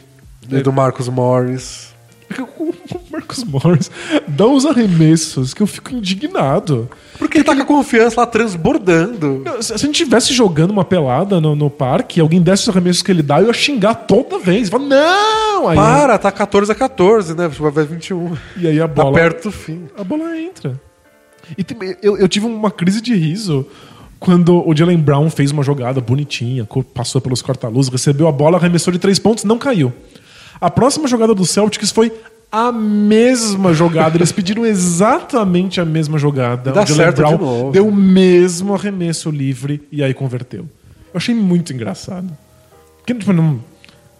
É. 0.51 0.55
E 0.57 0.61
do 0.61 0.71
Marcus 0.71 1.07
Morris. 1.09 1.89
O 2.91 3.11
Marcos 3.11 3.43
Morris 3.43 3.91
dá 4.27 4.47
uns 4.47 4.65
arremessos 4.65 5.53
que 5.53 5.61
eu 5.61 5.67
fico 5.67 5.93
indignado. 5.93 6.89
Porque 7.19 7.37
ele 7.37 7.43
tá 7.43 7.55
com 7.55 7.61
a 7.61 7.65
confiança 7.65 8.19
lá 8.21 8.25
transbordando. 8.25 9.43
Se 9.61 9.73
a 9.73 9.77
gente 9.77 9.91
estivesse 10.01 10.33
jogando 10.33 10.71
uma 10.71 10.83
pelada 10.85 11.39
no, 11.39 11.55
no 11.55 11.69
parque, 11.69 12.19
alguém 12.19 12.41
desse 12.41 12.63
os 12.63 12.69
arremessos 12.69 13.01
que 13.03 13.11
ele 13.11 13.21
dá, 13.21 13.41
eu 13.41 13.47
ia 13.47 13.53
xingar 13.53 13.93
toda 13.93 14.39
vez. 14.39 14.69
Fala, 14.69 14.85
não! 14.85 15.67
Aí, 15.67 15.75
Para, 15.75 16.17
tá 16.17 16.31
14 16.31 16.71
a 16.71 16.75
14, 16.75 17.35
né? 17.35 17.47
Vai 17.47 17.71
ver 17.71 17.85
21. 17.87 18.35
E 18.57 18.67
aí 18.67 18.79
a 18.79 18.87
Tá 18.87 19.03
bola. 19.03 19.13
perto 19.13 19.43
do 19.45 19.51
fim. 19.51 19.87
a 19.97 20.03
bola 20.03 20.37
entra. 20.37 20.79
E 21.57 21.65
eu, 22.01 22.17
eu 22.17 22.27
tive 22.27 22.45
uma 22.45 22.71
crise 22.71 23.01
de 23.01 23.15
riso 23.15 23.65
quando 24.19 24.67
o 24.67 24.75
Jalen 24.75 24.99
Brown 24.99 25.29
fez 25.29 25.51
uma 25.51 25.63
jogada 25.63 26.01
bonitinha, 26.01 26.67
passou 26.93 27.21
pelos 27.21 27.41
corta-luz, 27.41 27.87
recebeu 27.87 28.27
a 28.27 28.31
bola, 28.31 28.57
arremessou 28.57 28.91
de 28.91 28.99
três 28.99 29.17
pontos, 29.17 29.43
não 29.45 29.57
caiu. 29.57 29.93
A 30.59 30.69
próxima 30.69 31.07
jogada 31.07 31.33
do 31.33 31.45
Celtics 31.45 31.89
foi 31.89 32.11
a 32.51 32.71
mesma 32.71 33.73
jogada. 33.73 34.17
Eles 34.17 34.31
pediram 34.31 34.65
exatamente 34.65 35.79
a 35.79 35.85
mesma 35.85 36.17
jogada. 36.17 36.71
Dá 36.71 36.83
o 36.83 36.85
Jalen 36.85 37.03
certo 37.03 37.15
de 37.15 37.21
Brown 37.21 37.37
novo. 37.37 37.71
deu 37.71 37.87
o 37.87 37.95
mesmo 37.95 38.73
arremesso 38.73 39.29
livre 39.29 39.81
e 39.91 40.03
aí 40.03 40.13
converteu. 40.13 40.61
Eu 40.61 41.17
achei 41.17 41.33
muito 41.33 41.71
engraçado. 41.71 42.29
Porque 42.97 43.13
tipo, 43.13 43.31
não, 43.31 43.59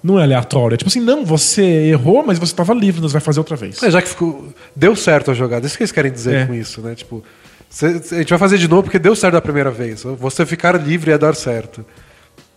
não 0.04 0.20
é 0.20 0.24
aleatório. 0.24 0.76
É 0.76 0.78
tipo 0.78 0.90
assim, 0.90 1.00
não, 1.02 1.26
você 1.26 1.62
errou, 1.62 2.24
mas 2.26 2.38
você 2.40 2.52
estava 2.54 2.74
livre, 2.74 3.02
nós 3.02 3.12
vai 3.12 3.22
fazer 3.22 3.40
outra 3.40 3.56
vez. 3.56 3.82
É, 3.84 3.92
já 3.92 4.02
que 4.02 4.10
ficou. 4.10 4.48
Deu 4.76 4.96
certo 4.96 5.32
a 5.32 5.34
jogada. 5.34 5.66
Isso 5.66 5.76
que 5.78 5.84
eles 5.84 5.92
querem 5.92 6.12
dizer 6.12 6.36
É. 6.36 6.46
com 6.46 6.54
isso, 6.54 6.82
né? 6.82 6.96
Tipo, 6.96 7.24
cê- 7.70 8.02
a 8.12 8.16
gente 8.20 8.30
vai 8.30 8.40
fazer 8.40 8.58
de 8.58 8.68
novo 8.68 8.84
porque 8.84 9.00
deu 9.00 9.16
certo 9.16 9.34
da 9.34 9.42
primeira 9.42 9.72
vez. 9.72 10.04
Você 10.04 10.46
ficar 10.46 10.76
livre 10.82 11.12
é 11.12 11.18
dar 11.18 11.36
certo. 11.36 11.86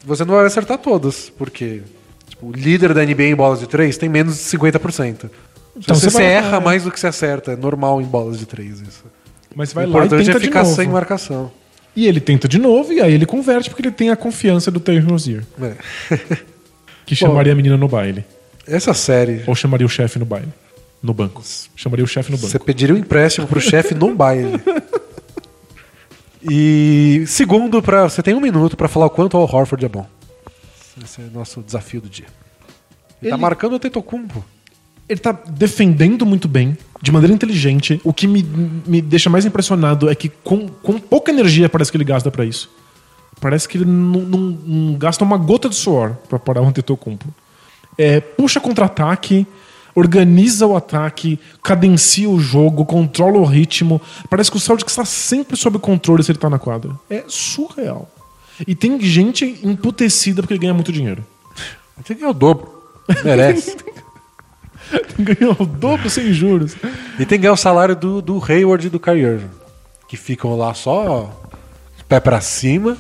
Você 0.05 0.25
não 0.25 0.35
vai 0.35 0.47
acertar 0.47 0.79
todas, 0.79 1.31
porque 1.31 1.83
tipo, 2.29 2.47
o 2.49 2.53
líder 2.53 2.93
da 2.95 3.03
NBA 3.05 3.25
em 3.25 3.35
bolas 3.37 3.61
de 3.61 3.67
três 3.69 3.97
tem 3.97 4.09
menos 4.09 4.35
de 4.37 4.43
50%. 4.43 5.31
Então 5.77 5.95
você, 5.97 6.11
você 6.11 6.19
vai- 6.19 6.25
erra 6.27 6.61
mais 6.61 6.85
do 6.85 6.91
que 6.91 6.99
você 7.01 7.07
acerta. 7.07 7.53
É 7.53 7.57
normal 7.57 8.01
em 8.01 8.05
bolas 8.05 8.39
de 8.39 8.47
três 8.47 8.81
isso. 8.81 9.05
Mas 9.55 9.71
O 9.73 9.75
vai 9.75 9.87
lá 9.87 9.91
e 9.93 10.07
importante 10.07 10.27
tenta 10.27 10.39
é 10.39 10.41
ficar 10.41 10.65
sem 10.65 10.89
marcação. 10.89 11.51
E 11.95 12.07
ele 12.07 12.21
tenta 12.21 12.49
de 12.49 12.59
novo, 12.59 12.91
e 12.93 13.01
aí 13.03 13.13
ele 13.13 13.27
converte 13.27 13.69
porque 13.69 13.83
ele 13.83 13.91
tem 13.93 14.09
a 14.11 14.17
confiança 14.17 14.71
do 14.71 14.81
Terry 14.81 15.01
Rozier, 15.01 15.45
É. 15.61 15.75
que 17.07 17.15
chamaria 17.15 17.53
a 17.53 17.57
menina 17.57 17.77
no 17.77 17.89
baile. 17.89 18.25
Essa 18.67 18.95
série, 18.95 19.43
Ou 19.47 19.55
chamaria 19.55 19.87
o 19.87 19.91
chefe 19.91 20.19
no 20.19 20.25
baile. 20.25 20.49
No 21.03 21.13
banco. 21.13 21.43
Chamaria 21.75 22.05
o 22.05 22.09
chefe 22.09 22.31
no 22.31 22.37
banco. 22.39 22.49
você 22.49 22.59
pediria 22.59 22.95
um 22.95 22.99
empréstimo 22.99 23.47
pro 23.47 23.61
chefe 23.61 23.95
no 23.95 24.15
baile. 24.15 24.53
E 26.49 27.25
segundo, 27.27 27.81
pra, 27.81 28.09
você 28.09 28.23
tem 28.23 28.35
um 28.35 28.41
minuto 28.41 28.77
pra 28.77 28.89
falar 28.89 29.07
o 29.07 29.11
quanto 29.11 29.37
o 29.37 29.41
Horford 29.43 29.85
é 29.85 29.89
bom. 29.89 30.07
Esse 31.03 31.21
é 31.21 31.25
o 31.25 31.31
nosso 31.31 31.63
desafio 31.63 32.01
do 32.01 32.09
dia. 32.09 32.27
Ele, 33.21 33.31
tá 33.31 33.37
Ele- 33.37 33.43
marcando 33.43 33.75
o 33.75 33.79
Tetocumpo. 33.79 34.45
Ele 35.09 35.21
tá 35.21 35.33
defendendo 35.33 36.25
muito 36.25 36.49
bem, 36.49 36.77
de 37.01 37.13
maneira 37.13 37.35
inteligente. 37.35 38.01
O 38.03 38.13
que 38.13 38.27
me, 38.27 38.43
me 38.87 39.01
deixa 39.01 39.29
mais 39.31 39.45
impressionado 39.45 40.09
é 40.11 40.15
que 40.15 40.29
com, 40.29 40.67
com 40.69 40.99
pouca 40.99 41.31
energia 41.31 41.69
parece 41.69 41.91
que 41.91 41.97
ele 41.97 42.05
gasta 42.05 42.31
pra 42.31 42.45
isso. 42.45 42.71
Parece 43.43 43.69
que 43.69 43.77
ele 43.77 43.85
não, 43.85 44.21
não- 44.21 44.39
não 44.65 44.95
gasta 44.95 45.25
uma 45.25 45.37
gota 45.37 45.69
de 45.69 45.75
suor 45.75 46.17
pra 46.29 46.39
parar 46.39 46.63
o 46.63 46.67
Antetokounmpo. 46.67 47.27
É, 47.99 48.21
puxa 48.21 48.61
contra-ataque, 48.61 49.45
organiza 49.97 50.65
o 50.67 50.77
ataque, 50.77 51.39
cadencia 51.63 52.31
o 52.31 52.39
jogo, 52.39 52.87
controla 52.87 53.37
o 53.39 53.45
ritmo. 53.45 54.01
Parece 54.31 54.49
que 54.49 54.57
o 54.57 54.61
Celtics 54.61 54.93
está 54.93 55.05
sempre 55.05 55.57
sob 55.57 55.79
controle 55.81 56.23
se 56.23 56.31
ele 56.31 56.39
tá 56.39 56.49
na 56.49 56.59
quadra. 56.59 56.93
É 57.11 57.25
surreal. 57.27 58.09
E 58.65 58.77
tem 58.77 59.01
gente 59.01 59.59
emputecida 59.65 60.41
porque 60.41 60.55
ele 60.55 60.61
ganha 60.61 60.73
muito 60.75 60.93
dinheiro. 60.93 61.27
Que 62.05 62.15
ganhar 62.15 62.31
o 62.31 62.35
dobro. 62.35 62.73
Merece. 63.25 63.77
Ganhou 65.19 65.57
o 65.59 65.65
dobro 65.67 66.09
sem 66.11 66.33
juros. 66.33 66.75
e 67.15 67.25
tem 67.25 67.39
que 67.39 67.39
ganhar 67.39 67.53
o 67.53 67.57
salário 67.57 67.97
do, 67.97 68.21
do 68.23 68.43
Hayward 68.45 68.87
e 68.87 68.91
do 68.91 69.01
Kyrie. 69.01 69.41
Que 70.09 70.17
ficam 70.17 70.57
lá 70.57 70.75
só 70.75 71.31
pé 72.09 72.21
pra 72.21 72.41
cima, 72.41 72.97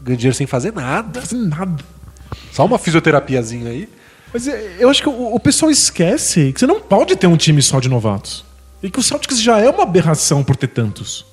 ganham 0.00 0.16
dinheiro 0.16 0.36
sem 0.36 0.46
fazer 0.46 0.72
nada. 0.72 1.20
Fazendo 1.20 1.48
nada. 1.48 1.84
Só 2.52 2.64
uma 2.64 2.78
fisioterapiazinha 2.78 3.70
aí. 3.70 3.88
Mas 4.32 4.46
é, 4.46 4.76
eu 4.78 4.88
acho 4.88 5.02
que 5.02 5.08
o, 5.08 5.34
o 5.34 5.40
pessoal 5.40 5.70
esquece 5.70 6.52
que 6.52 6.60
você 6.60 6.66
não 6.66 6.80
pode 6.80 7.16
ter 7.16 7.26
um 7.26 7.36
time 7.36 7.60
só 7.60 7.80
de 7.80 7.88
novatos. 7.88 8.44
E 8.82 8.90
que 8.90 8.98
o 8.98 9.02
Celtics 9.02 9.40
já 9.40 9.58
é 9.58 9.68
uma 9.68 9.82
aberração 9.82 10.42
por 10.42 10.56
ter 10.56 10.68
tantos. 10.68 11.26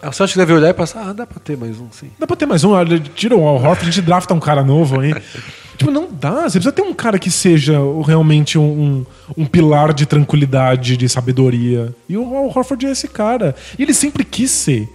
Aí 0.00 0.08
O 0.08 0.12
Celtics 0.12 0.36
deve 0.36 0.52
olhar 0.52 0.68
e 0.68 0.74
pensar, 0.74 1.08
ah, 1.08 1.12
dá 1.12 1.26
pra 1.26 1.38
ter 1.40 1.56
mais 1.56 1.78
um, 1.78 1.86
sim. 1.90 2.10
Dá 2.18 2.26
pra 2.26 2.36
ter 2.36 2.46
mais 2.46 2.64
um, 2.64 2.70
olha, 2.70 2.98
tira 2.98 3.36
o 3.36 3.46
Al 3.46 3.56
Horford, 3.56 3.82
a 3.82 3.84
gente 3.84 4.02
drafta 4.02 4.34
um 4.34 4.40
cara 4.40 4.62
novo 4.62 5.00
aí. 5.00 5.14
tipo, 5.76 5.90
não 5.90 6.08
dá. 6.10 6.42
Você 6.42 6.58
precisa 6.58 6.72
ter 6.72 6.82
um 6.82 6.94
cara 6.94 7.18
que 7.18 7.30
seja 7.30 7.78
realmente 8.04 8.58
um, 8.58 8.62
um, 8.62 9.06
um 9.42 9.46
pilar 9.46 9.92
de 9.92 10.06
tranquilidade, 10.06 10.96
de 10.96 11.08
sabedoria. 11.08 11.94
E 12.08 12.16
o 12.16 12.36
Al 12.36 12.46
Horford 12.46 12.86
é 12.86 12.90
esse 12.90 13.08
cara. 13.08 13.54
E 13.78 13.82
ele 13.82 13.94
sempre 13.94 14.24
quis 14.24 14.50
ser. 14.50 14.88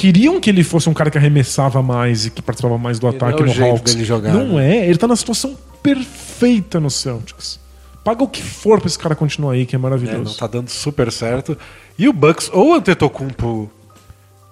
Queriam 0.00 0.40
que 0.40 0.48
ele 0.48 0.64
fosse 0.64 0.88
um 0.88 0.94
cara 0.94 1.10
que 1.10 1.18
arremessava 1.18 1.82
mais 1.82 2.24
e 2.24 2.30
que 2.30 2.40
participava 2.40 2.78
mais 2.78 2.98
do 2.98 3.06
ataque 3.06 3.42
é 3.42 3.44
no 3.44 3.64
Hawks. 3.66 3.92
jogar, 3.98 4.32
não 4.32 4.56
né? 4.56 4.78
é. 4.78 4.88
Ele 4.88 4.96
tá 4.96 5.06
na 5.06 5.14
situação 5.14 5.54
perfeita 5.82 6.80
no 6.80 6.90
Celtics. 6.90 7.60
Paga 8.02 8.22
o 8.24 8.28
que 8.28 8.42
for 8.42 8.78
pra 8.80 8.86
esse 8.86 8.98
cara 8.98 9.14
continuar 9.14 9.52
aí, 9.52 9.66
que 9.66 9.76
é 9.76 9.78
É, 9.78 9.80
maravilhoso. 9.82 10.24
não 10.24 10.32
tá 10.32 10.46
dando 10.46 10.70
super 10.70 11.12
certo. 11.12 11.54
E 11.98 12.08
o 12.08 12.14
Bucks 12.14 12.48
ou 12.50 12.70
o 12.70 12.74
Antetokounmpo 12.76 13.70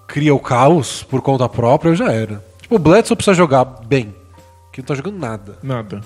cria 0.07 0.35
o 0.35 0.39
caos 0.39 1.01
por 1.01 1.19
conta 1.23 1.49
própria, 1.49 1.95
já 1.95 2.11
era. 2.11 2.43
Tipo, 2.61 2.75
o 2.75 2.79
Bledsoe 2.79 3.15
precisa 3.15 3.33
jogar 3.33 3.65
bem, 3.65 4.13
que 4.71 4.81
não 4.81 4.85
tá 4.85 4.93
jogando 4.93 5.17
nada. 5.17 5.57
Nada. 5.63 6.01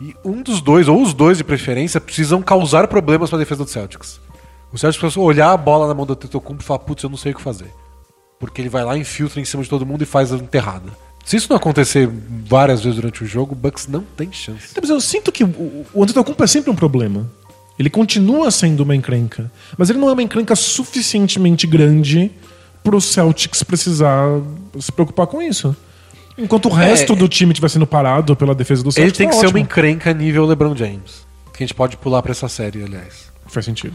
E 0.00 0.14
um 0.24 0.40
dos 0.42 0.62
dois, 0.62 0.88
ou 0.88 1.02
os 1.02 1.12
dois 1.12 1.36
de 1.36 1.44
preferência, 1.44 2.00
precisam 2.00 2.40
causar 2.40 2.88
problemas 2.88 3.28
pra 3.28 3.38
defesa 3.38 3.64
do 3.64 3.70
Celtics. 3.70 4.18
O 4.72 4.78
Celtics 4.78 4.98
precisa 4.98 5.20
olhar 5.20 5.52
a 5.52 5.56
bola 5.58 5.86
na 5.86 5.92
mão 5.92 6.06
do 6.06 6.14
Antetokounmpo 6.14 6.62
e 6.62 6.66
falar, 6.66 6.78
putz, 6.78 7.02
eu 7.02 7.10
não 7.10 7.18
sei 7.18 7.32
o 7.32 7.34
que 7.34 7.42
fazer. 7.42 7.70
Porque 8.38 8.60
ele 8.60 8.68
vai 8.68 8.84
lá, 8.84 8.96
infiltra 8.96 9.40
em 9.40 9.44
cima 9.44 9.62
de 9.62 9.68
todo 9.68 9.84
mundo 9.84 10.02
e 10.02 10.06
faz 10.06 10.32
a 10.32 10.36
enterrada. 10.36 10.90
Se 11.24 11.36
isso 11.36 11.48
não 11.50 11.56
acontecer 11.56 12.08
várias 12.46 12.80
vezes 12.82 12.96
durante 12.96 13.22
o 13.22 13.26
jogo, 13.26 13.52
o 13.52 13.56
Bucks 13.56 13.86
não 13.86 14.02
tem 14.16 14.32
chance. 14.32 14.68
Então, 14.70 14.80
mas 14.80 14.90
eu 14.90 15.00
sinto 15.00 15.30
que 15.30 15.44
o, 15.44 15.84
o 15.92 16.02
Antetokounmpo 16.02 16.42
é 16.42 16.46
sempre 16.46 16.70
um 16.70 16.74
problema. 16.74 17.28
Ele 17.78 17.90
continua 17.90 18.50
sendo 18.50 18.80
uma 18.80 18.96
encrenca, 18.96 19.50
mas 19.76 19.90
ele 19.90 19.98
não 19.98 20.08
é 20.08 20.12
uma 20.12 20.22
encrenca 20.22 20.56
suficientemente 20.56 21.66
grande 21.66 22.30
pro 22.82 23.00
Celtics 23.00 23.62
precisar 23.62 24.24
se 24.80 24.90
preocupar 24.90 25.26
com 25.26 25.42
isso. 25.42 25.76
Enquanto 26.36 26.66
o 26.66 26.72
resto 26.72 27.12
É. 27.12 27.16
do 27.16 27.28
time 27.28 27.52
estiver 27.52 27.68
sendo 27.68 27.86
parado 27.86 28.34
pela 28.34 28.54
defesa 28.54 28.82
do 28.82 28.88
Ele 28.88 28.94
Celtics, 28.94 29.18
tem 29.18 29.28
que 29.28 29.34
tá 29.34 29.40
ser 29.40 29.48
uma 29.48 29.60
encrenca 29.60 30.12
nível 30.14 30.46
LeBron 30.46 30.74
James. 30.74 31.26
Que 31.52 31.62
a 31.62 31.66
gente 31.66 31.74
pode 31.74 31.96
pular 31.96 32.22
pra 32.22 32.30
essa 32.30 32.48
série, 32.48 32.82
aliás. 32.82 33.30
Faz 33.48 33.66
sentido. 33.66 33.94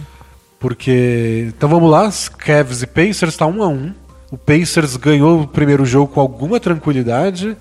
Porque. 0.60 1.46
Então 1.58 1.68
vamos 1.68 1.89
lá, 1.89 2.12
Cavs 2.38 2.82
e 2.84 2.88
Pacers 2.88 3.36
tá 3.36 3.46
1 3.48 3.64
a 3.64 3.68
1 3.68 3.94
O 4.34 4.38
Pacers 4.38 4.97
ganhou 4.97 5.41
o 5.41 5.47
primeiro 5.47 5.86
jogo 5.86 6.11
com 6.11 6.19
alguma 6.19 6.59
tranquilidade. 6.59 7.55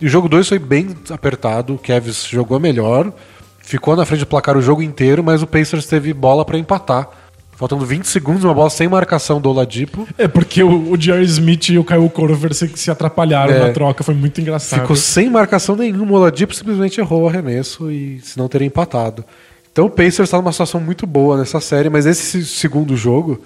E 0.00 0.06
o 0.06 0.08
jogo 0.08 0.28
2 0.28 0.48
foi 0.48 0.58
bem 0.58 0.88
apertado. 1.08 1.74
O 1.74 1.78
Cavs 1.78 2.26
jogou 2.26 2.58
melhor. 2.58 3.12
Ficou 3.60 3.94
na 3.94 4.04
frente 4.04 4.20
do 4.20 4.26
placar 4.26 4.56
o 4.56 4.60
jogo 4.60 4.82
inteiro, 4.82 5.22
mas 5.22 5.40
o 5.40 5.46
Pacers 5.46 5.86
teve 5.86 6.12
bola 6.12 6.44
pra 6.44 6.58
empatar. 6.58 7.08
Faltando 7.52 7.86
20 7.86 8.06
segundos, 8.06 8.42
uma 8.42 8.52
bola 8.52 8.68
sem 8.70 8.88
marcação 8.88 9.40
do 9.40 9.48
Oladipo. 9.50 10.04
É 10.18 10.26
porque 10.26 10.64
o, 10.64 10.90
o 10.90 10.96
J.R. 10.96 11.22
Smith 11.26 11.68
e 11.68 11.78
o 11.78 11.84
Kyle 11.84 12.10
Korver 12.10 12.52
se, 12.52 12.66
se 12.74 12.90
atrapalharam 12.90 13.54
É. 13.54 13.58
na 13.68 13.72
troca, 13.72 14.02
foi 14.02 14.14
muito 14.16 14.40
engraçado. 14.40 14.80
Ficou 14.80 14.96
sem 14.96 15.30
marcação 15.30 15.76
nenhuma. 15.76 16.10
O 16.10 16.14
Oladipo 16.16 16.52
simplesmente 16.52 17.00
errou 17.00 17.22
o 17.22 17.28
arremesso 17.28 17.88
e 17.88 18.20
se 18.24 18.36
não 18.36 18.48
teria 18.48 18.66
empatado. 18.66 19.24
Então 19.70 19.86
o 19.86 19.90
Pacers 19.90 20.26
está 20.26 20.38
numa 20.38 20.50
situação 20.50 20.80
muito 20.80 21.06
boa 21.06 21.36
nessa 21.38 21.60
série, 21.60 21.88
mas 21.88 22.04
esse 22.04 22.44
segundo 22.44 22.96
jogo, 22.96 23.40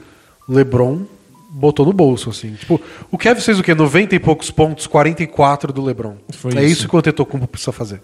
LeBron 0.48 1.02
botou 1.51 1.84
no 1.84 1.92
bolso, 1.92 2.30
assim. 2.30 2.55
Tipo, 2.55 2.80
o 3.11 3.18
Kevin 3.18 3.40
fez 3.40 3.59
o 3.59 3.62
quê? 3.62 3.74
90 3.74 4.14
e 4.14 4.18
poucos 4.18 4.51
pontos, 4.51 4.86
44 4.86 5.72
do 5.72 5.82
LeBron. 5.82 6.14
Foi 6.30 6.53
é 6.57 6.62
isso. 6.62 6.72
isso 6.72 6.88
que 6.88 6.94
o 6.94 6.98
Antetokounmpo 6.98 7.48
precisa 7.48 7.72
fazer. 7.72 8.01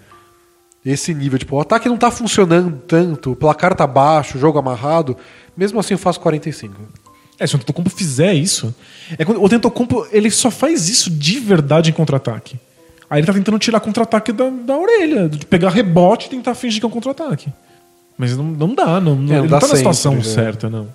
Esse 0.85 1.15
nível, 1.15 1.39
tipo, 1.39 1.57
o 1.57 1.61
ataque 1.61 1.89
não 1.89 1.97
tá 1.97 2.11
funcionando 2.11 2.81
tanto, 2.87 3.33
o 3.33 3.37
placar 3.37 3.75
tá 3.75 3.87
baixo, 3.87 4.37
o 4.37 4.41
jogo 4.41 4.59
amarrado, 4.59 5.17
mesmo 5.57 5.81
assim 5.81 5.95
eu 5.95 5.99
faço 5.99 6.21
45. 6.21 6.75
É, 7.39 7.47
se 7.47 7.55
o 7.55 7.57
Antetokounmpo 7.57 7.91
fizer 7.91 8.35
isso... 8.35 8.75
É 9.19 9.25
quando, 9.25 9.41
o 9.41 9.47
Antetokounmpo, 9.47 10.07
ele 10.11 10.31
só 10.31 10.51
faz 10.51 10.89
isso 10.89 11.11
de 11.11 11.39
verdade 11.41 11.91
em 11.91 11.93
contra-ataque. 11.93 12.59
Aí 13.09 13.21
ele 13.21 13.27
tá 13.27 13.33
tentando 13.33 13.59
tirar 13.59 13.81
contra-ataque 13.81 14.33
da, 14.33 14.49
da 14.49 14.77
orelha, 14.77 15.29
de 15.29 15.45
pegar 15.47 15.71
rebote 15.71 16.27
e 16.27 16.31
tentar 16.31 16.55
fingir 16.55 16.81
que 16.81 16.87
é 16.87 16.89
um 16.89 16.93
contra-ataque. 16.93 17.53
Mas 18.19 18.37
não, 18.37 18.45
não 18.45 18.75
dá, 18.75 19.01
não, 19.01 19.15
não, 19.15 19.33
É, 19.33 19.37
não 19.37 19.45
ele 19.45 19.49
dá 19.49 19.57
não 19.57 19.61
tá 19.61 19.67
na 19.67 19.75
sempre, 19.75 19.79
situação 19.79 20.15
né? 20.15 20.23
certa, 20.23 20.71
não. 20.71 20.89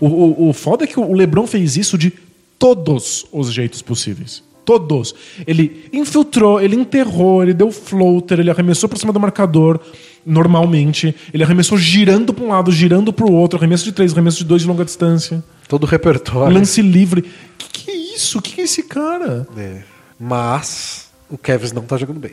O, 0.00 0.06
o, 0.06 0.48
o 0.48 0.52
foda 0.52 0.84
é 0.84 0.86
que 0.86 0.98
o 0.98 1.12
LeBron 1.12 1.46
fez 1.46 1.76
isso 1.76 1.96
de 1.96 2.12
todos 2.58 3.26
os 3.32 3.52
jeitos 3.52 3.82
possíveis. 3.82 4.42
Todos. 4.64 5.14
Ele 5.46 5.88
infiltrou, 5.92 6.60
ele 6.60 6.74
enterrou, 6.74 7.42
ele 7.42 7.54
deu 7.54 7.70
floater, 7.70 8.40
ele 8.40 8.50
arremessou 8.50 8.88
por 8.88 8.98
cima 8.98 9.12
do 9.12 9.20
marcador 9.20 9.80
normalmente. 10.26 11.14
Ele 11.32 11.44
arremessou 11.44 11.78
girando 11.78 12.34
para 12.34 12.44
um 12.44 12.48
lado, 12.48 12.72
girando 12.72 13.12
para 13.12 13.24
o 13.24 13.32
outro, 13.32 13.58
arremesso 13.58 13.84
de 13.84 13.92
três, 13.92 14.12
arremesso 14.12 14.38
de 14.38 14.44
dois 14.44 14.62
de 14.62 14.68
longa 14.68 14.84
distância. 14.84 15.42
Todo 15.68 15.84
o 15.84 15.86
repertório. 15.86 16.52
Lance 16.52 16.82
livre. 16.82 17.22
Que 17.56 17.68
que 17.68 17.90
é 17.90 17.94
isso? 17.94 18.42
Que 18.42 18.56
que 18.56 18.60
é 18.60 18.64
esse 18.64 18.82
cara? 18.82 19.46
É. 19.56 19.82
Mas 20.18 21.10
o 21.30 21.38
Kevin 21.38 21.72
não 21.74 21.82
tá 21.82 21.96
jogando 21.96 22.18
bem. 22.18 22.32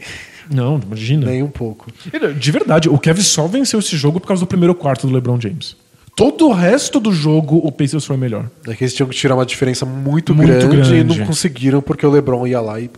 Não, 0.51 0.79
imagina. 0.83 1.27
Nem 1.27 1.43
um 1.43 1.49
pouco. 1.49 1.91
De 2.39 2.51
verdade, 2.51 2.89
o 2.89 2.97
Kevin 2.97 3.21
só 3.21 3.47
venceu 3.47 3.79
esse 3.79 3.95
jogo 3.95 4.19
por 4.19 4.27
causa 4.27 4.41
do 4.41 4.47
primeiro 4.47 4.73
quarto 4.73 5.07
do 5.07 5.13
LeBron 5.13 5.39
James. 5.39 5.75
Todo 6.15 6.47
o 6.49 6.53
resto 6.53 6.99
do 6.99 7.11
jogo, 7.11 7.57
o 7.63 7.71
Pacers 7.71 8.05
foi 8.05 8.17
melhor. 8.17 8.45
É 8.67 8.75
que 8.75 8.83
eles 8.83 8.93
tinham 8.93 9.09
que 9.09 9.15
tirar 9.15 9.33
uma 9.35 9.45
diferença 9.45 9.85
muito, 9.85 10.33
Muito 10.35 10.47
grande, 10.47 10.65
e 10.65 10.79
grande. 11.03 11.19
não 11.19 11.25
conseguiram 11.25 11.81
porque 11.81 12.05
o 12.05 12.11
LeBron 12.11 12.45
ia 12.45 12.61
lá 12.61 12.79
e 12.79 12.89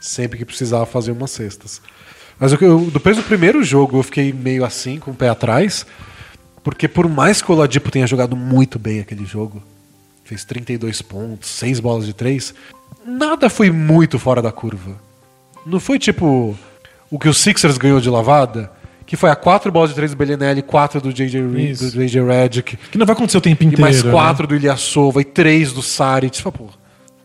sempre 0.00 0.38
que 0.38 0.44
precisava 0.44 0.86
fazer 0.86 1.12
umas 1.12 1.30
cestas. 1.30 1.82
Mas 2.40 2.52
eu- 2.52 2.88
depois 2.90 3.16
do 3.16 3.22
primeiro 3.22 3.62
jogo 3.62 3.98
eu 3.98 4.02
fiquei 4.02 4.32
meio 4.32 4.64
assim, 4.64 4.98
com 4.98 5.10
o 5.10 5.14
pé 5.14 5.28
atrás, 5.28 5.84
porque 6.64 6.88
por 6.88 7.06
mais 7.08 7.42
que 7.42 7.50
o 7.50 7.54
Oladipo 7.54 7.90
tenha 7.90 8.06
jogado 8.06 8.34
muito 8.34 8.78
bem 8.78 9.00
aquele 9.00 9.26
jogo, 9.26 9.62
fez 10.24 10.44
32 10.44 11.02
pontos, 11.02 11.50
6 11.50 11.80
bolas 11.80 12.06
de 12.06 12.12
3, 12.14 12.54
nada 13.04 13.50
foi 13.50 13.70
muito 13.70 14.18
fora 14.18 14.40
da 14.40 14.52
curva. 14.52 14.96
Não 15.66 15.80
foi 15.80 15.98
tipo 15.98 16.56
o 17.10 17.18
que 17.18 17.28
o 17.28 17.34
Sixers 17.34 17.76
ganhou 17.76 18.00
de 18.00 18.08
lavada, 18.08 18.70
que 19.08 19.16
foi 19.16 19.30
a 19.30 19.34
4 19.34 19.72
bolas 19.72 19.88
de 19.88 19.96
3 19.96 20.10
do 20.10 20.18
Bellinelli, 20.18 20.60
4 20.60 21.00
do 21.00 21.10
JJ, 21.10 21.40
do 21.40 21.90
JJ 21.90 22.22
Redick, 22.22 22.76
Que 22.76 22.98
não 22.98 23.06
vai 23.06 23.14
acontecer 23.14 23.38
o 23.38 23.40
tempo 23.40 23.62
e 23.62 23.66
inteiro. 23.66 23.80
mais 23.80 24.04
né? 24.04 24.12
quatro 24.12 24.46
do 24.46 24.54
Ilyasova 24.54 25.22
e 25.22 25.24
três 25.24 25.72
do 25.72 25.80
Saric. 25.80 26.42
Fala, 26.42 26.52
pô, 26.52 26.66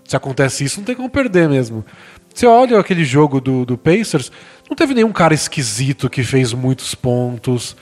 se 0.05 0.15
acontece 0.15 0.63
isso, 0.63 0.79
não 0.79 0.85
tem 0.85 0.95
como 0.95 1.09
perder 1.09 1.49
mesmo. 1.49 1.85
Você 2.33 2.47
olha 2.47 2.79
aquele 2.79 3.03
jogo 3.03 3.41
do, 3.41 3.65
do 3.65 3.77
Pacers, 3.77 4.31
não 4.69 4.77
teve 4.77 4.93
nenhum 4.93 5.11
cara 5.11 5.33
esquisito 5.33 6.09
que 6.09 6.23
fez 6.23 6.53
muitos 6.53 6.95
pontos, 6.95 7.75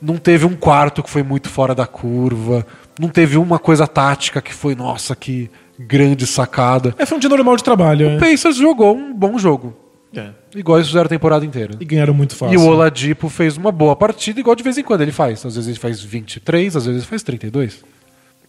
não 0.00 0.16
teve 0.16 0.46
um 0.46 0.54
quarto 0.54 1.02
que 1.02 1.10
foi 1.10 1.24
muito 1.24 1.48
fora 1.48 1.74
da 1.74 1.88
curva, 1.88 2.64
não 3.00 3.08
teve 3.08 3.36
uma 3.36 3.58
coisa 3.58 3.84
tática 3.84 4.40
que 4.40 4.54
foi, 4.54 4.76
nossa, 4.76 5.16
que 5.16 5.50
grande 5.76 6.24
sacada. 6.24 6.94
É, 6.96 7.04
foi 7.04 7.16
um 7.16 7.20
dia 7.20 7.28
normal 7.28 7.56
de 7.56 7.64
trabalho. 7.64 8.06
O 8.06 8.10
é. 8.12 8.18
Pacers 8.18 8.54
jogou 8.54 8.96
um 8.96 9.12
bom 9.12 9.36
jogo, 9.36 9.76
É. 10.16 10.30
igual 10.56 10.78
eles 10.78 10.88
fizeram 10.88 11.06
a 11.06 11.08
temporada 11.08 11.44
inteira. 11.46 11.74
E 11.78 11.84
ganharam 11.84 12.12
muito 12.12 12.34
fácil. 12.34 12.54
E 12.54 12.56
o 12.58 12.66
Oladipo 12.66 13.28
fez 13.28 13.56
uma 13.56 13.70
boa 13.70 13.94
partida, 13.94 14.40
igual 14.40 14.56
de 14.56 14.62
vez 14.62 14.76
em 14.76 14.82
quando 14.82 15.02
ele 15.02 15.12
faz. 15.12 15.44
Às 15.46 15.54
vezes 15.54 15.68
ele 15.68 15.78
faz 15.78 16.02
23, 16.02 16.74
às 16.76 16.84
vezes 16.86 17.02
ele 17.02 17.08
faz 17.08 17.22
32. 17.22 17.84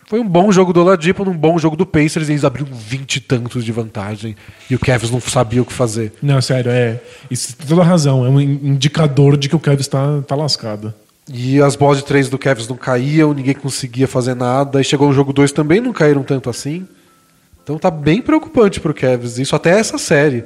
Foi 0.07 0.19
um 0.19 0.27
bom 0.27 0.51
jogo 0.51 0.73
do 0.73 0.81
Oladipo, 0.81 1.23
num 1.23 1.37
bom 1.37 1.57
jogo 1.57 1.75
do 1.77 1.85
Pacers, 1.85 2.27
e 2.27 2.31
eles 2.33 2.43
abriram 2.43 2.67
20 2.73 3.15
e 3.15 3.19
tantos 3.21 3.63
de 3.63 3.71
vantagem. 3.71 4.35
E 4.69 4.75
o 4.75 4.79
Cavs 4.79 5.09
não 5.11 5.21
sabia 5.21 5.61
o 5.61 5.65
que 5.65 5.71
fazer. 5.71 6.11
Não, 6.21 6.41
sério, 6.41 6.69
é. 6.71 6.99
Isso 7.29 7.55
tem 7.55 7.67
toda 7.67 7.83
razão. 7.83 8.25
É 8.25 8.29
um 8.29 8.41
in- 8.41 8.59
indicador 8.63 9.37
de 9.37 9.47
que 9.47 9.55
o 9.55 9.59
Kevin 9.59 9.79
está, 9.79 10.21
tá 10.23 10.35
lascado. 10.35 10.93
E 11.31 11.61
as 11.61 11.77
bolas 11.77 11.99
de 11.99 12.03
três 12.05 12.27
do 12.27 12.37
Cavs 12.37 12.67
não 12.67 12.75
caíam, 12.75 13.33
ninguém 13.33 13.53
conseguia 13.53 14.07
fazer 14.07 14.33
nada. 14.35 14.81
E 14.81 14.83
chegou 14.83 15.07
o 15.07 15.13
jogo 15.13 15.31
2 15.31 15.51
também, 15.53 15.79
não 15.79 15.93
caíram 15.93 16.23
tanto 16.23 16.49
assim. 16.49 16.85
Então 17.63 17.77
tá 17.77 17.89
bem 17.91 18.21
preocupante 18.21 18.81
pro 18.81 18.93
Cavs, 18.93 19.37
isso 19.37 19.55
até 19.55 19.79
essa 19.79 19.97
série. 19.97 20.43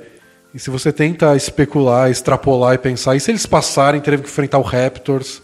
E 0.56 0.60
se 0.60 0.70
você 0.70 0.92
tenta 0.94 1.36
especular, 1.36 2.10
extrapolar 2.10 2.74
e 2.76 2.78
pensar, 2.78 3.14
e 3.16 3.20
se 3.20 3.30
eles 3.30 3.46
passarem, 3.46 4.00
terem 4.00 4.20
que 4.22 4.26
enfrentar 4.30 4.58
o 4.58 4.62
Raptors? 4.62 5.42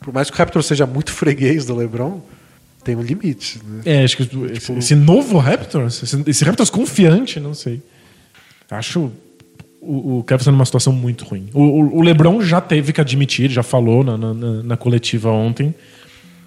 Por 0.00 0.14
mais 0.14 0.30
que 0.30 0.36
o 0.36 0.38
Raptors 0.38 0.66
seja 0.66 0.86
muito 0.86 1.10
freguês 1.12 1.66
do 1.66 1.74
LeBron, 1.74 2.20
tem 2.84 2.94
um 2.94 3.02
limite. 3.02 3.60
Né? 3.66 3.80
É, 3.84 4.04
acho 4.04 4.16
que 4.16 4.22
esse, 4.52 4.72
esse 4.74 4.94
novo 4.94 5.38
Raptors, 5.38 6.02
esse, 6.02 6.22
esse 6.30 6.44
Raptors 6.44 6.70
confiante, 6.70 7.40
não 7.40 7.52
sei. 7.52 7.82
Acho 8.70 9.10
o, 9.80 10.18
o 10.18 10.24
Kevin 10.24 10.38
está 10.40 10.50
numa 10.52 10.64
situação 10.64 10.92
muito 10.92 11.24
ruim. 11.24 11.48
O, 11.52 11.60
o- 11.62 11.98
o 11.98 12.02
LeBron 12.02 12.40
já 12.40 12.60
teve 12.60 12.92
que 12.92 13.00
admitir, 13.00 13.50
já 13.50 13.62
falou 13.62 14.04
na, 14.04 14.16
na- 14.16 14.32
na- 14.34 14.62
na 14.62 14.76
coletiva 14.76 15.30
ontem, 15.30 15.74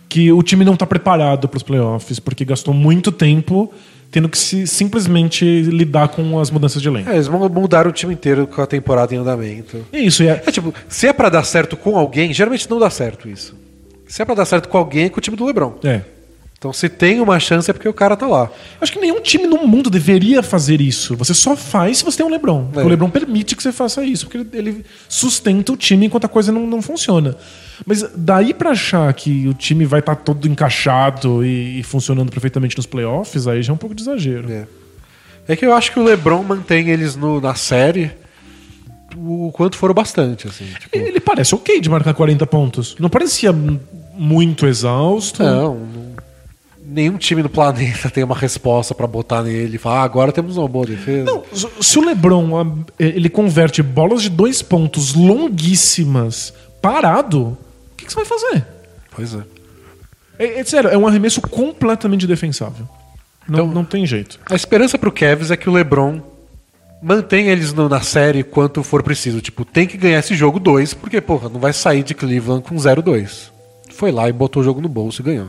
que 0.08 0.32
o 0.32 0.42
time 0.42 0.64
não 0.64 0.74
está 0.76 0.86
preparado 0.88 1.48
para 1.50 1.58
os 1.58 1.64
playoffs, 1.64 2.20
porque 2.20 2.46
gastou 2.46 2.74
muito 2.74 3.12
tempo 3.12 3.72
tendo 4.12 4.30
que 4.30 4.38
se, 4.38 4.66
simplesmente 4.68 5.46
lidar 5.62 6.08
com 6.10 6.40
as 6.40 6.50
mudanças 6.50 6.82
de 6.82 6.88
elenco. 6.88 7.10
É, 7.10 7.14
eles 7.16 7.28
vão 7.28 7.48
mudar 7.50 7.88
o 7.88 7.92
time 7.92 8.14
inteiro 8.14 8.48
com 8.48 8.62
a 8.62 8.66
temporada 8.66 9.14
em 9.14 9.18
andamento. 9.18 9.86
É 9.92 10.00
isso, 10.00 10.24
é, 10.24 10.42
É 10.46 10.52
tipo, 10.52 10.74
se 10.88 11.08
é 11.08 11.14
pra 11.14 11.30
dar 11.30 11.44
certo 11.44 11.76
com 11.78 11.98
alguém, 11.98 12.34
geralmente 12.34 12.70
não 12.70 12.80
dá 12.80 12.90
certo 12.90 13.28
isso. 13.30 13.56
Se 14.08 14.22
é 14.22 14.26
pra 14.26 14.36
dar 14.36 14.46
certo 14.46 14.70
com 14.70 14.78
alguém, 14.78 15.06
é 15.06 15.10
com 15.10 15.18
o 15.18 15.22
time 15.22 15.36
do 15.36 15.46
LeBron. 15.46 15.76
é. 15.84 16.02
Então 16.58 16.74
se 16.74 16.90
tem 16.90 17.20
uma 17.22 17.40
chance 17.40 17.70
é 17.70 17.74
porque 17.74 17.88
o 17.88 17.94
cara 17.94 18.18
tá 18.18 18.26
lá. 18.26 18.50
Acho 18.82 18.92
que 18.92 19.00
nenhum 19.00 19.22
time 19.22 19.46
no 19.46 19.68
mundo 19.68 19.92
deveria 19.92 20.42
fazer 20.42 20.82
isso. 20.82 21.16
Você 21.16 21.34
só 21.34 21.56
faz 21.56 22.00
se 22.00 22.04
você 22.04 22.18
tem 22.18 22.26
um 22.26 22.30
LeBron. 22.30 22.68
É. 22.76 22.80
O 22.80 22.88
LeBron 22.88 23.10
permite 23.12 23.56
que 23.56 23.62
você 23.62 23.72
faça 23.72 24.04
isso, 24.04 24.26
porque 24.28 24.38
ele- 24.58 24.70
ele 24.70 24.86
sustenta 25.08 25.72
o 25.72 25.78
time 25.78 26.08
enquanto 26.08 26.26
a 26.26 26.28
coisa 26.28 26.52
não, 26.52 26.66
não 26.66 26.82
funciona. 26.82 27.36
Mas 27.86 28.04
daí 28.16 28.56
pra 28.56 28.72
achar 28.72 29.14
que 29.14 29.48
o 29.48 29.54
time 29.54 29.86
vai 29.86 30.00
estar 30.00 30.16
todo 30.16 30.48
encaixado 30.48 31.46
e, 31.46 31.80
e 31.80 31.84
funcionando 31.84 32.32
perfeitamente 32.32 32.76
nos 32.76 32.88
playoffs, 32.88 33.48
aí 33.48 33.62
já 33.62 33.72
é 33.72 33.76
um 33.76 33.78
pouco 33.78 33.94
de 33.94 34.02
exagero. 34.02 34.52
É. 34.52 34.66
É 35.50 35.56
que 35.56 35.64
eu 35.66 35.74
acho 35.76 35.92
que 35.92 36.00
o 36.00 36.04
LeBron 36.04 36.42
mantém 36.44 36.90
eles 36.90 37.16
no- 37.16 37.40
na 37.40 37.54
série 37.54 38.12
o 39.16 39.52
quanto 39.54 39.78
foram 39.78 39.94
bastante, 39.94 40.48
assim. 40.48 40.66
Tipo, 40.80 40.98
Ele 40.98 41.20
parece 41.20 41.54
ok 41.56 41.80
de 41.80 41.88
marcar 41.90 42.14
40 42.16 42.46
pontos. 42.48 42.96
Não 43.00 43.10
parecia 43.10 43.54
muito 43.54 44.66
exausto. 44.66 45.44
não, 45.44 45.76
não- 45.76 46.17
nenhum 46.90 47.18
time 47.18 47.44
no 47.44 47.50
planeta 47.50 48.10
tem 48.10 48.24
uma 48.24 48.36
resposta 48.36 48.96
pra 48.96 49.06
botar 49.06 49.44
nele 49.44 49.76
e 49.76 49.78
falar, 49.80 50.00
ah, 50.02 50.04
agora 50.04 50.32
temos 50.32 50.56
uma 50.58 50.68
boa 50.68 50.86
defesa. 50.86 51.26
Não, 51.26 51.44
se- 51.82 52.00
o 52.00 52.06
LeBron 52.06 52.84
ele 52.98 53.30
converte 53.30 53.84
bolas 53.84 54.22
de 54.24 54.30
dois 54.30 54.62
pontos 54.62 55.14
longuíssimas 55.14 56.54
parado, 56.82 57.48
o 57.50 57.58
que, 57.98 58.06
que 58.06 58.12
você 58.14 58.16
vai 58.24 58.26
fazer? 58.26 58.66
Pois 59.14 59.34
é. 59.34 59.42
É, 60.40 60.60
é 60.60 60.64
sério, 60.64 60.90
é 60.90 60.98
um 60.98 61.08
arremesso 61.08 61.42
completamente 61.42 62.26
defensável. 62.28 62.88
Não, 63.48 63.60
Então- 63.60 63.68
não 63.74 63.84
tem 63.86 64.06
jeito. 64.06 64.40
A 64.50 64.56
esperança 64.56 64.98
pro 64.98 65.12
Cavs 65.12 65.52
é 65.52 65.58
que 65.58 65.70
o 65.70 65.74
LeBron 65.74 66.22
mantenha 67.02 67.52
eles 67.52 67.74
no- 67.74 67.90
na 67.90 68.02
série 68.02 68.44
quanto 68.44 68.84
for 68.84 69.02
preciso. 69.04 69.42
Tipo, 69.42 69.64
tem 69.66 69.88
que 69.88 69.98
ganhar 69.98 70.20
esse 70.20 70.36
jogo 70.36 70.60
2, 70.60 70.94
porque, 70.94 71.20
porra, 71.22 71.50
não 71.50 71.60
vai 71.60 71.74
sair 71.74 72.04
de 72.04 72.14
Cleveland 72.14 72.64
com 72.64 72.76
0-2. 72.78 73.52
Foi 73.94 74.12
lá 74.12 74.30
e 74.30 74.34
botou 74.34 74.62
o 74.62 74.66
jogo 74.66 74.80
no 74.82 74.90
bolso 74.90 75.22
e 75.22 75.26
ganhou. 75.26 75.48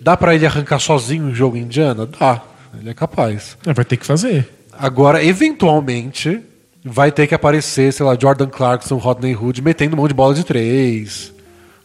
Dá 0.00 0.16
pra 0.16 0.34
ele 0.34 0.46
arrancar 0.46 0.78
sozinho 0.78 1.26
o 1.26 1.34
jogo 1.34 1.56
em 1.56 1.62
Indiana? 1.62 2.06
Dá. 2.06 2.42
Ele 2.78 2.90
é 2.90 2.94
capaz. 2.94 3.56
É, 3.66 3.72
vai 3.72 3.84
ter 3.84 3.96
que 3.96 4.06
fazer. 4.06 4.48
Agora, 4.72 5.24
eventualmente, 5.24 6.40
vai 6.84 7.10
ter 7.10 7.26
que 7.26 7.34
aparecer, 7.34 7.92
sei 7.92 8.04
lá, 8.06 8.16
Jordan 8.18 8.48
Clarkson, 8.48 8.96
Rodney 8.96 9.34
Hood 9.34 9.62
metendo 9.62 9.96
um 9.96 10.00
monte 10.00 10.10
de 10.10 10.14
bola 10.14 10.34
de 10.34 10.44
três. 10.44 11.32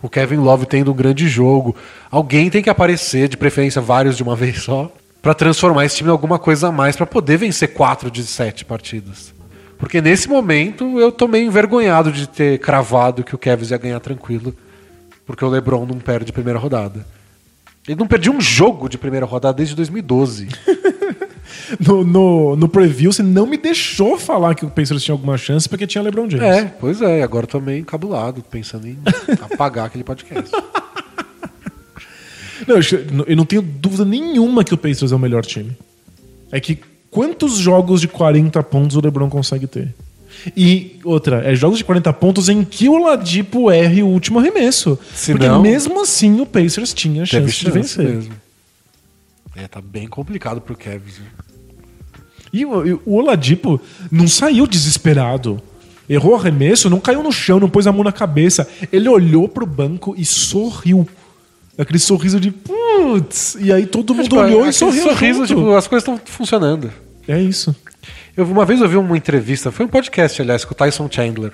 O 0.01 0.09
Kevin 0.09 0.37
Love 0.37 0.65
tendo 0.65 0.91
um 0.91 0.95
grande 0.95 1.27
jogo. 1.27 1.75
Alguém 2.11 2.49
tem 2.49 2.61
que 2.61 2.69
aparecer, 2.69 3.27
de 3.29 3.37
preferência 3.37 3.81
vários 3.81 4.17
de 4.17 4.23
uma 4.23 4.35
vez 4.37 4.61
só, 4.61 4.91
para 5.21 5.33
transformar 5.33 5.85
esse 5.85 5.95
time 5.95 6.09
em 6.09 6.11
alguma 6.11 6.37
coisa 6.37 6.67
a 6.67 6.71
mais 6.71 6.95
para 6.95 7.05
poder 7.05 7.37
vencer 7.37 7.73
quatro 7.73 8.11
de 8.11 8.23
sete 8.25 8.65
partidas. 8.65 9.33
Porque 9.77 10.01
nesse 10.01 10.29
momento 10.29 10.99
eu 10.99 11.11
tô 11.11 11.27
meio 11.27 11.47
envergonhado 11.47 12.11
de 12.11 12.27
ter 12.27 12.59
cravado 12.59 13.23
que 13.23 13.35
o 13.35 13.37
Kevin 13.37 13.65
ia 13.65 13.77
ganhar 13.77 13.99
tranquilo, 13.99 14.55
porque 15.25 15.43
o 15.43 15.49
LeBron 15.49 15.85
não 15.85 15.97
perde 15.97 16.31
primeira 16.31 16.59
rodada. 16.59 17.05
Ele 17.87 17.99
não 17.99 18.07
perdia 18.07 18.31
um 18.31 18.39
jogo 18.39 18.87
de 18.87 18.97
primeira 18.97 19.25
rodada 19.25 19.57
desde 19.57 19.75
2012. 19.75 20.47
No, 21.79 22.03
no, 22.03 22.55
no 22.55 22.69
preview, 22.69 23.11
você 23.11 23.23
não 23.23 23.45
me 23.45 23.57
deixou 23.57 24.17
falar 24.17 24.53
que 24.53 24.65
o 24.65 24.69
Pacers 24.69 25.03
tinha 25.03 25.13
alguma 25.13 25.37
chance 25.37 25.67
porque 25.67 25.87
tinha 25.87 26.03
LeBron 26.03 26.29
James. 26.29 26.45
É, 26.45 26.65
pois 26.65 27.01
é. 27.01 27.23
Agora 27.23 27.47
tô 27.47 27.59
meio 27.59 27.79
encabulado, 27.79 28.43
pensando 28.43 28.87
em 28.87 28.97
apagar 29.41 29.85
aquele 29.85 30.03
podcast. 30.03 30.51
Não, 32.67 32.75
eu, 32.75 33.25
eu 33.27 33.35
não 33.35 33.45
tenho 33.45 33.61
dúvida 33.61 34.05
nenhuma 34.05 34.63
que 34.63 34.73
o 34.73 34.77
Pacers 34.77 35.11
é 35.11 35.15
o 35.15 35.19
melhor 35.19 35.45
time. 35.45 35.75
É 36.51 36.59
que 36.59 36.79
quantos 37.09 37.57
jogos 37.57 38.01
de 38.01 38.07
40 38.07 38.61
pontos 38.63 38.95
o 38.95 39.01
LeBron 39.01 39.29
consegue 39.29 39.67
ter? 39.67 39.93
E 40.55 40.99
outra, 41.03 41.41
é 41.49 41.55
jogos 41.55 41.77
de 41.77 41.83
40 41.83 42.11
pontos 42.13 42.49
em 42.49 42.63
que 42.63 42.89
o 42.89 42.97
Ladipo 42.97 43.71
erre 43.71 44.03
o 44.03 44.07
último 44.07 44.39
arremesso. 44.39 44.97
Se 45.15 45.31
porque 45.31 45.47
não, 45.47 45.61
mesmo 45.61 46.01
assim 46.01 46.39
o 46.41 46.45
Pacers 46.45 46.93
tinha 46.93 47.25
Teve 47.25 47.51
chance 47.51 47.65
de 47.65 47.71
vencer. 47.71 48.05
mesmo. 48.15 48.33
É, 49.55 49.67
tá 49.67 49.79
bem 49.81 50.07
complicado 50.07 50.59
pro 50.59 50.75
Kevin. 50.75 51.11
E 52.51 52.65
o, 52.65 53.01
o 53.05 53.15
Oladipo 53.15 53.79
não 54.11 54.27
saiu 54.27 54.67
desesperado. 54.67 55.61
Errou 56.09 56.33
o 56.33 56.35
arremesso, 56.35 56.89
não 56.89 56.99
caiu 56.99 57.23
no 57.23 57.31
chão, 57.31 57.59
não 57.59 57.69
pôs 57.69 57.87
a 57.87 57.91
mão 57.91 58.03
na 58.03 58.11
cabeça. 58.11 58.67
Ele 58.91 59.07
olhou 59.07 59.47
pro 59.47 59.65
banco 59.65 60.13
e 60.17 60.25
sorriu. 60.25 61.07
Aquele 61.77 61.97
sorriso 61.97 62.39
de 62.39 62.51
putz. 62.51 63.55
E 63.59 63.71
aí 63.71 63.85
todo 63.85 64.13
mundo 64.13 64.25
Tipo, 64.25 64.35
olhou 64.37 64.67
e 64.67 64.73
sorriu. 64.73 65.03
sorriso, 65.03 65.45
junto. 65.45 65.61
tipo, 65.61 65.73
as 65.75 65.87
coisas 65.87 66.07
estão 66.07 66.19
funcionando. 66.25 66.91
É 67.27 67.41
isso. 67.41 67.75
Eu 68.35 68.45
uma 68.45 68.65
vez 68.65 68.81
ouvi 68.81 68.97
uma 68.97 69.15
entrevista, 69.17 69.71
foi 69.71 69.85
um 69.85 69.89
podcast, 69.89 70.41
aliás, 70.41 70.65
com 70.65 70.73
o 70.73 70.75
Tyson 70.75 71.07
Chandler. 71.09 71.51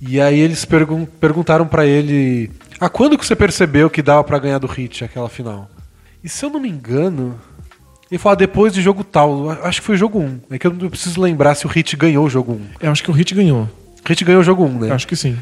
E 0.00 0.20
aí 0.20 0.38
eles 0.38 0.64
pergun 0.64 1.04
perguntaram 1.04 1.66
pra 1.66 1.86
ele: 1.86 2.50
"A 2.80 2.88
quando 2.88 3.18
que 3.18 3.26
você 3.26 3.34
percebeu 3.36 3.90
que 3.90 4.02
dava 4.02 4.22
pra 4.24 4.38
ganhar 4.38 4.58
do 4.58 4.66
Heat 4.66 5.04
aquela 5.04 5.28
final?" 5.28 5.68
E 6.22 6.28
se 6.28 6.44
eu 6.44 6.50
não 6.50 6.60
me 6.60 6.68
engano, 6.68 7.38
ele 8.10 8.18
falou: 8.18 8.34
"Ah, 8.34 8.36
"Depois 8.36 8.72
de 8.72 8.80
jogo 8.80 9.02
tal, 9.02 9.50
acho 9.50 9.80
que 9.80 9.86
foi 9.86 9.96
jogo 9.96 10.20
1". 10.20 10.40
É 10.50 10.58
que 10.58 10.66
eu 10.66 10.72
não 10.72 10.88
preciso 10.88 11.20
lembrar 11.20 11.54
se 11.54 11.66
o 11.66 11.70
Heat 11.70 11.96
ganhou 11.96 12.26
o 12.26 12.30
jogo 12.30 12.52
1. 12.52 12.60
Eu 12.80 12.92
acho 12.92 13.02
que 13.02 13.10
o 13.10 13.14
Hit 13.14 13.34
ganhou. 13.34 13.68
O 14.04 14.10
Heat 14.12 14.24
ganhou 14.24 14.40
o 14.40 14.44
jogo 14.44 14.64
1, 14.64 14.78
né? 14.80 14.90
Eu 14.90 14.94
acho 14.94 15.06
que 15.06 15.16
sim. 15.16 15.36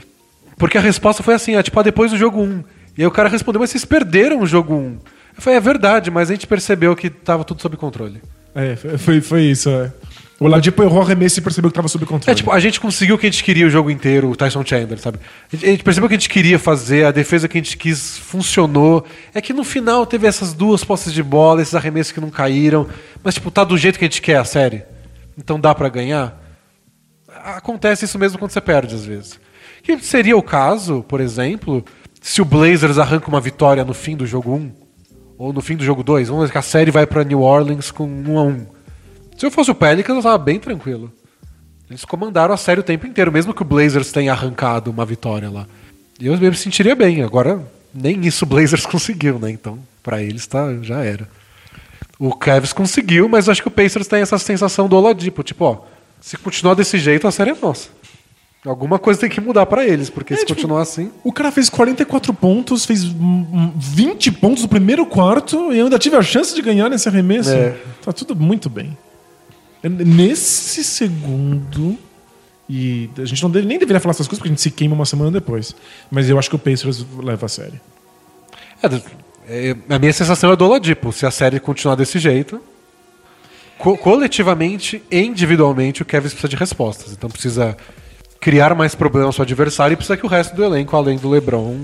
Porque 0.56 0.76
a 0.76 0.80
resposta 0.80 1.22
foi 1.22 1.34
assim, 1.34 1.54
ah, 1.54 1.62
tipo, 1.62 1.78
ah, 1.80 1.82
depois 1.82 2.10
do 2.10 2.18
jogo 2.18 2.42
1. 2.42 2.64
E 2.98 3.02
aí 3.02 3.06
o 3.06 3.10
cara 3.10 3.30
respondeu, 3.30 3.60
mas 3.60 3.70
vocês 3.70 3.84
perderam 3.84 4.40
o 4.40 4.46
jogo 4.46 4.74
1. 4.74 4.98
Eu 5.36 5.42
falei, 5.42 5.56
é 5.56 5.60
verdade, 5.60 6.10
mas 6.10 6.28
a 6.28 6.34
gente 6.34 6.46
percebeu 6.46 6.94
que 6.94 7.08
tava 7.08 7.44
tudo 7.44 7.62
sob 7.62 7.76
controle. 7.78 8.20
É, 8.54 8.76
foi, 8.76 9.22
foi 9.22 9.42
isso. 9.44 9.70
É. 9.70 9.90
O 10.40 10.46
Oladipo 10.46 10.82
errou 10.82 11.00
o 11.00 11.02
arremesso 11.02 11.38
e 11.38 11.42
percebeu 11.42 11.70
que 11.70 11.74
tava 11.74 11.86
sob 11.86 12.06
controle. 12.06 12.32
É, 12.32 12.34
tipo, 12.34 12.50
a 12.50 12.58
gente 12.58 12.80
conseguiu 12.80 13.16
o 13.16 13.18
que 13.18 13.26
a 13.26 13.30
gente 13.30 13.44
queria 13.44 13.66
o 13.66 13.70
jogo 13.70 13.90
inteiro, 13.90 14.30
o 14.30 14.34
Tyson 14.34 14.64
Chandler, 14.64 14.98
sabe? 14.98 15.20
A 15.52 15.54
gente, 15.54 15.84
percebeu 15.84 16.06
o 16.06 16.08
que 16.08 16.14
a 16.14 16.18
gente 16.18 16.30
queria 16.30 16.58
fazer, 16.58 17.04
a 17.04 17.10
defesa 17.10 17.46
que 17.46 17.58
a 17.58 17.60
gente 17.60 17.76
quis 17.76 18.16
funcionou. 18.16 19.04
É 19.34 19.42
que 19.42 19.52
no 19.52 19.62
final 19.62 20.06
teve 20.06 20.26
essas 20.26 20.54
duas 20.54 20.82
posses 20.82 21.12
de 21.12 21.22
bola, 21.22 21.60
esses 21.60 21.74
arremessos 21.74 22.12
que 22.12 22.22
não 22.22 22.30
caíram. 22.30 22.88
Mas, 23.22 23.34
tipo, 23.34 23.50
tá 23.50 23.64
do 23.64 23.76
jeito 23.76 23.98
que 23.98 24.06
a 24.06 24.08
gente 24.08 24.22
quer 24.22 24.38
a 24.38 24.44
série. 24.44 24.82
Então 25.36 25.60
dá 25.60 25.74
pra 25.74 25.90
ganhar. 25.90 26.42
Acontece 27.28 28.06
isso 28.06 28.18
mesmo 28.18 28.38
quando 28.38 28.50
você 28.50 28.62
perde, 28.62 28.94
às 28.94 29.04
vezes. 29.04 29.38
Que 29.82 29.98
seria 29.98 30.38
o 30.38 30.42
caso, 30.42 31.04
por 31.06 31.20
exemplo, 31.20 31.84
se 32.18 32.40
o 32.40 32.46
Blazers 32.46 32.96
arranca 32.96 33.28
uma 33.28 33.42
vitória 33.42 33.84
no 33.84 33.92
fim 33.92 34.16
do 34.16 34.26
jogo 34.26 34.54
1, 34.54 34.72
ou 35.36 35.52
no 35.52 35.60
fim 35.60 35.76
do 35.76 35.84
jogo 35.84 36.02
2. 36.02 36.28
Vamos 36.28 36.44
dizer 36.44 36.52
que 36.52 36.58
a 36.58 36.62
série 36.62 36.90
vai 36.90 37.06
pra 37.06 37.24
New 37.24 37.42
Orleans 37.42 37.90
com 37.90 38.06
1 38.06 38.38
a 38.38 38.42
1 38.42 38.79
Se 39.40 39.46
eu 39.46 39.50
fosse 39.50 39.70
o 39.70 39.74
Pelicans, 39.74 40.16
eu 40.18 40.22
tava 40.22 40.36
bem 40.36 40.60
tranquilo. 40.60 41.10
Eles 41.88 42.04
comandaram 42.04 42.52
a 42.52 42.58
série 42.58 42.80
o 42.80 42.82
tempo 42.82 43.06
inteiro, 43.06 43.32
mesmo 43.32 43.54
que 43.54 43.62
o 43.62 43.64
Blazers 43.64 44.12
tenha 44.12 44.32
arrancado 44.32 44.90
uma 44.90 45.06
vitória 45.06 45.48
lá. 45.48 45.66
E 46.20 46.26
eu 46.26 46.36
me 46.36 46.54
sentiria 46.54 46.94
bem. 46.94 47.22
Agora, 47.22 47.66
nem 47.94 48.26
isso 48.26 48.44
o 48.44 48.46
Blazers 48.46 48.84
conseguiu, 48.84 49.38
né? 49.38 49.50
Então, 49.50 49.78
pra 50.02 50.22
eles 50.22 50.46
tá, 50.46 50.76
já 50.82 51.02
era. 51.02 51.26
O 52.18 52.34
Cavs 52.34 52.74
conseguiu, 52.74 53.30
mas 53.30 53.48
acho 53.48 53.62
que 53.62 53.68
o 53.68 53.70
Pacers 53.70 54.06
tem 54.06 54.20
essa 54.20 54.36
sensação 54.36 54.86
do 54.86 54.94
Oladipo. 54.94 55.42
Tipo, 55.42 55.64
ó, 55.64 55.78
se 56.20 56.36
continuar 56.36 56.74
desse 56.74 56.98
jeito, 56.98 57.26
a 57.26 57.32
série 57.32 57.52
é 57.52 57.56
nossa. 57.62 57.88
Alguma 58.62 58.98
coisa 58.98 59.20
tem 59.20 59.30
que 59.30 59.40
mudar 59.40 59.64
pra 59.64 59.86
eles, 59.86 60.10
porque 60.10 60.34
se 60.34 60.44
tipo, 60.44 60.54
continuar 60.54 60.82
assim... 60.82 61.10
O 61.24 61.32
cara 61.32 61.50
fez 61.50 61.70
44 61.70 62.34
pontos, 62.34 62.84
fez 62.84 63.04
hum, 63.04 63.46
hum, 63.50 63.72
20 63.74 64.32
pontos 64.32 64.64
no 64.64 64.68
primeiro 64.68 65.06
quarto 65.06 65.72
e 65.72 65.80
ainda 65.80 65.98
tive 65.98 66.16
a 66.16 66.22
chance 66.22 66.54
de 66.54 66.60
ganhar 66.60 66.90
nesse 66.90 67.08
arremesso. 67.08 67.54
É. 67.54 67.74
Tá 68.02 68.12
tudo 68.12 68.36
muito 68.36 68.68
bem. 68.68 68.94
Nesse 69.88 70.84
segundo. 70.84 71.96
E 72.68 73.10
a 73.18 73.24
gente 73.24 73.42
não 73.42 73.50
deve- 73.50 73.66
nem 73.66 73.78
deveria 73.78 73.98
falar 74.00 74.12
essas 74.12 74.28
coisas 74.28 74.38
porque 74.38 74.48
a 74.48 74.52
gente 74.52 74.60
se 74.62 74.70
queima 74.70 74.94
uma 74.94 75.06
semana 75.06 75.30
depois. 75.30 75.74
Mas 76.10 76.28
eu 76.28 76.38
acho 76.38 76.48
que 76.48 76.56
o 76.56 76.58
Pacers 76.58 77.04
leva 77.18 77.46
a 77.46 77.48
sério. 77.48 77.80
É, 78.82 79.70
é, 79.70 79.76
a 79.88 79.98
minha 79.98 80.12
sensação 80.12 80.52
é 80.52 80.56
do 80.56 80.64
Oladipo. 80.64 81.12
Se 81.12 81.26
a 81.26 81.30
série 81.30 81.58
continuar 81.58 81.96
desse 81.96 82.18
jeito... 82.18 82.60
co- 83.78 83.96
coletivamente 83.98 85.02
e 85.10 85.20
individualmente, 85.20 86.02
o 86.02 86.04
Kevin 86.04 86.28
precisa 86.28 86.48
de 86.48 86.56
respostas. 86.56 87.12
Então 87.12 87.28
precisa 87.28 87.76
criar 88.40 88.74
mais 88.74 88.94
problemas 88.94 89.38
ao 89.38 89.42
adversário 89.42 89.94
e 89.94 89.96
precisa 89.96 90.16
que 90.16 90.24
o 90.24 90.28
resto 90.28 90.54
do 90.54 90.62
elenco, 90.64 90.94
além 90.96 91.18
do 91.18 91.28
LeBron, 91.28 91.76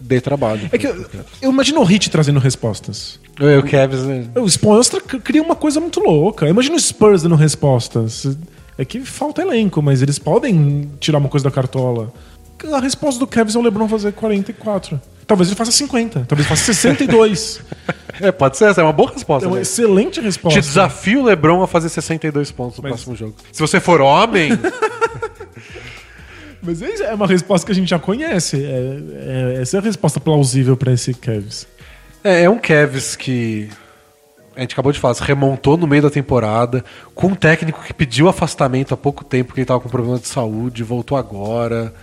dê 0.00 0.20
trabalho. 0.20 0.68
É 0.72 0.78
que 0.78 0.86
eu, 0.86 1.06
eu 1.42 1.50
imagino 1.50 1.80
o 1.80 1.84
Hit 1.84 2.10
trazendo 2.10 2.38
respostas. 2.40 3.20
É, 3.38 3.58
o 3.58 3.62
Kevin... 3.62 3.96
né? 3.96 4.26
O 4.36 4.46
Spoelstra 4.48 5.00
c- 5.00 5.18
cria 5.20 5.42
uma 5.42 5.54
coisa 5.56 5.78
muito 5.80 6.00
louca. 6.00 6.48
Imagina 6.48 6.76
o 6.76 6.80
Spurs 6.80 7.22
dando 7.22 7.34
respostas. 7.36 8.26
É 8.78 8.84
que 8.84 9.00
falta 9.00 9.42
elenco, 9.42 9.82
mas 9.82 10.00
eles 10.02 10.18
podem 10.18 10.90
tirar 11.00 11.18
uma 11.18 11.28
coisa 11.28 11.44
da 11.44 11.50
cartola. 11.50 12.12
A 12.72 12.80
resposta 12.80 13.18
do 13.20 13.26
Kevin 13.26 13.54
é 13.54 13.58
o 13.58 13.62
LeBron 13.62 13.88
fazer 13.88 14.12
44. 14.12 15.00
Talvez 15.26 15.48
ele 15.48 15.56
faça 15.56 15.70
50, 15.70 16.24
talvez 16.28 16.48
faça 16.48 16.64
62. 16.64 17.60
É, 18.22 18.30
pode 18.30 18.58
ser 18.58 18.66
essa, 18.66 18.82
é 18.82 18.84
uma 18.84 18.92
boa 18.92 19.10
resposta. 19.14 19.46
é 19.46 19.48
uma 19.48 19.56
né? 19.56 19.62
excelente 19.62 20.14
Te 20.14 20.20
resposta. 20.20 20.60
desafio 20.60 21.20
o 21.20 21.24
LeBron 21.24 21.62
a 21.62 21.66
fazer 21.66 21.88
62 21.88 22.50
pontos 22.50 22.76
no 22.76 22.82
Mas- 22.82 22.92
próximo 22.92 23.16
jogo. 23.16 23.34
Se 23.50 23.58
você 23.62 23.80
for 23.80 24.02
homem, 24.02 24.50
Mas 26.62 26.82
é 26.82 27.04
é 27.10 27.14
uma 27.14 27.26
resposta 27.26 27.64
que 27.66 27.72
a 27.72 27.74
gente 27.74 27.88
já 27.88 27.98
conhece. 27.98 28.56
É- 28.62 29.56
é- 29.56 29.62
essa 29.62 29.76
é 29.76 29.80
a 29.80 29.82
resposta 29.82 30.20
plausível 30.20 30.76
para 30.76 30.92
esse 30.92 31.14
Kevs. 31.14 31.66
é, 32.22 32.42
é 32.42 32.50
um 32.50 32.58
Kevs 32.58 33.16
que 33.16 33.68
a 34.56 34.60
gente 34.60 34.72
acabou 34.74 34.92
de 34.92 34.98
falar, 34.98 35.14
se 35.14 35.22
remontou 35.22 35.76
no 35.76 35.86
meio 35.86 36.02
da 36.02 36.10
temporada, 36.10 36.84
com 37.14 37.28
um 37.28 37.34
técnico 37.34 37.82
que 37.82 37.94
pediu 37.94 38.28
afastamento 38.28 38.92
há 38.92 38.96
pouco 38.96 39.24
tempo 39.24 39.46
porque 39.48 39.60
ele 39.60 39.64
estava 39.64 39.80
com 39.80 39.88
problema 39.88 40.18
de 40.18 40.26
saúde, 40.28 40.82
voltou 40.82 41.16
agora. 41.16 41.94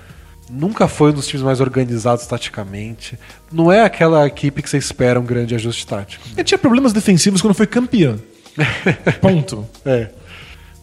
Nunca 0.50 0.88
foi 0.88 1.12
um 1.12 1.14
dos 1.14 1.28
times 1.28 1.44
mais 1.44 1.60
organizados 1.60 2.26
taticamente. 2.26 3.20
Não 3.52 3.70
é 3.72 3.84
aquela 3.84 4.26
equipe 4.26 4.62
que 4.64 4.70
você 4.70 4.78
espera 4.78 5.20
um 5.20 5.26
grande 5.26 5.54
ajuste 5.54 5.86
tático. 5.86 6.24
Ele 6.36 6.44
tinha 6.44 6.58
problemas 6.58 6.94
defensivos 6.94 7.42
quando 7.42 7.54
foi 7.54 7.68
campeão. 7.68 8.18
Ponto. 9.22 9.68
É. 9.86 10.08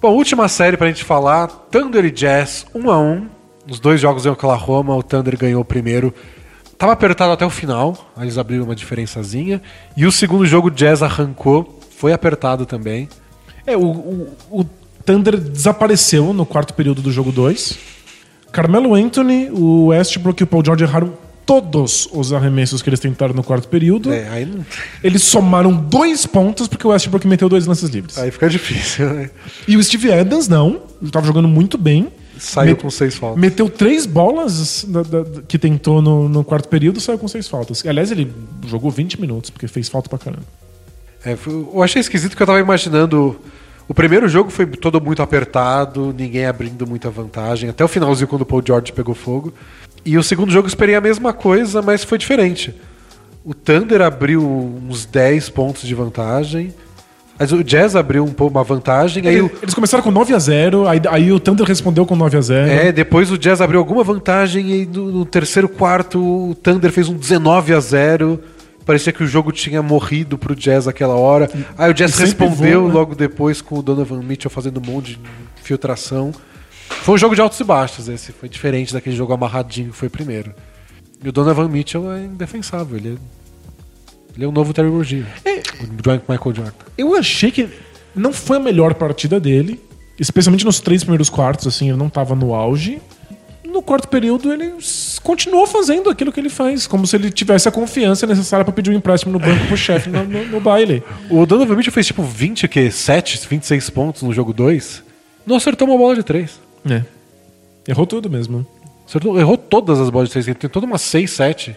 Bom, 0.01 0.12
última 0.12 0.49
série 0.49 0.77
pra 0.77 0.86
gente 0.89 1.03
falar: 1.03 1.47
Thunder 1.49 2.05
e 2.05 2.11
Jazz 2.11 2.66
1 2.74 2.90
a 2.90 2.99
1 3.01 3.27
Os 3.69 3.81
dois 3.81 4.01
jogos 4.01 4.27
em 4.27 4.28
Oklahoma, 4.28 4.95
o 4.95 5.03
Thunder 5.03 5.36
ganhou 5.39 5.62
o 5.62 5.65
primeiro. 5.65 6.12
Tava 6.77 6.93
apertado 6.93 7.32
até 7.32 7.47
o 7.47 7.51
final, 7.51 8.11
aí 8.16 8.24
eles 8.24 8.36
abriram 8.36 8.65
uma 8.65 8.74
diferençazinha. 8.74 9.62
E 9.97 10.05
o 10.07 10.12
segundo 10.12 10.45
jogo, 10.45 10.69
o 10.69 10.70
Jazz 10.70 11.03
arrancou, 11.03 11.78
foi 11.97 12.12
apertado 12.12 12.66
também. 12.66 13.09
É, 13.66 13.77
o, 13.77 13.81
o, 13.85 14.36
o 14.51 14.65
Thunder 15.07 15.39
desapareceu 15.39 16.32
no 16.32 16.45
quarto 16.45 16.74
período 16.74 17.01
do 17.01 17.11
jogo 17.12 17.31
2. 17.32 17.78
Carmelo 18.53 18.95
Anthony, 18.95 19.49
o 19.51 19.86
Westbrook 19.86 20.43
e 20.43 20.45
o 20.45 20.47
Paul 20.47 20.65
George 20.65 20.85
erraram 20.85 21.12
todos 21.47 22.09
os 22.12 22.32
arremessos 22.32 22.81
que 22.82 22.89
eles 22.89 23.01
tentaram 23.01 23.35
no 23.35 23.43
quarto 23.43 23.69
período. 23.69 24.12
É, 24.12 24.28
aí, 24.28 24.45
não- 24.47 24.65
Eles 25.03 25.23
somaram 25.23 25.73
dois 25.73 26.24
pontos 26.27 26.66
porque 26.69 26.86
o 26.86 26.91
Westbrook 26.91 27.27
meteu 27.27 27.49
dois 27.49 27.66
lances 27.66 27.89
livres. 27.91 28.16
aí 28.19 28.31
fica 28.31 28.49
difícil, 28.49 29.11
né? 29.12 29.31
E 29.69 29.77
o 29.77 29.82
Steve 29.82 30.12
Adams, 30.12 30.49
não. 30.49 30.82
Ele 31.01 31.11
tava 31.11 31.27
jogando 31.27 31.49
muito 31.49 31.77
bem. 31.78 32.09
Saiu 32.39 32.70
Met- 32.70 32.82
com 32.82 32.90
seis 32.90 33.15
faltas. 33.15 33.40
Meteu 33.40 33.69
três 33.69 34.06
bolas 34.06 34.85
da- 34.89 35.02
da- 35.02 35.43
que 35.47 35.59
tentou 35.59 36.02
no, 36.02 36.28
no 36.28 36.43
quarto 36.44 36.69
período 36.69 37.01
saiu 37.01 37.19
com 37.19 37.28
seis 37.28 37.48
faltas. 37.48 37.85
Aliás, 37.86 38.11
ele 38.11 38.32
jogou 38.66 38.90
20 38.90 39.20
minutos, 39.20 39.51
porque 39.51 39.69
fez 39.69 39.89
falta 39.89 40.09
pra 40.09 40.19
caramba. 40.19 40.43
É, 41.24 41.36
eu 41.47 41.82
achei 41.82 42.01
esquisito 42.01 42.36
que 42.36 42.43
eu 42.43 42.47
tava 42.47 42.61
imaginando. 42.61 43.36
O 43.89 43.94
primeiro 43.94 44.28
jogo 44.28 44.51
foi 44.51 44.66
todo 44.66 45.01
muito 45.01 45.20
apertado, 45.23 46.15
ninguém 46.16 46.47
abrindo 46.47 46.86
muita 46.86 47.11
vantagem, 47.11 47.69
até 47.70 47.85
o 47.85 47.89
finalzinho 47.89 48.27
quando 48.28 48.43
o 48.43 48.47
Paul 48.47 48.62
George 48.66 48.93
pegou 48.93 49.15
fogo. 49.15 49.52
E 50.05 50.16
o 50.19 50.23
segundo 50.23 50.51
jogo 50.51 50.66
eu 50.66 50.69
esperei 50.69 50.94
a 50.94 51.01
mesma 51.01 51.32
coisa, 51.32 51.81
mas 51.82 52.02
foi 52.05 52.19
diferente. 52.19 52.74
O 53.44 53.52
Thunder 53.55 54.01
abriu 54.01 54.43
uns 54.43 55.05
10 55.05 55.51
pontos 55.51 55.82
de 55.82 55.94
vantagem. 55.94 56.73
Mas 57.39 57.52
o 57.52 57.65
Jazz 57.65 57.97
abriu 57.97 58.24
um 58.24 58.32
pouco 58.32 58.56
uma 58.56 58.62
vantagem, 58.62 59.27
aí 59.27 59.40
o, 59.40 59.51
Eles 59.61 59.74
começaram 59.74 60.02
com 60.02 60.11
9 60.11 60.35
a 60.35 60.39
0 60.39 60.89
aí, 60.89 61.01
aí 61.11 61.32
o 61.32 61.40
Thunder 61.40 61.66
respondeu 61.66 62.06
com 62.06 62.15
9 62.15 62.39
a 62.39 62.40
0 62.40 62.70
É, 62.70 62.93
depois 62.93 63.31
o 63.31 63.36
Jazz 63.36 63.61
abriu 63.61 63.81
alguma 63.81 64.05
vantagem 64.05 64.70
e 64.70 64.86
no, 64.86 65.11
no 65.11 65.24
terceiro 65.24 65.69
quarto 65.69 66.20
o 66.20 66.55
Thunder 66.55 66.93
fez 66.93 67.09
um 67.09 67.16
19 67.16 67.74
a 67.74 67.81
0. 67.81 68.40
Parecia 68.86 69.12
que 69.12 69.24
o 69.24 69.27
jogo 69.27 69.51
tinha 69.51 69.82
morrido 69.82 70.39
pro 70.39 70.55
Jazz 70.55 70.86
aquela 70.86 71.15
hora. 71.15 71.51
Aí 71.77 71.90
o 71.90 71.94
Jazz 71.94 72.19
e 72.19 72.23
respondeu 72.23 72.86
né? 72.86 72.94
logo 72.94 73.15
depois 73.15 73.61
com 73.61 73.78
o 73.78 73.82
Donovan 73.82 74.23
Mitchell 74.23 74.51
fazendo 74.51 74.78
um 74.78 74.93
monte 74.93 75.15
de 75.15 75.20
filtração. 75.62 76.32
Foi 76.89 77.15
um 77.15 77.19
jogo 77.19 77.35
de 77.35 77.40
altos 77.40 77.59
e 77.59 77.65
baixos 77.65 78.09
esse, 78.09 78.31
foi 78.32 78.48
diferente 78.48 78.93
daquele 78.93 79.16
jogo 79.16 79.32
amarradinho 79.32 79.90
que 79.90 79.97
foi 79.97 80.09
primeiro. 80.09 80.55
E 81.23 81.28
o 81.28 81.32
Donovan 81.32 81.69
Mitchell 81.69 82.12
é 82.12 82.24
indefensável, 82.24 82.97
ele 82.97 83.09
é, 83.15 83.44
ele 84.35 84.44
é 84.44 84.48
o 84.48 84.52
novo 84.52 84.73
Terry 84.73 84.89
Rozier. 84.89 85.24
O 85.81 86.02
John- 86.02 86.20
Michael 86.28 86.55
Jordan. 86.55 86.73
Eu 86.97 87.15
achei 87.16 87.51
que 87.51 87.69
não 88.15 88.32
foi 88.32 88.56
a 88.56 88.61
melhor 88.61 88.94
partida 88.94 89.39
dele, 89.40 89.81
especialmente 90.19 90.65
nos 90.65 90.81
três 90.81 91.02
primeiros 91.02 91.28
quartos, 91.31 91.66
assim, 91.66 91.89
ele 91.89 91.97
não 91.98 92.09
tava 92.09 92.35
no 92.35 92.55
auge. 92.55 93.01
No 93.65 93.82
quarto 93.82 94.06
período, 94.06 94.52
ele 94.52 94.73
continuou 95.23 95.66
fazendo 95.66 96.09
aquilo 96.09 96.31
que 96.31 96.39
ele 96.39 96.48
faz, 96.48 96.86
como 96.86 97.06
se 97.09 97.16
ele 97.16 97.28
tivesse 97.31 97.69
a 97.69 97.73
confiança 97.73 98.24
necessária 98.24 98.65
pra 98.65 98.73
pedir 98.73 98.90
um 98.90 98.94
empréstimo 98.94 99.32
no 99.32 99.39
banco 99.40 99.66
pro 99.66 99.77
chefe 99.77 100.09
no, 100.09 100.23
no- 100.24 100.44
no 100.47 100.61
baile. 100.61 101.02
O 101.28 101.44
Donovan 101.44 101.74
Mitchell 101.74 101.93
fez 101.93 102.06
tipo 102.06 102.23
20, 102.23 102.69
que 102.69 102.89
7, 102.90 103.48
26 103.48 103.90
pontos 103.90 104.23
no 104.23 104.32
jogo 104.32 104.52
2. 104.52 105.02
Não 105.44 105.56
acertou 105.56 105.89
uma 105.89 105.98
bola 105.98 106.15
de 106.15 106.23
3. 106.23 106.61
É. 106.89 107.02
Errou 107.89 108.06
tudo 108.06 108.31
mesmo. 108.31 108.65
Acertou, 109.09 109.39
errou 109.40 109.56
todas 109.59 109.98
as 110.01 110.09
bolas 110.09 110.28
de 110.28 110.35
3. 110.35 110.47
Ele 110.48 110.55
tentou 110.55 110.82
umas 110.85 111.02
6, 111.02 111.31
7. 111.32 111.77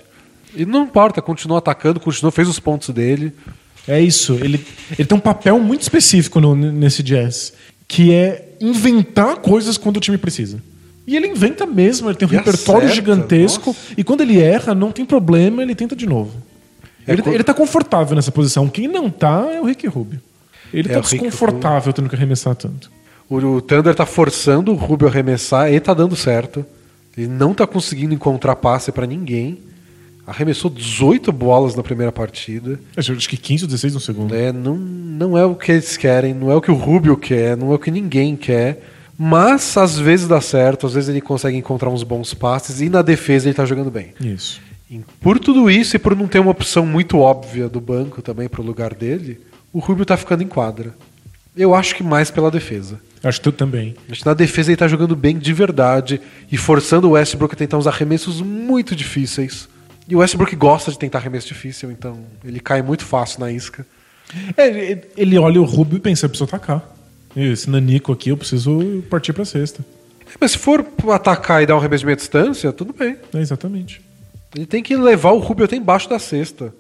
E 0.56 0.65
não 0.65 0.84
importa, 0.84 1.22
continuou 1.22 1.57
atacando, 1.57 1.99
continuou, 1.99 2.32
fez 2.32 2.48
os 2.48 2.60
pontos 2.60 2.90
dele. 2.90 3.34
É 3.88 3.99
isso. 4.02 4.34
Ele, 4.34 4.65
ele 4.98 5.07
tem 5.07 5.18
um 5.18 5.22
papel 5.22 5.60
muito 5.60 5.82
específico 5.82 6.40
no- 6.41 6.56
nesse 6.56 7.02
jazz, 7.03 7.53
que 7.88 8.14
é 8.14 8.49
inventar 8.60 9.38
coisas 9.38 9.78
quando 9.78 9.98
o 9.98 9.99
time 9.99 10.18
precisa. 10.18 10.61
E 11.06 11.15
ele 11.15 11.28
inventa 11.28 11.65
mesmo, 11.65 12.10
ele 12.10 12.18
tem 12.18 12.28
um 12.28 12.32
E 12.32 12.36
repertório 12.36 12.82
acerta, 12.90 12.95
gigantesco. 12.95 13.68
nossa. 13.69 13.80
E 13.98 14.03
quando 14.03 14.22
ele 14.22 14.41
erra, 14.41 14.76
não 14.76 14.91
tem 14.91 15.06
problema, 15.06 15.61
ele 15.64 15.74
tenta 15.74 15.95
de 15.95 16.06
novo. 16.06 16.32
É 17.07 17.14
ele, 17.14 17.22
quando- 17.22 17.36
ele 17.36 17.44
tá 17.45 17.53
confortável 17.53 18.14
nessa 18.15 18.32
posição. 18.32 18.68
Quem 18.68 18.88
não 18.90 19.10
tá 19.10 19.48
é 19.53 19.61
o 19.61 19.65
Rick 19.65 19.88
Rubio. 19.88 20.19
Ele 20.74 20.90
É 20.91 20.95
tá 20.95 20.99
desconfortável 20.99 21.94
tendo 21.94 22.10
que 22.10 22.15
arremessar 22.15 22.56
tanto. 22.56 22.91
O, 23.30 23.38
o 23.38 23.61
Thunder 23.61 23.95
tá 23.95 24.06
forçando 24.06 24.72
o 24.74 24.76
Rubio 24.76 25.07
a 25.07 25.11
arremessar 25.11 25.72
e 25.72 25.80
tá 25.80 25.94
dando 25.94 26.15
certo. 26.15 26.65
Ele 27.18 27.28
não 27.28 27.53
tá 27.53 27.65
conseguindo 27.65 28.14
encontrar 28.14 28.57
passe 28.57 28.91
pra 28.91 29.06
ninguém. 29.07 29.60
Arremessou 30.27 30.69
18 30.69 31.31
bolas 31.31 31.73
na 31.73 31.81
primeira 31.81 32.11
partida. 32.11 32.77
Acho 32.97 33.13
acho 33.13 33.29
que 33.29 33.37
15 33.37 33.63
ou 33.63 33.67
16 33.69 33.93
no 33.93 33.99
segundo. 34.01 34.35
É, 34.35 34.51
não, 34.51 34.75
não 34.75 35.37
é 35.37 35.45
o 35.45 35.55
que 35.55 35.71
eles 35.71 35.95
querem, 35.95 36.33
não 36.33 36.51
é 36.51 36.55
o 36.55 36.59
que 36.59 36.69
o 36.69 36.75
Rubio 36.75 37.15
quer, 37.15 37.55
não 37.55 37.71
é 37.71 37.75
o 37.75 37.79
que 37.79 37.89
ninguém 37.89 38.35
quer. 38.35 38.83
Mas 39.17 39.77
às 39.77 39.97
vezes 39.97 40.27
dá 40.27 40.41
certo, 40.41 40.85
às 40.85 40.93
vezes 40.93 41.09
ele 41.09 41.21
consegue 41.21 41.57
encontrar 41.57 41.89
uns 41.89 42.03
bons 42.03 42.33
passes 42.33 42.81
e 42.81 42.89
na 42.89 43.01
defesa 43.01 43.47
ele 43.47 43.55
tá 43.55 43.65
jogando 43.65 43.89
bem. 43.89 44.13
Isso. 44.19 44.61
E 44.91 44.99
Por 45.21 45.39
tudo 45.39 45.71
isso 45.71 45.95
e 45.95 45.99
por 45.99 46.15
não 46.15 46.27
ter 46.27 46.39
uma 46.39 46.51
opção 46.51 46.85
muito 46.85 47.19
óbvia 47.19 47.69
do 47.69 47.79
banco 47.79 48.21
também 48.21 48.49
pro 48.49 48.61
lugar 48.61 48.93
dele, 48.93 49.39
o 49.71 49.79
Rubio 49.79 50.05
tá 50.05 50.17
ficando 50.17 50.43
em 50.43 50.47
quadra. 50.47 50.93
Eu 51.55 51.73
acho 51.73 51.95
que 51.95 52.03
mais 52.03 52.29
pela 52.29 52.51
defesa. 52.51 52.99
Acho 53.23 53.39
que 53.39 53.45
tu 53.45 53.51
também. 53.51 53.95
Acho 54.09 54.21
que 54.21 54.25
na 54.25 54.33
defesa 54.33 54.69
ele 54.69 54.77
tá 54.77 54.87
jogando 54.87 55.15
bem 55.15 55.37
de 55.37 55.53
verdade 55.53 56.21
e 56.51 56.57
forçando 56.57 57.07
o 57.07 57.11
Westbrook 57.11 57.53
a 57.55 57.57
tentar 57.57 57.77
uns 57.77 57.87
arremessos 57.87 58.41
muito 58.41 58.95
difíceis. 58.95 59.67
E 60.07 60.15
o 60.15 60.19
Westbrook 60.19 60.55
gosta 60.55 60.91
de 60.91 60.97
tentar 60.97 61.19
arremesso 61.19 61.47
difícil, 61.47 61.91
então 61.91 62.17
ele 62.43 62.59
cai 62.59 62.81
muito 62.81 63.05
fácil 63.05 63.41
na 63.41 63.51
isca. 63.51 63.85
É, 64.55 64.99
ele 65.17 65.38
olha 65.38 65.61
o 65.61 65.65
Rubio 65.65 65.97
e 65.97 65.99
pensa, 65.99 66.25
eu 66.25 66.29
preciso 66.29 66.45
atacar. 66.45 66.95
Esse 67.35 67.69
nanico 67.69 68.11
aqui, 68.11 68.29
eu 68.29 68.38
preciso 68.38 69.03
partir 69.09 69.34
pra 69.34 69.45
sexta. 69.45 69.85
Mas 70.39 70.51
se 70.51 70.57
for 70.57 70.85
atacar 71.13 71.61
e 71.61 71.65
dar 71.65 71.75
um 71.75 71.79
arremesso 71.79 72.01
de 72.01 72.05
meia 72.05 72.15
distância, 72.15 72.71
tudo 72.73 72.93
bem. 72.93 73.17
É, 73.34 73.39
exatamente. 73.39 74.01
Ele 74.55 74.65
tem 74.65 74.81
que 74.81 74.95
levar 74.95 75.31
o 75.31 75.39
Rubio 75.39 75.65
até 75.65 75.75
embaixo 75.75 76.09
da 76.09 76.19
cesta. 76.19 76.73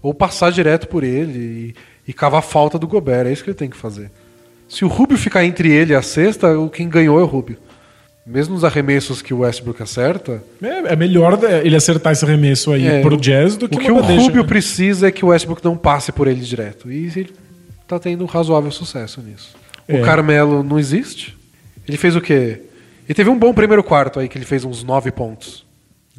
Ou 0.00 0.14
passar 0.14 0.52
direto 0.52 0.88
por 0.88 1.02
ele 1.02 1.74
e, 2.06 2.10
e 2.10 2.12
cavar 2.12 2.38
a 2.38 2.42
falta 2.42 2.78
do 2.78 2.86
Gobert. 2.86 3.26
É 3.26 3.32
isso 3.32 3.42
que 3.42 3.50
ele 3.50 3.58
tem 3.58 3.70
que 3.70 3.76
fazer. 3.76 4.10
Se 4.68 4.84
o 4.84 4.88
Rubio 4.88 5.16
ficar 5.18 5.44
entre 5.44 5.70
ele 5.70 5.92
e 5.92 5.96
a 5.96 6.02
cesta, 6.02 6.58
o 6.58 6.68
quem 6.68 6.88
ganhou 6.88 7.18
é 7.18 7.22
o 7.22 7.26
Rubio. 7.26 7.56
Mesmo 8.28 8.54
nos 8.54 8.62
arremessos 8.64 9.22
que 9.22 9.32
o 9.32 9.38
Westbrook 9.38 9.82
acerta, 9.82 10.42
É, 10.62 10.92
é 10.92 10.96
melhor 10.96 11.38
ele 11.64 11.74
acertar 11.74 12.12
esse 12.12 12.24
arremesso 12.24 12.72
aí 12.72 12.86
É, 12.86 13.00
pro 13.00 13.16
Jazz 13.16 13.56
do 13.56 13.68
que 13.68 13.76
o 13.76 13.80
que 13.80 13.90
o 13.90 13.94
bandeja, 14.02 14.20
Rubio 14.20 14.42
né? 14.42 14.48
precisa 14.48 15.08
é 15.08 15.10
que 15.10 15.24
o 15.24 15.28
Westbrook 15.28 15.64
não 15.64 15.76
passe 15.76 16.12
por 16.12 16.28
ele 16.28 16.40
direto. 16.40 16.90
E 16.92 17.06
ele 17.06 17.30
tá 17.86 17.98
tendo 17.98 18.22
um 18.22 18.26
razoável 18.26 18.70
sucesso 18.70 19.22
nisso. 19.22 19.56
É. 19.88 19.98
O 19.98 20.04
Carmelo 20.04 20.62
não 20.62 20.78
existe. 20.78 21.36
Ele 21.86 21.96
fez 21.96 22.14
o 22.14 22.20
quê? 22.20 22.60
Ele 23.08 23.14
teve 23.14 23.30
um 23.30 23.38
bom 23.38 23.54
primeiro 23.54 23.82
quarto 23.82 24.20
aí, 24.20 24.28
que 24.28 24.36
ele 24.36 24.44
fez 24.44 24.62
uns 24.62 24.84
nove 24.84 25.10
pontos. 25.10 25.66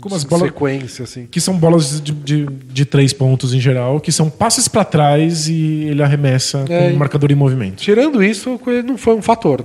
Com 0.01 0.09
umas 0.09 0.23
Em 0.23 0.27
bolas- 0.27 0.45
sequência, 0.47 1.03
assim. 1.03 1.27
Que 1.29 1.39
são 1.41 1.55
bolas 1.57 2.01
de, 2.01 2.11
de, 2.13 2.45
de 2.45 2.85
três 2.85 3.13
pontos 3.13 3.53
em 3.53 3.59
geral, 3.59 3.99
que 3.99 4.11
são 4.11 4.29
passes 4.29 4.67
pra 4.67 4.83
trás 4.83 5.47
e 5.49 5.83
ele 5.83 6.01
arremessa 6.01 6.65
É, 6.69 6.87
com 6.89 6.95
o 6.95 6.97
marcador 6.97 7.29
em 7.31 7.35
movimento. 7.35 7.75
Tirando 7.75 8.23
isso, 8.23 8.59
não 8.83 8.97
foi 8.97 9.13
um 9.13 9.21
fator 9.21 9.63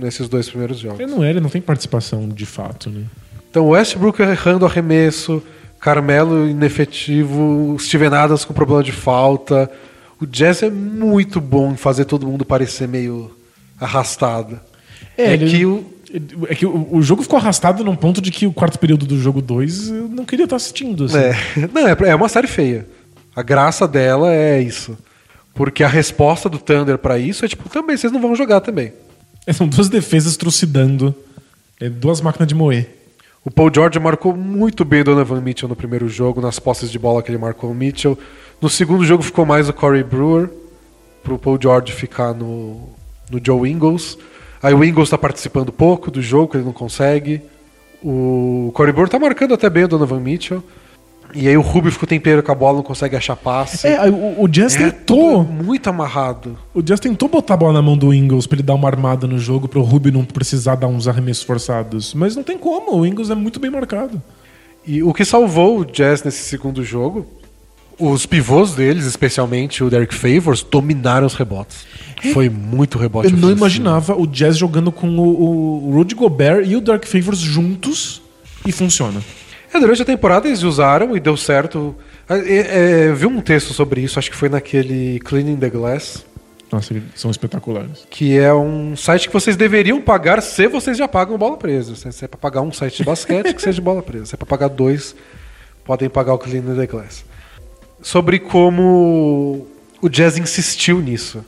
nesses 0.00 0.28
dois 0.28 0.48
primeiros 0.48 0.78
jogos. 0.78 0.98
Ele 1.00 1.10
não 1.10 1.22
é, 1.22 1.30
ele 1.30 1.40
não 1.40 1.50
tem 1.50 1.60
participação 1.60 2.28
de 2.28 2.46
fato, 2.46 2.90
né? 2.90 3.04
Então, 3.50 3.68
Westbrook 3.68 4.20
errando 4.22 4.64
arremesso, 4.64 5.42
Carmelo 5.80 6.48
inefetivo, 6.48 7.76
Steven 7.78 8.08
Adams 8.14 8.44
com 8.44 8.52
problema 8.54 8.82
de 8.82 8.92
falta. 8.92 9.70
O 10.20 10.26
Jazz 10.26 10.62
é 10.62 10.70
muito 10.70 11.40
bom 11.40 11.72
em 11.72 11.76
fazer 11.76 12.04
todo 12.04 12.26
mundo 12.26 12.44
parecer 12.44 12.86
meio 12.86 13.30
arrastado. 13.80 14.60
É, 15.16 15.32
ele- 15.32 15.50
que 15.50 15.64
o, 15.66 15.84
É 16.48 16.54
que 16.54 16.66
o, 16.66 16.88
o 16.90 17.00
jogo 17.02 17.22
ficou 17.22 17.38
arrastado 17.38 17.84
num 17.84 17.94
ponto 17.96 18.20
de 18.20 18.30
que 18.30 18.46
o 18.46 18.52
quarto 18.52 18.78
período 18.78 19.06
do 19.06 19.18
jogo 19.18 19.40
2 19.40 19.88
eu 19.90 20.08
não 20.08 20.24
queria 20.24 20.44
estar 20.44 20.56
assistindo. 20.56 21.04
Assim. 21.04 21.16
É, 21.18 21.34
não, 21.72 21.86
é, 21.86 21.96
é 22.10 22.14
uma 22.14 22.28
série 22.28 22.46
feia. 22.48 22.86
A 23.34 23.42
graça 23.42 23.86
dela 23.86 24.32
é 24.32 24.60
isso. 24.60 24.98
Porque 25.54 25.82
a 25.84 25.88
resposta 25.88 26.48
do 26.48 26.58
Thunder 26.58 26.98
pra 26.98 27.18
isso 27.18 27.44
é 27.44 27.48
tipo, 27.48 27.68
também, 27.68 27.96
vocês 27.96 28.12
não 28.12 28.20
vão 28.20 28.34
jogar 28.34 28.60
também. 28.60 28.92
São 29.52 29.66
duas 29.68 29.88
defesas 29.88 30.36
trucidando. 30.36 31.14
É 31.80 31.88
duas 31.88 32.20
máquinas 32.20 32.48
de 32.48 32.54
moer. 32.54 33.00
O 33.42 33.50
Paul 33.50 33.70
George 33.74 33.98
marcou 33.98 34.36
muito 34.36 34.84
bem 34.84 35.00
o 35.00 35.04
Donovan 35.04 35.40
Mitchell 35.40 35.68
no 35.68 35.74
primeiro 35.74 36.08
jogo, 36.08 36.42
nas 36.42 36.58
posses 36.58 36.90
de 36.90 36.98
bola 36.98 37.22
que 37.22 37.30
ele 37.30 37.38
marcou 37.38 37.70
o 37.70 37.74
Mitchell. 37.74 38.18
No 38.60 38.68
segundo 38.68 39.02
jogo 39.02 39.22
ficou 39.22 39.46
mais 39.46 39.66
o 39.66 39.72
Corey 39.72 40.04
Brewer, 40.04 40.50
pro 41.22 41.38
Paul 41.38 41.58
George 41.60 41.92
ficar 41.92 42.34
no, 42.34 42.90
no 43.30 43.40
Joe 43.42 43.70
Ingles. 43.70 44.18
Aí 44.62 44.74
o 44.74 44.84
Ingles 44.84 45.08
tá 45.08 45.16
participando 45.16 45.72
pouco 45.72 46.10
do 46.10 46.20
jogo, 46.20 46.54
ele 46.54 46.64
não 46.64 46.72
consegue. 46.72 47.40
O 48.04 48.70
Corey 48.74 48.92
Brewer 48.92 49.08
tá 49.08 49.18
marcando 49.18 49.54
até 49.54 49.70
bem 49.70 49.84
o 49.84 49.88
Donovan 49.88 50.20
Mitchell. 50.20 50.62
E 51.34 51.48
aí 51.48 51.56
o 51.56 51.60
Rubio 51.60 51.92
fica 51.92 52.04
o 52.04 52.08
tempero 52.08 52.42
com 52.42 52.50
a 52.50 52.54
bola, 52.54 52.76
não 52.78 52.82
consegue 52.82 53.16
achar 53.16 53.36
passe. 53.36 53.86
É, 53.86 54.08
o, 54.10 54.42
o 54.42 54.48
Jazz 54.48 54.74
É 54.76 54.90
tentou. 54.90 55.44
muito 55.44 55.88
amarrado. 55.88 56.58
O 56.74 56.82
Jazz 56.82 56.98
tentou 57.00 57.28
botar 57.28 57.54
a 57.54 57.56
bola 57.56 57.74
na 57.74 57.82
mão 57.82 57.96
do 57.96 58.12
Ingles 58.12 58.46
pra 58.46 58.56
ele 58.56 58.62
dar 58.62 58.74
uma 58.74 58.88
armada 58.88 59.26
no 59.26 59.38
jogo, 59.38 59.68
pro 59.68 59.82
Rubio 59.82 60.12
não 60.12 60.24
precisar 60.24 60.74
dar 60.74 60.86
uns 60.88 61.06
arremessos 61.06 61.42
forçados. 61.44 62.14
Mas 62.14 62.34
não 62.34 62.42
tem 62.42 62.58
como, 62.58 62.96
o 62.96 63.06
Ingles 63.06 63.30
é 63.30 63.34
muito 63.34 63.60
bem 63.60 63.70
marcado. 63.70 64.20
E 64.86 65.02
o 65.02 65.12
que 65.12 65.24
salvou 65.24 65.80
o 65.80 65.84
Jazz 65.84 66.22
nesse 66.24 66.42
segundo 66.42 66.82
jogo, 66.82 67.26
os 67.98 68.24
pivôs 68.26 68.74
deles, 68.74 69.04
especialmente 69.04 69.84
o 69.84 69.90
Derek 69.90 70.14
Favors, 70.14 70.62
dominaram 70.62 71.26
os 71.26 71.34
rebotes. 71.34 71.86
Foi 72.32 72.48
muito 72.48 72.98
rebote. 72.98 73.30
Eu 73.32 73.36
não 73.36 73.50
imaginava 73.50 74.14
o 74.18 74.26
Jazz 74.26 74.56
jogando 74.56 74.90
com 74.90 75.08
o, 75.18 75.88
o 75.88 75.92
Rudy 75.94 76.14
Gobert 76.14 76.66
e 76.66 76.76
o 76.76 76.80
Dark 76.80 77.04
Favors 77.04 77.38
juntos 77.38 78.20
e 78.66 78.72
funciona. 78.72 79.20
É, 79.72 79.78
durante 79.78 80.02
a 80.02 80.04
temporada 80.04 80.48
eles 80.48 80.62
usaram 80.62 81.16
e 81.16 81.20
deu 81.20 81.36
certo. 81.36 81.94
É, 82.28 82.34
é, 82.34 83.08
eu 83.08 83.16
vi 83.16 83.26
um 83.26 83.40
texto 83.40 83.72
sobre 83.72 84.00
isso, 84.00 84.18
acho 84.18 84.30
que 84.30 84.36
foi 84.36 84.48
naquele 84.48 85.20
Cleaning 85.20 85.56
the 85.56 85.70
Glass, 85.70 86.24
Nossa, 86.72 86.92
eles 86.92 87.04
são 87.14 87.30
espetaculares. 87.30 88.06
que 88.10 88.36
é 88.36 88.52
um 88.52 88.96
site 88.96 89.28
que 89.28 89.32
vocês 89.32 89.56
deveriam 89.56 90.00
pagar 90.00 90.42
se 90.42 90.66
vocês 90.66 90.96
já 90.96 91.06
pagam 91.06 91.38
bola 91.38 91.56
presa. 91.56 91.94
Se 91.94 92.24
é 92.24 92.28
para 92.28 92.38
pagar 92.38 92.62
um 92.62 92.72
site 92.72 92.98
de 92.98 93.04
basquete, 93.04 93.54
que 93.54 93.62
seja 93.62 93.76
de 93.76 93.80
bola 93.80 94.02
presa. 94.02 94.26
Se 94.26 94.34
é 94.34 94.38
para 94.38 94.46
pagar 94.46 94.68
dois, 94.68 95.14
podem 95.84 96.08
pagar 96.08 96.34
o 96.34 96.38
Cleaning 96.38 96.76
the 96.76 96.86
Glass. 96.86 97.24
Sobre 98.02 98.38
como 98.38 99.66
o 100.00 100.08
Jazz 100.08 100.38
insistiu 100.38 101.00
nisso. 101.00 101.44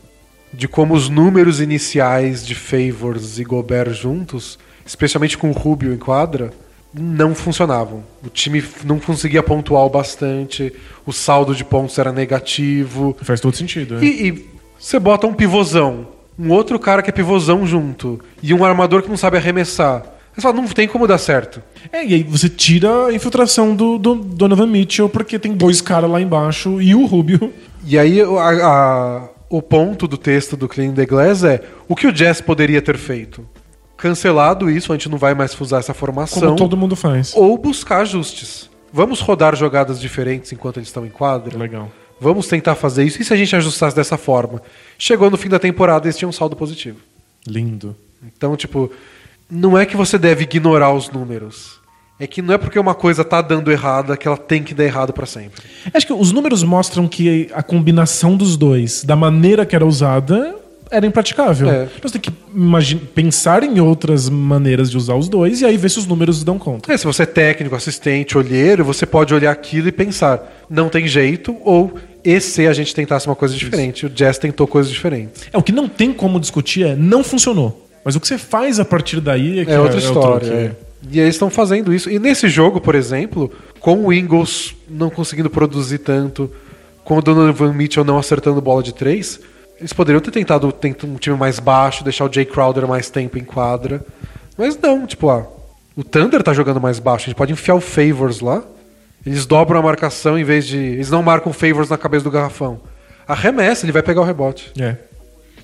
De 0.52 0.68
como 0.68 0.92
os 0.94 1.08
números 1.08 1.60
iniciais 1.60 2.44
de 2.46 2.54
Favors 2.54 3.38
e 3.38 3.44
Gobert 3.44 3.94
juntos, 3.94 4.58
especialmente 4.84 5.38
com 5.38 5.48
o 5.48 5.52
Rubio 5.52 5.94
em 5.94 5.96
quadra, 5.96 6.52
não 6.94 7.34
funcionavam. 7.34 8.02
O 8.24 8.28
time 8.28 8.62
não 8.84 8.98
conseguia 8.98 9.42
pontuar 9.42 9.84
o 9.84 9.90
bastante, 9.90 10.72
o 11.06 11.12
saldo 11.12 11.54
de 11.54 11.64
pontos 11.64 11.98
era 11.98 12.12
negativo. 12.12 13.16
Faz 13.22 13.40
todo 13.40 13.56
sentido, 13.56 13.94
né? 13.96 14.04
E, 14.04 14.28
e 14.28 14.48
você 14.78 14.98
bota 14.98 15.26
um 15.26 15.34
pivôzão, 15.34 16.08
um 16.38 16.50
outro 16.50 16.78
cara 16.78 17.02
que 17.02 17.10
é 17.10 17.12
pivôzão 17.12 17.66
junto, 17.66 18.20
e 18.42 18.52
um 18.52 18.64
armador 18.64 19.02
que 19.02 19.08
não 19.08 19.16
sabe 19.16 19.36
arremessar. 19.36 20.02
Você 20.34 20.40
fala, 20.40 20.54
não 20.54 20.66
tem 20.66 20.88
como 20.88 21.06
dar 21.06 21.18
certo. 21.18 21.62
É, 21.92 22.04
e 22.06 22.14
aí 22.14 22.22
você 22.22 22.48
tira 22.48 23.06
a 23.08 23.12
infiltração 23.12 23.76
do, 23.76 23.98
do 23.98 24.14
Donovan 24.14 24.66
Mitchell, 24.66 25.08
porque 25.08 25.38
tem 25.38 25.52
dois 25.52 25.80
caras 25.82 26.10
lá 26.10 26.20
embaixo 26.20 26.80
e 26.80 26.94
o 26.94 27.04
Rubio. 27.04 27.52
E 27.86 27.98
aí 27.98 28.20
a- 28.22 28.24
a- 28.26 29.28
o 29.50 29.60
ponto 29.60 30.08
do 30.08 30.16
texto 30.16 30.56
do 30.56 30.66
Clean 30.66 30.92
the 30.92 31.04
Glass 31.04 31.44
é 31.44 31.60
o 31.86 31.94
que 31.94 32.06
o 32.06 32.12
Jazz 32.12 32.40
poderia 32.40 32.80
ter 32.80 32.96
feito. 32.96 33.46
Cancelado 34.02 34.68
isso, 34.68 34.92
a 34.92 34.96
gente 34.96 35.08
não 35.08 35.16
vai 35.16 35.32
mais 35.32 35.58
usar 35.60 35.78
essa 35.78 35.94
formação. 35.94 36.42
Como 36.42 36.56
todo 36.56 36.76
mundo 36.76 36.96
faz. 36.96 37.32
Ou 37.36 37.56
buscar 37.56 37.98
ajustes. 38.00 38.68
Vamos 38.92 39.20
rodar 39.20 39.54
jogadas 39.54 40.00
diferentes 40.00 40.50
enquanto 40.50 40.78
eles 40.78 40.88
estão 40.88 41.06
em 41.06 41.08
quadra? 41.08 41.56
Legal. 41.56 41.88
Vamos 42.20 42.48
tentar 42.48 42.74
fazer 42.74 43.04
isso. 43.04 43.22
E 43.22 43.24
se 43.24 43.32
a 43.32 43.36
gente 43.36 43.54
ajustasse 43.54 43.94
dessa 43.94 44.16
forma? 44.16 44.60
Chegou 44.98 45.30
no 45.30 45.36
fim 45.36 45.48
da 45.48 45.60
temporada 45.60 46.04
e 46.04 46.06
eles 46.08 46.18
tinham 46.18 46.30
um 46.30 46.32
saldo 46.32 46.56
positivo. 46.56 46.98
Lindo. 47.46 47.94
Então, 48.26 48.56
tipo, 48.56 48.90
não 49.48 49.78
é 49.78 49.86
que 49.86 49.96
você 49.96 50.18
deve 50.18 50.42
ignorar 50.42 50.92
os 50.92 51.08
números. 51.08 51.80
É 52.18 52.26
que 52.26 52.42
não 52.42 52.54
é 52.54 52.58
porque 52.58 52.80
uma 52.80 52.96
coisa 52.96 53.24
tá 53.24 53.40
dando 53.40 53.70
errada 53.70 54.16
que 54.16 54.26
ela 54.26 54.36
tem 54.36 54.64
que 54.64 54.74
dar 54.74 54.82
errado 54.82 55.12
para 55.12 55.26
sempre. 55.26 55.62
Acho 55.94 56.08
que 56.08 56.12
os 56.12 56.32
números 56.32 56.64
mostram 56.64 57.06
que 57.06 57.48
a 57.54 57.62
combinação 57.62 58.36
dos 58.36 58.56
dois, 58.56 59.04
da 59.04 59.14
maneira 59.14 59.64
que 59.64 59.76
era 59.76 59.86
usada, 59.86 60.56
era 60.92 61.06
impraticável. 61.06 61.70
É. 61.70 61.88
Então 61.96 62.08
você 62.08 62.18
tem 62.18 62.20
que 62.20 63.06
pensar 63.14 63.64
em 63.64 63.80
outras 63.80 64.28
maneiras 64.28 64.90
de 64.90 64.96
usar 64.96 65.14
os 65.14 65.28
dois 65.28 65.62
e 65.62 65.64
aí 65.64 65.76
ver 65.76 65.90
se 65.90 65.98
os 65.98 66.06
números 66.06 66.44
dão 66.44 66.58
conta. 66.58 66.92
É, 66.92 66.96
se 66.96 67.06
você 67.06 67.22
é 67.22 67.26
técnico, 67.26 67.74
assistente, 67.74 68.36
olheiro, 68.36 68.84
você 68.84 69.06
pode 69.06 69.32
olhar 69.32 69.50
aquilo 69.50 69.88
e 69.88 69.92
pensar, 69.92 70.64
não 70.68 70.88
tem 70.88 71.08
jeito, 71.08 71.56
ou 71.64 71.94
e 72.24 72.38
se 72.40 72.66
a 72.66 72.72
gente 72.72 72.94
tentasse 72.94 73.26
uma 73.26 73.34
coisa 73.34 73.54
diferente? 73.54 74.06
O 74.06 74.10
Jazz 74.10 74.38
tentou 74.38 74.66
coisas 74.66 74.92
diferentes. 74.92 75.42
É, 75.52 75.58
o 75.58 75.62
que 75.62 75.72
não 75.72 75.88
tem 75.88 76.12
como 76.12 76.38
discutir 76.38 76.84
é 76.84 76.94
não 76.94 77.24
funcionou. 77.24 77.88
Mas 78.04 78.14
o 78.14 78.20
que 78.20 78.28
você 78.28 78.38
faz 78.38 78.78
a 78.78 78.84
partir 78.84 79.20
daí 79.20 79.60
é 79.60 79.64
que 79.64 79.70
É 79.70 79.80
outra 79.80 79.96
outro 79.96 80.08
história. 80.08 80.46
é. 80.52 80.72
E 81.10 81.18
eles 81.18 81.34
estão 81.34 81.50
fazendo 81.50 81.92
isso. 81.92 82.08
E 82.08 82.18
nesse 82.18 82.48
jogo, 82.48 82.80
por 82.80 82.94
exemplo, 82.94 83.50
com 83.80 84.06
o 84.06 84.12
Ingles 84.12 84.74
não 84.88 85.10
conseguindo 85.10 85.50
produzir 85.50 85.98
tanto, 85.98 86.48
com 87.02 87.18
o 87.18 87.22
Donovan 87.22 87.72
Mitchell 87.72 88.04
não 88.04 88.18
acertando 88.18 88.60
bola 88.60 88.82
de 88.84 88.94
três, 88.94 89.40
eles 89.82 89.92
poderiam 89.92 90.20
ter 90.20 90.30
tentado 90.30 90.70
tentar 90.72 91.06
um 91.06 91.16
time 91.16 91.36
mais 91.36 91.58
baixo, 91.58 92.04
deixar 92.04 92.24
o 92.24 92.32
Jay 92.32 92.44
Crowder 92.44 92.86
mais 92.86 93.10
tempo 93.10 93.36
em 93.38 93.44
quadra. 93.44 94.04
Mas 94.56 94.78
não, 94.78 95.06
tipo, 95.06 95.28
ah, 95.28 95.46
o 95.96 96.02
Thunder 96.04 96.42
tá 96.42 96.52
jogando 96.54 96.80
mais 96.80 96.98
baixo, 96.98 97.24
a 97.24 97.26
gente 97.26 97.36
pode 97.36 97.52
enfiar 97.52 97.74
o 97.74 97.80
Favors 97.80 98.40
lá. 98.40 98.62
Eles 99.26 99.46
dobram 99.46 99.78
a 99.78 99.82
marcação 99.82 100.38
em 100.38 100.44
vez 100.44 100.66
de. 100.66 100.76
Eles 100.76 101.10
não 101.10 101.22
marcam 101.22 101.52
Favors 101.52 101.88
na 101.88 101.98
cabeça 101.98 102.24
do 102.24 102.30
garrafão. 102.30 102.80
Arremessa, 103.26 103.84
ele 103.84 103.92
vai 103.92 104.02
pegar 104.02 104.20
o 104.20 104.24
rebote. 104.24 104.72
É. 104.80 104.96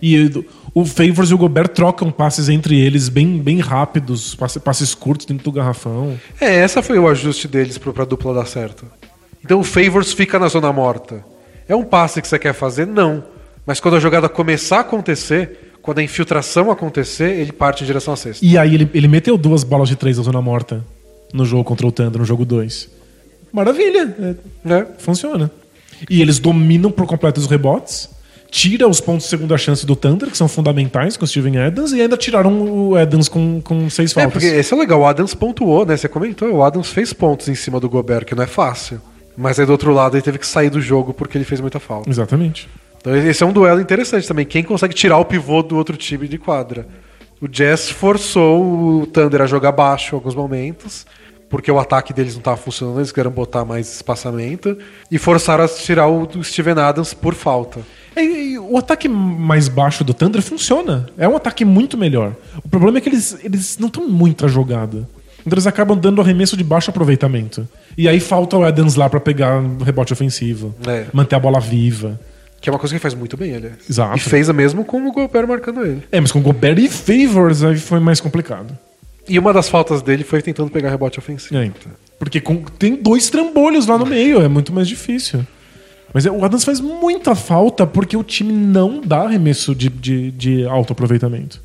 E 0.01 0.31
o 0.73 0.85
Favors 0.85 1.31
e 1.31 1.35
o 1.35 1.39
Gobert 1.39 1.69
trocam 1.71 2.11
passes 2.13 2.49
entre 2.49 2.79
eles 2.81 3.09
bem, 3.09 3.39
bem 3.39 3.59
rápidos, 3.59 4.35
passe- 4.37 4.61
passes 4.61 4.95
curtos 4.95 5.27
dentro 5.27 5.43
do 5.45 5.51
garrafão. 5.53 6.17
É, 6.41 6.55
essa 6.57 6.81
foi 6.83 6.99
o 7.01 7.09
ajuste 7.09 7.49
deles 7.49 7.79
pro- 7.79 7.93
pra 7.93 8.05
dupla 8.05 8.33
dar 8.33 8.47
certo. 8.47 8.87
Então 9.45 9.59
o 9.59 9.65
Favors 9.65 10.13
fica 10.13 10.39
na 10.39 10.47
zona 10.47 10.73
morta. 10.73 11.25
É 11.69 11.75
um 11.75 11.83
passe 11.85 12.23
que 12.23 12.29
você 12.29 12.39
quer 12.39 12.53
fazer? 12.53 12.87
Não. 12.87 13.25
Mas 13.69 13.81
quando 13.81 13.97
a 13.97 14.01
jogada 14.01 14.31
começar 14.31 14.79
a 14.79 14.81
acontecer, 14.81 15.75
quando 15.83 15.99
a 15.99 16.03
infiltração 16.03 16.71
acontecer, 16.71 17.39
ele 17.39 17.53
parte 17.53 17.83
em 17.85 17.87
direção 17.87 18.15
à 18.15 18.17
cesta. 18.17 18.43
E 18.43 18.57
aí 18.57 18.75
ele, 18.75 18.89
ele 18.95 19.07
meteu 19.07 19.37
duas 19.37 19.63
bolas 19.63 19.91
de 19.91 19.95
três 19.95 20.17
na 20.17 20.23
zona 20.25 20.41
morta 20.41 20.83
no 21.35 21.45
jogo 21.45 21.65
contra 21.65 21.87
o 21.87 21.93
Thunder, 21.93 22.19
no 22.19 22.25
jogo 22.25 22.47
2. 22.47 22.89
Maravilha, 23.53 24.17
é, 24.19 24.35
Né? 24.67 24.87
funciona. 24.97 25.51
E 26.09 26.23
eles 26.23 26.39
dominam 26.39 26.91
por 26.91 27.07
completo 27.07 27.39
os 27.39 27.47
rebotes, 27.47 28.09
tira 28.51 28.89
os 28.89 29.03
pontos 29.03 29.25
de 29.25 29.29
segunda 29.31 29.59
chance 29.59 29.85
do 29.85 29.95
Thunder, 29.95 30.31
que 30.31 30.37
são 30.39 30.49
fundamentais 30.49 31.19
com 31.19 31.27
o 31.27 31.29
Steven 31.29 31.59
Adams, 31.59 31.93
e 31.93 32.01
ainda 32.01 32.17
tiraram 32.17 32.63
o 32.63 32.97
Adams 32.97 33.29
com, 33.29 33.61
com 33.61 33.91
seis 33.91 34.13
É, 34.13 34.15
faltas. 34.15 34.33
porque 34.33 34.47
esse 34.47 34.73
é 34.73 34.77
legal. 34.79 35.01
O 35.01 35.07
Adams 35.07 35.35
pontuou, 35.35 35.85
né? 35.85 35.95
Você 35.95 36.09
comentou, 36.09 36.51
o 36.51 36.63
Adams 36.65 36.89
fez 36.89 37.13
pontos 37.13 37.49
em 37.49 37.55
cima 37.55 37.79
do 37.79 37.89
Gobert, 37.91 38.25
que 38.25 38.35
não 38.35 38.45
é 38.45 38.47
fácil. 38.47 38.99
Mas 39.37 39.61
aí 39.61 39.67
do 39.67 39.73
outro 39.73 39.93
lado 39.93 40.17
ele 40.17 40.23
teve 40.23 40.39
que 40.39 40.47
sair 40.47 40.71
do 40.71 40.81
jogo 40.81 41.13
porque 41.13 41.37
ele 41.37 41.45
fez 41.45 41.61
muita 41.61 41.79
falta. 41.79 42.09
Exatamente. 42.09 42.67
Então 43.01 43.17
esse 43.17 43.43
é 43.43 43.47
um 43.47 43.53
duelo 43.53 43.81
interessante 43.81 44.27
também. 44.27 44.45
Quem 44.45 44.63
consegue 44.63 44.95
tirar 44.95 45.19
o 45.19 45.25
pivô 45.25 45.63
do 45.63 45.77
outro 45.77 45.97
time 45.97 46.29
de 46.29 46.39
quadra? 46.39 46.87
O 47.41 47.47
Jazz 47.47 47.89
forçou 47.89 49.01
o 49.01 49.07
Thunder 49.07 49.43
a 49.43 49.47
jogar 49.47 49.73
baixo 49.73 50.15
em 50.15 50.17
alguns 50.17 50.35
momentos, 50.35 51.07
porque 51.49 51.71
o 51.71 51.79
ataque 51.79 52.13
deles 52.13 52.35
não 52.35 52.41
estava 52.41 52.57
funcionando, 52.57 52.99
eles 52.99 53.13
queriam 53.13 53.33
botar 53.33 53.65
mais 53.65 53.95
espaçamento, 53.95 54.77
e 55.11 55.19
forçaram 55.19 55.65
a 55.65 55.69
tirar 55.69 56.09
o 56.09 56.27
do 56.27 56.43
Steven 56.43 56.79
Adams 56.79 57.15
por 57.15 57.35
falta. 57.35 57.81
E 58.17 58.59
o 58.59 58.77
ataque 58.77 59.09
mais 59.09 59.69
baixo 59.69 60.03
do 60.03 60.13
Thunder 60.13 60.43
funciona. 60.43 61.07
É 61.17 61.29
um 61.29 61.37
ataque 61.37 61.65
muito 61.65 61.97
melhor. 61.97 62.35
O 62.65 62.69
problema 62.69 62.99
é 62.99 63.01
que 63.01 63.09
eles, 63.09 63.39
eles 63.45 63.79
não 63.79 63.87
estão 63.87 64.09
muita 64.09 64.49
jogada. 64.49 65.09
Então 65.41 65.55
eles 65.55 65.67
acabam 65.67 65.97
dando 65.97 66.21
arremesso 66.21 66.57
de 66.57 66.65
baixo 66.65 66.91
aproveitamento. 66.91 67.67
E 67.97 68.09
aí 68.09 68.19
falta 68.19 68.57
o 68.57 68.65
Adams 68.65 68.97
lá 68.97 69.09
pra 69.09 69.21
pegar 69.21 69.61
o 69.61 69.85
rebote 69.85 70.13
ofensivo. 70.13 70.75
É. 70.87 71.07
Manter 71.13 71.37
a 71.37 71.39
bola 71.39 71.61
viva. 71.61 72.19
Que 72.61 72.69
é 72.69 72.73
uma 72.73 72.79
coisa 72.79 72.93
que 72.93 72.97
ele 72.97 73.03
faz 73.03 73.15
muito 73.15 73.37
bem, 73.37 73.55
aliás. 73.55 73.77
Exato. 73.89 74.17
E 74.17 74.21
fez 74.21 74.49
a 74.51 74.53
mesmo 74.53 74.85
com 74.85 75.07
o 75.07 75.13
Gobert 75.13 75.47
marcando 75.47 75.85
ele. 75.85 76.03
É, 76.11 76.21
mas 76.21 76.33
com 76.33 76.41
Gobert 76.43 76.79
e 76.79 76.89
Favors 76.89 77.63
aí 77.63 77.77
foi 77.79 78.01
mais 78.01 78.21
complicado. 78.21 78.77
E 79.29 79.39
uma 79.39 79.53
das 79.53 79.69
faltas 79.69 80.03
dele 80.03 80.25
foi 80.25 80.43
tentando 80.43 80.71
pegar 80.71 80.91
rebote 80.91 81.19
ofensivo. 81.19 81.57
É, 81.57 81.65
então. 81.67 81.93
Porque 82.19 82.41
com- 82.41 82.63
tem 82.65 82.97
dois 82.97 83.31
trambolhos 83.31 83.87
lá 83.87 83.97
no 83.97 84.05
meio, 84.07 84.41
é 84.41 84.49
muito 84.49 84.73
mais 84.73 84.89
difícil. 84.89 85.47
Mas 86.13 86.25
é, 86.27 86.31
o 86.31 86.45
Adams 86.45 86.65
faz 86.65 86.81
muita 86.81 87.35
falta 87.35 87.87
porque 87.87 88.17
o 88.17 88.25
time 88.25 88.53
não 88.53 89.01
dá 89.03 89.21
arremesso 89.25 89.75
de, 89.75 89.89
de, 89.89 90.31
de 90.33 90.65
alto 90.67 90.93
aproveitamento. 90.95 91.61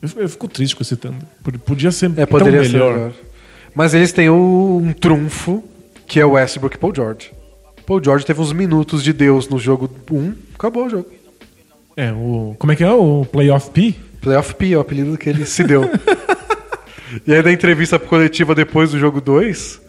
Eu, 0.00 0.08
fico- 0.08 0.20
eu 0.22 0.28
fico 0.28 0.48
triste 0.48 0.74
com 0.74 0.82
esse 0.82 0.96
Thunder. 0.96 1.20
Pod- 1.44 1.58
Podia 1.58 1.92
ser 1.92 2.10
É, 2.16 2.26
poderia 2.26 2.64
ser 2.64 2.72
melhor. 2.72 2.94
melhor. 2.94 3.12
Mas 3.74 3.94
eles 3.94 4.10
têm 4.10 4.28
o- 4.28 4.80
um 4.82 4.92
trunfo, 4.92 5.62
que 6.06 6.18
é 6.18 6.24
o 6.24 6.30
Westbrook 6.32 6.74
e 6.74 6.78
Paul 6.78 6.92
George. 6.94 7.30
Paul 7.86 8.02
George 8.02 8.24
teve 8.24 8.40
uns 8.40 8.52
minutos 8.52 9.02
de 9.02 9.12
Deus 9.12 9.48
no 9.48 9.58
jogo 9.58 9.90
1, 10.10 10.34
acabou 10.54 10.86
o 10.86 10.90
jogo. 10.90 11.06
É, 11.96 12.12
o. 12.12 12.54
Como 12.58 12.72
é 12.72 12.76
que 12.76 12.84
é? 12.84 12.90
O 12.90 13.26
Playoff 13.30 13.70
P? 13.70 13.94
Playoff 14.20 14.54
P 14.54 14.72
é 14.72 14.76
o 14.76 14.80
apelido 14.80 15.18
que 15.18 15.28
ele 15.28 15.44
se 15.44 15.64
deu. 15.64 15.82
e 17.26 17.34
aí 17.34 17.42
na 17.42 17.52
entrevista 17.52 17.98
coletiva 17.98 18.54
depois 18.54 18.92
do 18.92 18.98
jogo 18.98 19.20
2, 19.20 19.80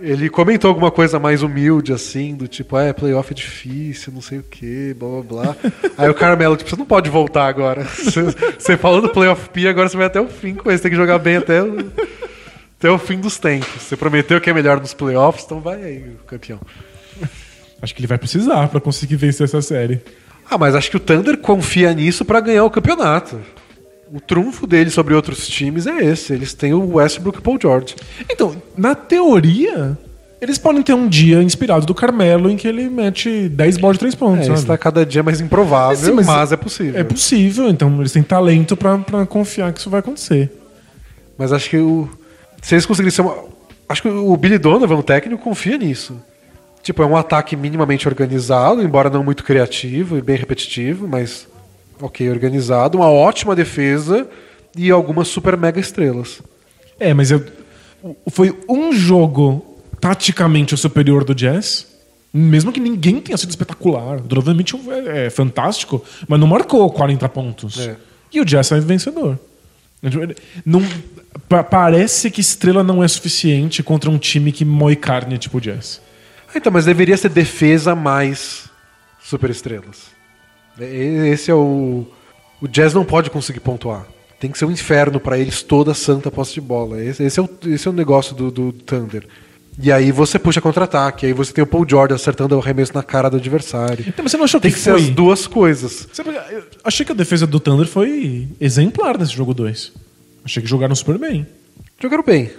ele 0.00 0.28
comentou 0.28 0.68
alguma 0.68 0.90
coisa 0.90 1.18
mais 1.18 1.42
humilde, 1.42 1.92
assim, 1.92 2.34
do 2.34 2.46
tipo, 2.46 2.76
ah, 2.76 2.84
é, 2.84 2.92
playoff 2.92 3.32
é 3.32 3.34
difícil, 3.34 4.12
não 4.12 4.20
sei 4.20 4.38
o 4.38 4.42
que, 4.42 4.94
blá 4.94 5.22
blá 5.22 5.22
blá. 5.22 5.56
aí 5.96 6.08
o 6.08 6.14
Carmelo, 6.14 6.56
tipo, 6.56 6.70
você 6.70 6.76
não 6.76 6.86
pode 6.86 7.10
voltar 7.10 7.46
agora. 7.46 7.84
Você, 7.98 8.22
você 8.58 8.76
falou 8.76 9.00
do 9.00 9.08
playoff 9.08 9.48
P, 9.50 9.66
agora 9.66 9.88
você 9.88 9.96
vai 9.96 10.06
até 10.06 10.20
o 10.20 10.28
fim 10.28 10.54
com 10.54 10.70
isso, 10.70 10.82
tem 10.82 10.90
que 10.90 10.96
jogar 10.96 11.18
bem 11.18 11.36
até 11.36 11.62
o, 11.62 11.90
até 12.78 12.90
o 12.90 12.98
fim 12.98 13.18
dos 13.18 13.38
tempos. 13.38 13.82
Você 13.82 13.96
prometeu 13.96 14.40
que 14.40 14.48
é 14.50 14.52
melhor 14.52 14.80
nos 14.80 14.94
playoffs, 14.94 15.44
então 15.44 15.60
vai 15.60 15.82
aí, 15.82 16.04
campeão. 16.26 16.60
Acho 17.80 17.94
que 17.94 18.00
ele 18.00 18.06
vai 18.06 18.18
precisar 18.18 18.68
pra 18.68 18.80
conseguir 18.80 19.16
vencer 19.16 19.44
essa 19.44 19.62
série. 19.62 20.00
Ah, 20.50 20.58
mas 20.58 20.74
acho 20.74 20.90
que 20.90 20.96
o 20.96 21.00
Thunder 21.00 21.36
confia 21.38 21.92
nisso 21.92 22.24
pra 22.24 22.40
ganhar 22.40 22.64
o 22.64 22.70
campeonato. 22.70 23.38
O 24.12 24.20
trunfo 24.20 24.66
dele 24.66 24.88
sobre 24.88 25.14
outros 25.14 25.46
times 25.46 25.86
é 25.86 26.04
esse. 26.04 26.32
Eles 26.32 26.54
têm 26.54 26.72
o 26.72 26.94
Westbrook 26.94 27.38
e 27.38 27.40
o 27.40 27.42
Paul 27.42 27.58
George. 27.60 27.94
Então, 28.30 28.56
na 28.76 28.94
teoria, 28.94 29.98
eles 30.40 30.56
podem 30.56 30.82
ter 30.82 30.94
um 30.94 31.06
dia 31.06 31.42
inspirado 31.42 31.84
do 31.84 31.94
Carmelo 31.94 32.50
em 32.50 32.56
que 32.56 32.66
ele 32.66 32.88
mete 32.88 33.48
10 33.48 33.76
bolas 33.76 33.96
de 33.96 34.00
3 34.00 34.14
pontos. 34.14 34.40
É, 34.40 34.44
sabe? 34.44 34.58
isso 34.58 34.66
tá 34.66 34.78
cada 34.78 35.04
dia 35.04 35.22
mais 35.22 35.40
improvável, 35.40 35.96
Sim, 35.96 36.12
mas 36.12 36.26
mas, 36.26 36.52
é 36.52 36.56
possível. 36.56 37.00
É 37.00 37.04
possível, 37.04 37.68
então 37.68 37.94
eles 38.00 38.12
têm 38.12 38.22
talento 38.22 38.76
pra 38.76 39.26
confiar 39.26 39.72
que 39.72 39.80
isso 39.80 39.90
vai 39.90 40.00
acontecer. 40.00 40.50
Mas 41.36 41.52
acho 41.52 41.68
que 41.68 41.76
o. 41.76 42.08
Se 42.62 42.74
eles 42.74 42.86
conseguirem 42.86 43.14
ser 43.14 43.22
uma. 43.22 43.36
Acho 43.88 44.02
que 44.02 44.08
o 44.08 44.36
Billy 44.36 44.58
Donovan, 44.58 44.96
o 44.96 45.02
técnico, 45.02 45.42
confia 45.42 45.76
nisso. 45.76 46.20
Tipo, 46.88 47.02
é 47.02 47.06
um 47.06 47.18
ataque 47.18 47.54
minimamente 47.54 48.08
organizado, 48.08 48.80
embora 48.80 49.10
não 49.10 49.22
muito 49.22 49.44
criativo 49.44 50.16
e 50.16 50.22
bem 50.22 50.36
repetitivo, 50.38 51.06
mas 51.06 51.46
ok, 52.00 52.30
organizado. 52.30 52.96
Uma 52.96 53.10
ótima 53.10 53.54
defesa 53.54 54.26
e 54.74 54.90
algumas 54.90 55.28
super 55.28 55.54
mega 55.54 55.78
estrelas. 55.78 56.40
É, 56.98 57.12
mas 57.12 57.30
eu, 57.30 57.44
foi 58.30 58.58
um 58.66 58.90
jogo 58.90 59.78
taticamente 60.00 60.72
o 60.72 60.78
superior 60.78 61.24
do 61.24 61.34
Jazz. 61.34 61.86
Mesmo 62.32 62.72
que 62.72 62.80
ninguém 62.80 63.20
tenha 63.20 63.36
sido 63.36 63.50
espetacular. 63.50 64.16
O 64.16 64.22
Donovan 64.22 64.54
Mitchell 64.54 64.80
é, 64.90 65.26
é 65.26 65.30
fantástico, 65.30 66.02
mas 66.26 66.40
não 66.40 66.46
marcou 66.46 66.90
40 66.90 67.28
pontos. 67.28 67.78
É. 67.86 67.96
E 68.32 68.40
o 68.40 68.46
Jazz 68.46 68.72
é 68.72 68.80
vencedor. 68.80 69.38
Não, 70.64 70.82
pa- 71.50 71.62
parece 71.62 72.30
que 72.30 72.40
estrela 72.40 72.82
não 72.82 73.04
é 73.04 73.08
suficiente 73.08 73.82
contra 73.82 74.08
um 74.08 74.16
time 74.16 74.52
que 74.52 74.64
moe 74.64 74.96
carne 74.96 75.36
tipo 75.36 75.58
o 75.58 75.60
Jazz. 75.60 76.00
Ah, 76.48 76.56
Então, 76.56 76.72
mas 76.72 76.84
deveria 76.84 77.16
ser 77.16 77.28
defesa 77.28 77.94
mais 77.94 78.68
super 79.22 79.50
estrelas. 79.50 80.06
Esse 80.80 81.50
é 81.50 81.54
o. 81.54 82.06
O 82.60 82.66
Jazz 82.66 82.92
não 82.94 83.04
pode 83.04 83.30
conseguir 83.30 83.60
pontuar. 83.60 84.06
Tem 84.40 84.50
que 84.50 84.58
ser 84.58 84.64
um 84.64 84.70
inferno 84.70 85.18
pra 85.20 85.38
eles 85.38 85.62
toda 85.62 85.94
santa 85.94 86.30
posse 86.30 86.54
de 86.54 86.60
bola. 86.60 87.02
Esse, 87.02 87.22
esse 87.24 87.38
é, 87.38 87.42
o, 87.42 87.48
esse 87.66 87.86
é 87.86 87.90
o 87.90 87.94
negócio 87.94 88.34
do, 88.34 88.50
do 88.50 88.72
Thunder. 88.72 89.26
E 89.80 89.92
aí 89.92 90.10
você 90.10 90.40
puxa 90.40 90.60
contra-ataque, 90.60 91.26
aí 91.26 91.32
você 91.32 91.52
tem 91.52 91.62
o 91.62 91.66
Paul 91.66 91.86
George 91.88 92.12
acertando 92.12 92.56
o 92.56 92.60
arremesso 92.60 92.92
na 92.94 93.02
cara 93.02 93.28
do 93.28 93.36
adversário. 93.36 94.04
Então, 94.08 94.24
mas 94.24 94.32
você 94.32 94.36
não 94.36 94.44
achou 94.44 94.60
Tem 94.60 94.72
que, 94.72 94.76
que 94.76 94.82
ser 94.82 94.90
foi... 94.92 95.02
as 95.02 95.08
duas 95.10 95.46
coisas. 95.46 96.08
Sabe, 96.12 96.30
eu 96.30 96.64
achei 96.82 97.06
que 97.06 97.12
a 97.12 97.14
defesa 97.14 97.46
do 97.46 97.60
Thunder 97.60 97.86
foi 97.86 98.48
exemplar 98.60 99.16
nesse 99.16 99.32
jogo 99.32 99.54
2. 99.54 99.92
Achei 100.44 100.60
que 100.62 100.68
jogaram 100.68 100.94
super 100.96 101.16
bem. 101.16 101.46
Jogaram 102.00 102.24
bem. 102.24 102.50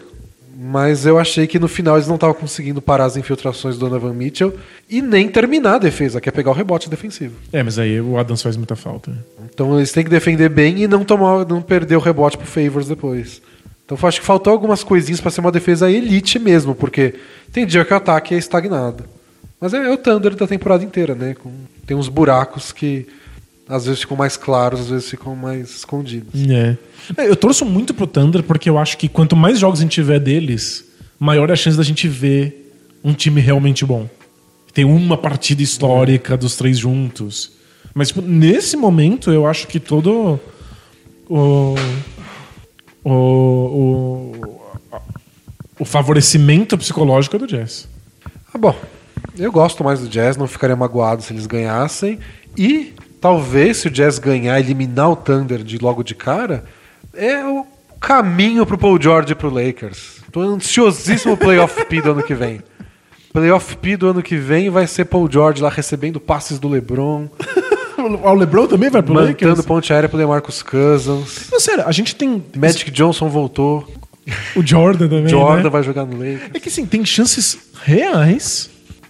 Mas 0.62 1.06
eu 1.06 1.18
achei 1.18 1.48
que 1.48 1.58
no 1.58 1.70
final 1.70 1.96
eles 1.96 2.08
não 2.08 2.16
estavam 2.16 2.36
conseguindo 2.36 2.82
parar 2.82 3.06
as 3.06 3.16
infiltrações 3.16 3.78
do 3.78 3.88
Donovan 3.88 4.14
Mitchell 4.14 4.54
e 4.90 5.02
nem 5.02 5.30
terminar 5.30 5.76
a 5.76 5.80
defesa, 5.80 6.20
que 6.20 6.28
é 6.28 6.32
pegar 6.34 6.52
o 6.52 6.54
rebote 6.54 6.90
defensivo. 6.90 7.36
É, 7.54 7.64
mas 7.64 7.80
aí 7.80 8.02
o 8.02 8.18
Adams 8.18 8.42
faz 8.42 8.58
muita 8.58 8.76
falta. 8.76 9.12
Então 9.54 9.78
eles 9.78 9.94
têm 9.94 10.04
que 10.04 10.10
defender 10.10 10.50
bem 10.50 10.84
e 10.84 10.88
não 10.88 11.06
tomar, 11.06 11.46
não 11.46 11.62
perder 11.62 11.96
o 11.96 12.00
rebote 12.02 12.38
pro 12.38 12.46
Favors 12.46 12.90
depois. 12.90 13.42
Então 13.86 13.98
eu 14.02 14.08
acho 14.08 14.20
que 14.20 14.26
faltou 14.26 14.52
algumas 14.52 14.84
coisinhas 14.84 15.22
para 15.22 15.32
ser 15.32 15.40
uma 15.40 15.52
defesa 15.52 15.90
elite 15.90 16.38
mesmo, 16.38 16.76
porque 16.76 17.16
tem 17.54 17.66
dia 17.66 17.86
que 17.86 17.94
o 17.94 17.98
ataque 17.98 18.36
é 18.36 18.38
estagnado. 18.38 19.06
Mas 19.62 19.74
é, 19.74 19.78
é 19.78 19.90
o 19.90 19.98
Thunder 19.98 20.36
da 20.36 20.46
temporada 20.46 20.84
inteira, 20.84 21.16
né? 21.16 21.36
Com- 21.42 21.52
tem 21.88 21.96
uns 21.96 22.10
buracos 22.10 22.72
que 22.74 23.08
às 23.70 23.86
vezes 23.86 24.02
ficam 24.02 24.18
mais 24.18 24.36
claros, 24.36 24.82
às 24.82 24.90
vezes 24.90 25.10
ficam 25.10 25.36
mais 25.36 25.70
escondidos. 25.70 26.34
É. 26.50 26.76
É, 27.16 27.30
Eu 27.30 27.36
torço 27.36 27.64
muito 27.64 27.94
pro 27.94 28.08
Thunder 28.08 28.42
porque 28.42 28.68
eu 28.68 28.80
acho 28.80 28.98
que 28.98 29.08
quanto 29.08 29.36
mais 29.36 29.60
jogos 29.60 29.80
a 29.80 29.84
gente 29.84 29.92
tiver 29.92 30.20
deles, 30.20 30.86
maior 31.20 31.52
é 31.52 31.54
a 31.54 31.56
chance 31.56 31.78
da 31.78 31.84
gente 31.84 32.08
ver 32.08 32.74
um 33.04 33.14
time 33.14 33.40
realmente 33.40 33.86
bom. 33.86 34.10
Tem 34.74 34.86
uma 34.86 35.16
partida 35.16 35.62
histórica 35.62 36.36
dos 36.36 36.56
três 36.56 36.80
juntos. 36.80 37.52
Mas 37.94 38.08
tipo, 38.08 38.22
nesse 38.22 38.76
momento 38.76 39.32
eu 39.32 39.46
acho 39.46 39.68
que 39.68 39.80
todo 39.80 40.40
o, 41.30 41.76
o, 43.04 43.12
o, 43.12 44.60
o 45.80 45.86
favorecimento 45.86 46.76
psicológico 46.76 47.36
é 47.36 47.40
do 47.40 47.48
Jazz. 47.48 47.88
Ah, 48.52 48.58
bom, 48.58 48.76
eu 49.38 49.52
gosto 49.52 49.84
mais 49.84 50.00
do 50.00 50.10
Jazz, 50.10 50.38
não 50.38 50.48
ficaria 50.48 50.76
magoado 50.76 51.22
se 51.22 51.32
eles 51.34 51.46
ganhassem. 51.46 52.18
E 52.58 52.94
talvez 53.20 53.78
se 53.78 53.88
o 53.88 53.92
Jazz 53.92 54.20
ganhar, 54.20 54.60
eliminar 54.60 55.12
o 55.12 55.16
Thunder 55.16 55.64
de 55.64 55.78
logo 55.78 56.04
de 56.04 56.16
cara, 56.16 56.64
é 57.14 57.44
o 57.46 57.66
caminho 58.00 58.66
pro 58.66 58.78
Paul 58.78 59.02
George 59.02 59.34
e 59.34 59.36
pro 59.36 59.50
Lakers. 59.50 60.18
Tô 60.32 60.42
ansiosíssimo 60.42 61.36
pro 61.36 61.48
Playoff 61.48 61.86
P 61.86 62.02
do 62.02 62.12
ano 62.12 62.24
que 62.24 62.34
vem. 62.34 62.62
Playoff 63.34 63.76
P 63.78 63.98
do 63.98 64.08
ano 64.08 64.22
que 64.24 64.38
vem 64.38 64.70
vai 64.70 64.88
ser 64.88 65.06
Paul 65.06 65.30
George 65.32 65.62
lá 65.62 65.70
recebendo 65.70 66.20
passes 66.20 66.60
do 66.60 66.68
LeBron, 66.68 67.28
O 68.24 68.34
LeBron 68.34 68.66
também 68.66 68.90
vai 68.90 69.04
pro 69.04 69.14
mantendo 69.14 69.50
Lakers? 69.50 69.66
ponte 69.66 69.92
aérea 69.92 70.08
pro 70.08 70.18
DeMarcus 70.18 70.64
Cousins. 70.64 71.50
Não, 71.52 71.60
sério, 71.60 71.84
a 71.86 71.92
gente 71.92 72.16
tem 72.16 72.42
Magic 72.56 72.90
Johnson 72.92 73.28
voltou, 73.28 73.86
o 74.56 74.66
Jordan 74.66 75.10
também, 75.10 75.28
Jordan 75.28 75.64
né? 75.64 75.70
vai 75.70 75.84
jogar 75.84 76.06
no 76.06 76.14
Lakers. 76.18 76.52
É 76.54 76.60
que 76.60 76.70
assim, 76.70 76.86
tem 76.86 77.04
chances 77.04 77.58
reais. 77.84 78.70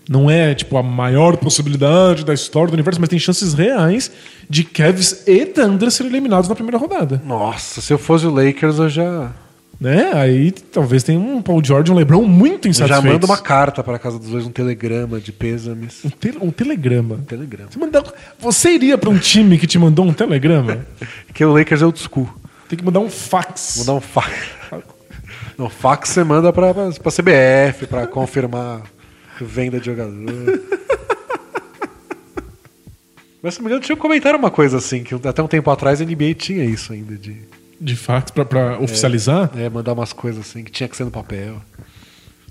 Não 0.10 0.28
é 0.30 0.56
tipo 0.56 0.76
a 0.76 0.82
maior 0.82 1.38
possibilidade 1.38 2.26
da 2.26 2.34
história 2.34 2.70
do 2.70 2.74
universo, 2.74 3.00
mas 3.00 3.10
tem 3.10 3.20
chances 3.20 3.54
reais 3.54 4.12
de 4.50 4.64
Cavs 4.64 5.24
e 5.28 5.46
Thunder 5.46 5.92
serem 5.92 6.12
eliminados 6.12 6.50
na 6.50 6.56
primeira 6.56 6.80
rodada. 6.80 7.22
Nossa, 7.24 7.80
se 7.80 7.94
eu 7.94 8.00
fosse 8.00 8.26
o 8.26 8.32
Lakers, 8.34 8.80
eu 8.80 8.90
já, 8.90 9.30
Né? 9.80 10.12
Aí 10.16 10.50
talvez 10.52 11.04
tenha 11.04 11.20
um 11.20 11.42
Paul 11.44 11.64
George 11.64 11.92
e 11.92 11.94
um 11.94 11.98
LeBron 11.98 12.24
muito 12.26 12.68
eu 12.68 12.74
já 12.74 12.86
insatisfeitos. 12.86 13.12
mando 13.14 13.26
uma 13.28 13.38
carta 13.38 13.84
para 13.84 14.00
casa 14.00 14.18
dos 14.18 14.30
dois, 14.30 14.46
um 14.48 14.52
telegrama 14.52 15.20
de 15.22 15.32
pêsames. 15.32 16.04
um, 16.04 16.10
te- 16.10 16.38
um 16.42 16.50
telegrama. 16.52 17.20
Telegrama. 17.28 17.70
Você, 17.72 17.80
mandar- 17.80 18.14
você 18.40 18.72
iria 18.72 18.98
pra 18.98 19.10
um 19.12 19.18
time 19.20 19.58
que 19.60 19.68
te 19.68 19.78
mandou 19.80 20.06
um 20.06 20.12
telegrama? 20.12 20.86
Porque 21.28 21.46
o 21.46 21.54
Lakers 21.54 21.82
é 21.82 21.86
old 21.86 22.00
school. 22.00 22.28
Tem 22.68 22.78
que 22.80 22.84
mandar 22.84 23.00
um 23.00 23.10
fax. 23.10 23.76
Vou 23.78 23.86
dar 23.86 23.94
um 23.94 24.02
fax. 24.02 24.34
Não, 25.58 25.70
fax 25.70 26.10
você 26.10 26.24
manda 26.24 26.52
pra, 26.52 26.74
pra, 26.74 26.90
CBF, 27.12 27.86
pra 27.88 28.08
confirmar 28.08 28.82
venda 29.46 29.80
de 29.80 29.86
jogador. 29.88 30.14
Mas 33.42 33.54
se 33.54 33.60
não 33.60 33.66
me 33.66 33.70
engano, 33.72 33.86
tinha 33.86 33.96
comentário 33.96 34.38
uma 34.38 34.52
coisa 34.52 34.78
assim, 34.78 35.02
que 35.04 35.16
até 35.16 35.42
um 35.42 35.48
tempo 35.48 35.70
atrás 35.72 36.02
a 36.02 36.06
NBA 36.06 36.34
tinha 36.38 36.66
isso 36.66 36.92
ainda, 36.92 37.16
de 37.16 37.38
De 37.80 37.96
fax 37.96 38.32
pra, 38.32 38.44
pra 38.44 38.80
oficializar? 38.80 39.50
é, 39.56 39.70
mandar 39.70 39.94
umas 39.94 40.12
coisas 40.12 40.42
assim, 40.48 40.64
que 40.64 40.72
tinha 40.72 40.90
que 40.90 40.98
ser 40.98 41.06
no 41.06 41.12
papel. 41.12 41.62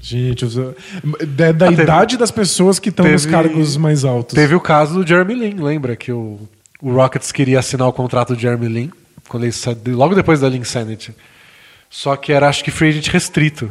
Gente, 0.01 0.47
da, 1.27 1.53
da 1.53 1.67
Ah, 1.67 1.71
teve- 1.71 1.83
idade 1.83 2.17
das 2.17 2.31
pessoas 2.31 2.79
que 2.79 2.89
estão 2.89 3.07
nos 3.07 3.27
cargos 3.27 3.77
mais 3.77 4.05
altos. 4.05 4.35
Teve 4.35 4.55
o 4.55 4.61
caso 4.61 4.95
do 5.03 5.07
Jeremy 5.07 5.35
Lin, 5.35 5.57
lembra 5.63 5.95
que 5.97 6.11
o, 6.11 6.39
o 6.81 6.93
Rockets 6.93 7.33
queria 7.33 7.59
assinar 7.59 7.87
o 7.89 7.93
contrato 7.93 8.35
do 8.35 8.41
Jeremy 8.41 8.69
Lin, 8.69 8.91
quando 9.29 9.43
ele 9.43 9.53
sa- 9.53 9.77
logo 9.89 10.15
depois 10.15 10.41
da 10.41 10.49
Linsanity. 10.49 11.13
Só 11.91 12.17
que 12.17 12.33
era, 12.33 12.49
acho 12.49 12.65
que, 12.65 12.71
free 12.71 12.91
agent 12.91 13.09
restrito. 13.09 13.71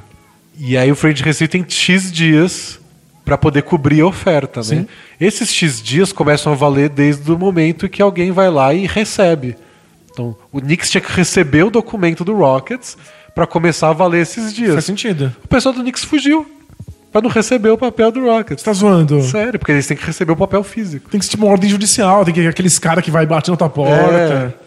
E 0.60 0.78
aí 0.78 0.92
o 0.92 0.96
free 0.96 1.12
agent 1.14 1.26
restrito 1.26 1.52
tem 1.54 1.66
X 1.68 2.12
dias 2.12 2.80
para 3.28 3.38
poder 3.38 3.64
cobrir 3.64 4.00
a 4.00 4.08
oferta, 4.08 4.62
né? 4.62 4.86
Esses 5.20 5.54
X 5.54 5.82
dias 5.84 6.14
começam 6.14 6.54
a 6.54 6.56
valer 6.56 6.88
desde 6.88 7.30
o 7.30 7.38
momento 7.38 7.90
que 7.90 8.02
alguém 8.02 8.32
vai 8.32 8.50
lá 8.50 8.74
e 8.74 8.88
recebe. 8.88 9.58
Então, 10.10 10.34
o 10.50 10.62
Knicks 10.62 10.90
tinha 10.90 11.02
que 11.02 11.12
receber 11.12 11.64
o 11.64 11.70
documento 11.70 12.24
do 12.24 12.34
Rockets 12.34 12.98
para 13.36 13.46
começar 13.46 13.90
a 13.90 13.94
valer 13.94 14.22
esses 14.22 14.54
dias. 14.54 14.72
Faz 14.72 14.86
sentido. 14.86 15.36
O 15.44 15.48
pessoal 15.50 15.76
do 15.76 15.82
Knicks 15.82 16.06
fugiu 16.06 16.50
para 17.12 17.22
não 17.22 17.30
receber 17.30 17.70
o 17.70 17.78
papel 17.78 18.14
do 18.14 18.24
Rockets. 18.24 18.64
Você 18.64 18.66
tá 18.66 18.72
zoando? 18.72 19.22
Sério, 19.22 19.60
porque 19.60 19.74
eles 19.74 19.86
têm 19.86 19.98
que 19.98 20.06
receber 20.06 20.32
o 20.32 20.38
papel 20.38 20.64
físico. 20.64 21.10
Tem 21.10 21.20
que 21.20 21.26
ser 21.26 21.32
tipo 21.32 21.44
uma 21.44 21.52
ordem 21.52 21.70
judicial, 21.70 22.24
tem 22.24 22.34
que 22.34 22.48
aqueles 22.48 22.80
caras 22.80 23.04
que 23.04 23.12
vai 23.12 23.26
bater 23.26 23.52
na 23.52 23.58
tua 23.58 23.70
porta. 23.70 24.54
É. 24.64 24.67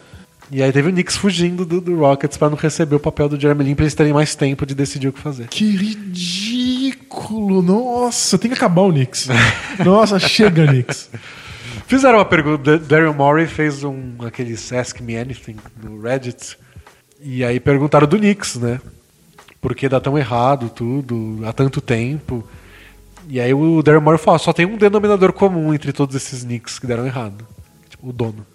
E 0.51 0.61
aí 0.61 0.69
teve 0.69 0.89
o 0.89 0.91
Knicks 0.91 1.15
fugindo 1.15 1.65
do, 1.65 1.79
do 1.79 1.97
Rockets 1.97 2.35
pra 2.35 2.49
não 2.49 2.57
receber 2.57 2.95
o 2.95 2.99
papel 2.99 3.29
do 3.29 3.39
Jeremy 3.39 3.63
Lin 3.63 3.73
pra 3.73 3.85
eles 3.85 3.95
terem 3.95 4.11
mais 4.11 4.35
tempo 4.35 4.65
de 4.65 4.75
decidir 4.75 5.07
o 5.07 5.13
que 5.13 5.19
fazer. 5.19 5.47
Que 5.47 5.77
ridículo! 5.77 7.61
Nossa, 7.61 8.37
tem 8.37 8.51
que 8.51 8.57
acabar 8.57 8.81
o 8.81 8.91
Knicks. 8.91 9.29
Nossa, 9.85 10.19
chega, 10.19 10.67
Knicks. 10.67 11.09
Fizeram 11.87 12.17
uma 12.17 12.25
pergunta, 12.25 12.77
Daryl 12.77 13.13
Morey 13.13 13.47
fez 13.47 13.85
um 13.85 14.15
aqueles 14.25 14.73
Ask 14.73 14.99
Me 14.99 15.17
Anything 15.17 15.55
no 15.81 16.01
Reddit. 16.01 16.57
E 17.21 17.45
aí 17.45 17.57
perguntaram 17.57 18.05
do 18.05 18.17
Knicks, 18.17 18.55
né? 18.55 18.81
Por 19.61 19.73
que 19.73 19.87
dá 19.87 20.01
tão 20.01 20.17
errado 20.17 20.69
tudo 20.69 21.39
há 21.45 21.53
tanto 21.53 21.79
tempo? 21.79 22.45
E 23.29 23.39
aí 23.39 23.53
o 23.53 23.81
Daryl 23.81 24.01
Morey 24.01 24.19
falou: 24.19 24.35
ah, 24.35 24.39
só 24.39 24.51
tem 24.51 24.65
um 24.65 24.75
denominador 24.75 25.31
comum 25.31 25.73
entre 25.73 25.93
todos 25.93 26.13
esses 26.13 26.43
Knicks 26.43 26.77
que 26.77 26.87
deram 26.87 27.05
errado. 27.05 27.47
Tipo, 27.89 28.09
o 28.09 28.11
dono. 28.11 28.45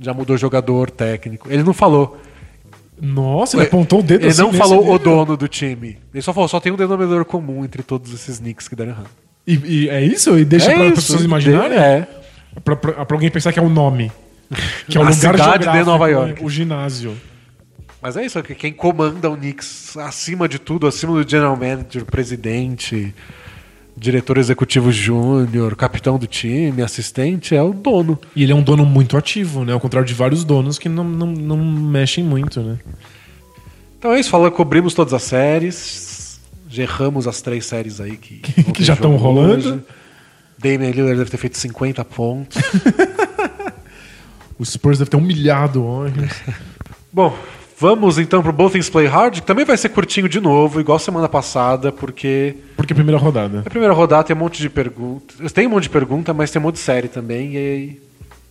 Já 0.00 0.12
mudou 0.14 0.36
jogador, 0.36 0.90
técnico. 0.90 1.48
Ele 1.50 1.62
não 1.62 1.72
falou. 1.72 2.20
Nossa, 3.00 3.56
ele 3.56 3.66
apontou 3.66 3.98
o 4.00 4.02
dedo 4.02 4.22
Ele 4.22 4.30
assim 4.30 4.42
não 4.42 4.52
falou 4.52 4.92
o 4.92 4.98
dono 4.98 5.36
do 5.36 5.48
time. 5.48 5.98
Ele 6.14 6.22
só 6.22 6.32
falou, 6.32 6.48
só 6.48 6.60
tem 6.60 6.72
um 6.72 6.76
denominador 6.76 7.24
comum 7.24 7.64
entre 7.64 7.82
todos 7.82 8.12
esses 8.14 8.38
Knicks 8.38 8.68
que 8.68 8.76
deram 8.76 8.92
errado. 8.92 9.10
E, 9.46 9.54
e 9.64 9.88
é 9.88 10.00
isso? 10.04 10.38
E 10.38 10.44
deixa 10.44 10.70
É 10.70 10.74
para 10.76 10.88
as 10.88 10.94
pessoas 10.94 11.24
imaginarem? 11.24 11.76
É. 11.76 12.06
Pra, 12.64 12.76
pra- 12.76 13.04
pra 13.04 13.16
alguém 13.16 13.30
pensar 13.30 13.52
que 13.52 13.58
é 13.58 13.62
o 13.62 13.68
nome. 13.68 14.12
Que 14.88 14.96
é 14.96 15.00
o 15.00 15.02
A 15.04 15.10
lugar 15.10 15.34
cidade 15.34 15.78
de 15.78 15.84
Nova 15.84 16.06
né? 16.06 16.12
York. 16.12 16.44
O 16.44 16.48
ginásio. 16.48 17.16
Mas 18.00 18.16
é 18.16 18.24
isso, 18.24 18.42
que 18.42 18.54
quem 18.54 18.72
comanda 18.72 19.30
o 19.30 19.36
Knicks 19.36 19.96
acima 19.96 20.48
de 20.48 20.58
tudo, 20.58 20.86
acima 20.86 21.12
do 21.12 21.28
general 21.28 21.56
manager, 21.56 22.04
presidente, 22.04 23.14
diretor 23.96 24.38
executivo 24.38 24.90
júnior, 24.90 25.76
capitão 25.76 26.18
do 26.18 26.26
time, 26.26 26.82
assistente, 26.82 27.54
é 27.54 27.62
o 27.62 27.72
dono. 27.72 28.18
E 28.34 28.42
ele 28.42 28.52
é 28.52 28.54
um 28.54 28.62
dono 28.62 28.84
muito 28.84 29.16
ativo, 29.16 29.64
né? 29.64 29.72
Ao 29.72 29.80
contrário 29.80 30.06
de 30.06 30.14
vários 30.14 30.44
donos 30.44 30.78
que 30.78 30.88
não, 30.88 31.04
não, 31.04 31.26
não 31.26 31.56
mexem 31.56 32.24
muito, 32.24 32.60
né? 32.60 32.78
Então 33.98 34.12
é 34.12 34.18
isso, 34.20 34.30
falando, 34.30 34.52
cobrimos 34.52 34.94
todas 34.94 35.12
as 35.12 35.22
séries, 35.22 36.40
gerramos 36.68 37.28
as 37.28 37.40
três 37.40 37.66
séries 37.66 38.00
aí 38.00 38.16
que, 38.16 38.38
Que 38.72 38.82
já 38.82 38.94
jogo 38.94 39.08
tão 39.08 39.16
rolando. 39.16 39.68
hoje. 39.74 39.80
Damian 40.58 40.90
Lillard 40.90 41.18
deve 41.18 41.30
ter 41.30 41.36
feito 41.36 41.58
50 41.58 42.04
pontos. 42.04 42.58
O 44.58 44.64
Spurs 44.64 44.98
deve 44.98 45.10
ter 45.10 45.16
humilhado 45.16 45.82
o 45.82 46.02
Warriors. 46.04 46.36
Bom, 47.12 47.36
vamos 47.82 48.16
então 48.16 48.40
pro 48.44 48.52
Both 48.52 48.74
Things 48.74 48.88
Play 48.88 49.06
Hard, 49.08 49.34
que 49.34 49.42
também 49.42 49.64
vai 49.64 49.76
ser 49.76 49.88
curtinho 49.88 50.28
de 50.28 50.40
novo, 50.40 50.78
igual 50.80 51.00
semana 51.00 51.28
passada, 51.28 51.90
porque 51.90 52.54
Porque 52.76 52.92
é 52.92 52.94
a 52.94 52.96
primeira 52.96 53.18
rodada. 53.20 53.56
na 53.56 53.62
primeira 53.70 53.92
rodada 53.92 54.22
tem 54.22 54.36
um 54.36 54.38
monte 54.38 54.62
de 54.62 54.70
perguntas. 54.70 55.50
Tem 55.50 55.66
um 55.66 55.70
monte 55.70 55.82
de 55.84 55.90
pergunta, 55.90 56.32
mas 56.32 56.52
tem 56.52 56.60
um 56.60 56.62
monte 56.62 56.74
de 56.76 56.80
série 56.80 57.08
também. 57.08 57.54
E 57.54 57.56
aí, 57.56 58.00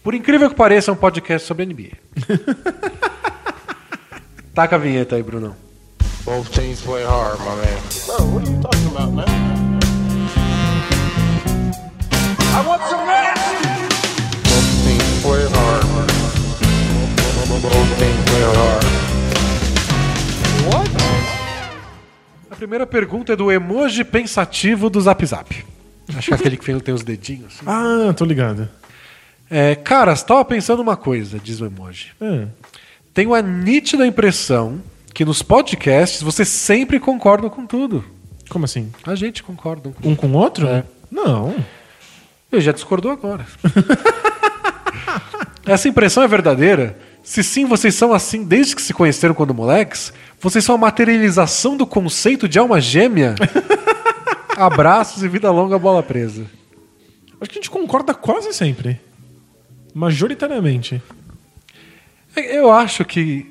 por 0.04 0.14
incrível 0.14 0.50
que 0.50 0.56
pareça, 0.56 0.92
é 0.92 0.94
um 0.94 0.98
podcast 0.98 1.48
sobre 1.48 1.66
NBA. 1.66 1.92
Taca 4.54 4.76
a 4.76 4.80
vinheta 4.80 5.16
aí, 5.16 5.24
Brunão. 5.24 5.56
Both 6.26 6.50
teams 6.52 6.82
play 6.82 7.06
hard, 7.06 7.40
my 7.40 7.56
man. 7.56 7.80
Bro, 8.06 8.26
what 8.34 8.46
are 8.46 8.52
you 8.54 8.60
talking 8.62 8.88
about, 8.94 9.14
man? 9.14 9.26
I 12.54 12.62
want 12.68 12.82
some 12.84 13.10
action! 13.10 13.62
Both 14.44 14.84
teams 14.84 15.22
play 15.24 15.48
hard. 15.48 15.86
Both 17.62 17.98
teams 17.98 18.24
play 18.30 18.44
hard. 18.44 18.91
What? 20.70 20.92
A 22.50 22.56
primeira 22.56 22.86
pergunta 22.86 23.34
é 23.34 23.36
do 23.36 23.52
emoji 23.52 24.04
pensativo 24.04 24.90
do 24.90 25.00
Zap 25.02 25.26
Zap. 25.26 25.66
Acho 26.16 26.28
que 26.28 26.34
é 26.34 26.38
aquele 26.38 26.58
que 26.58 26.82
tem 26.84 26.94
os 26.94 27.04
dedinhos. 27.04 27.54
assim. 27.56 27.66
Ah, 27.66 28.14
tô 28.14 28.26
ligado. 28.26 28.70
É, 29.50 29.76
cara, 29.76 30.14
estava 30.14 30.44
pensando 30.46 30.82
uma 30.82 30.96
coisa, 30.98 31.40
diz 31.40 31.60
o 31.62 31.66
emoji. 31.66 32.12
É. 32.22 32.48
Tenho 33.14 33.34
a 33.34 33.42
nítida 33.42 34.06
impressão 34.06 34.82
que 35.14 35.26
nos 35.26 35.42
podcasts 35.42 36.22
você 36.22 36.46
sempre 36.46 37.00
concorda 37.00 37.50
com 37.50 37.66
tudo. 37.66 38.04
Como 38.50 38.66
assim? 38.66 38.92
A 39.06 39.16
gente 39.16 39.44
concorda. 39.44 39.92
com 39.92 40.10
Um 40.10 40.16
com 40.16 40.28
o 40.28 40.34
outro? 40.34 40.68
É. 40.68 40.84
Não. 41.10 41.56
Ele 42.52 42.62
já 42.62 42.72
discordou 42.72 43.12
agora. 43.12 43.46
Essa 45.66 45.88
impressão 45.88 46.24
é 46.24 46.28
verdadeira? 46.28 46.98
Se 47.24 47.44
sim, 47.44 47.66
vocês 47.66 47.94
são 47.96 48.14
assim 48.14 48.44
desde 48.44 48.76
que 48.76 48.82
se 48.82 48.94
conheceram 48.94 49.34
quando 49.34 49.54
moleques, 49.54 50.12
vocês 50.40 50.64
são 50.64 50.76
a 50.76 50.78
materialização 50.78 51.78
do 51.78 51.86
conceito 51.86 52.48
de 52.48 52.58
alma 52.58 52.82
gêmea. 52.82 53.36
Abraços 54.58 55.24
e 55.24 55.28
vida 55.28 55.50
longa, 55.52 55.78
bola 55.78 56.02
presa. 56.02 56.46
Acho 57.40 57.50
que 57.50 57.60
a 57.60 57.62
gente 57.62 57.70
concorda 57.70 58.14
quase 58.14 58.54
sempre. 58.54 59.00
Majoritariamente. 59.94 61.02
Eu 62.36 62.72
acho 62.72 63.04
que, 63.04 63.50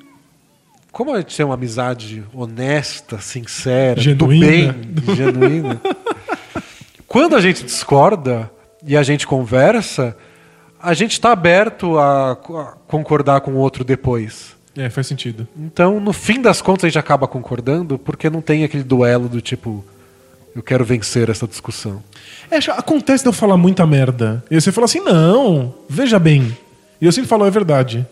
como 0.91 1.13
a 1.13 1.19
gente 1.19 1.35
tem 1.35 1.45
uma 1.45 1.55
amizade 1.55 2.23
honesta, 2.33 3.19
sincera, 3.19 3.99
Genuína. 3.99 4.73
do 4.73 5.01
bem, 5.01 5.15
genuína, 5.15 5.81
quando 7.07 7.35
a 7.35 7.41
gente 7.41 7.63
discorda 7.63 8.49
e 8.83 8.97
a 8.97 9.03
gente 9.03 9.27
conversa, 9.27 10.17
a 10.81 10.93
gente 10.93 11.13
está 11.13 11.31
aberto 11.31 11.97
a, 11.97 12.31
a 12.31 12.73
concordar 12.87 13.41
com 13.41 13.51
o 13.51 13.57
outro 13.57 13.83
depois. 13.83 14.55
É, 14.75 14.89
faz 14.89 15.07
sentido. 15.07 15.47
Então, 15.57 15.99
no 15.99 16.13
fim 16.13 16.41
das 16.41 16.61
contas, 16.61 16.85
a 16.85 16.87
gente 16.87 16.99
acaba 16.99 17.27
concordando 17.27 17.97
porque 17.99 18.29
não 18.29 18.41
tem 18.41 18.63
aquele 18.63 18.83
duelo 18.83 19.27
do 19.27 19.41
tipo, 19.41 19.83
eu 20.55 20.63
quero 20.63 20.85
vencer 20.85 21.29
essa 21.29 21.45
discussão. 21.45 22.01
É, 22.49 22.57
acontece 22.71 23.23
de 23.23 23.29
eu 23.29 23.33
falar 23.33 23.57
muita 23.57 23.85
merda. 23.85 24.43
E 24.49 24.59
você 24.59 24.71
fala 24.71 24.85
assim, 24.85 25.01
não, 25.01 25.73
veja 25.89 26.17
bem. 26.17 26.55
E 27.01 27.05
eu 27.05 27.11
sempre 27.11 27.27
falo, 27.27 27.45
é 27.45 27.51
verdade. 27.51 28.05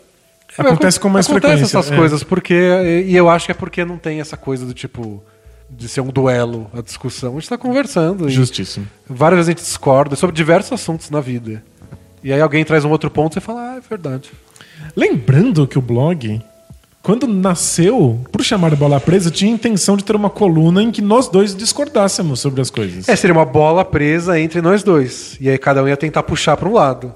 Acontece 0.58 1.00
com 1.00 1.10
mais 1.10 1.30
Acontece 1.30 1.54
frequência. 1.54 1.78
essas 1.78 1.91
é. 1.91 1.96
coisas 1.96 2.24
porque 2.24 2.56
e 3.06 3.16
eu 3.16 3.30
acho 3.30 3.46
que 3.46 3.52
é 3.52 3.56
porque 3.56 3.86
não 3.86 3.98
tem 3.98 4.20
essa 4.20 4.36
coisa 4.36 4.66
do 4.66 4.74
tipo 4.74 5.24
de 5.70 5.88
ser 5.88 6.02
um 6.02 6.08
duelo 6.08 6.70
a 6.74 6.82
discussão. 6.82 7.32
A 7.32 7.34
gente 7.34 7.44
está 7.44 7.58
conversando. 7.58 8.28
Justíssimo. 8.30 8.88
várias 9.08 9.38
vezes 9.38 9.50
a 9.50 9.52
gente 9.52 9.64
discorda 9.64 10.16
sobre 10.16 10.36
diversos 10.36 10.74
assuntos 10.74 11.10
na 11.12 11.22
vida. 11.22 11.64
E 12.24 12.34
aí 12.34 12.41
alguém 12.41 12.64
traz 12.66 12.84
um 12.86 12.90
outro 12.90 13.10
ponto 13.10 13.34
e 13.34 13.36
você 13.36 13.41
fala, 13.41 13.74
ah, 13.74 13.76
é 13.78 13.80
verdade. 13.80 14.32
Lembrando 14.96 15.68
que 15.68 15.78
o 15.78 15.82
blog, 15.82 16.41
quando 17.02 17.28
nasceu, 17.28 18.20
por 18.32 18.44
chamar 18.44 18.76
Bola 18.76 19.00
Presa, 19.00 19.32
tinha 19.32 19.52
a 19.52 19.56
intenção 19.56 19.96
de 19.96 20.04
ter 20.04 20.16
uma 20.16 20.30
coluna 20.30 20.84
em 20.84 20.91
que 20.91 21.02
nós 21.02 21.28
dois 21.28 21.56
discordássemos 21.56 22.40
sobre 22.40 22.62
as 22.62 22.70
coisas. 22.70 23.08
É, 23.08 23.16
seria 23.16 23.34
uma 23.34 23.46
bola 23.46 23.86
presa 23.86 24.40
entre 24.40 24.62
nós 24.62 24.84
dois. 24.84 25.38
E 25.40 25.50
aí 25.50 25.58
cada 25.58 25.84
um 25.84 25.88
ia 25.88 25.98
tentar 25.98 26.24
puxar 26.24 26.58
para 26.58 26.68
um 26.68 26.74
lado. 26.74 27.14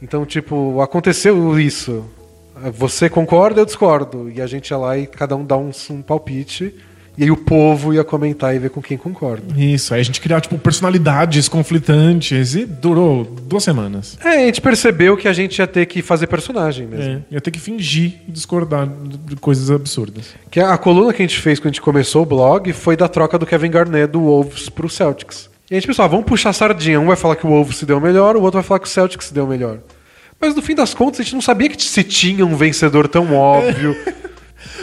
Então, 0.00 0.26
tipo, 0.26 0.80
aconteceu 0.80 1.58
isso. 1.58 2.04
Você 2.74 3.08
concorda, 3.08 3.60
eu 3.60 3.64
discordo. 3.64 4.30
E 4.30 4.40
a 4.40 4.46
gente 4.46 4.68
ia 4.70 4.76
lá 4.76 4.98
e 4.98 5.06
cada 5.06 5.34
um 5.36 5.44
dá 5.44 5.56
um, 5.56 5.70
um 5.90 6.02
palpite. 6.02 6.74
E 7.16 7.24
aí 7.24 7.30
o 7.30 7.36
povo 7.36 7.92
ia 7.92 8.02
comentar 8.02 8.54
e 8.54 8.58
ver 8.58 8.70
com 8.70 8.80
quem 8.80 8.96
concorda. 8.96 9.58
Isso, 9.60 9.92
aí 9.92 10.00
a 10.00 10.04
gente 10.04 10.20
criava 10.20 10.40
tipo, 10.40 10.56
personalidades 10.58 11.46
conflitantes 11.48 12.54
e 12.54 12.64
durou 12.64 13.24
duas 13.24 13.62
semanas. 13.62 14.16
É, 14.24 14.28
a 14.28 14.46
gente 14.46 14.60
percebeu 14.60 15.16
que 15.16 15.28
a 15.28 15.32
gente 15.32 15.58
ia 15.58 15.66
ter 15.66 15.86
que 15.86 16.00
fazer 16.00 16.26
personagem 16.26 16.86
mesmo. 16.86 17.24
É, 17.30 17.34
ia 17.34 17.40
ter 17.40 17.50
que 17.50 17.60
fingir 17.60 18.14
discordar 18.26 18.88
de 18.88 19.36
coisas 19.36 19.70
absurdas. 19.70 20.34
Que 20.50 20.60
a, 20.60 20.72
a 20.72 20.78
coluna 20.78 21.12
que 21.12 21.22
a 21.22 21.26
gente 21.26 21.38
fez 21.38 21.58
quando 21.58 21.66
a 21.66 21.72
gente 21.72 21.82
começou 21.82 22.22
o 22.22 22.26
blog 22.26 22.72
foi 22.72 22.96
da 22.96 23.08
troca 23.08 23.38
do 23.38 23.44
Kevin 23.44 23.70
Garnett 23.70 24.10
do 24.10 24.20
Wolves 24.20 24.68
pro 24.68 24.88
Celtics. 24.88 25.50
E 25.70 25.74
a 25.74 25.78
gente 25.78 25.86
pensou, 25.86 26.04
ah, 26.04 26.08
vamos 26.08 26.26
puxar 26.26 26.52
sardinha. 26.52 27.00
Um 27.00 27.06
vai 27.06 27.16
falar 27.16 27.36
que 27.36 27.46
o 27.46 27.50
Wolves 27.50 27.76
se 27.76 27.86
deu 27.86 28.00
melhor, 28.00 28.36
o 28.36 28.42
outro 28.42 28.58
vai 28.58 28.66
falar 28.66 28.80
que 28.80 28.86
o 28.86 28.90
Celtics 28.90 29.26
se 29.26 29.34
deu 29.34 29.46
melhor. 29.46 29.78
Mas 30.40 30.54
no 30.54 30.62
fim 30.62 30.74
das 30.74 30.92
contas, 30.92 31.20
a 31.20 31.22
gente 31.22 31.34
não 31.34 31.40
sabia 31.40 31.68
que 31.68 31.80
se 31.80 32.02
tinha 32.02 32.44
um 32.44 32.56
vencedor 32.56 33.06
tão 33.06 33.32
óbvio. 33.34 33.96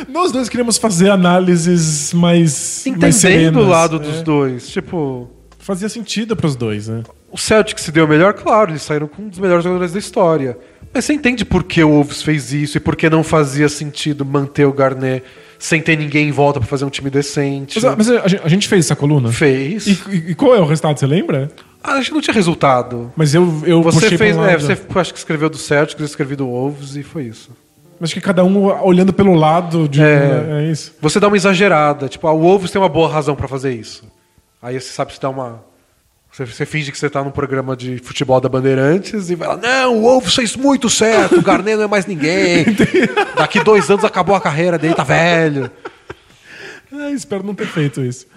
Nós 0.07 0.31
dois 0.31 0.49
queríamos 0.49 0.77
fazer 0.77 1.09
análises 1.09 2.13
mais. 2.13 2.83
mais 2.85 2.87
entendendo 2.87 3.11
serenas, 3.13 3.63
o 3.63 3.67
lado 3.67 3.95
é. 3.97 3.99
dos 3.99 4.21
dois. 4.21 4.67
Tipo, 4.69 5.29
Fazia 5.59 5.89
sentido 5.89 6.35
pros 6.35 6.55
dois, 6.55 6.87
né? 6.87 7.03
o 7.31 7.37
Celtics 7.37 7.83
se 7.83 7.91
deu 7.91 8.07
melhor, 8.07 8.33
claro, 8.33 8.71
eles 8.71 8.81
saíram 8.81 9.07
com 9.07 9.21
um 9.23 9.29
dos 9.29 9.37
melhores 9.37 9.63
jogadores 9.63 9.93
da 9.93 9.99
história. 9.99 10.57
Mas 10.91 11.05
você 11.05 11.13
entende 11.13 11.45
por 11.45 11.63
que 11.63 11.83
o 11.83 11.89
Wolves 11.89 12.23
fez 12.23 12.51
isso 12.51 12.77
e 12.77 12.79
por 12.79 12.95
que 12.95 13.07
não 13.07 13.23
fazia 13.23 13.69
sentido 13.69 14.25
manter 14.25 14.65
o 14.65 14.73
Garnett 14.73 15.23
sem 15.59 15.79
ter 15.81 15.95
ninguém 15.95 16.29
em 16.29 16.31
volta 16.31 16.59
pra 16.59 16.67
fazer 16.67 16.85
um 16.85 16.89
time 16.89 17.09
decente. 17.11 17.79
Mas, 17.79 17.95
mas 17.97 18.09
a, 18.09 18.27
gente- 18.27 18.41
a 18.43 18.49
gente 18.49 18.67
fez 18.67 18.85
essa 18.85 18.95
coluna? 18.95 19.31
Fez. 19.31 19.85
E, 19.85 19.91
e- 20.29 20.35
qual 20.35 20.55
é 20.55 20.59
o 20.59 20.65
resultado, 20.65 20.97
você 20.97 21.05
lembra? 21.05 21.51
Ah, 21.83 21.93
acho 21.93 22.09
que 22.09 22.15
não 22.15 22.21
tinha 22.21 22.33
resultado. 22.33 23.13
Mas 23.15 23.35
eu, 23.35 23.43
eu 23.65 23.83
Você 23.83 23.99
puxei 24.01 24.17
fez, 24.17 24.35
um 24.35 24.43
é, 24.43 24.57
você 24.57 24.75
acho 24.95 25.13
que 25.13 25.19
escreveu 25.19 25.49
do 25.49 25.57
Celtics, 25.57 25.99
eu 25.99 26.05
escrevi 26.05 26.35
do 26.35 26.47
Wolves 26.47 26.95
e 26.95 27.03
foi 27.03 27.25
isso. 27.25 27.51
Acho 28.01 28.13
que 28.13 28.21
cada 28.21 28.43
um 28.45 28.65
olhando 28.83 29.11
pelo 29.11 29.33
lado 29.35 29.87
de. 29.87 30.01
É. 30.01 30.61
É, 30.67 30.71
isso. 30.71 30.95
Você 31.01 31.19
dá 31.19 31.27
uma 31.27 31.35
exagerada, 31.37 32.07
tipo, 32.07 32.27
ah, 32.27 32.33
o 32.33 32.39
Wolves 32.39 32.71
tem 32.71 32.81
uma 32.81 32.87
boa 32.89 33.09
razão 33.11 33.35
pra 33.35 33.47
fazer 33.47 33.73
isso. 33.73 34.03
Aí 34.61 34.79
você 34.79 34.91
sabe 34.91 35.13
se 35.13 35.19
dá 35.21 35.29
uma 35.29 35.63
você, 36.31 36.45
você 36.45 36.65
finge 36.65 36.91
que 36.91 36.97
você 36.97 37.09
tá 37.09 37.23
num 37.23 37.31
programa 37.31 37.75
de 37.75 37.97
futebol 37.97 38.39
da 38.39 38.47
Bandeirantes 38.47 39.29
e 39.31 39.35
vai 39.35 39.47
lá, 39.47 39.57
não, 39.57 39.97
o 39.97 40.01
Wolves 40.01 40.35
fez 40.35 40.55
muito 40.55 40.87
certo, 40.89 41.39
o 41.39 41.41
Garnet 41.41 41.75
não 41.75 41.85
é 41.85 41.87
mais 41.87 42.05
ninguém. 42.05 42.65
Daqui 43.35 43.63
dois 43.63 43.89
anos 43.89 44.05
acabou 44.05 44.35
a 44.35 44.39
carreira 44.41 44.77
dele, 44.77 44.93
tá 44.93 45.03
velho. 45.03 45.71
Ah, 46.93 47.11
espero 47.11 47.43
não 47.43 47.55
ter 47.55 47.65
feito 47.67 48.03
isso. 48.03 48.27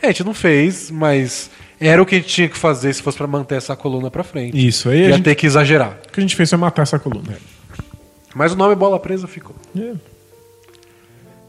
É, 0.00 0.06
a 0.08 0.10
gente 0.10 0.24
não 0.24 0.34
fez, 0.34 0.90
mas 0.90 1.50
era 1.80 2.02
o 2.02 2.06
que 2.06 2.16
a 2.16 2.18
gente 2.18 2.28
tinha 2.28 2.48
que 2.48 2.56
fazer 2.58 2.92
se 2.92 3.02
fosse 3.02 3.16
pra 3.16 3.26
manter 3.26 3.54
essa 3.56 3.74
coluna 3.74 4.10
pra 4.10 4.22
frente. 4.22 4.66
Isso, 4.66 4.88
aí 4.90 5.04
a 5.04 5.08
Ia 5.08 5.12
gente- 5.14 5.24
ter 5.24 5.34
que 5.34 5.46
exagerar. 5.46 5.98
O 6.08 6.12
que 6.12 6.20
a 6.20 6.22
gente 6.22 6.36
fez 6.36 6.50
foi 6.50 6.58
matar 6.58 6.82
essa 6.82 6.98
coluna. 6.98 7.36
Mas 8.34 8.52
o 8.52 8.56
nome 8.56 8.74
Bola 8.74 8.98
Presa 8.98 9.26
ficou. 9.26 9.54
É. 9.76 9.94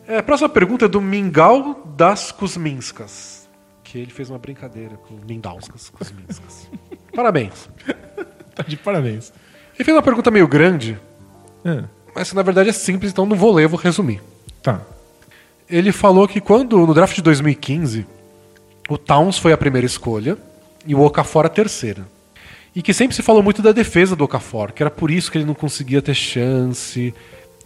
É, 0.07 0.17
a 0.17 0.23
próxima 0.23 0.49
pergunta 0.49 0.85
é 0.85 0.87
do 0.87 0.99
Mingau 1.01 1.81
das 1.95 2.31
Kuzminskas. 2.31 3.47
Que 3.83 3.97
ele 3.99 4.11
fez 4.11 4.29
uma 4.29 4.39
brincadeira 4.39 4.97
com 4.97 5.13
Mindauskas 5.25 5.89
Kuzminskas. 5.89 6.67
Parabéns. 7.15 7.69
Tá 8.55 8.63
de 8.63 8.75
parabéns. 8.77 9.31
Ele 9.75 9.83
fez 9.83 9.95
uma 9.95 10.03
pergunta 10.03 10.29
meio 10.29 10.47
grande, 10.47 10.99
É. 11.65 11.83
mas 12.15 12.29
que 12.29 12.35
na 12.35 12.41
verdade 12.43 12.69
é 12.69 12.73
simples, 12.73 13.11
então 13.11 13.25
não 13.25 13.35
vou 13.35 13.51
ler, 13.53 13.67
vou 13.67 13.79
resumir. 13.79 14.21
Tá. 14.61 14.81
Ele 15.69 15.91
falou 15.91 16.27
que 16.27 16.39
quando, 16.41 16.77
no 16.85 16.93
draft 16.93 17.15
de 17.15 17.21
2015, 17.23 18.05
o 18.89 18.97
Towns 18.97 19.37
foi 19.39 19.53
a 19.53 19.57
primeira 19.57 19.85
escolha 19.87 20.37
e 20.85 20.93
o 20.93 21.01
Okafor 21.01 21.45
a 21.45 21.49
terceira. 21.49 22.05
E 22.75 22.81
que 22.81 22.93
sempre 22.93 23.15
se 23.15 23.21
falou 23.21 23.43
muito 23.43 23.61
da 23.61 23.71
defesa 23.71 24.15
do 24.15 24.23
Okafor, 24.23 24.71
que 24.73 24.81
era 24.81 24.89
por 24.89 25.11
isso 25.11 25.31
que 25.31 25.37
ele 25.37 25.45
não 25.45 25.53
conseguia 25.53 26.01
ter 26.01 26.15
chance, 26.15 27.13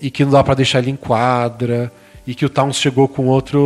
e 0.01 0.11
que 0.11 0.23
não 0.23 0.31
dá 0.31 0.43
pra 0.43 0.53
deixar 0.53 0.79
ele 0.79 0.91
em 0.91 0.95
quadra, 0.95 1.91
e 2.25 2.35
que 2.35 2.45
o 2.45 2.49
Towns 2.49 2.77
chegou 2.77 3.07
com 3.07 3.27
outra 3.27 3.57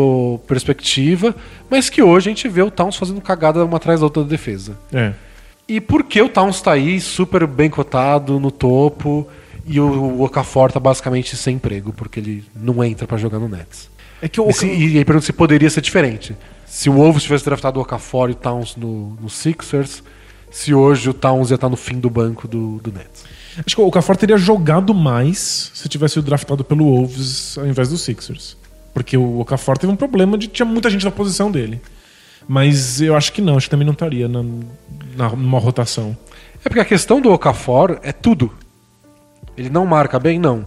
perspectiva, 0.47 1.35
mas 1.69 1.89
que 1.89 2.03
hoje 2.03 2.29
a 2.29 2.31
gente 2.31 2.47
vê 2.47 2.61
o 2.61 2.69
Towns 2.69 2.95
fazendo 2.95 3.19
cagada 3.19 3.65
uma 3.65 3.77
atrás 3.77 3.99
da 3.99 4.05
outra 4.05 4.23
da 4.23 4.29
defesa. 4.29 4.77
É. 4.93 5.13
E 5.67 5.81
por 5.81 6.03
que 6.03 6.21
o 6.21 6.29
Towns 6.29 6.61
tá 6.61 6.73
aí, 6.73 6.99
super 7.01 7.47
bem 7.47 7.69
cotado, 7.69 8.39
no 8.39 8.51
topo, 8.51 9.27
e 9.65 9.79
o 9.79 10.21
Okafor 10.21 10.71
tá 10.71 10.79
basicamente 10.79 11.35
sem 11.35 11.55
emprego, 11.55 11.91
porque 11.93 12.19
ele 12.19 12.43
não 12.55 12.83
entra 12.83 13.07
pra 13.07 13.17
jogar 13.17 13.39
no 13.39 13.47
Nets? 13.47 13.89
É 14.21 14.27
que 14.27 14.39
o 14.39 14.47
E, 14.49 14.53
se, 14.53 14.67
e 14.67 14.97
aí 14.97 15.05
pergunta 15.05 15.25
se 15.25 15.33
poderia 15.33 15.69
ser 15.69 15.81
diferente. 15.81 16.35
Se 16.67 16.89
o 16.89 16.93
Wolves 16.93 17.23
tivesse 17.23 17.43
draftado 17.43 17.79
o 17.79 17.81
Okafor 17.81 18.29
e 18.29 18.33
o 18.33 18.35
Towns 18.35 18.75
no, 18.75 19.17
no 19.19 19.29
Sixers, 19.29 20.03
se 20.51 20.73
hoje 20.73 21.09
o 21.09 21.13
Towns 21.13 21.49
ia 21.49 21.55
estar 21.55 21.69
no 21.69 21.77
fim 21.77 21.99
do 21.99 22.09
banco 22.09 22.47
do, 22.47 22.77
do 22.83 22.91
Nets. 22.91 23.23
Acho 23.65 23.75
que 23.75 23.81
o 23.81 23.87
Okafor 23.87 24.15
teria 24.15 24.37
jogado 24.37 24.93
mais 24.93 25.71
se 25.73 25.89
tivesse 25.89 26.15
sido 26.15 26.25
draftado 26.25 26.63
pelo 26.63 26.85
Wolves 26.85 27.57
ao 27.57 27.65
invés 27.65 27.89
do 27.89 27.97
Sixers. 27.97 28.57
Porque 28.93 29.17
o 29.17 29.39
Okafor 29.39 29.77
teve 29.77 29.91
um 29.91 29.95
problema 29.95 30.37
de 30.37 30.47
tinha 30.47 30.65
muita 30.65 30.89
gente 30.89 31.05
na 31.05 31.11
posição 31.11 31.49
dele. 31.49 31.81
Mas 32.47 33.01
eu 33.01 33.15
acho 33.15 33.31
que 33.31 33.41
não, 33.41 33.55
acho 33.55 33.67
que 33.67 33.71
também 33.71 33.85
não 33.85 33.93
estaria 33.93 34.27
na, 34.27 34.43
na, 35.15 35.29
numa 35.29 35.59
rotação. 35.59 36.17
É 36.63 36.69
porque 36.69 36.79
a 36.79 36.85
questão 36.85 37.21
do 37.21 37.31
Okafor 37.31 37.99
é 38.03 38.11
tudo. 38.11 38.51
Ele 39.57 39.69
não 39.69 39.85
marca 39.85 40.19
bem, 40.19 40.39
não. 40.39 40.65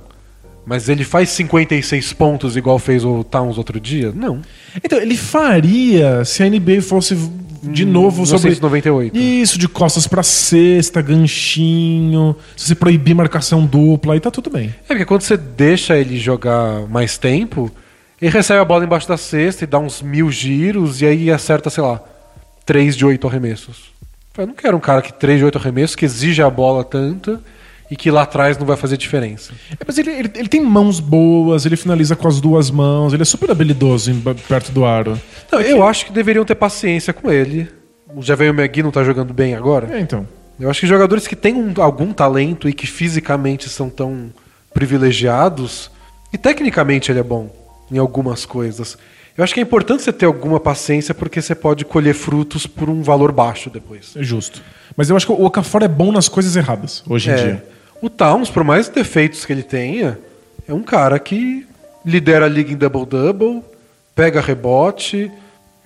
Mas 0.66 0.88
ele 0.88 1.04
faz 1.04 1.28
56 1.30 2.12
pontos 2.14 2.56
igual 2.56 2.78
fez 2.78 3.04
o 3.04 3.22
Towns 3.22 3.58
outro 3.58 3.78
dia? 3.78 4.12
Não. 4.14 4.40
Então, 4.82 4.98
ele 4.98 5.16
faria 5.16 6.24
se 6.24 6.42
a 6.42 6.48
NBA 6.48 6.80
fosse 6.80 7.14
de 7.62 7.84
novo 7.84 8.26
sobre. 8.26 8.50
1998. 8.50 9.16
Isso, 9.16 9.58
de 9.58 9.68
costas 9.68 10.06
pra 10.06 10.22
cesta, 10.22 11.00
ganchinho. 11.02 12.36
Se 12.56 12.68
você 12.68 12.74
proibir 12.74 13.14
marcação 13.14 13.64
dupla, 13.66 14.14
aí 14.14 14.20
tá 14.20 14.30
tudo 14.30 14.50
bem. 14.50 14.74
É 14.84 14.88
porque 14.88 15.04
quando 15.04 15.22
você 15.22 15.36
deixa 15.36 15.96
ele 15.96 16.18
jogar 16.18 16.86
mais 16.88 17.18
tempo, 17.18 17.70
ele 18.20 18.30
recebe 18.30 18.60
a 18.60 18.64
bola 18.64 18.84
embaixo 18.84 19.08
da 19.08 19.16
cesta 19.16 19.64
e 19.64 19.66
dá 19.66 19.78
uns 19.78 20.02
mil 20.02 20.30
giros 20.30 21.00
e 21.02 21.06
aí 21.06 21.30
acerta, 21.30 21.70
sei 21.70 21.82
lá, 21.82 22.00
3 22.64 22.96
de 22.96 23.04
8 23.04 23.26
arremessos. 23.26 23.92
Eu 24.36 24.46
não 24.46 24.54
quero 24.54 24.76
um 24.76 24.80
cara 24.80 25.00
que 25.00 25.12
3 25.12 25.38
de 25.38 25.44
8 25.44 25.58
arremessos, 25.58 25.96
que 25.96 26.04
exige 26.04 26.42
a 26.42 26.50
bola 26.50 26.82
tanto 26.82 27.38
e 27.90 27.96
que 27.96 28.10
lá 28.10 28.22
atrás 28.22 28.56
não 28.58 28.66
vai 28.66 28.76
fazer 28.76 28.96
diferença. 28.96 29.52
É, 29.70 29.84
mas 29.86 29.98
ele, 29.98 30.10
ele, 30.10 30.30
ele 30.34 30.48
tem 30.48 30.60
mãos 30.62 31.00
boas, 31.00 31.66
ele 31.66 31.76
finaliza 31.76 32.16
com 32.16 32.26
as 32.26 32.40
duas 32.40 32.70
mãos, 32.70 33.12
ele 33.12 33.22
é 33.22 33.26
super 33.26 33.50
habilidoso 33.50 34.10
em- 34.10 34.20
perto 34.20 34.72
do 34.72 34.84
aro. 34.84 35.20
Não, 35.52 35.60
eu 35.60 35.86
acho 35.86 36.06
que 36.06 36.12
deveriam 36.12 36.44
ter 36.44 36.54
paciência 36.54 37.12
com 37.12 37.30
ele. 37.30 37.68
O 38.14 38.22
Javel 38.22 38.52
McGee 38.54 38.82
não 38.82 38.90
tá 38.90 39.02
jogando 39.04 39.32
bem 39.34 39.54
agora. 39.54 39.94
É, 39.96 40.00
então. 40.00 40.26
Eu 40.58 40.70
acho 40.70 40.80
que 40.80 40.86
jogadores 40.86 41.26
que 41.26 41.34
têm 41.36 41.54
um- 41.54 41.74
algum 41.82 42.12
talento 42.12 42.68
e 42.68 42.72
que 42.72 42.86
fisicamente 42.86 43.68
são 43.68 43.90
tão 43.90 44.30
privilegiados, 44.72 45.90
e 46.32 46.38
tecnicamente 46.38 47.10
ele 47.10 47.18
é 47.20 47.22
bom 47.22 47.50
em 47.90 47.98
algumas 47.98 48.44
coisas. 48.46 48.96
Eu 49.36 49.42
acho 49.42 49.52
que 49.52 49.58
é 49.58 49.62
importante 49.62 50.02
você 50.02 50.12
ter 50.12 50.26
alguma 50.26 50.60
paciência 50.60 51.12
porque 51.12 51.42
você 51.42 51.54
pode 51.56 51.84
colher 51.84 52.14
frutos 52.14 52.66
por 52.68 52.88
um 52.88 53.02
valor 53.02 53.32
baixo 53.32 53.68
depois. 53.68 54.12
É 54.16 54.22
justo. 54.22 54.62
Mas 54.96 55.10
eu 55.10 55.16
acho 55.16 55.26
que 55.26 55.32
o 55.32 55.44
Okafor 55.44 55.82
é 55.82 55.88
bom 55.88 56.12
nas 56.12 56.28
coisas 56.28 56.54
erradas, 56.56 57.02
hoje 57.08 57.30
em 57.30 57.32
É, 57.32 57.36
dia. 57.36 57.66
o 58.00 58.08
Towns, 58.08 58.48
por 58.50 58.62
mais 58.64 58.88
defeitos 58.88 59.44
que 59.44 59.52
ele 59.52 59.62
tenha, 59.62 60.18
É 60.66 60.72
um 60.72 60.82
cara 60.82 61.18
que 61.18 61.66
lidera 62.06 62.46
a 62.46 62.48
liga 62.48 62.72
em 62.72 62.76
double-double, 62.76 63.62
pega 64.14 64.40
rebote, 64.40 65.30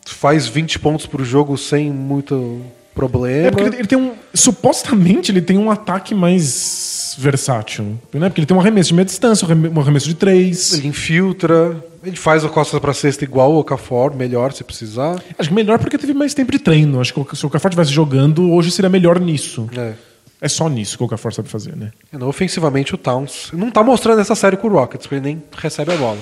faz 0.06 0.46
20 0.46 0.78
pontos 0.78 1.04
por 1.06 1.24
jogo 1.24 1.56
sem 1.58 1.90
muito 1.90 2.62
problema. 2.94 3.48
É 3.48 3.50
porque 3.50 3.64
ele, 3.68 3.76
ele 3.76 3.88
tem 3.88 3.98
um. 3.98 4.12
Supostamente 4.34 5.32
ele 5.32 5.40
tem 5.42 5.56
um 5.58 5.70
ataque 5.70 6.14
mais 6.14 7.07
versátil. 7.18 7.98
Né? 8.14 8.28
Porque 8.28 8.40
ele 8.40 8.46
tem 8.46 8.56
um 8.56 8.60
arremesso 8.60 8.88
de 8.90 8.94
meia 8.94 9.04
distância, 9.04 9.44
um 9.46 9.50
arreme- 9.50 9.80
arremesso 9.80 10.06
de 10.06 10.14
três. 10.14 10.72
Ele 10.74 10.86
infiltra, 10.88 11.76
ele 12.04 12.16
faz 12.16 12.44
a 12.44 12.48
costa 12.48 12.80
pra 12.80 12.94
cesta 12.94 13.24
igual 13.24 13.52
o 13.52 13.58
Okafor, 13.58 14.14
melhor 14.14 14.52
se 14.52 14.62
precisar. 14.62 15.22
Acho 15.38 15.48
que 15.48 15.54
melhor 15.54 15.78
porque 15.78 15.98
teve 15.98 16.14
mais 16.14 16.32
tempo 16.34 16.52
de 16.52 16.58
treino. 16.58 17.00
Acho 17.00 17.12
que 17.12 17.36
se 17.36 17.44
o 17.44 17.48
Okafor 17.48 17.70
estivesse 17.70 17.90
jogando, 17.92 18.50
hoje 18.52 18.70
seria 18.70 18.88
melhor 18.88 19.18
nisso. 19.20 19.68
É. 19.76 19.94
É 20.40 20.48
só 20.48 20.68
nisso 20.68 20.96
que 20.96 21.02
o 21.02 21.06
Okafor 21.06 21.34
sabe 21.34 21.48
fazer, 21.48 21.74
né? 21.74 21.90
É, 22.12 22.16
não, 22.16 22.28
ofensivamente 22.28 22.94
o 22.94 22.98
Towns 22.98 23.50
não 23.52 23.72
tá 23.72 23.82
mostrando 23.82 24.20
essa 24.20 24.36
série 24.36 24.56
com 24.56 24.68
o 24.68 24.70
Rockets, 24.70 25.06
porque 25.06 25.16
ele 25.16 25.24
nem 25.34 25.42
recebe 25.56 25.92
a 25.92 25.96
bola. 25.96 26.18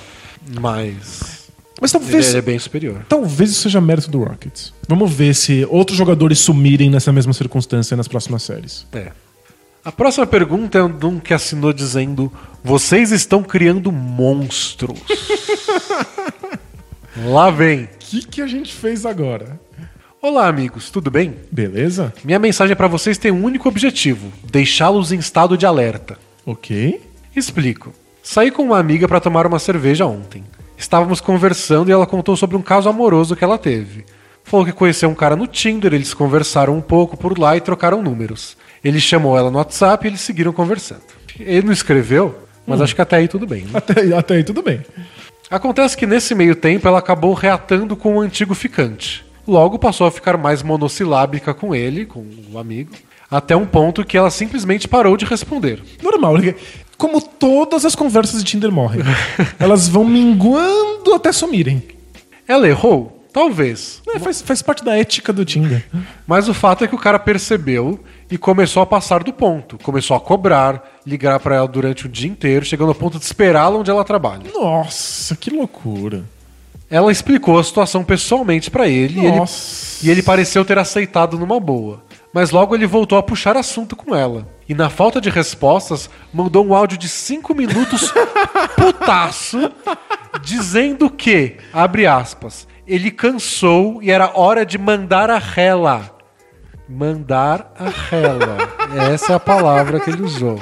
Mas 0.60 1.48
Mas 1.80 1.92
talvez. 1.92 2.28
ele 2.30 2.38
é 2.38 2.42
bem 2.42 2.58
superior. 2.58 3.04
Talvez 3.08 3.50
isso 3.50 3.62
seja 3.62 3.80
mérito 3.80 4.10
do 4.10 4.18
Rockets. 4.22 4.72
Vamos 4.88 5.12
ver 5.12 5.34
se 5.34 5.66
outros 5.68 5.98
jogadores 5.98 6.38
sumirem 6.38 6.88
nessa 6.88 7.12
mesma 7.12 7.32
circunstância 7.32 7.96
nas 7.96 8.08
próximas 8.08 8.42
séries. 8.42 8.86
É. 8.92 9.12
A 9.86 9.92
próxima 9.92 10.26
pergunta 10.26 10.80
é 10.80 10.88
de 10.88 11.06
um 11.06 11.20
que 11.20 11.32
assinou 11.32 11.72
dizendo: 11.72 12.32
Vocês 12.64 13.12
estão 13.12 13.44
criando 13.44 13.92
monstros. 13.92 14.98
Lá 17.24 17.52
vem. 17.52 17.84
O 17.84 17.88
que, 18.00 18.26
que 18.26 18.42
a 18.42 18.48
gente 18.48 18.74
fez 18.74 19.06
agora? 19.06 19.60
Olá, 20.20 20.48
amigos, 20.48 20.90
tudo 20.90 21.08
bem? 21.08 21.36
Beleza? 21.52 22.12
Minha 22.24 22.40
mensagem 22.40 22.74
para 22.74 22.88
vocês 22.88 23.16
tem 23.16 23.30
um 23.30 23.44
único 23.44 23.68
objetivo: 23.68 24.32
deixá-los 24.42 25.12
em 25.12 25.20
estado 25.20 25.56
de 25.56 25.64
alerta. 25.64 26.18
Ok. 26.44 27.00
Explico. 27.36 27.92
Saí 28.24 28.50
com 28.50 28.64
uma 28.64 28.80
amiga 28.80 29.06
para 29.06 29.20
tomar 29.20 29.46
uma 29.46 29.60
cerveja 29.60 30.04
ontem. 30.04 30.42
Estávamos 30.76 31.20
conversando 31.20 31.90
e 31.90 31.92
ela 31.92 32.08
contou 32.08 32.36
sobre 32.36 32.56
um 32.56 32.62
caso 32.62 32.88
amoroso 32.88 33.36
que 33.36 33.44
ela 33.44 33.56
teve. 33.56 34.04
Falou 34.42 34.66
que 34.66 34.72
conheceu 34.72 35.08
um 35.08 35.14
cara 35.14 35.36
no 35.36 35.46
Tinder, 35.46 35.94
eles 35.94 36.12
conversaram 36.12 36.76
um 36.76 36.80
pouco 36.80 37.16
por 37.16 37.38
lá 37.38 37.56
e 37.56 37.60
trocaram 37.60 38.02
números. 38.02 38.56
Ele 38.84 39.00
chamou 39.00 39.36
ela 39.36 39.50
no 39.50 39.58
WhatsApp 39.58 40.06
e 40.06 40.10
eles 40.10 40.20
seguiram 40.20 40.52
conversando. 40.52 41.02
Ele 41.38 41.66
não 41.66 41.72
escreveu, 41.72 42.34
mas 42.66 42.80
acho 42.80 42.94
que 42.94 43.02
até 43.02 43.16
aí 43.16 43.28
tudo 43.28 43.46
bem. 43.46 43.62
né? 43.62 43.70
Até, 43.74 44.00
aí- 44.00 44.12
até 44.14 44.34
aí 44.36 44.44
tudo 44.44 44.62
bem. 44.62 44.80
Acontece 45.50 45.96
que 45.96 46.06
nesse 46.06 46.34
meio 46.34 46.56
tempo 46.56 46.88
ela 46.88 46.98
acabou 46.98 47.32
reatando 47.34 47.96
com 47.96 48.16
o 48.16 48.20
antigo 48.20 48.54
ficante. 48.54 49.24
Logo 49.46 49.78
passou 49.78 50.06
a 50.06 50.10
ficar 50.10 50.36
mais 50.36 50.62
monossilábica 50.62 51.54
com 51.54 51.72
ele, 51.74 52.04
com 52.04 52.26
o 52.52 52.58
amigo, 52.58 52.90
até 53.30 53.54
um 53.54 53.64
ponto 53.66 54.04
que 54.04 54.16
ela 54.16 54.30
simplesmente 54.30 54.88
parou 54.88 55.16
de 55.16 55.24
responder. 55.24 55.80
Normal. 56.02 56.34
Como 56.98 57.20
todas 57.20 57.84
as 57.84 57.94
conversas 57.94 58.42
de 58.42 58.50
Tinder 58.50 58.72
morrem. 58.72 59.02
elas 59.58 59.86
vão 59.86 60.04
minguando 60.04 61.14
até 61.14 61.30
sumirem. 61.30 61.82
Ela 62.48 62.66
errou? 62.68 63.12
Talvez. 63.32 64.00
É, 64.08 64.18
faz, 64.18 64.40
faz 64.40 64.62
parte 64.62 64.82
da 64.84 64.96
ética 64.96 65.32
do 65.32 65.44
Tinder. 65.44 65.84
Mas 66.26 66.48
o 66.48 66.54
fato 66.54 66.82
é 66.84 66.88
que 66.88 66.94
o 66.94 66.98
cara 66.98 67.18
percebeu 67.18 68.00
e 68.30 68.36
começou 68.36 68.82
a 68.82 68.86
passar 68.86 69.22
do 69.22 69.32
ponto. 69.32 69.78
Começou 69.82 70.16
a 70.16 70.20
cobrar, 70.20 70.82
ligar 71.06 71.38
pra 71.40 71.56
ela 71.56 71.68
durante 71.68 72.06
o 72.06 72.08
dia 72.08 72.28
inteiro, 72.28 72.64
chegando 72.64 72.88
ao 72.88 72.94
ponto 72.94 73.18
de 73.18 73.24
esperá-la 73.24 73.78
onde 73.78 73.90
ela 73.90 74.04
trabalha. 74.04 74.50
Nossa, 74.54 75.36
que 75.36 75.50
loucura. 75.50 76.24
Ela 76.90 77.10
explicou 77.10 77.58
a 77.58 77.64
situação 77.64 78.04
pessoalmente 78.04 78.70
pra 78.70 78.88
ele 78.88 79.20
e 79.20 79.26
ele, 79.26 79.40
e 80.04 80.10
ele 80.10 80.22
pareceu 80.22 80.64
ter 80.64 80.78
aceitado 80.78 81.36
numa 81.38 81.58
boa. 81.58 82.04
Mas 82.32 82.50
logo 82.50 82.74
ele 82.74 82.86
voltou 82.86 83.18
a 83.18 83.22
puxar 83.22 83.56
assunto 83.56 83.96
com 83.96 84.14
ela. 84.14 84.46
E 84.68 84.74
na 84.74 84.90
falta 84.90 85.20
de 85.20 85.30
respostas, 85.30 86.10
mandou 86.32 86.64
um 86.64 86.74
áudio 86.74 86.98
de 86.98 87.08
5 87.08 87.54
minutos 87.54 88.12
putaço, 88.76 89.72
dizendo 90.42 91.08
que, 91.10 91.56
abre 91.72 92.06
aspas, 92.06 92.68
ele 92.86 93.10
cansou 93.10 94.00
e 94.02 94.10
era 94.10 94.30
hora 94.34 94.64
de 94.64 94.78
mandar 94.78 95.30
a 95.30 95.38
rela. 95.38 96.15
Mandar 96.88 97.72
a 97.78 97.88
rela. 97.88 98.58
Essa 99.12 99.32
é 99.32 99.36
a 99.36 99.40
palavra 99.40 99.98
que 99.98 100.10
ele 100.10 100.22
usou. 100.22 100.60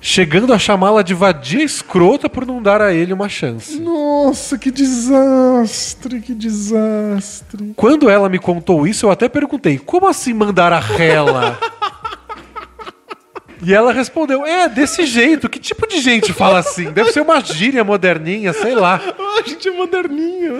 Chegando 0.00 0.52
a 0.52 0.58
chamá-la 0.58 1.02
de 1.02 1.14
vadia 1.14 1.64
escrota 1.64 2.28
por 2.28 2.46
não 2.46 2.62
dar 2.62 2.80
a 2.80 2.92
ele 2.92 3.12
uma 3.12 3.28
chance. 3.28 3.80
Nossa, 3.80 4.56
que 4.56 4.70
desastre, 4.70 6.20
que 6.20 6.34
desastre. 6.34 7.72
Quando 7.74 8.08
ela 8.08 8.28
me 8.28 8.38
contou 8.38 8.86
isso, 8.86 9.06
eu 9.06 9.10
até 9.10 9.28
perguntei: 9.28 9.78
como 9.78 10.06
assim 10.06 10.32
mandar 10.32 10.72
a 10.72 10.78
rela? 10.78 11.58
E 13.62 13.72
ela 13.72 13.92
respondeu: 13.92 14.44
é, 14.44 14.68
desse 14.68 15.06
jeito. 15.06 15.48
Que 15.48 15.58
tipo 15.58 15.88
de 15.88 15.98
gente 15.98 16.32
fala 16.32 16.58
assim? 16.58 16.92
Deve 16.92 17.10
ser 17.10 17.22
uma 17.22 17.40
gíria 17.40 17.82
moderninha, 17.82 18.52
sei 18.52 18.74
lá. 18.74 19.00
A 19.38 19.48
gente 19.48 19.66
é 19.66 19.72
moderninho. 19.72 20.58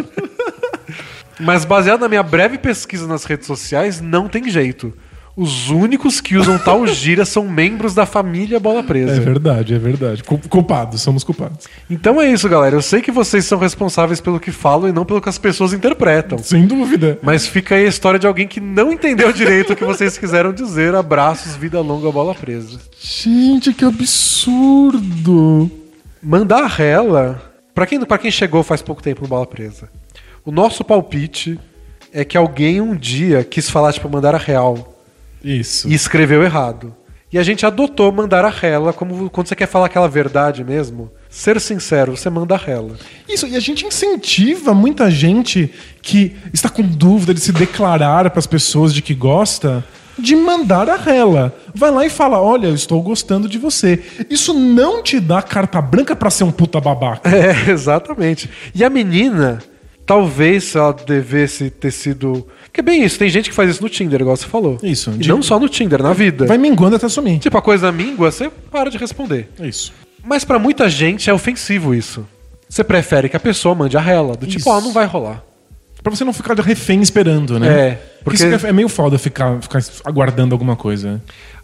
Mas 1.41 1.65
baseado 1.65 2.01
na 2.01 2.09
minha 2.09 2.23
breve 2.23 2.59
pesquisa 2.59 3.07
nas 3.07 3.25
redes 3.25 3.47
sociais, 3.47 4.01
não 4.01 4.29
tem 4.29 4.49
jeito. 4.49 4.93
Os 5.37 5.69
únicos 5.69 6.21
que 6.21 6.37
usam 6.37 6.57
tal 6.61 6.87
gíria 6.87 7.25
são 7.25 7.49
membros 7.49 7.93
da 7.93 8.07
família 8.07 8.61
Bola 8.61 8.79
É 8.79 8.83
Presa. 8.85 9.21
verdade, 9.21 9.75
é 9.75 9.79
verdade. 9.81 10.23
Cul- 10.23 10.39
Culpados, 10.49 11.03
somos 11.03 11.25
culpados. 11.25 11.67
Então 11.91 12.23
é 12.23 12.31
isso, 12.31 12.49
galera. 12.49 12.77
Eu 12.77 12.81
sei 12.83 13.03
que 13.03 13.11
vocês 13.11 13.45
são 13.45 13.59
responsáveis 13.59 14.21
pelo 14.21 14.39
que 14.39 14.53
falam 14.53 14.89
e 14.89 14.93
não 14.93 15.05
pelo 15.05 15.21
que 15.21 15.29
as 15.29 15.37
pessoas 15.37 15.73
interpretam. 15.73 16.39
Sem 16.39 16.67
dúvida. 16.67 17.19
Mas 17.21 17.49
fica 17.49 17.75
aí 17.75 17.85
a 17.85 17.89
história 17.89 18.21
de 18.21 18.29
alguém 18.29 18.47
que 18.47 18.61
não 18.61 18.93
entendeu 18.93 19.33
direito 19.33 19.73
o 19.73 19.77
que 19.77 19.85
vocês 19.85 20.17
quiseram 20.17 20.53
dizer. 20.53 20.95
Abraços, 20.95 21.57
vida 21.57 21.81
longa, 21.81 22.13
bola 22.13 22.33
presa. 22.33 22.79
Gente, 23.01 23.73
que 23.75 23.85
absurdo. 23.85 25.69
Mandar 26.23 26.63
a 26.63 26.69
rela, 26.69 27.43
pra 27.75 27.87
quem, 27.87 28.01
pra 28.05 28.19
quem 28.19 28.31
chegou 28.31 28.63
faz 28.63 28.81
pouco 28.81 29.03
tempo 29.03 29.23
no 29.23 29.29
bola 29.29 29.47
presa, 29.47 29.91
o 30.45 30.53
nosso 30.53 30.85
palpite 30.85 31.59
é 32.13 32.25
que 32.25 32.37
alguém 32.37 32.81
um 32.81 32.95
dia 32.95 33.43
quis 33.43 33.69
falar, 33.69 33.93
tipo, 33.93 34.09
mandar 34.09 34.35
a 34.35 34.39
real 34.39 34.97
Isso. 35.43 35.89
e 35.89 35.95
escreveu 35.95 36.43
errado. 36.43 36.95
E 37.33 37.39
a 37.39 37.43
gente 37.43 37.67
adotou 37.67 38.13
mandar 38.13 38.45
a 38.45 38.49
rela 38.49 38.93
como 38.93 39.29
quando 39.29 39.49
você 39.49 39.57
quer 39.57 39.67
falar 39.67 39.87
aquela 39.87 40.07
verdade 40.07 40.63
mesmo. 40.63 41.11
Ser 41.29 41.61
sincero, 41.61 42.17
você 42.17 42.31
manda 42.31 42.55
a 42.55 42.59
rela. 42.59 42.97
Isso, 43.29 43.49
e 43.49 43.57
a 43.57 43.61
gente 43.61 43.85
incentiva 43.85 44.73
muita 44.73 45.11
gente 45.11 45.69
que 46.01 46.37
está 46.53 46.69
com 46.69 46.83
dúvida 46.83 47.35
de 47.35 47.41
se 47.41 47.51
declarar 47.51 48.31
para 48.31 48.39
as 48.39 48.47
pessoas 48.47 48.95
de 48.95 49.03
que 49.03 49.15
gosta, 49.15 49.85
de 50.17 50.37
mandar 50.37 50.89
a 50.89 50.95
rela. 50.95 51.53
Vai 51.75 51.91
lá 51.91 52.07
e 52.07 52.11
fala: 52.11 52.41
Olha, 52.41 52.69
eu 52.69 52.75
estou 52.75 53.03
gostando 53.03 53.49
de 53.49 53.59
você. 53.59 54.01
Isso 54.31 54.55
não 54.55 55.03
te 55.03 55.19
dá 55.19 55.43
carta 55.43 55.83
branca 55.83 56.15
para 56.15 56.31
ser 56.31 56.45
um 56.45 56.53
puta 56.53 56.81
babaca. 56.81 57.29
É, 57.35 57.73
exatamente. 57.73 58.49
E 58.73 58.85
a 58.85 58.89
menina, 58.89 59.61
talvez 60.07 60.75
ela 60.75 60.93
devesse 60.93 61.71
ter 61.71 61.91
sido. 61.91 62.47
Que 62.73 62.81
é 62.81 62.83
bem 62.83 63.05
isso, 63.05 63.19
tem 63.19 63.29
gente 63.29 63.49
que 63.51 63.55
faz 63.55 63.71
isso 63.71 63.83
no 63.83 63.89
Tinder, 63.89 64.21
igual 64.21 64.37
você 64.37 64.47
falou. 64.47 64.79
Isso, 64.83 65.11
E 65.11 65.19
de- 65.19 65.29
não 65.29 65.43
só 65.43 65.59
no 65.59 65.69
Tinder, 65.69 66.03
na 66.03 66.13
vida. 66.13 66.47
Vai 66.47 66.59
minguando 66.59 66.97
até 66.97 67.09
sumir. 67.09 67.39
Tipo, 67.39 67.57
a 67.59 67.63
coisa 67.63 67.91
míngua, 67.93 68.31
você 68.31 68.51
para 68.71 68.91
de 68.91 68.99
responder. 68.99 69.49
É 69.59 69.67
isso. 69.67 69.93
Mas 70.23 70.45
pra 70.45 70.59
muita 70.59 70.89
gente 70.89 71.29
é 71.31 71.33
ofensivo 71.35 71.95
isso. 71.95 72.27
Você 72.69 72.83
prefere 72.83 73.29
que 73.29 73.37
a 73.37 73.41
pessoa 73.41 73.75
mande 73.75 73.97
a 73.97 74.01
rela, 74.01 74.35
do 74.35 74.47
tipo, 74.47 74.59
Isso. 74.61 74.71
ah, 74.71 74.81
não 74.81 74.93
vai 74.93 75.07
rolar. 75.07 75.43
Pra 76.03 76.15
você 76.15 76.25
não 76.25 76.33
ficar 76.33 76.55
de 76.55 76.61
refém 76.63 77.01
esperando, 77.01 77.59
né? 77.59 77.69
É, 77.69 77.91
Porque 78.25 78.39
porque- 78.43 78.57
isso 78.57 78.67
é 78.67 78.73
meio 78.73 78.89
foda 78.89 79.19
ficar, 79.19 79.61
ficar 79.63 79.81
aguardando 80.05 80.55
alguma 80.55 80.75
coisa. 80.77 81.23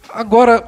Agora, 0.09 0.63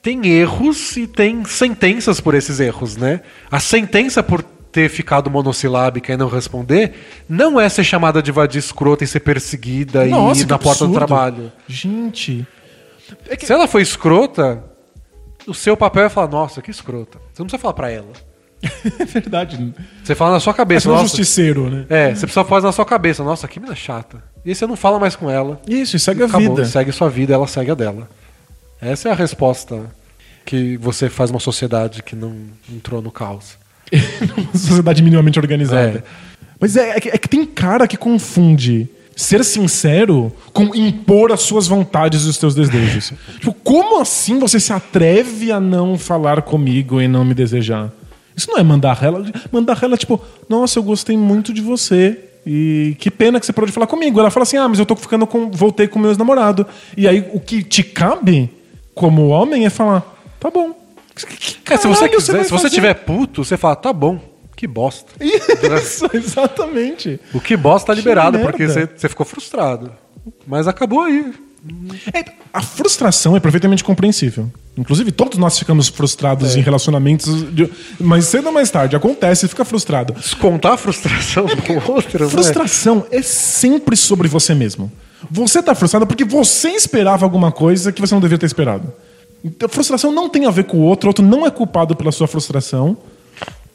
tem 0.00 0.26
erros 0.28 0.96
e 0.96 1.06
tem 1.06 1.44
sentenças 1.44 2.20
por 2.20 2.34
esses 2.34 2.58
erros, 2.58 2.96
né? 2.96 3.20
A 3.50 3.60
sentença 3.60 4.22
por 4.22 4.42
ter 4.72 4.88
ficado 4.88 5.30
monossilábica 5.30 6.14
e 6.14 6.16
não 6.16 6.28
responder 6.28 6.94
não 7.28 7.60
é 7.60 7.68
ser 7.68 7.84
chamada 7.84 8.22
de 8.22 8.32
vadia 8.32 8.58
escrota 8.58 9.04
e 9.04 9.06
ser 9.06 9.20
perseguida 9.20 10.06
e 10.06 10.10
ir 10.10 10.34
que 10.34 10.44
na 10.46 10.58
porta 10.58 10.86
do 10.86 10.94
trabalho. 10.94 11.52
Gente. 11.68 12.46
Se 13.38 13.52
ela 13.52 13.68
for 13.68 13.80
escrota, 13.80 14.64
o 15.46 15.52
seu 15.52 15.76
papel 15.76 16.04
é 16.04 16.08
falar, 16.08 16.28
nossa, 16.28 16.62
que 16.62 16.70
escrota. 16.70 17.18
Você 17.32 17.42
não 17.42 17.46
precisa 17.46 17.60
falar 17.60 17.74
pra 17.74 17.90
ela. 17.90 18.12
É 18.98 19.04
verdade. 19.04 19.74
Você 20.02 20.14
fala 20.14 20.32
na 20.32 20.40
sua 20.40 20.54
cabeça, 20.54 20.88
é 20.88 20.90
um 20.90 20.94
nossa. 20.94 21.08
justiceiro, 21.08 21.68
né? 21.68 21.86
É, 21.90 22.14
você 22.14 22.26
precisa 22.26 22.44
falar 22.44 22.62
na 22.62 22.72
sua 22.72 22.84
cabeça, 22.84 23.22
nossa, 23.24 23.48
que 23.48 23.58
mina 23.58 23.74
chata. 23.74 24.22
E 24.44 24.50
aí 24.50 24.54
você 24.54 24.66
não 24.66 24.76
fala 24.76 24.98
mais 24.98 25.16
com 25.16 25.28
ela. 25.28 25.60
Isso, 25.66 25.96
e 25.96 26.00
segue 26.00 26.22
a 26.22 26.26
vida. 26.26 26.64
segue 26.64 26.92
sua 26.92 27.10
vida, 27.10 27.34
ela 27.34 27.46
segue 27.46 27.72
a 27.72 27.74
dela. 27.74 28.08
Essa 28.80 29.08
é 29.08 29.12
a 29.12 29.14
resposta 29.14 29.90
que 30.44 30.76
você 30.76 31.08
faz 31.08 31.30
uma 31.30 31.40
sociedade 31.40 32.02
que 32.02 32.14
não 32.14 32.36
entrou 32.70 33.02
no 33.02 33.10
caos. 33.10 33.58
Uma 34.36 34.58
sociedade 34.58 35.02
minimamente 35.02 35.38
organizada. 35.38 35.98
É. 35.98 36.02
Mas 36.60 36.76
é, 36.76 36.90
é 36.90 37.00
que, 37.00 37.08
é 37.08 37.18
que 37.18 37.28
tem 37.28 37.44
cara 37.44 37.88
que 37.88 37.96
confunde 37.96 38.88
ser 39.16 39.44
sincero 39.44 40.32
com 40.52 40.74
impor 40.74 41.32
as 41.32 41.42
suas 41.42 41.66
vontades 41.66 42.24
e 42.24 42.28
os 42.28 42.38
teus 42.38 42.54
desejos. 42.54 43.12
tipo, 43.38 43.52
como 43.52 44.00
assim 44.00 44.38
você 44.38 44.58
se 44.58 44.72
atreve 44.72 45.52
a 45.52 45.60
não 45.60 45.98
falar 45.98 46.42
comigo 46.42 47.00
e 47.00 47.08
não 47.08 47.24
me 47.24 47.34
desejar? 47.34 47.90
Isso 48.36 48.50
não 48.50 48.58
é 48.58 48.62
mandar 48.62 48.94
rela. 48.94 49.24
Mandar 49.50 49.76
rela 49.76 49.94
é 49.94 49.98
tipo, 49.98 50.20
nossa, 50.48 50.78
eu 50.78 50.82
gostei 50.82 51.16
muito 51.16 51.52
de 51.52 51.60
você. 51.60 52.18
E 52.44 52.96
que 52.98 53.10
pena 53.10 53.38
que 53.38 53.46
você 53.46 53.52
parou 53.52 53.66
de 53.66 53.72
falar 53.72 53.86
comigo. 53.86 54.18
Ela 54.18 54.30
fala 54.30 54.42
assim: 54.42 54.56
ah, 54.56 54.68
mas 54.68 54.78
eu 54.78 54.86
tô 54.86 54.96
ficando 54.96 55.26
com. 55.26 55.50
voltei 55.50 55.86
com 55.86 55.98
meu 55.98 56.10
ex-namorado. 56.10 56.66
E 56.96 57.06
aí 57.06 57.24
o 57.32 57.38
que 57.38 57.62
te 57.62 57.82
cabe, 57.82 58.50
como 58.94 59.28
homem, 59.28 59.64
é 59.64 59.70
falar: 59.70 60.02
Tá 60.40 60.50
bom. 60.50 60.81
É, 61.14 61.76
se 61.76 61.86
você 61.86 62.00
Caralho, 62.00 62.16
quiser, 62.16 62.32
vai 62.32 62.44
se 62.44 62.50
você 62.50 62.62
fazer? 62.62 62.70
tiver 62.74 62.94
puto, 62.94 63.44
você 63.44 63.56
fala, 63.56 63.76
tá 63.76 63.92
bom, 63.92 64.20
que 64.56 64.66
bosta. 64.66 65.12
Isso, 65.20 66.08
exatamente. 66.14 67.20
O 67.32 67.40
que 67.40 67.56
bosta 67.56 67.88
tá 67.88 67.94
liberado, 67.94 68.38
merda. 68.38 68.50
porque 68.50 68.66
você, 68.66 68.86
você 68.86 69.08
ficou 69.08 69.26
frustrado. 69.26 69.92
Mas 70.46 70.68
acabou 70.68 71.02
aí. 71.02 71.32
É, 72.12 72.24
a 72.52 72.60
frustração 72.60 73.36
é 73.36 73.40
perfeitamente 73.40 73.84
compreensível. 73.84 74.50
Inclusive, 74.76 75.12
todos 75.12 75.38
nós 75.38 75.58
ficamos 75.58 75.88
frustrados 75.88 76.56
em 76.56 76.60
relacionamentos. 76.60 77.52
De... 77.52 77.70
Mas 78.00 78.24
cedo 78.26 78.46
ou 78.46 78.52
mais 78.52 78.70
tarde, 78.70 78.96
acontece 78.96 79.46
e 79.46 79.48
fica 79.48 79.64
frustrado. 79.64 80.12
Descontar 80.14 80.72
a 80.72 80.76
frustração 80.76 81.46
do 81.46 81.92
outro, 81.92 82.24
né? 82.24 82.30
Frustração 82.30 83.06
é 83.10 83.22
sempre 83.22 83.96
sobre 83.96 84.28
você 84.28 84.54
mesmo. 84.54 84.90
Você 85.30 85.62
tá 85.62 85.74
frustrado 85.74 86.06
porque 86.06 86.24
você 86.24 86.70
esperava 86.70 87.24
alguma 87.24 87.52
coisa 87.52 87.92
que 87.92 88.00
você 88.00 88.12
não 88.14 88.20
deveria 88.20 88.38
ter 88.38 88.46
esperado. 88.46 88.92
Então, 89.44 89.68
frustração 89.68 90.12
não 90.12 90.28
tem 90.28 90.46
a 90.46 90.50
ver 90.50 90.64
com 90.64 90.78
o 90.78 90.82
outro, 90.82 91.08
o 91.08 91.10
outro 91.10 91.24
não 91.24 91.46
é 91.46 91.50
culpado 91.50 91.96
pela 91.96 92.12
sua 92.12 92.26
frustração. 92.26 92.96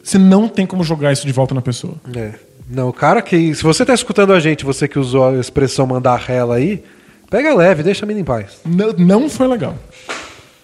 Você 0.02 0.18
não 0.18 0.48
tem 0.48 0.66
como 0.66 0.84
jogar 0.84 1.12
isso 1.12 1.26
de 1.26 1.34
volta 1.34 1.54
na 1.54 1.62
pessoa. 1.62 1.96
É. 2.16 2.34
Não, 2.70 2.90
o 2.90 2.94
cara 2.94 3.22
que. 3.22 3.54
Se 3.54 3.64
você 3.64 3.86
tá 3.86 3.94
escutando 3.94 4.34
a 4.34 4.40
gente, 4.40 4.66
você 4.66 4.88
que 4.88 4.98
usou 4.98 5.30
a 5.30 5.40
expressão 5.40 5.86
mandar 5.86 6.18
rela 6.18 6.56
aí, 6.56 6.84
pega 7.30 7.54
leve, 7.54 7.84
deixa 7.84 8.06
a 8.06 8.08
mina 8.08 8.20
em 8.20 8.24
paz. 8.24 8.60
Não, 8.66 8.94
não 8.94 9.30
foi 9.30 9.48
legal. 9.48 9.76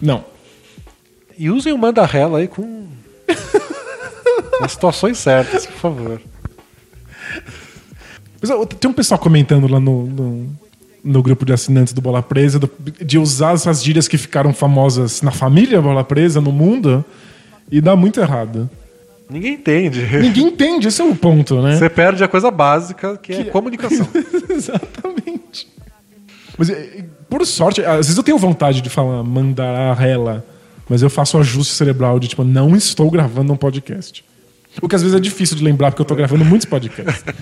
Não. 0.02 0.24
E 1.38 1.50
usem 1.50 1.74
o 1.74 1.78
manda 1.78 2.06
rela 2.06 2.40
aí 2.40 2.48
com. 2.48 2.88
Nas 4.62 4.72
situações 4.72 5.18
certas, 5.18 5.66
por 5.66 5.76
favor. 5.76 6.22
Tem 8.80 8.92
um 8.92 8.94
pessoal 8.94 9.20
comentando 9.20 9.68
lá 9.68 9.80
no, 9.80 10.06
no, 10.06 10.50
no 11.04 11.22
grupo 11.22 11.46
de 11.46 11.52
assinantes 11.52 11.94
do 11.94 12.02
Bola 12.02 12.24
Presa 12.24 12.60
de 13.02 13.18
usar 13.20 13.54
essas 13.56 13.84
gírias 13.84 14.08
que 14.08 14.18
ficaram 14.18 14.54
famosas 14.54 15.22
na 15.22 15.32
família 15.32 15.82
Bola 15.82 16.04
Presa, 16.04 16.40
no 16.40 16.52
mundo, 16.52 17.04
e 17.72 17.82
dá 17.82 17.96
muito 17.96 18.20
errado. 18.22 18.70
Ninguém 19.30 19.54
entende. 19.56 20.02
Ninguém 20.20 20.48
entende, 20.48 20.88
esse 20.88 21.02
é 21.02 21.06
o 21.06 21.16
ponto, 21.16 21.62
né? 21.62 21.76
Você 21.78 21.90
perde 21.90 22.24
a 22.24 22.28
coisa 22.28 22.50
básica, 22.52 23.18
que 23.18 23.34
é 23.34 23.44
Que- 23.44 23.52
comunicação. 23.52 24.08
Exatamente. 24.50 25.68
Mas, 26.58 26.72
por 27.30 27.46
sorte, 27.46 27.82
às 27.84 27.98
vezes 28.08 28.18
eu 28.18 28.24
tenho 28.24 28.38
vontade 28.38 28.80
de 28.82 28.90
falar 28.90 29.24
mandar 29.24 29.76
a 29.76 29.94
rela, 29.94 30.46
mas 30.88 31.02
eu 31.02 31.10
faço 31.10 31.38
ajuste 31.38 31.74
cerebral 31.74 32.20
de 32.20 32.28
tipo, 32.28 32.44
não 32.44 32.76
estou 32.76 33.10
gravando 33.10 33.52
um 33.52 33.58
podcast. 33.58 34.24
O 34.82 34.88
que 34.88 34.96
às 34.96 35.02
vezes 35.02 35.18
é 35.18 35.20
difícil 35.20 35.58
de 35.58 35.64
lembrar 35.64 35.92
porque 35.92 36.02
eu 36.02 36.06
estou 36.06 36.18
gravando 36.18 36.46
muitos 36.46 36.66
podcasts. 36.66 37.24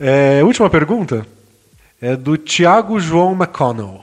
É, 0.00 0.42
última 0.42 0.68
pergunta 0.68 1.24
é 2.02 2.16
do 2.16 2.36
Thiago 2.36 2.98
João 2.98 3.32
McConnell. 3.32 4.00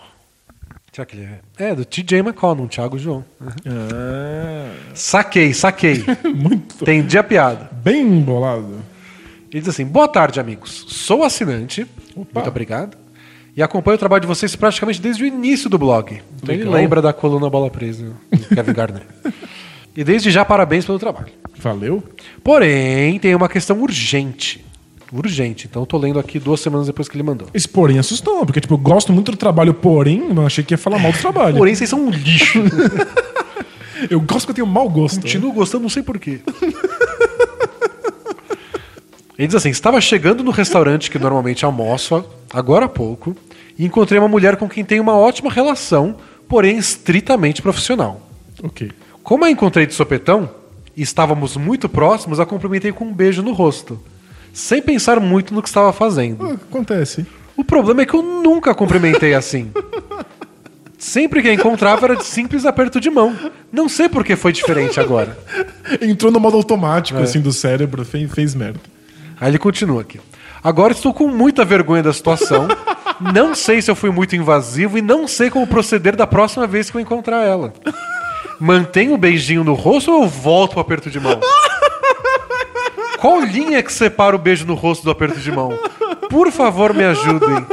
Será 0.94 1.06
que 1.06 1.18
ele 1.18 1.26
é? 1.58 1.70
É, 1.70 1.76
do 1.76 1.84
TJ 1.84 2.20
McConnell, 2.20 2.68
Thiago 2.70 2.98
João. 2.98 3.26
Ah, 3.68 4.74
Saquei, 4.94 5.54
saquei. 5.54 6.06
muito. 6.34 6.82
Entendi 6.82 7.18
a 7.18 7.24
piada. 7.24 7.70
Bem 7.84 8.02
embolado. 8.02 8.80
Ele 9.52 9.60
diz 9.60 9.68
assim: 9.68 9.86
Boa 9.86 10.08
tarde, 10.08 10.40
amigos. 10.40 10.86
Sou 10.88 11.24
assinante. 11.24 11.86
Muito 12.16 12.48
obrigado. 12.48 12.98
E 13.56 13.62
acompanho 13.62 13.96
o 13.96 14.00
trabalho 14.00 14.22
de 14.22 14.28
vocês 14.28 14.56
praticamente 14.56 15.02
desde 15.02 15.24
o 15.24 15.28
início 15.28 15.70
do 15.70 15.78
blog. 15.78 16.22
Então 16.42 16.56
ele 16.56 16.64
lembra 16.64 17.02
da 17.02 17.12
coluna 17.12 17.50
Bola 17.50 17.70
Presa, 17.70 18.14
do 18.32 18.56
Kevin 18.56 18.74
Gardner. 18.74 19.04
e 19.94 20.04
desde 20.06 20.32
já, 20.32 20.46
parabéns 20.46 20.86
pelo 20.86 20.98
trabalho. 20.98 21.34
Valeu. 21.58 22.02
Porém, 22.42 23.20
tem 23.20 23.36
uma 23.36 23.50
questão 23.50 23.82
urgente. 23.82 24.64
Urgente. 25.12 25.68
Então 25.70 25.82
eu 25.82 25.86
tô 25.86 25.98
lendo 25.98 26.20
aqui 26.20 26.40
duas 26.40 26.60
semanas 26.60 26.88
depois 26.88 27.08
que 27.08 27.16
ele 27.16 27.24
mandou. 27.24 27.48
Esse 27.54 27.68
porém 27.68 27.98
assustou, 27.98 28.46
porque 28.46 28.62
tipo, 28.62 28.74
eu 28.74 28.78
gosto 28.78 29.12
muito 29.12 29.32
do 29.32 29.38
trabalho, 29.38 29.74
porém, 29.74 30.30
eu 30.36 30.46
achei 30.46 30.64
que 30.64 30.74
ia 30.74 30.78
falar 30.78 31.00
mal 31.00 31.12
do 31.12 31.18
trabalho. 31.18 31.58
Porém, 31.58 31.74
vocês 31.74 31.90
são 31.90 32.00
um 32.00 32.10
lixo. 32.10 32.60
Eu 34.10 34.22
gosto 34.22 34.46
que 34.46 34.52
eu 34.52 34.56
tenho 34.56 34.68
mau 34.68 34.88
gosto. 34.90 35.20
Continuo 35.22 35.52
gostando, 35.52 35.82
não 35.82 35.90
sei 35.90 36.02
porquê. 36.02 36.40
Ele 39.38 39.48
diz 39.48 39.56
assim: 39.56 39.70
estava 39.70 40.00
chegando 40.00 40.44
no 40.44 40.52
restaurante 40.52 41.10
que 41.10 41.18
normalmente 41.18 41.66
almoço 41.66 42.24
agora 42.54 42.86
há 42.86 42.90
pouco 42.90 43.36
e 43.78 43.86
encontrei 43.86 44.20
uma 44.20 44.28
mulher 44.28 44.58
com 44.58 44.68
quem 44.68 44.84
tenho 44.84 45.02
uma 45.02 45.16
ótima 45.16 45.50
relação, 45.52 46.18
porém 46.48 46.78
estritamente 46.78 47.62
profissional. 47.62 48.22
Ok. 48.62 48.92
Como 49.24 49.46
a 49.46 49.50
encontrei 49.50 49.86
de 49.86 49.94
sopetão 49.94 50.50
e 50.96 51.02
estávamos 51.02 51.56
muito 51.56 51.88
próximos, 51.88 52.40
a 52.40 52.46
cumprimentei 52.46 52.92
com 52.92 53.06
um 53.06 53.14
beijo 53.14 53.42
no 53.42 53.54
rosto, 53.54 53.98
sem 54.60 54.82
pensar 54.82 55.20
muito 55.20 55.54
no 55.54 55.62
que 55.62 55.70
estava 55.70 55.92
fazendo. 55.94 56.46
Ah, 56.46 56.54
Acontece. 56.70 57.26
O 57.56 57.64
problema 57.64 58.02
é 58.02 58.06
que 58.06 58.14
eu 58.14 58.22
nunca 58.24 58.74
cumprimentei 58.76 59.34
assim. 59.34 59.72
Sempre 60.98 61.42
que 61.42 61.48
a 61.48 61.54
encontrava 61.54 62.06
era 62.08 62.16
de 62.16 62.26
simples 62.26 62.66
aperto 62.66 63.00
de 63.00 63.10
mão. 63.10 63.36
Não 63.72 63.88
sei 63.88 64.10
por 64.10 64.24
que 64.24 64.36
foi 64.36 64.52
diferente 64.52 65.00
agora. 65.00 65.38
Entrou 66.02 66.32
no 66.32 66.40
modo 66.40 66.58
automático, 66.58 67.20
É. 67.20 67.24
assim, 67.24 67.40
do 67.40 67.54
cérebro, 67.54 68.04
fez, 68.04 68.30
fez 68.32 68.54
merda. 68.56 68.80
Aí 69.40 69.50
ele 69.50 69.58
continua 69.58 70.02
aqui. 70.02 70.20
Agora 70.62 70.92
estou 70.92 71.14
com 71.14 71.28
muita 71.30 71.64
vergonha 71.64 72.04
da 72.04 72.12
situação. 72.12 72.68
Não 73.34 73.56
sei 73.56 73.82
se 73.82 73.90
eu 73.90 73.96
fui 73.96 74.10
muito 74.12 74.36
invasivo 74.36 74.98
e 74.98 75.02
não 75.02 75.26
sei 75.28 75.50
como 75.50 75.66
proceder 75.68 76.16
da 76.18 76.28
próxima 76.28 76.68
vez 76.68 76.90
que 76.90 76.98
eu 76.98 77.02
encontrar 77.02 77.44
ela. 77.46 77.74
Mantenho 78.60 79.14
o 79.14 79.18
beijinho 79.18 79.64
no 79.64 79.74
rosto 79.74 80.12
ou 80.12 80.24
eu 80.24 80.28
volto 80.30 80.76
o 80.76 80.80
aperto 80.82 81.10
de 81.10 81.18
mão? 81.20 81.40
Qual 83.20 83.40
linha 83.42 83.82
que 83.84 83.92
separa 83.92 84.36
o 84.36 84.40
beijo 84.40 84.66
no 84.66 84.74
rosto 84.76 85.04
do 85.04 85.12
aperto 85.12 85.40
de 85.40 85.52
mão? 85.52 85.78
Por 86.30 86.52
favor, 86.52 86.94
me 86.94 87.04
ajudem. 87.04 87.66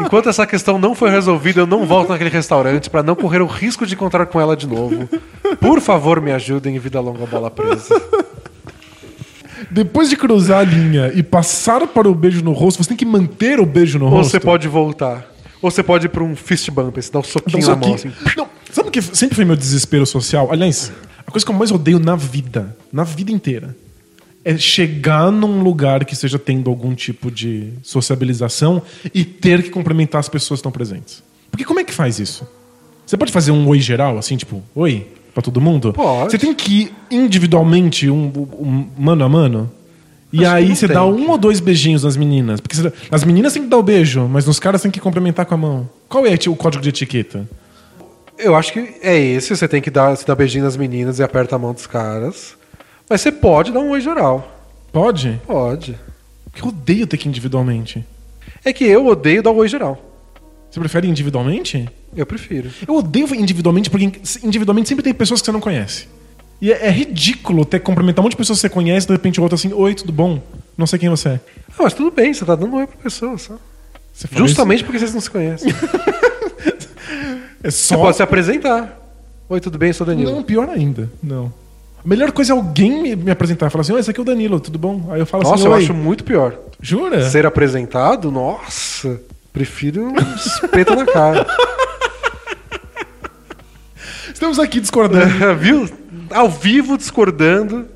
Enquanto 0.00 0.28
essa 0.28 0.46
questão 0.46 0.78
não 0.78 0.94
foi 0.94 1.10
resolvida, 1.10 1.60
eu 1.60 1.66
não 1.66 1.86
volto 1.86 2.10
naquele 2.10 2.30
restaurante 2.30 2.88
para 2.90 3.02
não 3.02 3.14
correr 3.16 3.40
o 3.40 3.46
risco 3.46 3.86
de 3.86 3.94
encontrar 3.94 4.26
com 4.26 4.40
ela 4.40 4.56
de 4.56 4.66
novo. 4.66 5.08
Por 5.60 5.80
favor, 5.80 6.20
me 6.20 6.30
ajudem 6.32 6.76
e 6.76 6.78
vida 6.78 7.00
longa 7.00 7.26
bola 7.26 7.50
presa. 7.50 8.00
Depois 9.70 10.08
de 10.08 10.16
cruzar 10.16 10.60
a 10.60 10.64
linha 10.64 11.10
e 11.14 11.22
passar 11.22 11.86
para 11.88 12.08
o 12.08 12.14
beijo 12.14 12.42
no 12.44 12.52
rosto, 12.52 12.82
você 12.82 12.88
tem 12.88 12.96
que 12.96 13.06
manter 13.06 13.58
o 13.58 13.66
beijo 13.66 13.98
no 13.98 14.04
Ou 14.06 14.10
rosto. 14.12 14.30
você 14.30 14.40
pode 14.40 14.68
voltar. 14.68 15.26
Ou 15.62 15.70
você 15.70 15.82
pode 15.82 16.06
ir 16.06 16.08
pra 16.10 16.22
um 16.22 16.36
fist 16.36 16.70
bump, 16.70 16.96
você 16.96 17.10
dá 17.10 17.18
um 17.18 17.22
soquinho 17.24 17.66
na 17.66 17.76
mão, 17.76 17.94
assim. 17.94 18.12
Não, 18.36 18.46
sabe 18.70 18.88
o 18.88 18.92
que 18.92 19.00
sempre 19.02 19.34
foi 19.34 19.44
meu 19.44 19.56
desespero 19.56 20.04
social? 20.06 20.48
Aliás, 20.52 20.92
a 21.26 21.30
coisa 21.30 21.44
que 21.44 21.50
eu 21.50 21.56
mais 21.56 21.72
odeio 21.72 21.98
na 21.98 22.14
vida, 22.14 22.76
na 22.92 23.02
vida 23.02 23.32
inteira, 23.32 23.74
é 24.48 24.56
chegar 24.56 25.32
num 25.32 25.60
lugar 25.60 26.04
que 26.04 26.14
esteja 26.14 26.38
tendo 26.38 26.70
algum 26.70 26.94
tipo 26.94 27.32
de 27.32 27.72
sociabilização 27.82 28.80
e 29.12 29.24
ter 29.24 29.60
que 29.60 29.70
cumprimentar 29.70 30.20
as 30.20 30.28
pessoas 30.28 30.58
que 30.58 30.60
estão 30.60 30.70
presentes. 30.70 31.20
Porque 31.50 31.64
como 31.64 31.80
é 31.80 31.84
que 31.84 31.92
faz 31.92 32.20
isso? 32.20 32.46
Você 33.04 33.16
pode 33.16 33.32
fazer 33.32 33.50
um 33.50 33.66
oi 33.66 33.80
geral, 33.80 34.16
assim, 34.18 34.36
tipo, 34.36 34.62
oi, 34.72 35.04
pra 35.34 35.42
todo 35.42 35.60
mundo? 35.60 35.92
Pode. 35.92 36.30
Você 36.30 36.38
tem 36.38 36.54
que 36.54 36.82
ir 36.82 36.94
individualmente, 37.10 38.08
um, 38.08 38.26
um 38.58 38.86
mano 38.96 39.24
a 39.24 39.28
mano? 39.28 39.70
E 40.32 40.44
Acho 40.44 40.54
aí 40.54 40.76
você 40.76 40.86
tem 40.86 40.94
dá 40.94 41.04
um 41.04 41.28
ou 41.30 41.38
dois 41.38 41.60
beijinhos 41.60 42.04
nas 42.04 42.16
meninas. 42.16 42.60
Porque 42.60 42.76
você- 42.76 42.92
as 43.10 43.24
meninas 43.24 43.52
têm 43.52 43.62
que 43.62 43.68
dar 43.68 43.78
o 43.78 43.82
beijo, 43.82 44.28
mas 44.28 44.46
nos 44.46 44.58
caras 44.60 44.80
tem 44.82 44.90
que 44.90 45.00
cumprimentar 45.00 45.44
com 45.46 45.54
a 45.54 45.58
mão. 45.58 45.88
Qual 46.08 46.24
é 46.24 46.34
o 46.48 46.54
código 46.56 46.82
de 46.82 46.88
etiqueta? 46.90 47.48
Eu 48.38 48.54
acho 48.54 48.72
que 48.72 48.94
é 49.02 49.18
esse, 49.18 49.56
você 49.56 49.66
tem 49.66 49.80
que 49.80 49.90
dar, 49.90 50.14
você 50.16 50.24
dá 50.26 50.34
beijinho 50.34 50.64
nas 50.64 50.76
meninas 50.76 51.18
e 51.18 51.22
aperta 51.22 51.56
a 51.56 51.58
mão 51.58 51.72
dos 51.72 51.86
caras. 51.86 52.55
Mas 53.08 53.20
você 53.20 53.30
pode 53.30 53.72
dar 53.72 53.80
um 53.80 53.90
oi 53.90 54.00
geral. 54.00 54.52
Pode? 54.92 55.40
Pode. 55.46 55.98
Porque 56.44 56.62
eu 56.62 56.68
odeio 56.68 57.06
ter 57.06 57.16
que 57.16 57.28
ir 57.28 57.30
individualmente. 57.30 58.04
É 58.64 58.72
que 58.72 58.84
eu 58.84 59.06
odeio 59.06 59.42
dar 59.42 59.50
um 59.52 59.56
oi 59.56 59.68
geral. 59.68 60.00
Você 60.70 60.80
prefere 60.80 61.08
individualmente? 61.08 61.88
Eu 62.16 62.26
prefiro. 62.26 62.70
Eu 62.86 62.96
odeio 62.96 63.32
individualmente 63.34 63.88
porque 63.90 64.12
individualmente 64.42 64.88
sempre 64.88 65.04
tem 65.04 65.14
pessoas 65.14 65.40
que 65.40 65.46
você 65.46 65.52
não 65.52 65.60
conhece. 65.60 66.08
E 66.60 66.72
é, 66.72 66.86
é 66.86 66.90
ridículo 66.90 67.64
ter 67.64 67.78
que 67.78 67.84
cumprimentar 67.84 68.22
um 68.22 68.24
monte 68.24 68.32
de 68.32 68.38
pessoas 68.38 68.58
que 68.58 68.62
você 68.62 68.68
conhece, 68.70 69.06
de 69.06 69.12
repente 69.12 69.38
o 69.38 69.42
outro 69.42 69.54
assim, 69.56 69.72
oi, 69.72 69.94
tudo 69.94 70.12
bom? 70.12 70.40
Não 70.76 70.86
sei 70.86 70.98
quem 70.98 71.08
você 71.08 71.28
é. 71.30 71.40
Ah, 71.70 71.82
mas 71.82 71.94
tudo 71.94 72.10
bem, 72.10 72.32
você 72.32 72.44
tá 72.44 72.54
dando 72.54 72.72
um 72.74 72.78
oi 72.78 72.86
pra 72.86 72.96
pessoa 72.96 73.36
só. 73.38 73.56
Você 74.12 74.26
Justamente 74.32 74.82
porque 74.82 74.98
vocês 74.98 75.12
não 75.12 75.20
se 75.20 75.30
conhecem. 75.30 75.68
isso? 75.70 75.78
É 77.62 77.70
Você 77.70 77.94
só. 77.94 77.96
pode 77.96 78.16
se 78.16 78.22
apresentar. 78.22 78.96
Oi, 79.48 79.60
tudo 79.60 79.76
bem? 79.76 79.88
Eu 79.88 79.94
sou 79.94 80.06
o 80.06 80.10
Danilo. 80.10 80.30
Não, 80.32 80.42
pior 80.42 80.68
ainda. 80.68 81.10
Não. 81.22 81.52
Melhor 82.06 82.30
coisa 82.30 82.52
é 82.52 82.56
alguém 82.56 83.16
me- 83.16 83.30
apresentar 83.32 83.66
e 83.66 83.70
falar 83.70 83.80
assim, 83.82 83.98
esse 83.98 84.08
aqui 84.10 84.20
é 84.20 84.22
o 84.22 84.24
Danilo, 84.24 84.60
tudo 84.60 84.78
bom? 84.78 85.08
Aí 85.10 85.18
eu 85.18 85.26
falo 85.26 85.42
Nossa, 85.42 85.56
assim, 85.56 85.64
eu 85.66 85.72
oi. 85.72 85.82
acho 85.82 85.92
muito 85.92 86.22
pior. 86.22 86.54
Jura? 86.80 87.28
Ser 87.28 87.44
apresentado, 87.44 88.30
nossa. 88.30 89.20
Prefiro 89.52 90.04
um 90.08 90.14
espeto 90.36 90.94
na 90.94 91.04
cara. 91.04 91.44
Estamos 94.32 94.58
aqui 94.58 94.80
discordando. 94.80 95.32
Viu? 95.58 95.88
Ao 96.30 96.48
vivo 96.50 96.96
discordando. 96.96 97.86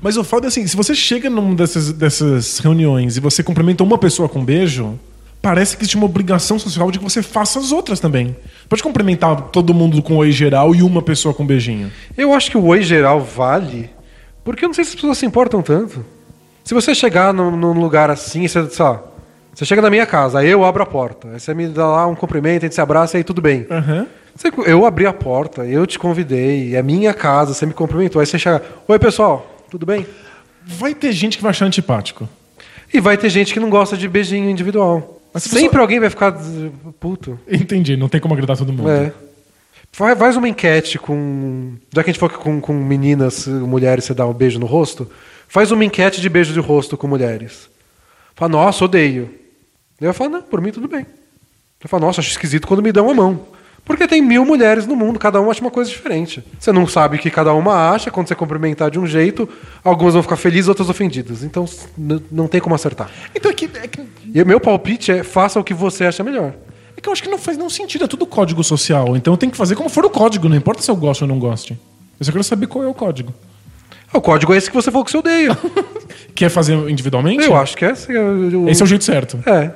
Mas 0.00 0.16
o 0.16 0.24
foda 0.24 0.46
é 0.46 0.48
assim, 0.48 0.66
se 0.66 0.76
você 0.76 0.94
chega 0.94 1.28
numa 1.30 1.54
dessas, 1.54 1.92
dessas 1.92 2.58
reuniões 2.58 3.16
e 3.16 3.20
você 3.20 3.42
cumprimenta 3.42 3.82
uma 3.82 3.98
pessoa 3.98 4.28
com 4.28 4.40
um 4.40 4.44
beijo, 4.44 4.98
parece 5.42 5.76
que 5.76 5.82
existe 5.82 5.96
uma 5.96 6.06
obrigação 6.06 6.58
social 6.58 6.90
de 6.90 6.98
que 6.98 7.04
você 7.04 7.22
faça 7.22 7.58
as 7.58 7.72
outras 7.72 7.98
também. 8.00 8.36
Pode 8.70 8.82
cumprimentar 8.82 9.38
todo 9.50 9.74
mundo 9.74 10.00
com 10.00 10.16
oi 10.16 10.30
geral 10.32 10.74
e 10.74 10.82
uma 10.82 11.02
pessoa 11.02 11.34
com 11.34 11.44
beijinho. 11.44 11.90
Eu 12.16 12.32
acho 12.32 12.50
que 12.50 12.56
o 12.56 12.64
oi 12.66 12.82
geral 12.82 13.20
vale, 13.20 13.90
porque 14.44 14.64
eu 14.64 14.68
não 14.68 14.74
sei 14.74 14.84
se 14.84 14.90
as 14.90 14.94
pessoas 14.94 15.18
se 15.18 15.26
importam 15.26 15.60
tanto. 15.60 16.02
Se 16.64 16.72
você 16.72 16.94
chegar 16.94 17.34
num, 17.34 17.50
num 17.56 17.72
lugar 17.72 18.08
assim, 18.10 18.46
você, 18.46 18.64
sei 18.70 18.84
lá, 18.84 19.02
você 19.52 19.64
chega 19.64 19.82
na 19.82 19.90
minha 19.90 20.06
casa, 20.06 20.38
aí 20.38 20.48
eu 20.48 20.64
abro 20.64 20.82
a 20.82 20.86
porta, 20.86 21.28
aí 21.32 21.40
você 21.40 21.52
me 21.52 21.66
dá 21.66 21.84
lá 21.84 22.06
um 22.06 22.14
cumprimento, 22.14 22.62
a 22.62 22.66
gente 22.66 22.74
se 22.76 22.80
abraça 22.80 23.16
e 23.16 23.18
aí 23.18 23.24
tudo 23.24 23.42
bem. 23.42 23.66
Aham. 23.68 24.06
Você- 24.36 24.52
Eu 24.64 24.86
abri 24.86 25.04
a 25.04 25.12
porta, 25.12 25.66
eu 25.66 25.84
te 25.84 25.98
convidei, 25.98 26.76
é 26.76 26.82
minha 26.82 27.12
casa, 27.12 27.52
você 27.52 27.66
me 27.66 27.74
cumprimentou. 27.74 28.20
Aí 28.20 28.26
você 28.26 28.38
chega, 28.38 28.62
oi 28.86 28.98
pessoal, 29.00 29.52
tudo 29.68 29.84
bem? 29.84 30.06
Vai 30.64 30.94
ter 30.94 31.10
gente 31.10 31.36
que 31.36 31.42
vai 31.42 31.50
achar 31.50 31.66
antipático. 31.66 32.28
E 32.94 33.00
vai 33.00 33.16
ter 33.16 33.28
gente 33.30 33.52
que 33.52 33.58
não 33.58 33.68
gosta 33.68 33.96
de 33.96 34.08
beijinho 34.08 34.48
individual. 34.48 35.19
Mas 35.32 35.44
se 35.44 35.48
Sempre 35.48 35.66
pessoa- 35.68 35.82
alguém 35.82 36.00
vai 36.00 36.10
ficar 36.10 36.32
puto. 36.98 37.38
Entendi, 37.50 37.96
não 37.96 38.08
tem 38.08 38.20
como 38.20 38.34
agradar 38.34 38.56
todo 38.56 38.72
mundo. 38.72 38.90
É. 38.90 39.12
Faz 39.92 40.36
uma 40.36 40.48
enquete 40.48 40.98
com. 40.98 41.74
Já 41.92 42.02
que 42.04 42.10
a 42.10 42.12
gente 42.12 42.20
falou 42.20 42.36
que 42.36 42.42
com, 42.42 42.60
com 42.60 42.72
meninas, 42.72 43.46
mulheres, 43.46 44.04
você 44.04 44.14
dá 44.14 44.26
um 44.26 44.32
beijo 44.32 44.58
no 44.58 44.66
rosto, 44.66 45.10
faz 45.48 45.70
uma 45.72 45.84
enquete 45.84 46.20
de 46.20 46.28
beijo 46.28 46.52
de 46.52 46.60
rosto 46.60 46.96
com 46.96 47.06
mulheres. 47.08 47.68
Fala, 48.36 48.52
nossa, 48.52 48.84
odeio. 48.84 49.34
Eu 50.00 50.14
falo, 50.14 50.30
não, 50.30 50.42
por 50.42 50.60
mim 50.60 50.70
tudo 50.70 50.88
bem. 50.88 51.04
Eu 51.82 51.88
falo, 51.88 52.06
nossa, 52.06 52.20
acho 52.20 52.30
esquisito 52.30 52.66
quando 52.66 52.82
me 52.82 52.92
dão 52.92 53.10
a 53.10 53.14
mão. 53.14 53.46
Porque 53.84 54.06
tem 54.06 54.22
mil 54.22 54.44
mulheres 54.44 54.86
no 54.86 54.94
mundo, 54.94 55.18
cada 55.18 55.40
uma 55.40 55.50
acha 55.50 55.60
uma 55.60 55.70
coisa 55.70 55.90
diferente. 55.90 56.44
Você 56.58 56.70
não 56.70 56.86
sabe 56.86 57.16
o 57.16 57.18
que 57.18 57.28
cada 57.30 57.52
uma 57.52 57.90
acha, 57.90 58.10
quando 58.10 58.28
você 58.28 58.34
cumprimentar 58.36 58.90
de 58.90 58.98
um 59.00 59.06
jeito, 59.06 59.48
algumas 59.82 60.14
vão 60.14 60.22
ficar 60.22 60.36
felizes, 60.36 60.68
outras 60.68 60.88
ofendidas. 60.88 61.42
Então 61.42 61.64
não 62.30 62.46
tem 62.46 62.60
como 62.60 62.74
acertar. 62.74 63.10
Então 63.34 63.50
é 63.50 63.54
que, 63.54 63.64
é, 63.64 63.88
que, 63.88 64.00
E 64.32 64.44
meu 64.44 64.60
palpite 64.60 65.10
é 65.10 65.22
faça 65.24 65.58
o 65.58 65.64
que 65.64 65.74
você 65.74 66.04
acha 66.04 66.22
melhor. 66.22 66.52
é 66.96 67.00
que 67.00 67.08
eu 67.08 67.12
acho 67.12 67.22
que 67.22 67.28
não 67.28 67.38
faz 67.38 67.56
nenhum 67.56 67.70
sentido, 67.70 68.04
é 68.04 68.06
tudo 68.06 68.24
código 68.26 68.62
social. 68.62 69.16
Então 69.16 69.32
eu 69.34 69.36
tenho 69.38 69.50
que 69.50 69.58
fazer 69.58 69.74
como 69.74 69.88
for 69.88 70.04
o 70.04 70.10
código, 70.10 70.48
não 70.48 70.56
importa 70.56 70.82
se 70.82 70.90
eu 70.90 70.94
gosto 70.96 71.22
ou 71.22 71.28
não 71.28 71.38
goste. 71.40 71.78
Eu 72.18 72.24
só 72.26 72.30
quero 72.30 72.44
saber 72.44 72.66
qual 72.68 72.84
é 72.84 72.86
o 72.88 72.94
código. 72.94 73.34
O 74.12 74.20
código 74.20 74.52
é 74.52 74.56
esse 74.56 74.68
que 74.68 74.74
você 74.76 74.90
falou 74.90 75.04
que 75.04 75.10
você 75.10 75.18
odeia. 75.18 75.56
Quer 76.34 76.48
fazer 76.48 76.74
individualmente? 76.90 77.44
Eu 77.44 77.56
acho 77.56 77.76
que 77.76 77.84
é 77.84 77.90
esse. 77.92 78.12
eu- 78.12 78.68
Esse 78.68 78.82
é 78.82 78.84
o 78.84 78.88
jeito 78.88 79.04
certo. 79.04 79.38
É. 79.46 79.70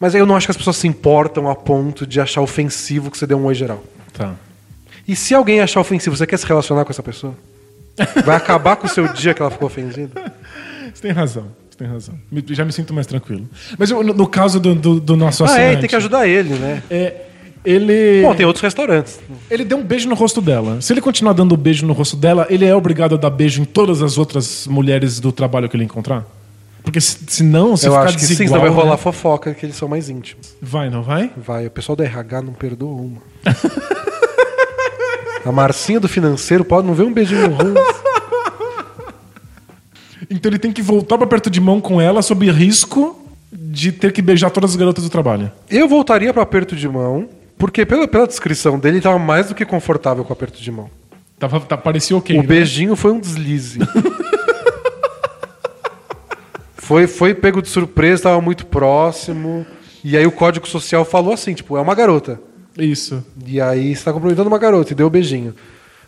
Mas 0.00 0.14
eu 0.14 0.24
não 0.24 0.34
acho 0.34 0.46
que 0.46 0.50
as 0.50 0.56
pessoas 0.56 0.76
se 0.76 0.88
importam 0.88 1.48
a 1.50 1.54
ponto 1.54 2.06
de 2.06 2.20
achar 2.20 2.40
ofensivo 2.40 3.10
que 3.10 3.18
você 3.18 3.26
deu 3.26 3.38
um 3.38 3.44
oi 3.44 3.54
geral. 3.54 3.84
Tá. 4.14 4.34
E 5.06 5.14
se 5.14 5.34
alguém 5.34 5.60
achar 5.60 5.78
ofensivo, 5.80 6.16
você 6.16 6.26
quer 6.26 6.38
se 6.38 6.46
relacionar 6.46 6.84
com 6.86 6.90
essa 6.90 7.02
pessoa? 7.02 7.34
Vai 8.24 8.36
acabar 8.36 8.76
com 8.76 8.86
o 8.86 8.90
seu 8.90 9.06
dia 9.12 9.34
que 9.34 9.42
ela 9.42 9.50
ficou 9.50 9.66
ofendida? 9.66 10.32
Você 10.94 11.02
tem 11.02 11.10
razão. 11.12 11.44
Você 11.70 11.76
tem 11.76 11.86
razão. 11.86 12.14
Já 12.48 12.64
me 12.64 12.72
sinto 12.72 12.94
mais 12.94 13.06
tranquilo. 13.06 13.46
Mas 13.78 13.90
eu, 13.90 14.02
no, 14.02 14.14
no 14.14 14.26
caso 14.26 14.58
do, 14.58 14.74
do, 14.74 15.00
do 15.00 15.16
nosso 15.16 15.44
Ah, 15.44 15.48
é, 15.48 15.50
assinante, 15.50 15.80
tem 15.80 15.88
que 15.90 15.96
ajudar 15.96 16.26
ele, 16.26 16.54
né? 16.54 16.82
é, 16.90 17.26
ele, 17.62 18.22
Bom, 18.22 18.34
tem 18.34 18.46
outros 18.46 18.62
restaurantes. 18.62 19.20
ele 19.50 19.64
deu 19.66 19.76
um 19.76 19.82
beijo 19.84 20.08
no 20.08 20.14
rosto 20.14 20.40
dela. 20.40 20.80
Se 20.80 20.94
ele 20.94 21.00
continuar 21.02 21.34
dando 21.34 21.54
beijo 21.58 21.86
no 21.86 21.92
rosto 21.92 22.16
dela, 22.16 22.46
ele 22.48 22.64
é 22.64 22.74
obrigado 22.74 23.16
a 23.16 23.18
dar 23.18 23.28
beijo 23.30 23.60
em 23.60 23.66
todas 23.66 24.00
as 24.02 24.16
outras 24.16 24.66
mulheres 24.66 25.20
do 25.20 25.30
trabalho 25.30 25.68
que 25.68 25.76
ele 25.76 25.84
encontrar? 25.84 26.24
Porque 26.82 27.00
se, 27.00 27.18
senão, 27.26 27.76
se 27.76 27.86
eu 27.86 27.92
ficar 27.92 28.04
acho 28.04 28.16
que 28.16 28.24
sim, 28.24 28.34
senão 28.34 28.52
desigual... 28.52 28.60
vai 28.62 28.70
rolar 28.70 28.96
né? 28.96 28.96
fofoca 28.96 29.54
que 29.54 29.66
eles 29.66 29.76
são 29.76 29.88
mais 29.88 30.08
íntimos. 30.08 30.54
Vai, 30.60 30.90
não 30.90 31.02
vai? 31.02 31.30
Vai, 31.36 31.66
o 31.66 31.70
pessoal 31.70 31.96
da 31.96 32.04
RH 32.04 32.42
não 32.42 32.52
perdoa 32.52 33.00
uma. 33.00 33.22
A 35.44 35.50
Marcinha 35.50 35.98
do 35.98 36.08
financeiro 36.08 36.64
pode 36.64 36.86
não 36.86 36.94
ver 36.94 37.04
um 37.04 37.12
beijinho 37.12 37.48
no 37.48 37.54
rosto. 37.54 38.10
Então 40.28 40.50
ele 40.50 40.58
tem 40.58 40.70
que 40.70 40.82
voltar 40.82 41.16
pra 41.16 41.26
perto 41.26 41.50
de 41.50 41.60
mão 41.60 41.80
com 41.80 42.00
ela 42.00 42.20
sob 42.22 42.50
risco 42.50 43.20
de 43.52 43.90
ter 43.90 44.12
que 44.12 44.22
beijar 44.22 44.50
todas 44.50 44.70
as 44.70 44.76
garotas 44.76 45.02
do 45.02 45.10
trabalho. 45.10 45.50
Eu 45.68 45.88
voltaria 45.88 46.32
para 46.32 46.42
aperto 46.42 46.76
de 46.76 46.88
mão, 46.88 47.28
porque 47.58 47.84
pela, 47.86 48.06
pela 48.06 48.26
descrição 48.26 48.78
dele, 48.78 48.96
ele 48.96 48.98
estava 48.98 49.18
mais 49.18 49.48
do 49.48 49.54
que 49.54 49.64
confortável 49.64 50.24
com 50.24 50.32
aperto 50.32 50.60
de 50.60 50.70
mão. 50.70 50.90
Tava, 51.38 51.58
tá, 51.60 51.76
parecia 51.76 52.16
ok. 52.16 52.36
O 52.36 52.42
né? 52.42 52.46
beijinho 52.46 52.94
foi 52.94 53.12
um 53.12 53.18
deslize. 53.18 53.78
foi, 56.90 57.06
foi 57.06 57.34
pego 57.34 57.62
de 57.62 57.68
surpresa, 57.68 58.14
estava 58.14 58.40
muito 58.40 58.66
próximo. 58.66 59.64
E 60.02 60.16
aí 60.16 60.26
o 60.26 60.32
código 60.32 60.66
social 60.66 61.04
falou 61.04 61.32
assim, 61.32 61.54
tipo, 61.54 61.76
é 61.76 61.80
uma 61.80 61.94
garota. 61.94 62.40
Isso. 62.76 63.24
E 63.46 63.60
aí 63.60 63.94
você 63.94 64.00
está 64.00 64.12
cumprimentando 64.12 64.48
uma 64.48 64.58
garota 64.58 64.92
e 64.92 64.96
deu 64.96 65.06
o 65.06 65.10
beijinho. 65.10 65.54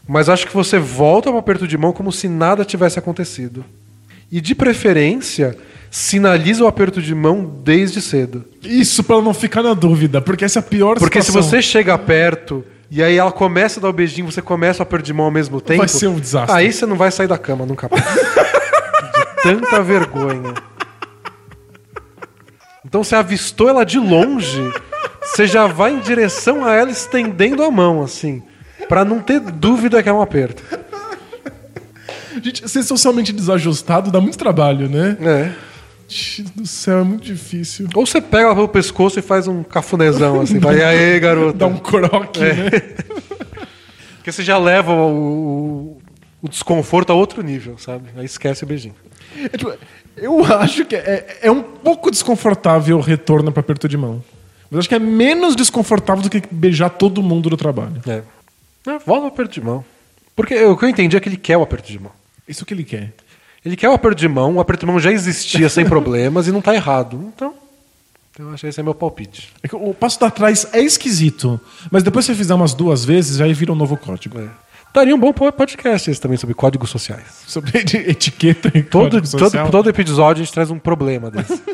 Mas 0.09 0.29
acho 0.29 0.45
que 0.45 0.53
você 0.53 0.81
volta 0.81 1.31
para 1.31 1.39
aperto 1.39 1.69
de 1.69 1.79
mão 1.79 1.93
como 1.93 2.11
se 2.11 2.29
nada 2.29 2.65
tivesse 2.65 2.99
acontecido. 2.99 3.65
E 4.31 4.41
de 4.41 4.57
preferência, 4.57 5.57
sinaliza 5.89 6.65
o 6.65 6.67
aperto 6.67 7.01
de 7.01 7.15
mão 7.15 7.61
desde 7.63 8.03
cedo. 8.03 8.45
Isso 8.61 9.05
pra 9.05 9.15
ela 9.15 9.25
não 9.25 9.35
ficar 9.35 9.63
na 9.63 9.75
dúvida, 9.75 10.21
porque 10.21 10.45
essa 10.45 10.59
é 10.59 10.61
a 10.61 10.65
pior 10.65 10.99
Porque 10.99 11.21
se 11.21 11.27
situação. 11.27 11.49
você 11.49 11.63
chega 11.63 11.97
perto 11.97 12.65
e 12.91 13.01
aí 13.01 13.19
ela 13.19 13.31
começa 13.31 13.79
a 13.79 13.83
dar 13.83 13.89
o 13.89 13.93
beijinho, 13.93 14.29
você 14.33 14.43
começa 14.43 14.83
a 14.83 14.85
aperto 14.85 15.07
de 15.07 15.13
mão 15.13 15.27
ao 15.27 15.31
mesmo 15.31 15.61
tempo. 15.61 15.79
Vai 15.79 15.87
ser 15.87 16.09
um 16.09 16.19
desastre. 16.19 16.57
Aí 16.57 16.73
você 16.73 16.87
não 16.87 16.97
vai 16.97 17.13
sair 17.13 17.29
da 17.29 17.39
cama 17.39 17.65
nunca 17.65 17.89
mais. 17.89 18.03
de 18.05 19.43
tanta 19.45 19.81
vergonha. 19.81 20.72
Então 22.93 23.03
você 23.03 23.15
avistou 23.17 23.71
ela 23.71 23.85
de 23.87 23.99
longe, 23.99 24.61
você 25.23 25.47
já 25.47 25.67
vai 25.67 25.95
em 25.95 26.01
direção 26.01 26.63
a 26.63 26.75
ela 26.75 26.91
estendendo 26.91 27.63
a 27.63 27.71
mão, 27.71 28.03
assim. 28.03 28.43
Pra 28.87 29.03
não 29.03 29.19
ter 29.19 29.41
dúvida 29.41 30.03
que 30.03 30.11
é 30.11 30.13
um 30.13 30.21
aperto. 30.21 30.63
Gente, 32.43 32.69
ser 32.69 32.83
socialmente 32.83 33.33
desajustado 33.33 34.11
dá 34.11 34.21
muito 34.21 34.37
trabalho, 34.37 34.91
né? 34.91 35.17
É. 35.23 35.53
Do 36.55 36.67
céu, 36.67 36.99
é 36.99 37.03
muito 37.03 37.25
difícil. 37.25 37.89
Ou 37.95 38.05
você 38.05 38.21
pega 38.21 38.45
ela 38.45 38.55
pelo 38.55 38.69
pescoço 38.69 39.19
e 39.19 39.23
faz 39.23 39.49
um 39.49 39.63
cafunezão, 39.63 40.43
assim. 40.43 40.59
Vai, 40.59 40.77
e 40.81 40.85
aí, 40.85 41.19
garota. 41.19 41.57
Dá 41.57 41.67
um 41.67 41.79
croque, 41.79 42.43
É. 42.45 42.53
né? 42.53 42.71
Porque 44.17 44.31
você 44.31 44.43
já 44.43 44.59
leva 44.59 44.93
o, 44.93 44.99
o- 45.17 46.03
o 46.43 46.49
desconforto 46.51 47.09
a 47.11 47.15
outro 47.15 47.43
nível, 47.43 47.79
sabe? 47.79 48.11
Aí 48.19 48.27
esquece 48.27 48.65
o 48.65 48.67
beijinho. 48.67 48.95
É, 49.53 49.57
tipo, 49.57 49.73
eu 50.17 50.45
acho 50.45 50.85
que 50.85 50.95
é, 50.95 51.39
é 51.43 51.51
um 51.51 51.63
pouco 51.63 52.11
desconfortável 52.11 52.99
o 52.99 53.01
retorno 53.01 53.51
pra 53.51 53.61
aperto 53.61 53.89
de 53.89 53.97
mão. 53.97 54.23
Mas 54.71 54.81
acho 54.81 54.89
que 54.89 54.95
é 54.95 54.99
menos 54.99 55.55
desconfortável 55.55 56.23
do 56.23 56.31
que 56.31 56.43
beijar 56.51 56.91
todo 56.91 57.23
mundo 57.23 57.51
do 57.51 57.57
trabalho. 57.57 58.01
É. 58.07 58.23
É, 58.87 58.99
volta 58.99 59.25
o 59.25 59.29
aperto 59.29 59.55
de 59.55 59.61
mão. 59.61 59.85
Porque 60.35 60.65
o 60.65 60.77
que 60.77 60.85
eu 60.85 60.89
entendi 60.89 61.17
é 61.17 61.21
que 61.21 61.29
ele 61.29 61.37
quer 61.37 61.57
o 61.57 61.63
aperto 61.63 61.91
de 61.91 61.99
mão. 61.99 62.13
Isso 62.49 62.65
que 62.65 62.75
ele 62.75 62.85
quer. 62.85 63.13
Ele 63.65 63.77
quer 63.77 63.89
o 63.89 63.93
aperto 63.93 64.19
de 64.19 64.29
mão, 64.29 64.57
o 64.57 64.61
aperto 64.61 64.81
de 64.81 64.87
mão 64.87 64.99
já 64.99 65.13
existia 65.13 65.69
sem 65.69 65.85
problemas 65.87 66.49
e 66.49 66.53
não 66.53 66.61
tá 66.61 66.75
errado. 66.75 67.33
Então, 67.35 67.55
eu 68.39 68.51
acho 68.51 68.63
que 68.63 68.67
esse 68.67 68.81
é 68.81 68.83
meu 68.83 68.95
palpite. 68.95 69.53
É 69.63 69.69
o 69.77 69.95
passo 69.95 70.19
da 70.19 70.31
trás 70.31 70.67
é 70.73 70.81
esquisito, 70.81 71.61
mas 71.91 72.03
depois 72.03 72.27
que 72.27 72.33
você 72.33 72.39
fizer 72.39 72.55
umas 72.55 72.75
duas 72.75 73.05
vezes, 73.05 73.37
já 73.37 73.47
vira 73.53 73.73
um 73.73 73.77
novo 73.77 73.97
código. 73.97 74.41
É. 74.41 74.49
Daria 74.95 75.15
um 75.15 75.19
bom 75.19 75.33
podcast 75.33 76.11
esse 76.11 76.21
também 76.21 76.37
sobre 76.37 76.55
códigos 76.55 76.91
sociais. 76.91 77.25
Sobre 77.47 77.79
eti- 77.79 77.97
etiqueta 77.97 78.69
e 78.75 78.83
Todo, 78.83 79.05
código 79.13 79.31
todo, 79.31 79.41
social. 79.41 79.71
todo 79.71 79.89
episódio 79.89 80.43
a 80.43 80.45
gente 80.45 80.53
traz 80.55 80.71
um 80.71 80.79
problema 80.79 81.31
desse. 81.31 81.61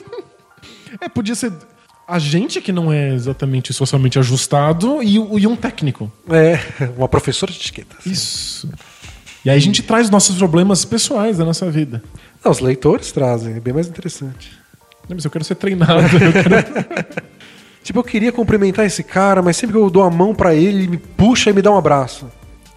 É, 1.01 1.09
podia 1.09 1.35
ser 1.35 1.53
a 2.09 2.19
gente 2.19 2.61
que 2.61 2.73
não 2.73 2.90
é 2.93 3.11
exatamente 3.15 3.73
socialmente 3.73 4.19
ajustado 4.19 5.01
e, 5.03 5.15
e 5.15 5.47
um 5.47 5.55
técnico. 5.55 6.11
é, 6.31 6.59
uma 6.97 7.07
professora 7.07 7.53
de 7.53 7.59
etiquetas. 7.59 8.05
Isso. 8.07 8.69
E 9.45 9.51
aí 9.51 9.57
a 9.57 9.61
gente 9.61 9.82
traz 9.82 10.11
nossos 10.11 10.36
problemas 10.39 10.85
pessoais 10.85 11.39
da 11.39 11.45
nossa 11.45 11.70
vida. 11.70 12.03
Não, 12.45 12.51
os 12.51 12.59
leitores 12.59 13.12
trazem, 13.12 13.55
é 13.57 13.61
bem 13.61 13.74
mais 13.74 13.86
interessante. 13.86 14.51
Não, 15.09 15.15
Mas 15.15 15.24
eu 15.24 15.31
quero 15.31 15.45
ser 15.45 15.55
treinado. 15.57 16.01
eu 16.16 16.32
quero- 16.32 17.07
Tipo, 17.85 18.01
eu 18.01 18.05
queria 18.05 18.32
cumprimentar 18.32 18.85
esse 18.86 19.03
cara, 19.05 19.40
mas 19.40 19.57
sempre 19.57 19.77
que 19.77 19.78
eu 19.82 19.89
dou 19.90 20.03
a 20.03 20.11
mão 20.11 20.35
pra 20.35 20.55
ele, 20.55 20.78
ele 20.78 20.89
me 20.89 20.97
puxa 20.99 21.51
e 21.51 21.53
me 21.53 21.62
dá 21.62 21.70
um 21.70 21.77
abraço. 21.78 22.27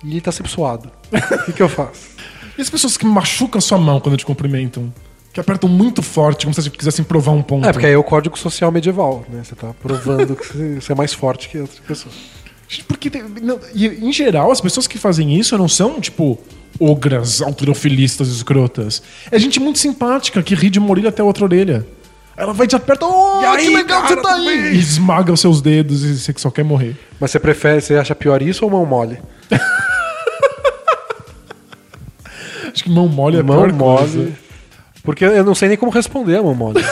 E 0.03 0.11
ele 0.11 0.21
tá 0.21 0.31
sempre 0.31 0.51
suado. 0.51 0.91
O 1.41 1.43
que, 1.45 1.53
que 1.53 1.61
eu 1.63 1.69
faço? 1.69 2.09
E 2.57 2.61
as 2.61 2.69
pessoas 2.69 2.97
que 2.97 3.05
machucam 3.05 3.59
sua 3.61 3.77
mão 3.77 3.99
quando 3.99 4.17
te 4.17 4.25
cumprimentam? 4.25 4.93
Que 5.33 5.39
apertam 5.39 5.69
muito 5.69 6.01
forte, 6.01 6.45
como 6.45 6.53
se 6.53 6.59
eles 6.59 6.71
quisessem 6.75 7.05
provar 7.05 7.31
um 7.31 7.41
ponto. 7.41 7.65
É, 7.67 7.71
porque 7.71 7.85
aí 7.85 7.93
é 7.93 7.97
o 7.97 8.03
código 8.03 8.37
social 8.37 8.69
medieval, 8.71 9.23
né? 9.29 9.41
Você 9.43 9.55
tá 9.55 9.73
provando 9.81 10.35
que 10.35 10.45
você- 10.81 10.91
é 10.91 10.95
mais 10.95 11.13
forte 11.13 11.47
que 11.47 11.57
outra 11.59 11.81
pessoa. 11.87 12.13
Porque, 12.87 13.09
tem- 13.09 13.23
não, 13.41 13.59
e, 13.73 13.87
em 13.87 14.11
geral, 14.11 14.51
as 14.51 14.59
pessoas 14.61 14.87
que 14.87 14.97
fazem 14.97 15.37
isso 15.39 15.57
não 15.57 15.67
são, 15.69 15.99
tipo, 16.01 16.37
ogras, 16.79 17.41
alterofilistas, 17.41 18.27
escrotas. 18.29 19.01
É 19.31 19.37
gente 19.39 19.59
muito 19.59 19.79
simpática 19.79 20.41
que 20.43 20.53
ri 20.55 20.69
de 20.69 20.79
uma 20.79 20.89
orelha 20.91 21.09
até 21.09 21.21
a 21.21 21.25
outra 21.25 21.45
orelha. 21.45 21.85
Ela 22.35 22.53
vai 22.53 22.67
te 22.67 22.75
aperta, 22.75 23.05
oh, 23.05 23.41
E 23.41 23.45
aí, 23.45 23.67
que 23.67 23.75
legal 23.75 24.01
que 24.03 24.07
cara, 24.09 24.21
você 24.21 24.27
tá 24.27 24.35
aí! 24.35 24.45
bem? 24.45 24.73
E 24.73 24.79
esmaga 24.79 25.31
os 25.31 25.39
seus 25.39 25.61
dedos 25.61 26.03
e 26.03 26.17
você 26.17 26.33
só 26.37 26.49
quer 26.49 26.63
morrer. 26.63 26.95
Mas 27.19 27.31
você 27.31 27.39
prefere, 27.39 27.81
você 27.81 27.95
acha 27.95 28.15
pior 28.15 28.41
isso 28.41 28.63
ou 28.65 28.71
mão 28.71 28.85
mole? 28.85 29.17
Acho 32.71 32.83
que 32.83 32.89
mão 32.89 33.07
mole 33.07 33.37
é 33.37 33.43
mão 33.43 33.67
mole. 33.69 34.33
Porque 35.03 35.25
eu 35.25 35.43
não 35.43 35.55
sei 35.55 35.69
nem 35.69 35.77
como 35.77 35.91
responder 35.91 36.37
a 36.37 36.43
mão 36.43 36.53
mole. 36.55 36.79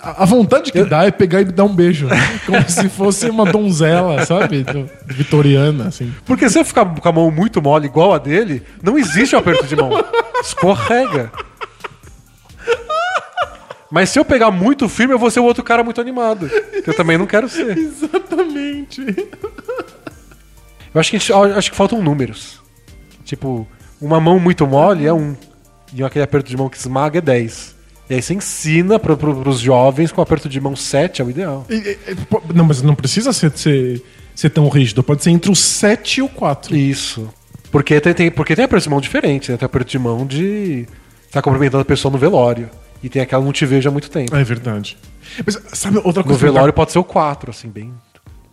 A 0.00 0.24
vontade 0.24 0.70
que 0.72 0.84
dá 0.84 1.04
é 1.04 1.10
pegar 1.10 1.40
e 1.40 1.44
dar 1.44 1.64
um 1.64 1.74
beijo. 1.74 2.08
Como 2.46 2.70
se 2.70 2.88
fosse 2.88 3.28
uma 3.28 3.44
donzela, 3.50 4.24
sabe? 4.24 4.64
Vitoriana, 5.06 5.88
assim. 5.88 6.14
Porque 6.24 6.48
se 6.48 6.58
eu 6.58 6.64
ficar 6.64 6.86
com 6.86 7.08
a 7.08 7.12
mão 7.12 7.30
muito 7.30 7.60
mole 7.60 7.86
igual 7.86 8.14
a 8.14 8.18
dele, 8.18 8.62
não 8.82 8.96
existe 8.96 9.34
um 9.34 9.38
aperto 9.40 9.66
de 9.66 9.74
mão. 9.76 9.90
Escorrega. 10.40 11.30
Mas 13.90 14.10
se 14.10 14.18
eu 14.18 14.24
pegar 14.24 14.50
muito 14.50 14.88
firme, 14.88 15.14
eu 15.14 15.18
vou 15.18 15.30
ser 15.30 15.40
o 15.40 15.44
outro 15.44 15.64
cara 15.64 15.82
muito 15.82 16.00
animado. 16.00 16.48
Que 16.48 16.88
eu 16.90 16.94
também 16.94 17.18
não 17.18 17.26
quero 17.26 17.48
ser. 17.48 17.76
Exatamente. 17.76 19.00
Eu 20.94 21.00
acho 21.00 21.10
que, 21.10 21.16
a 21.16 21.18
gente- 21.18 21.32
eu 21.32 21.42
acho 21.58 21.70
que 21.70 21.76
faltam 21.76 22.00
números. 22.02 22.60
Tipo, 23.24 23.66
uma 24.00 24.20
mão 24.20 24.38
muito 24.38 24.66
mole 24.66 25.06
é 25.06 25.12
um. 25.12 25.34
E 25.92 26.02
aquele 26.04 26.24
aperto 26.24 26.48
de 26.48 26.56
mão 26.56 26.68
que 26.68 26.76
esmaga 26.76 27.18
é 27.18 27.20
10. 27.20 27.76
E 28.10 28.14
aí 28.14 28.22
você 28.22 28.34
ensina 28.34 28.98
para 28.98 29.16
pro, 29.16 29.34
pros 29.34 29.60
jovens 29.60 30.10
com 30.12 30.20
aperto 30.20 30.48
de 30.48 30.60
mão 30.60 30.74
7 30.76 31.20
é 31.20 31.24
o 31.24 31.30
ideal. 31.30 31.66
E- 31.68 31.74
e- 31.74 31.98
Não, 32.54 32.64
mas 32.64 32.80
não 32.82 32.94
precisa 32.94 33.32
ser, 33.32 33.52
ser, 33.56 34.02
ser 34.34 34.50
tão 34.50 34.68
rígido. 34.68 35.02
Pode 35.02 35.22
ser 35.22 35.30
entre 35.30 35.50
o 35.50 35.54
7 35.56 36.18
e 36.18 36.22
o 36.22 36.28
4. 36.28 36.74
Isso. 36.76 37.28
Porque 37.70 38.00
tem, 38.00 38.14
tem- 38.14 38.30
porque 38.30 38.56
tem 38.56 38.64
aperto 38.64 38.84
de 38.84 38.90
mão 38.90 39.00
diferente, 39.00 39.50
né? 39.50 39.58
Tem 39.58 39.66
aperto 39.66 39.90
de 39.90 39.98
mão 39.98 40.26
de. 40.26 40.86
Tá 41.30 41.42
cumprimentando 41.42 41.82
a 41.82 41.84
pessoa 41.84 42.10
no 42.10 42.16
velório. 42.18 42.70
E 43.02 43.08
tem 43.10 43.20
aquela 43.22 43.42
que 43.42 43.46
não 43.46 43.52
te 43.52 43.64
vejo 43.66 43.88
há 43.88 43.92
muito 43.92 44.10
tempo. 44.10 44.34
É 44.34 44.42
verdade. 44.42 44.96
Mas 45.44 45.58
sabe 45.74 45.98
outra 45.98 46.22
No 46.22 46.28
coisa? 46.28 46.40
velório 46.40 46.72
pode 46.72 46.90
ser 46.92 46.98
o 46.98 47.04
4, 47.04 47.50
assim, 47.50 47.68
bem. 47.68 47.92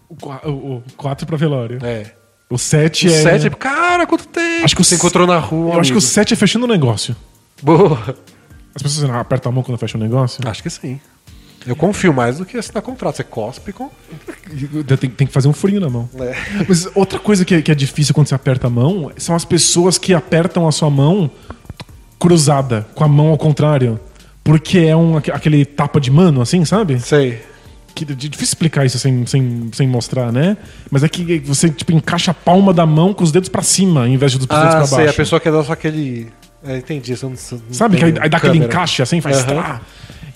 O 0.10 0.82
4 0.98 1.26
pra 1.26 1.38
velório. 1.38 1.80
É. 1.84 2.12
O 2.50 2.58
7 2.58 3.08
O 3.08 3.12
é. 3.12 3.22
7 3.22 3.48
é. 3.48 3.50
Cara, 3.52 4.06
quanto 4.06 4.28
tempo! 4.28 4.64
Acho 4.66 4.76
que 4.76 4.82
o 4.82 4.86
você 4.86 4.96
encontrou 4.96 5.26
na 5.26 5.38
rua. 5.40 5.74
Eu 5.76 5.80
acho 5.80 5.92
que 5.92 5.98
o 5.98 6.00
amigo. 6.00 6.14
7 6.14 6.34
é 6.34 6.38
fechando 6.38 6.66
o 6.66 6.68
negócio. 6.68 7.16
Boa. 7.62 8.16
As 8.76 8.82
pessoas 8.84 9.08
não 9.10 9.18
apertam 9.20 9.52
a 9.52 9.56
mão 9.56 9.64
quando 9.64 9.78
fecha 9.78 9.98
o 9.98 10.02
negócio? 10.02 10.42
Acho 10.48 10.62
que 10.62 10.70
sim. 10.70 11.00
Eu 11.66 11.76
confio 11.76 12.14
mais 12.14 12.38
do 12.38 12.46
que 12.46 12.58
assinar 12.58 12.84
contrato. 12.84 13.16
Você 13.16 13.24
cospe 13.24 13.74
com. 13.74 13.90
Tem, 15.00 15.10
tem 15.10 15.26
que 15.28 15.34
fazer 15.34 15.48
um 15.48 15.54
frio 15.54 15.80
na 15.82 15.90
mão. 15.90 16.08
É. 16.20 16.36
Mas 16.68 16.88
outra 16.94 17.18
coisa 17.18 17.44
que 17.44 17.56
é, 17.56 17.62
que 17.64 17.72
é 17.72 17.76
difícil 17.76 18.14
quando 18.14 18.28
você 18.28 18.36
aperta 18.36 18.68
a 18.68 18.70
mão 18.70 19.12
são 19.18 19.36
as 19.36 19.44
pessoas 19.44 19.98
que 19.98 20.14
apertam 20.14 20.68
a 20.68 20.72
sua 20.72 20.92
mão 20.92 21.32
cruzada, 22.20 22.88
com 22.94 23.04
a 23.04 23.08
mão 23.08 23.30
ao 23.30 23.38
contrário. 23.38 24.00
Porque 24.44 24.78
é 24.80 24.96
um, 24.96 25.18
aque- 25.18 25.32
aquele 25.32 25.66
tapa 25.66 26.00
de 26.00 26.12
mano, 26.12 26.40
assim, 26.40 26.64
sabe? 26.66 27.00
Sei. 27.00 27.42
Que 27.96 28.04
é 28.04 28.14
difícil 28.14 28.44
explicar 28.44 28.86
isso 28.86 29.00
sem, 29.00 29.26
sem, 29.26 29.70
sem 29.74 29.88
mostrar, 29.88 30.30
né? 30.32 30.58
Mas 30.92 31.02
é 31.02 31.08
que 31.10 31.40
você, 31.40 31.70
tipo, 31.70 31.94
encaixa 31.94 32.32
a 32.32 32.34
palma 32.34 32.74
da 32.74 32.86
mão 32.86 33.14
com 33.14 33.24
os 33.24 33.32
dedos 33.32 33.48
pra 33.50 33.62
cima, 33.62 34.08
em 34.08 34.18
vez 34.18 34.34
de 34.34 34.38
dos 34.40 34.48
dedos 34.48 34.64
Ah, 34.66 34.70
pra 34.78 34.86
sei. 34.86 34.98
baixo. 34.98 35.10
A 35.12 35.14
pessoa 35.14 35.40
quer 35.40 35.52
dar 35.54 35.64
só 35.64 35.72
aquele. 35.74 36.28
É, 36.62 36.78
entendi. 36.78 37.16
Não, 37.24 37.30
não 37.30 37.38
Sabe? 37.72 37.96
Que 37.98 38.04
aí, 38.06 38.14
aí 38.20 38.30
dá 38.30 38.36
aquele 38.38 38.58
encaixe 38.58 39.02
assim, 39.02 39.22
faz 39.22 39.44
trá. 39.46 39.80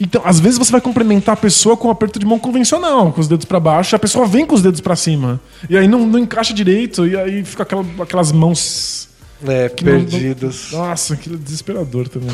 Então, 0.02 0.22
às 0.24 0.40
vezes 0.40 0.58
você 0.58 0.72
vai 0.72 0.80
cumprimentar 0.80 1.34
a 1.34 1.36
pessoa 1.36 1.76
com 1.76 1.90
um 1.90 1.92
aperto 1.92 2.18
de 2.18 2.26
mão 2.26 2.40
convencional, 2.40 3.12
com 3.12 3.20
os 3.20 3.28
dedos 3.28 3.44
pra 3.46 3.60
baixo, 3.60 3.94
a 3.94 4.00
pessoa 4.00 4.26
vem 4.26 4.46
com 4.46 4.56
os 4.56 4.62
dedos 4.62 4.80
pra 4.80 4.96
cima. 4.96 5.42
E 5.70 5.76
aí 5.78 5.90
não, 5.90 6.08
não 6.08 6.18
encaixa 6.20 6.54
direito, 6.54 7.06
e 7.06 7.18
aí 7.18 7.44
fica 7.44 7.64
aquela- 7.64 7.86
aquelas 8.02 8.32
mãos. 8.32 9.10
É, 9.46 9.68
que 9.68 9.84
não- 9.84 9.92
perdidas. 9.92 10.68
não- 10.72 10.80
nossa, 10.80 11.14
aquilo 11.16 11.36
é 11.36 11.38
desesperador 11.38 12.08
também. 12.08 12.30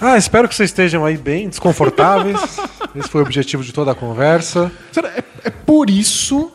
Ah, 0.00 0.16
espero 0.16 0.48
que 0.48 0.54
vocês 0.54 0.70
estejam 0.70 1.04
aí 1.04 1.16
bem 1.16 1.48
desconfortáveis. 1.48 2.38
Esse 2.94 3.08
foi 3.08 3.20
o 3.20 3.24
objetivo 3.24 3.62
de 3.64 3.72
toda 3.72 3.90
a 3.90 3.94
conversa. 3.94 4.70
Sério, 4.92 5.10
é, 5.10 5.22
é 5.44 5.50
por 5.50 5.90
isso 5.90 6.52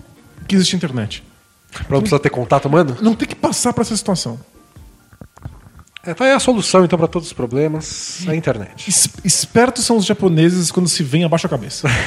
que 0.48 0.56
existe 0.56 0.76
internet. 0.76 1.24
Pra 1.72 1.86
não 1.90 2.00
precisar 2.00 2.20
ter 2.20 2.30
contato, 2.30 2.70
mano. 2.70 2.96
Não 3.02 3.16
tem 3.16 3.28
que 3.28 3.36
passar 3.36 3.74
pra 3.74 3.82
essa 3.82 3.96
situação. 3.98 4.40
É, 6.06 6.14
tá 6.14 6.26
aí 6.26 6.32
a 6.32 6.40
solução, 6.40 6.84
então, 6.86 6.98
pra 7.00 7.08
todos 7.08 7.28
os 7.30 7.34
problemas. 7.34 8.24
A 8.28 8.36
internet. 8.36 8.90
Es- 8.90 9.10
espertos 9.24 9.86
são 9.86 9.98
os 9.98 10.06
japoneses 10.06 10.70
quando 10.72 10.88
se 10.90 11.02
vem 11.04 11.24
abaixo 11.24 11.48
a 11.48 11.50
cabeça. 11.50 11.88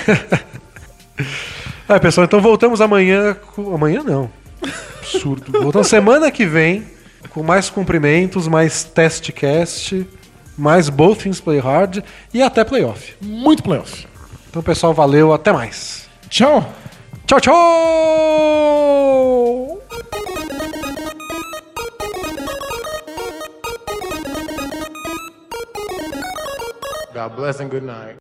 É, 1.89 1.99
pessoal, 2.01 2.25
então 2.25 2.41
voltamos 2.41 2.81
amanhã. 2.81 3.35
com- 3.55 3.73
Amanhã 3.75 4.03
não. 4.03 4.29
Absurdo. 4.99 5.53
Voltamos 5.63 5.87
semana 5.87 6.31
que 6.33 6.45
vem 6.45 6.85
com 7.31 7.43
mais 7.45 7.71
cumprimentos, 7.71 8.49
mais 8.49 8.83
testcast, 8.83 10.05
mais 10.57 10.89
Both 10.89 11.23
Things 11.23 11.41
Play 11.41 11.59
Hard 11.59 12.03
e 12.33 12.43
até 12.43 12.65
playoff. 12.65 13.15
Muito 13.21 13.63
playoff. 13.63 14.07
Então, 14.49 14.63
pessoal, 14.63 14.95
valeu, 14.95 15.33
até 15.33 15.53
mais. 15.53 16.09
Tchau! 16.29 16.65
Tchau, 17.27 17.41
tchau! 17.41 17.57
God 27.13 27.35
bless 27.35 27.61
and 27.61 27.69
good 27.69 27.83
night. 27.83 28.17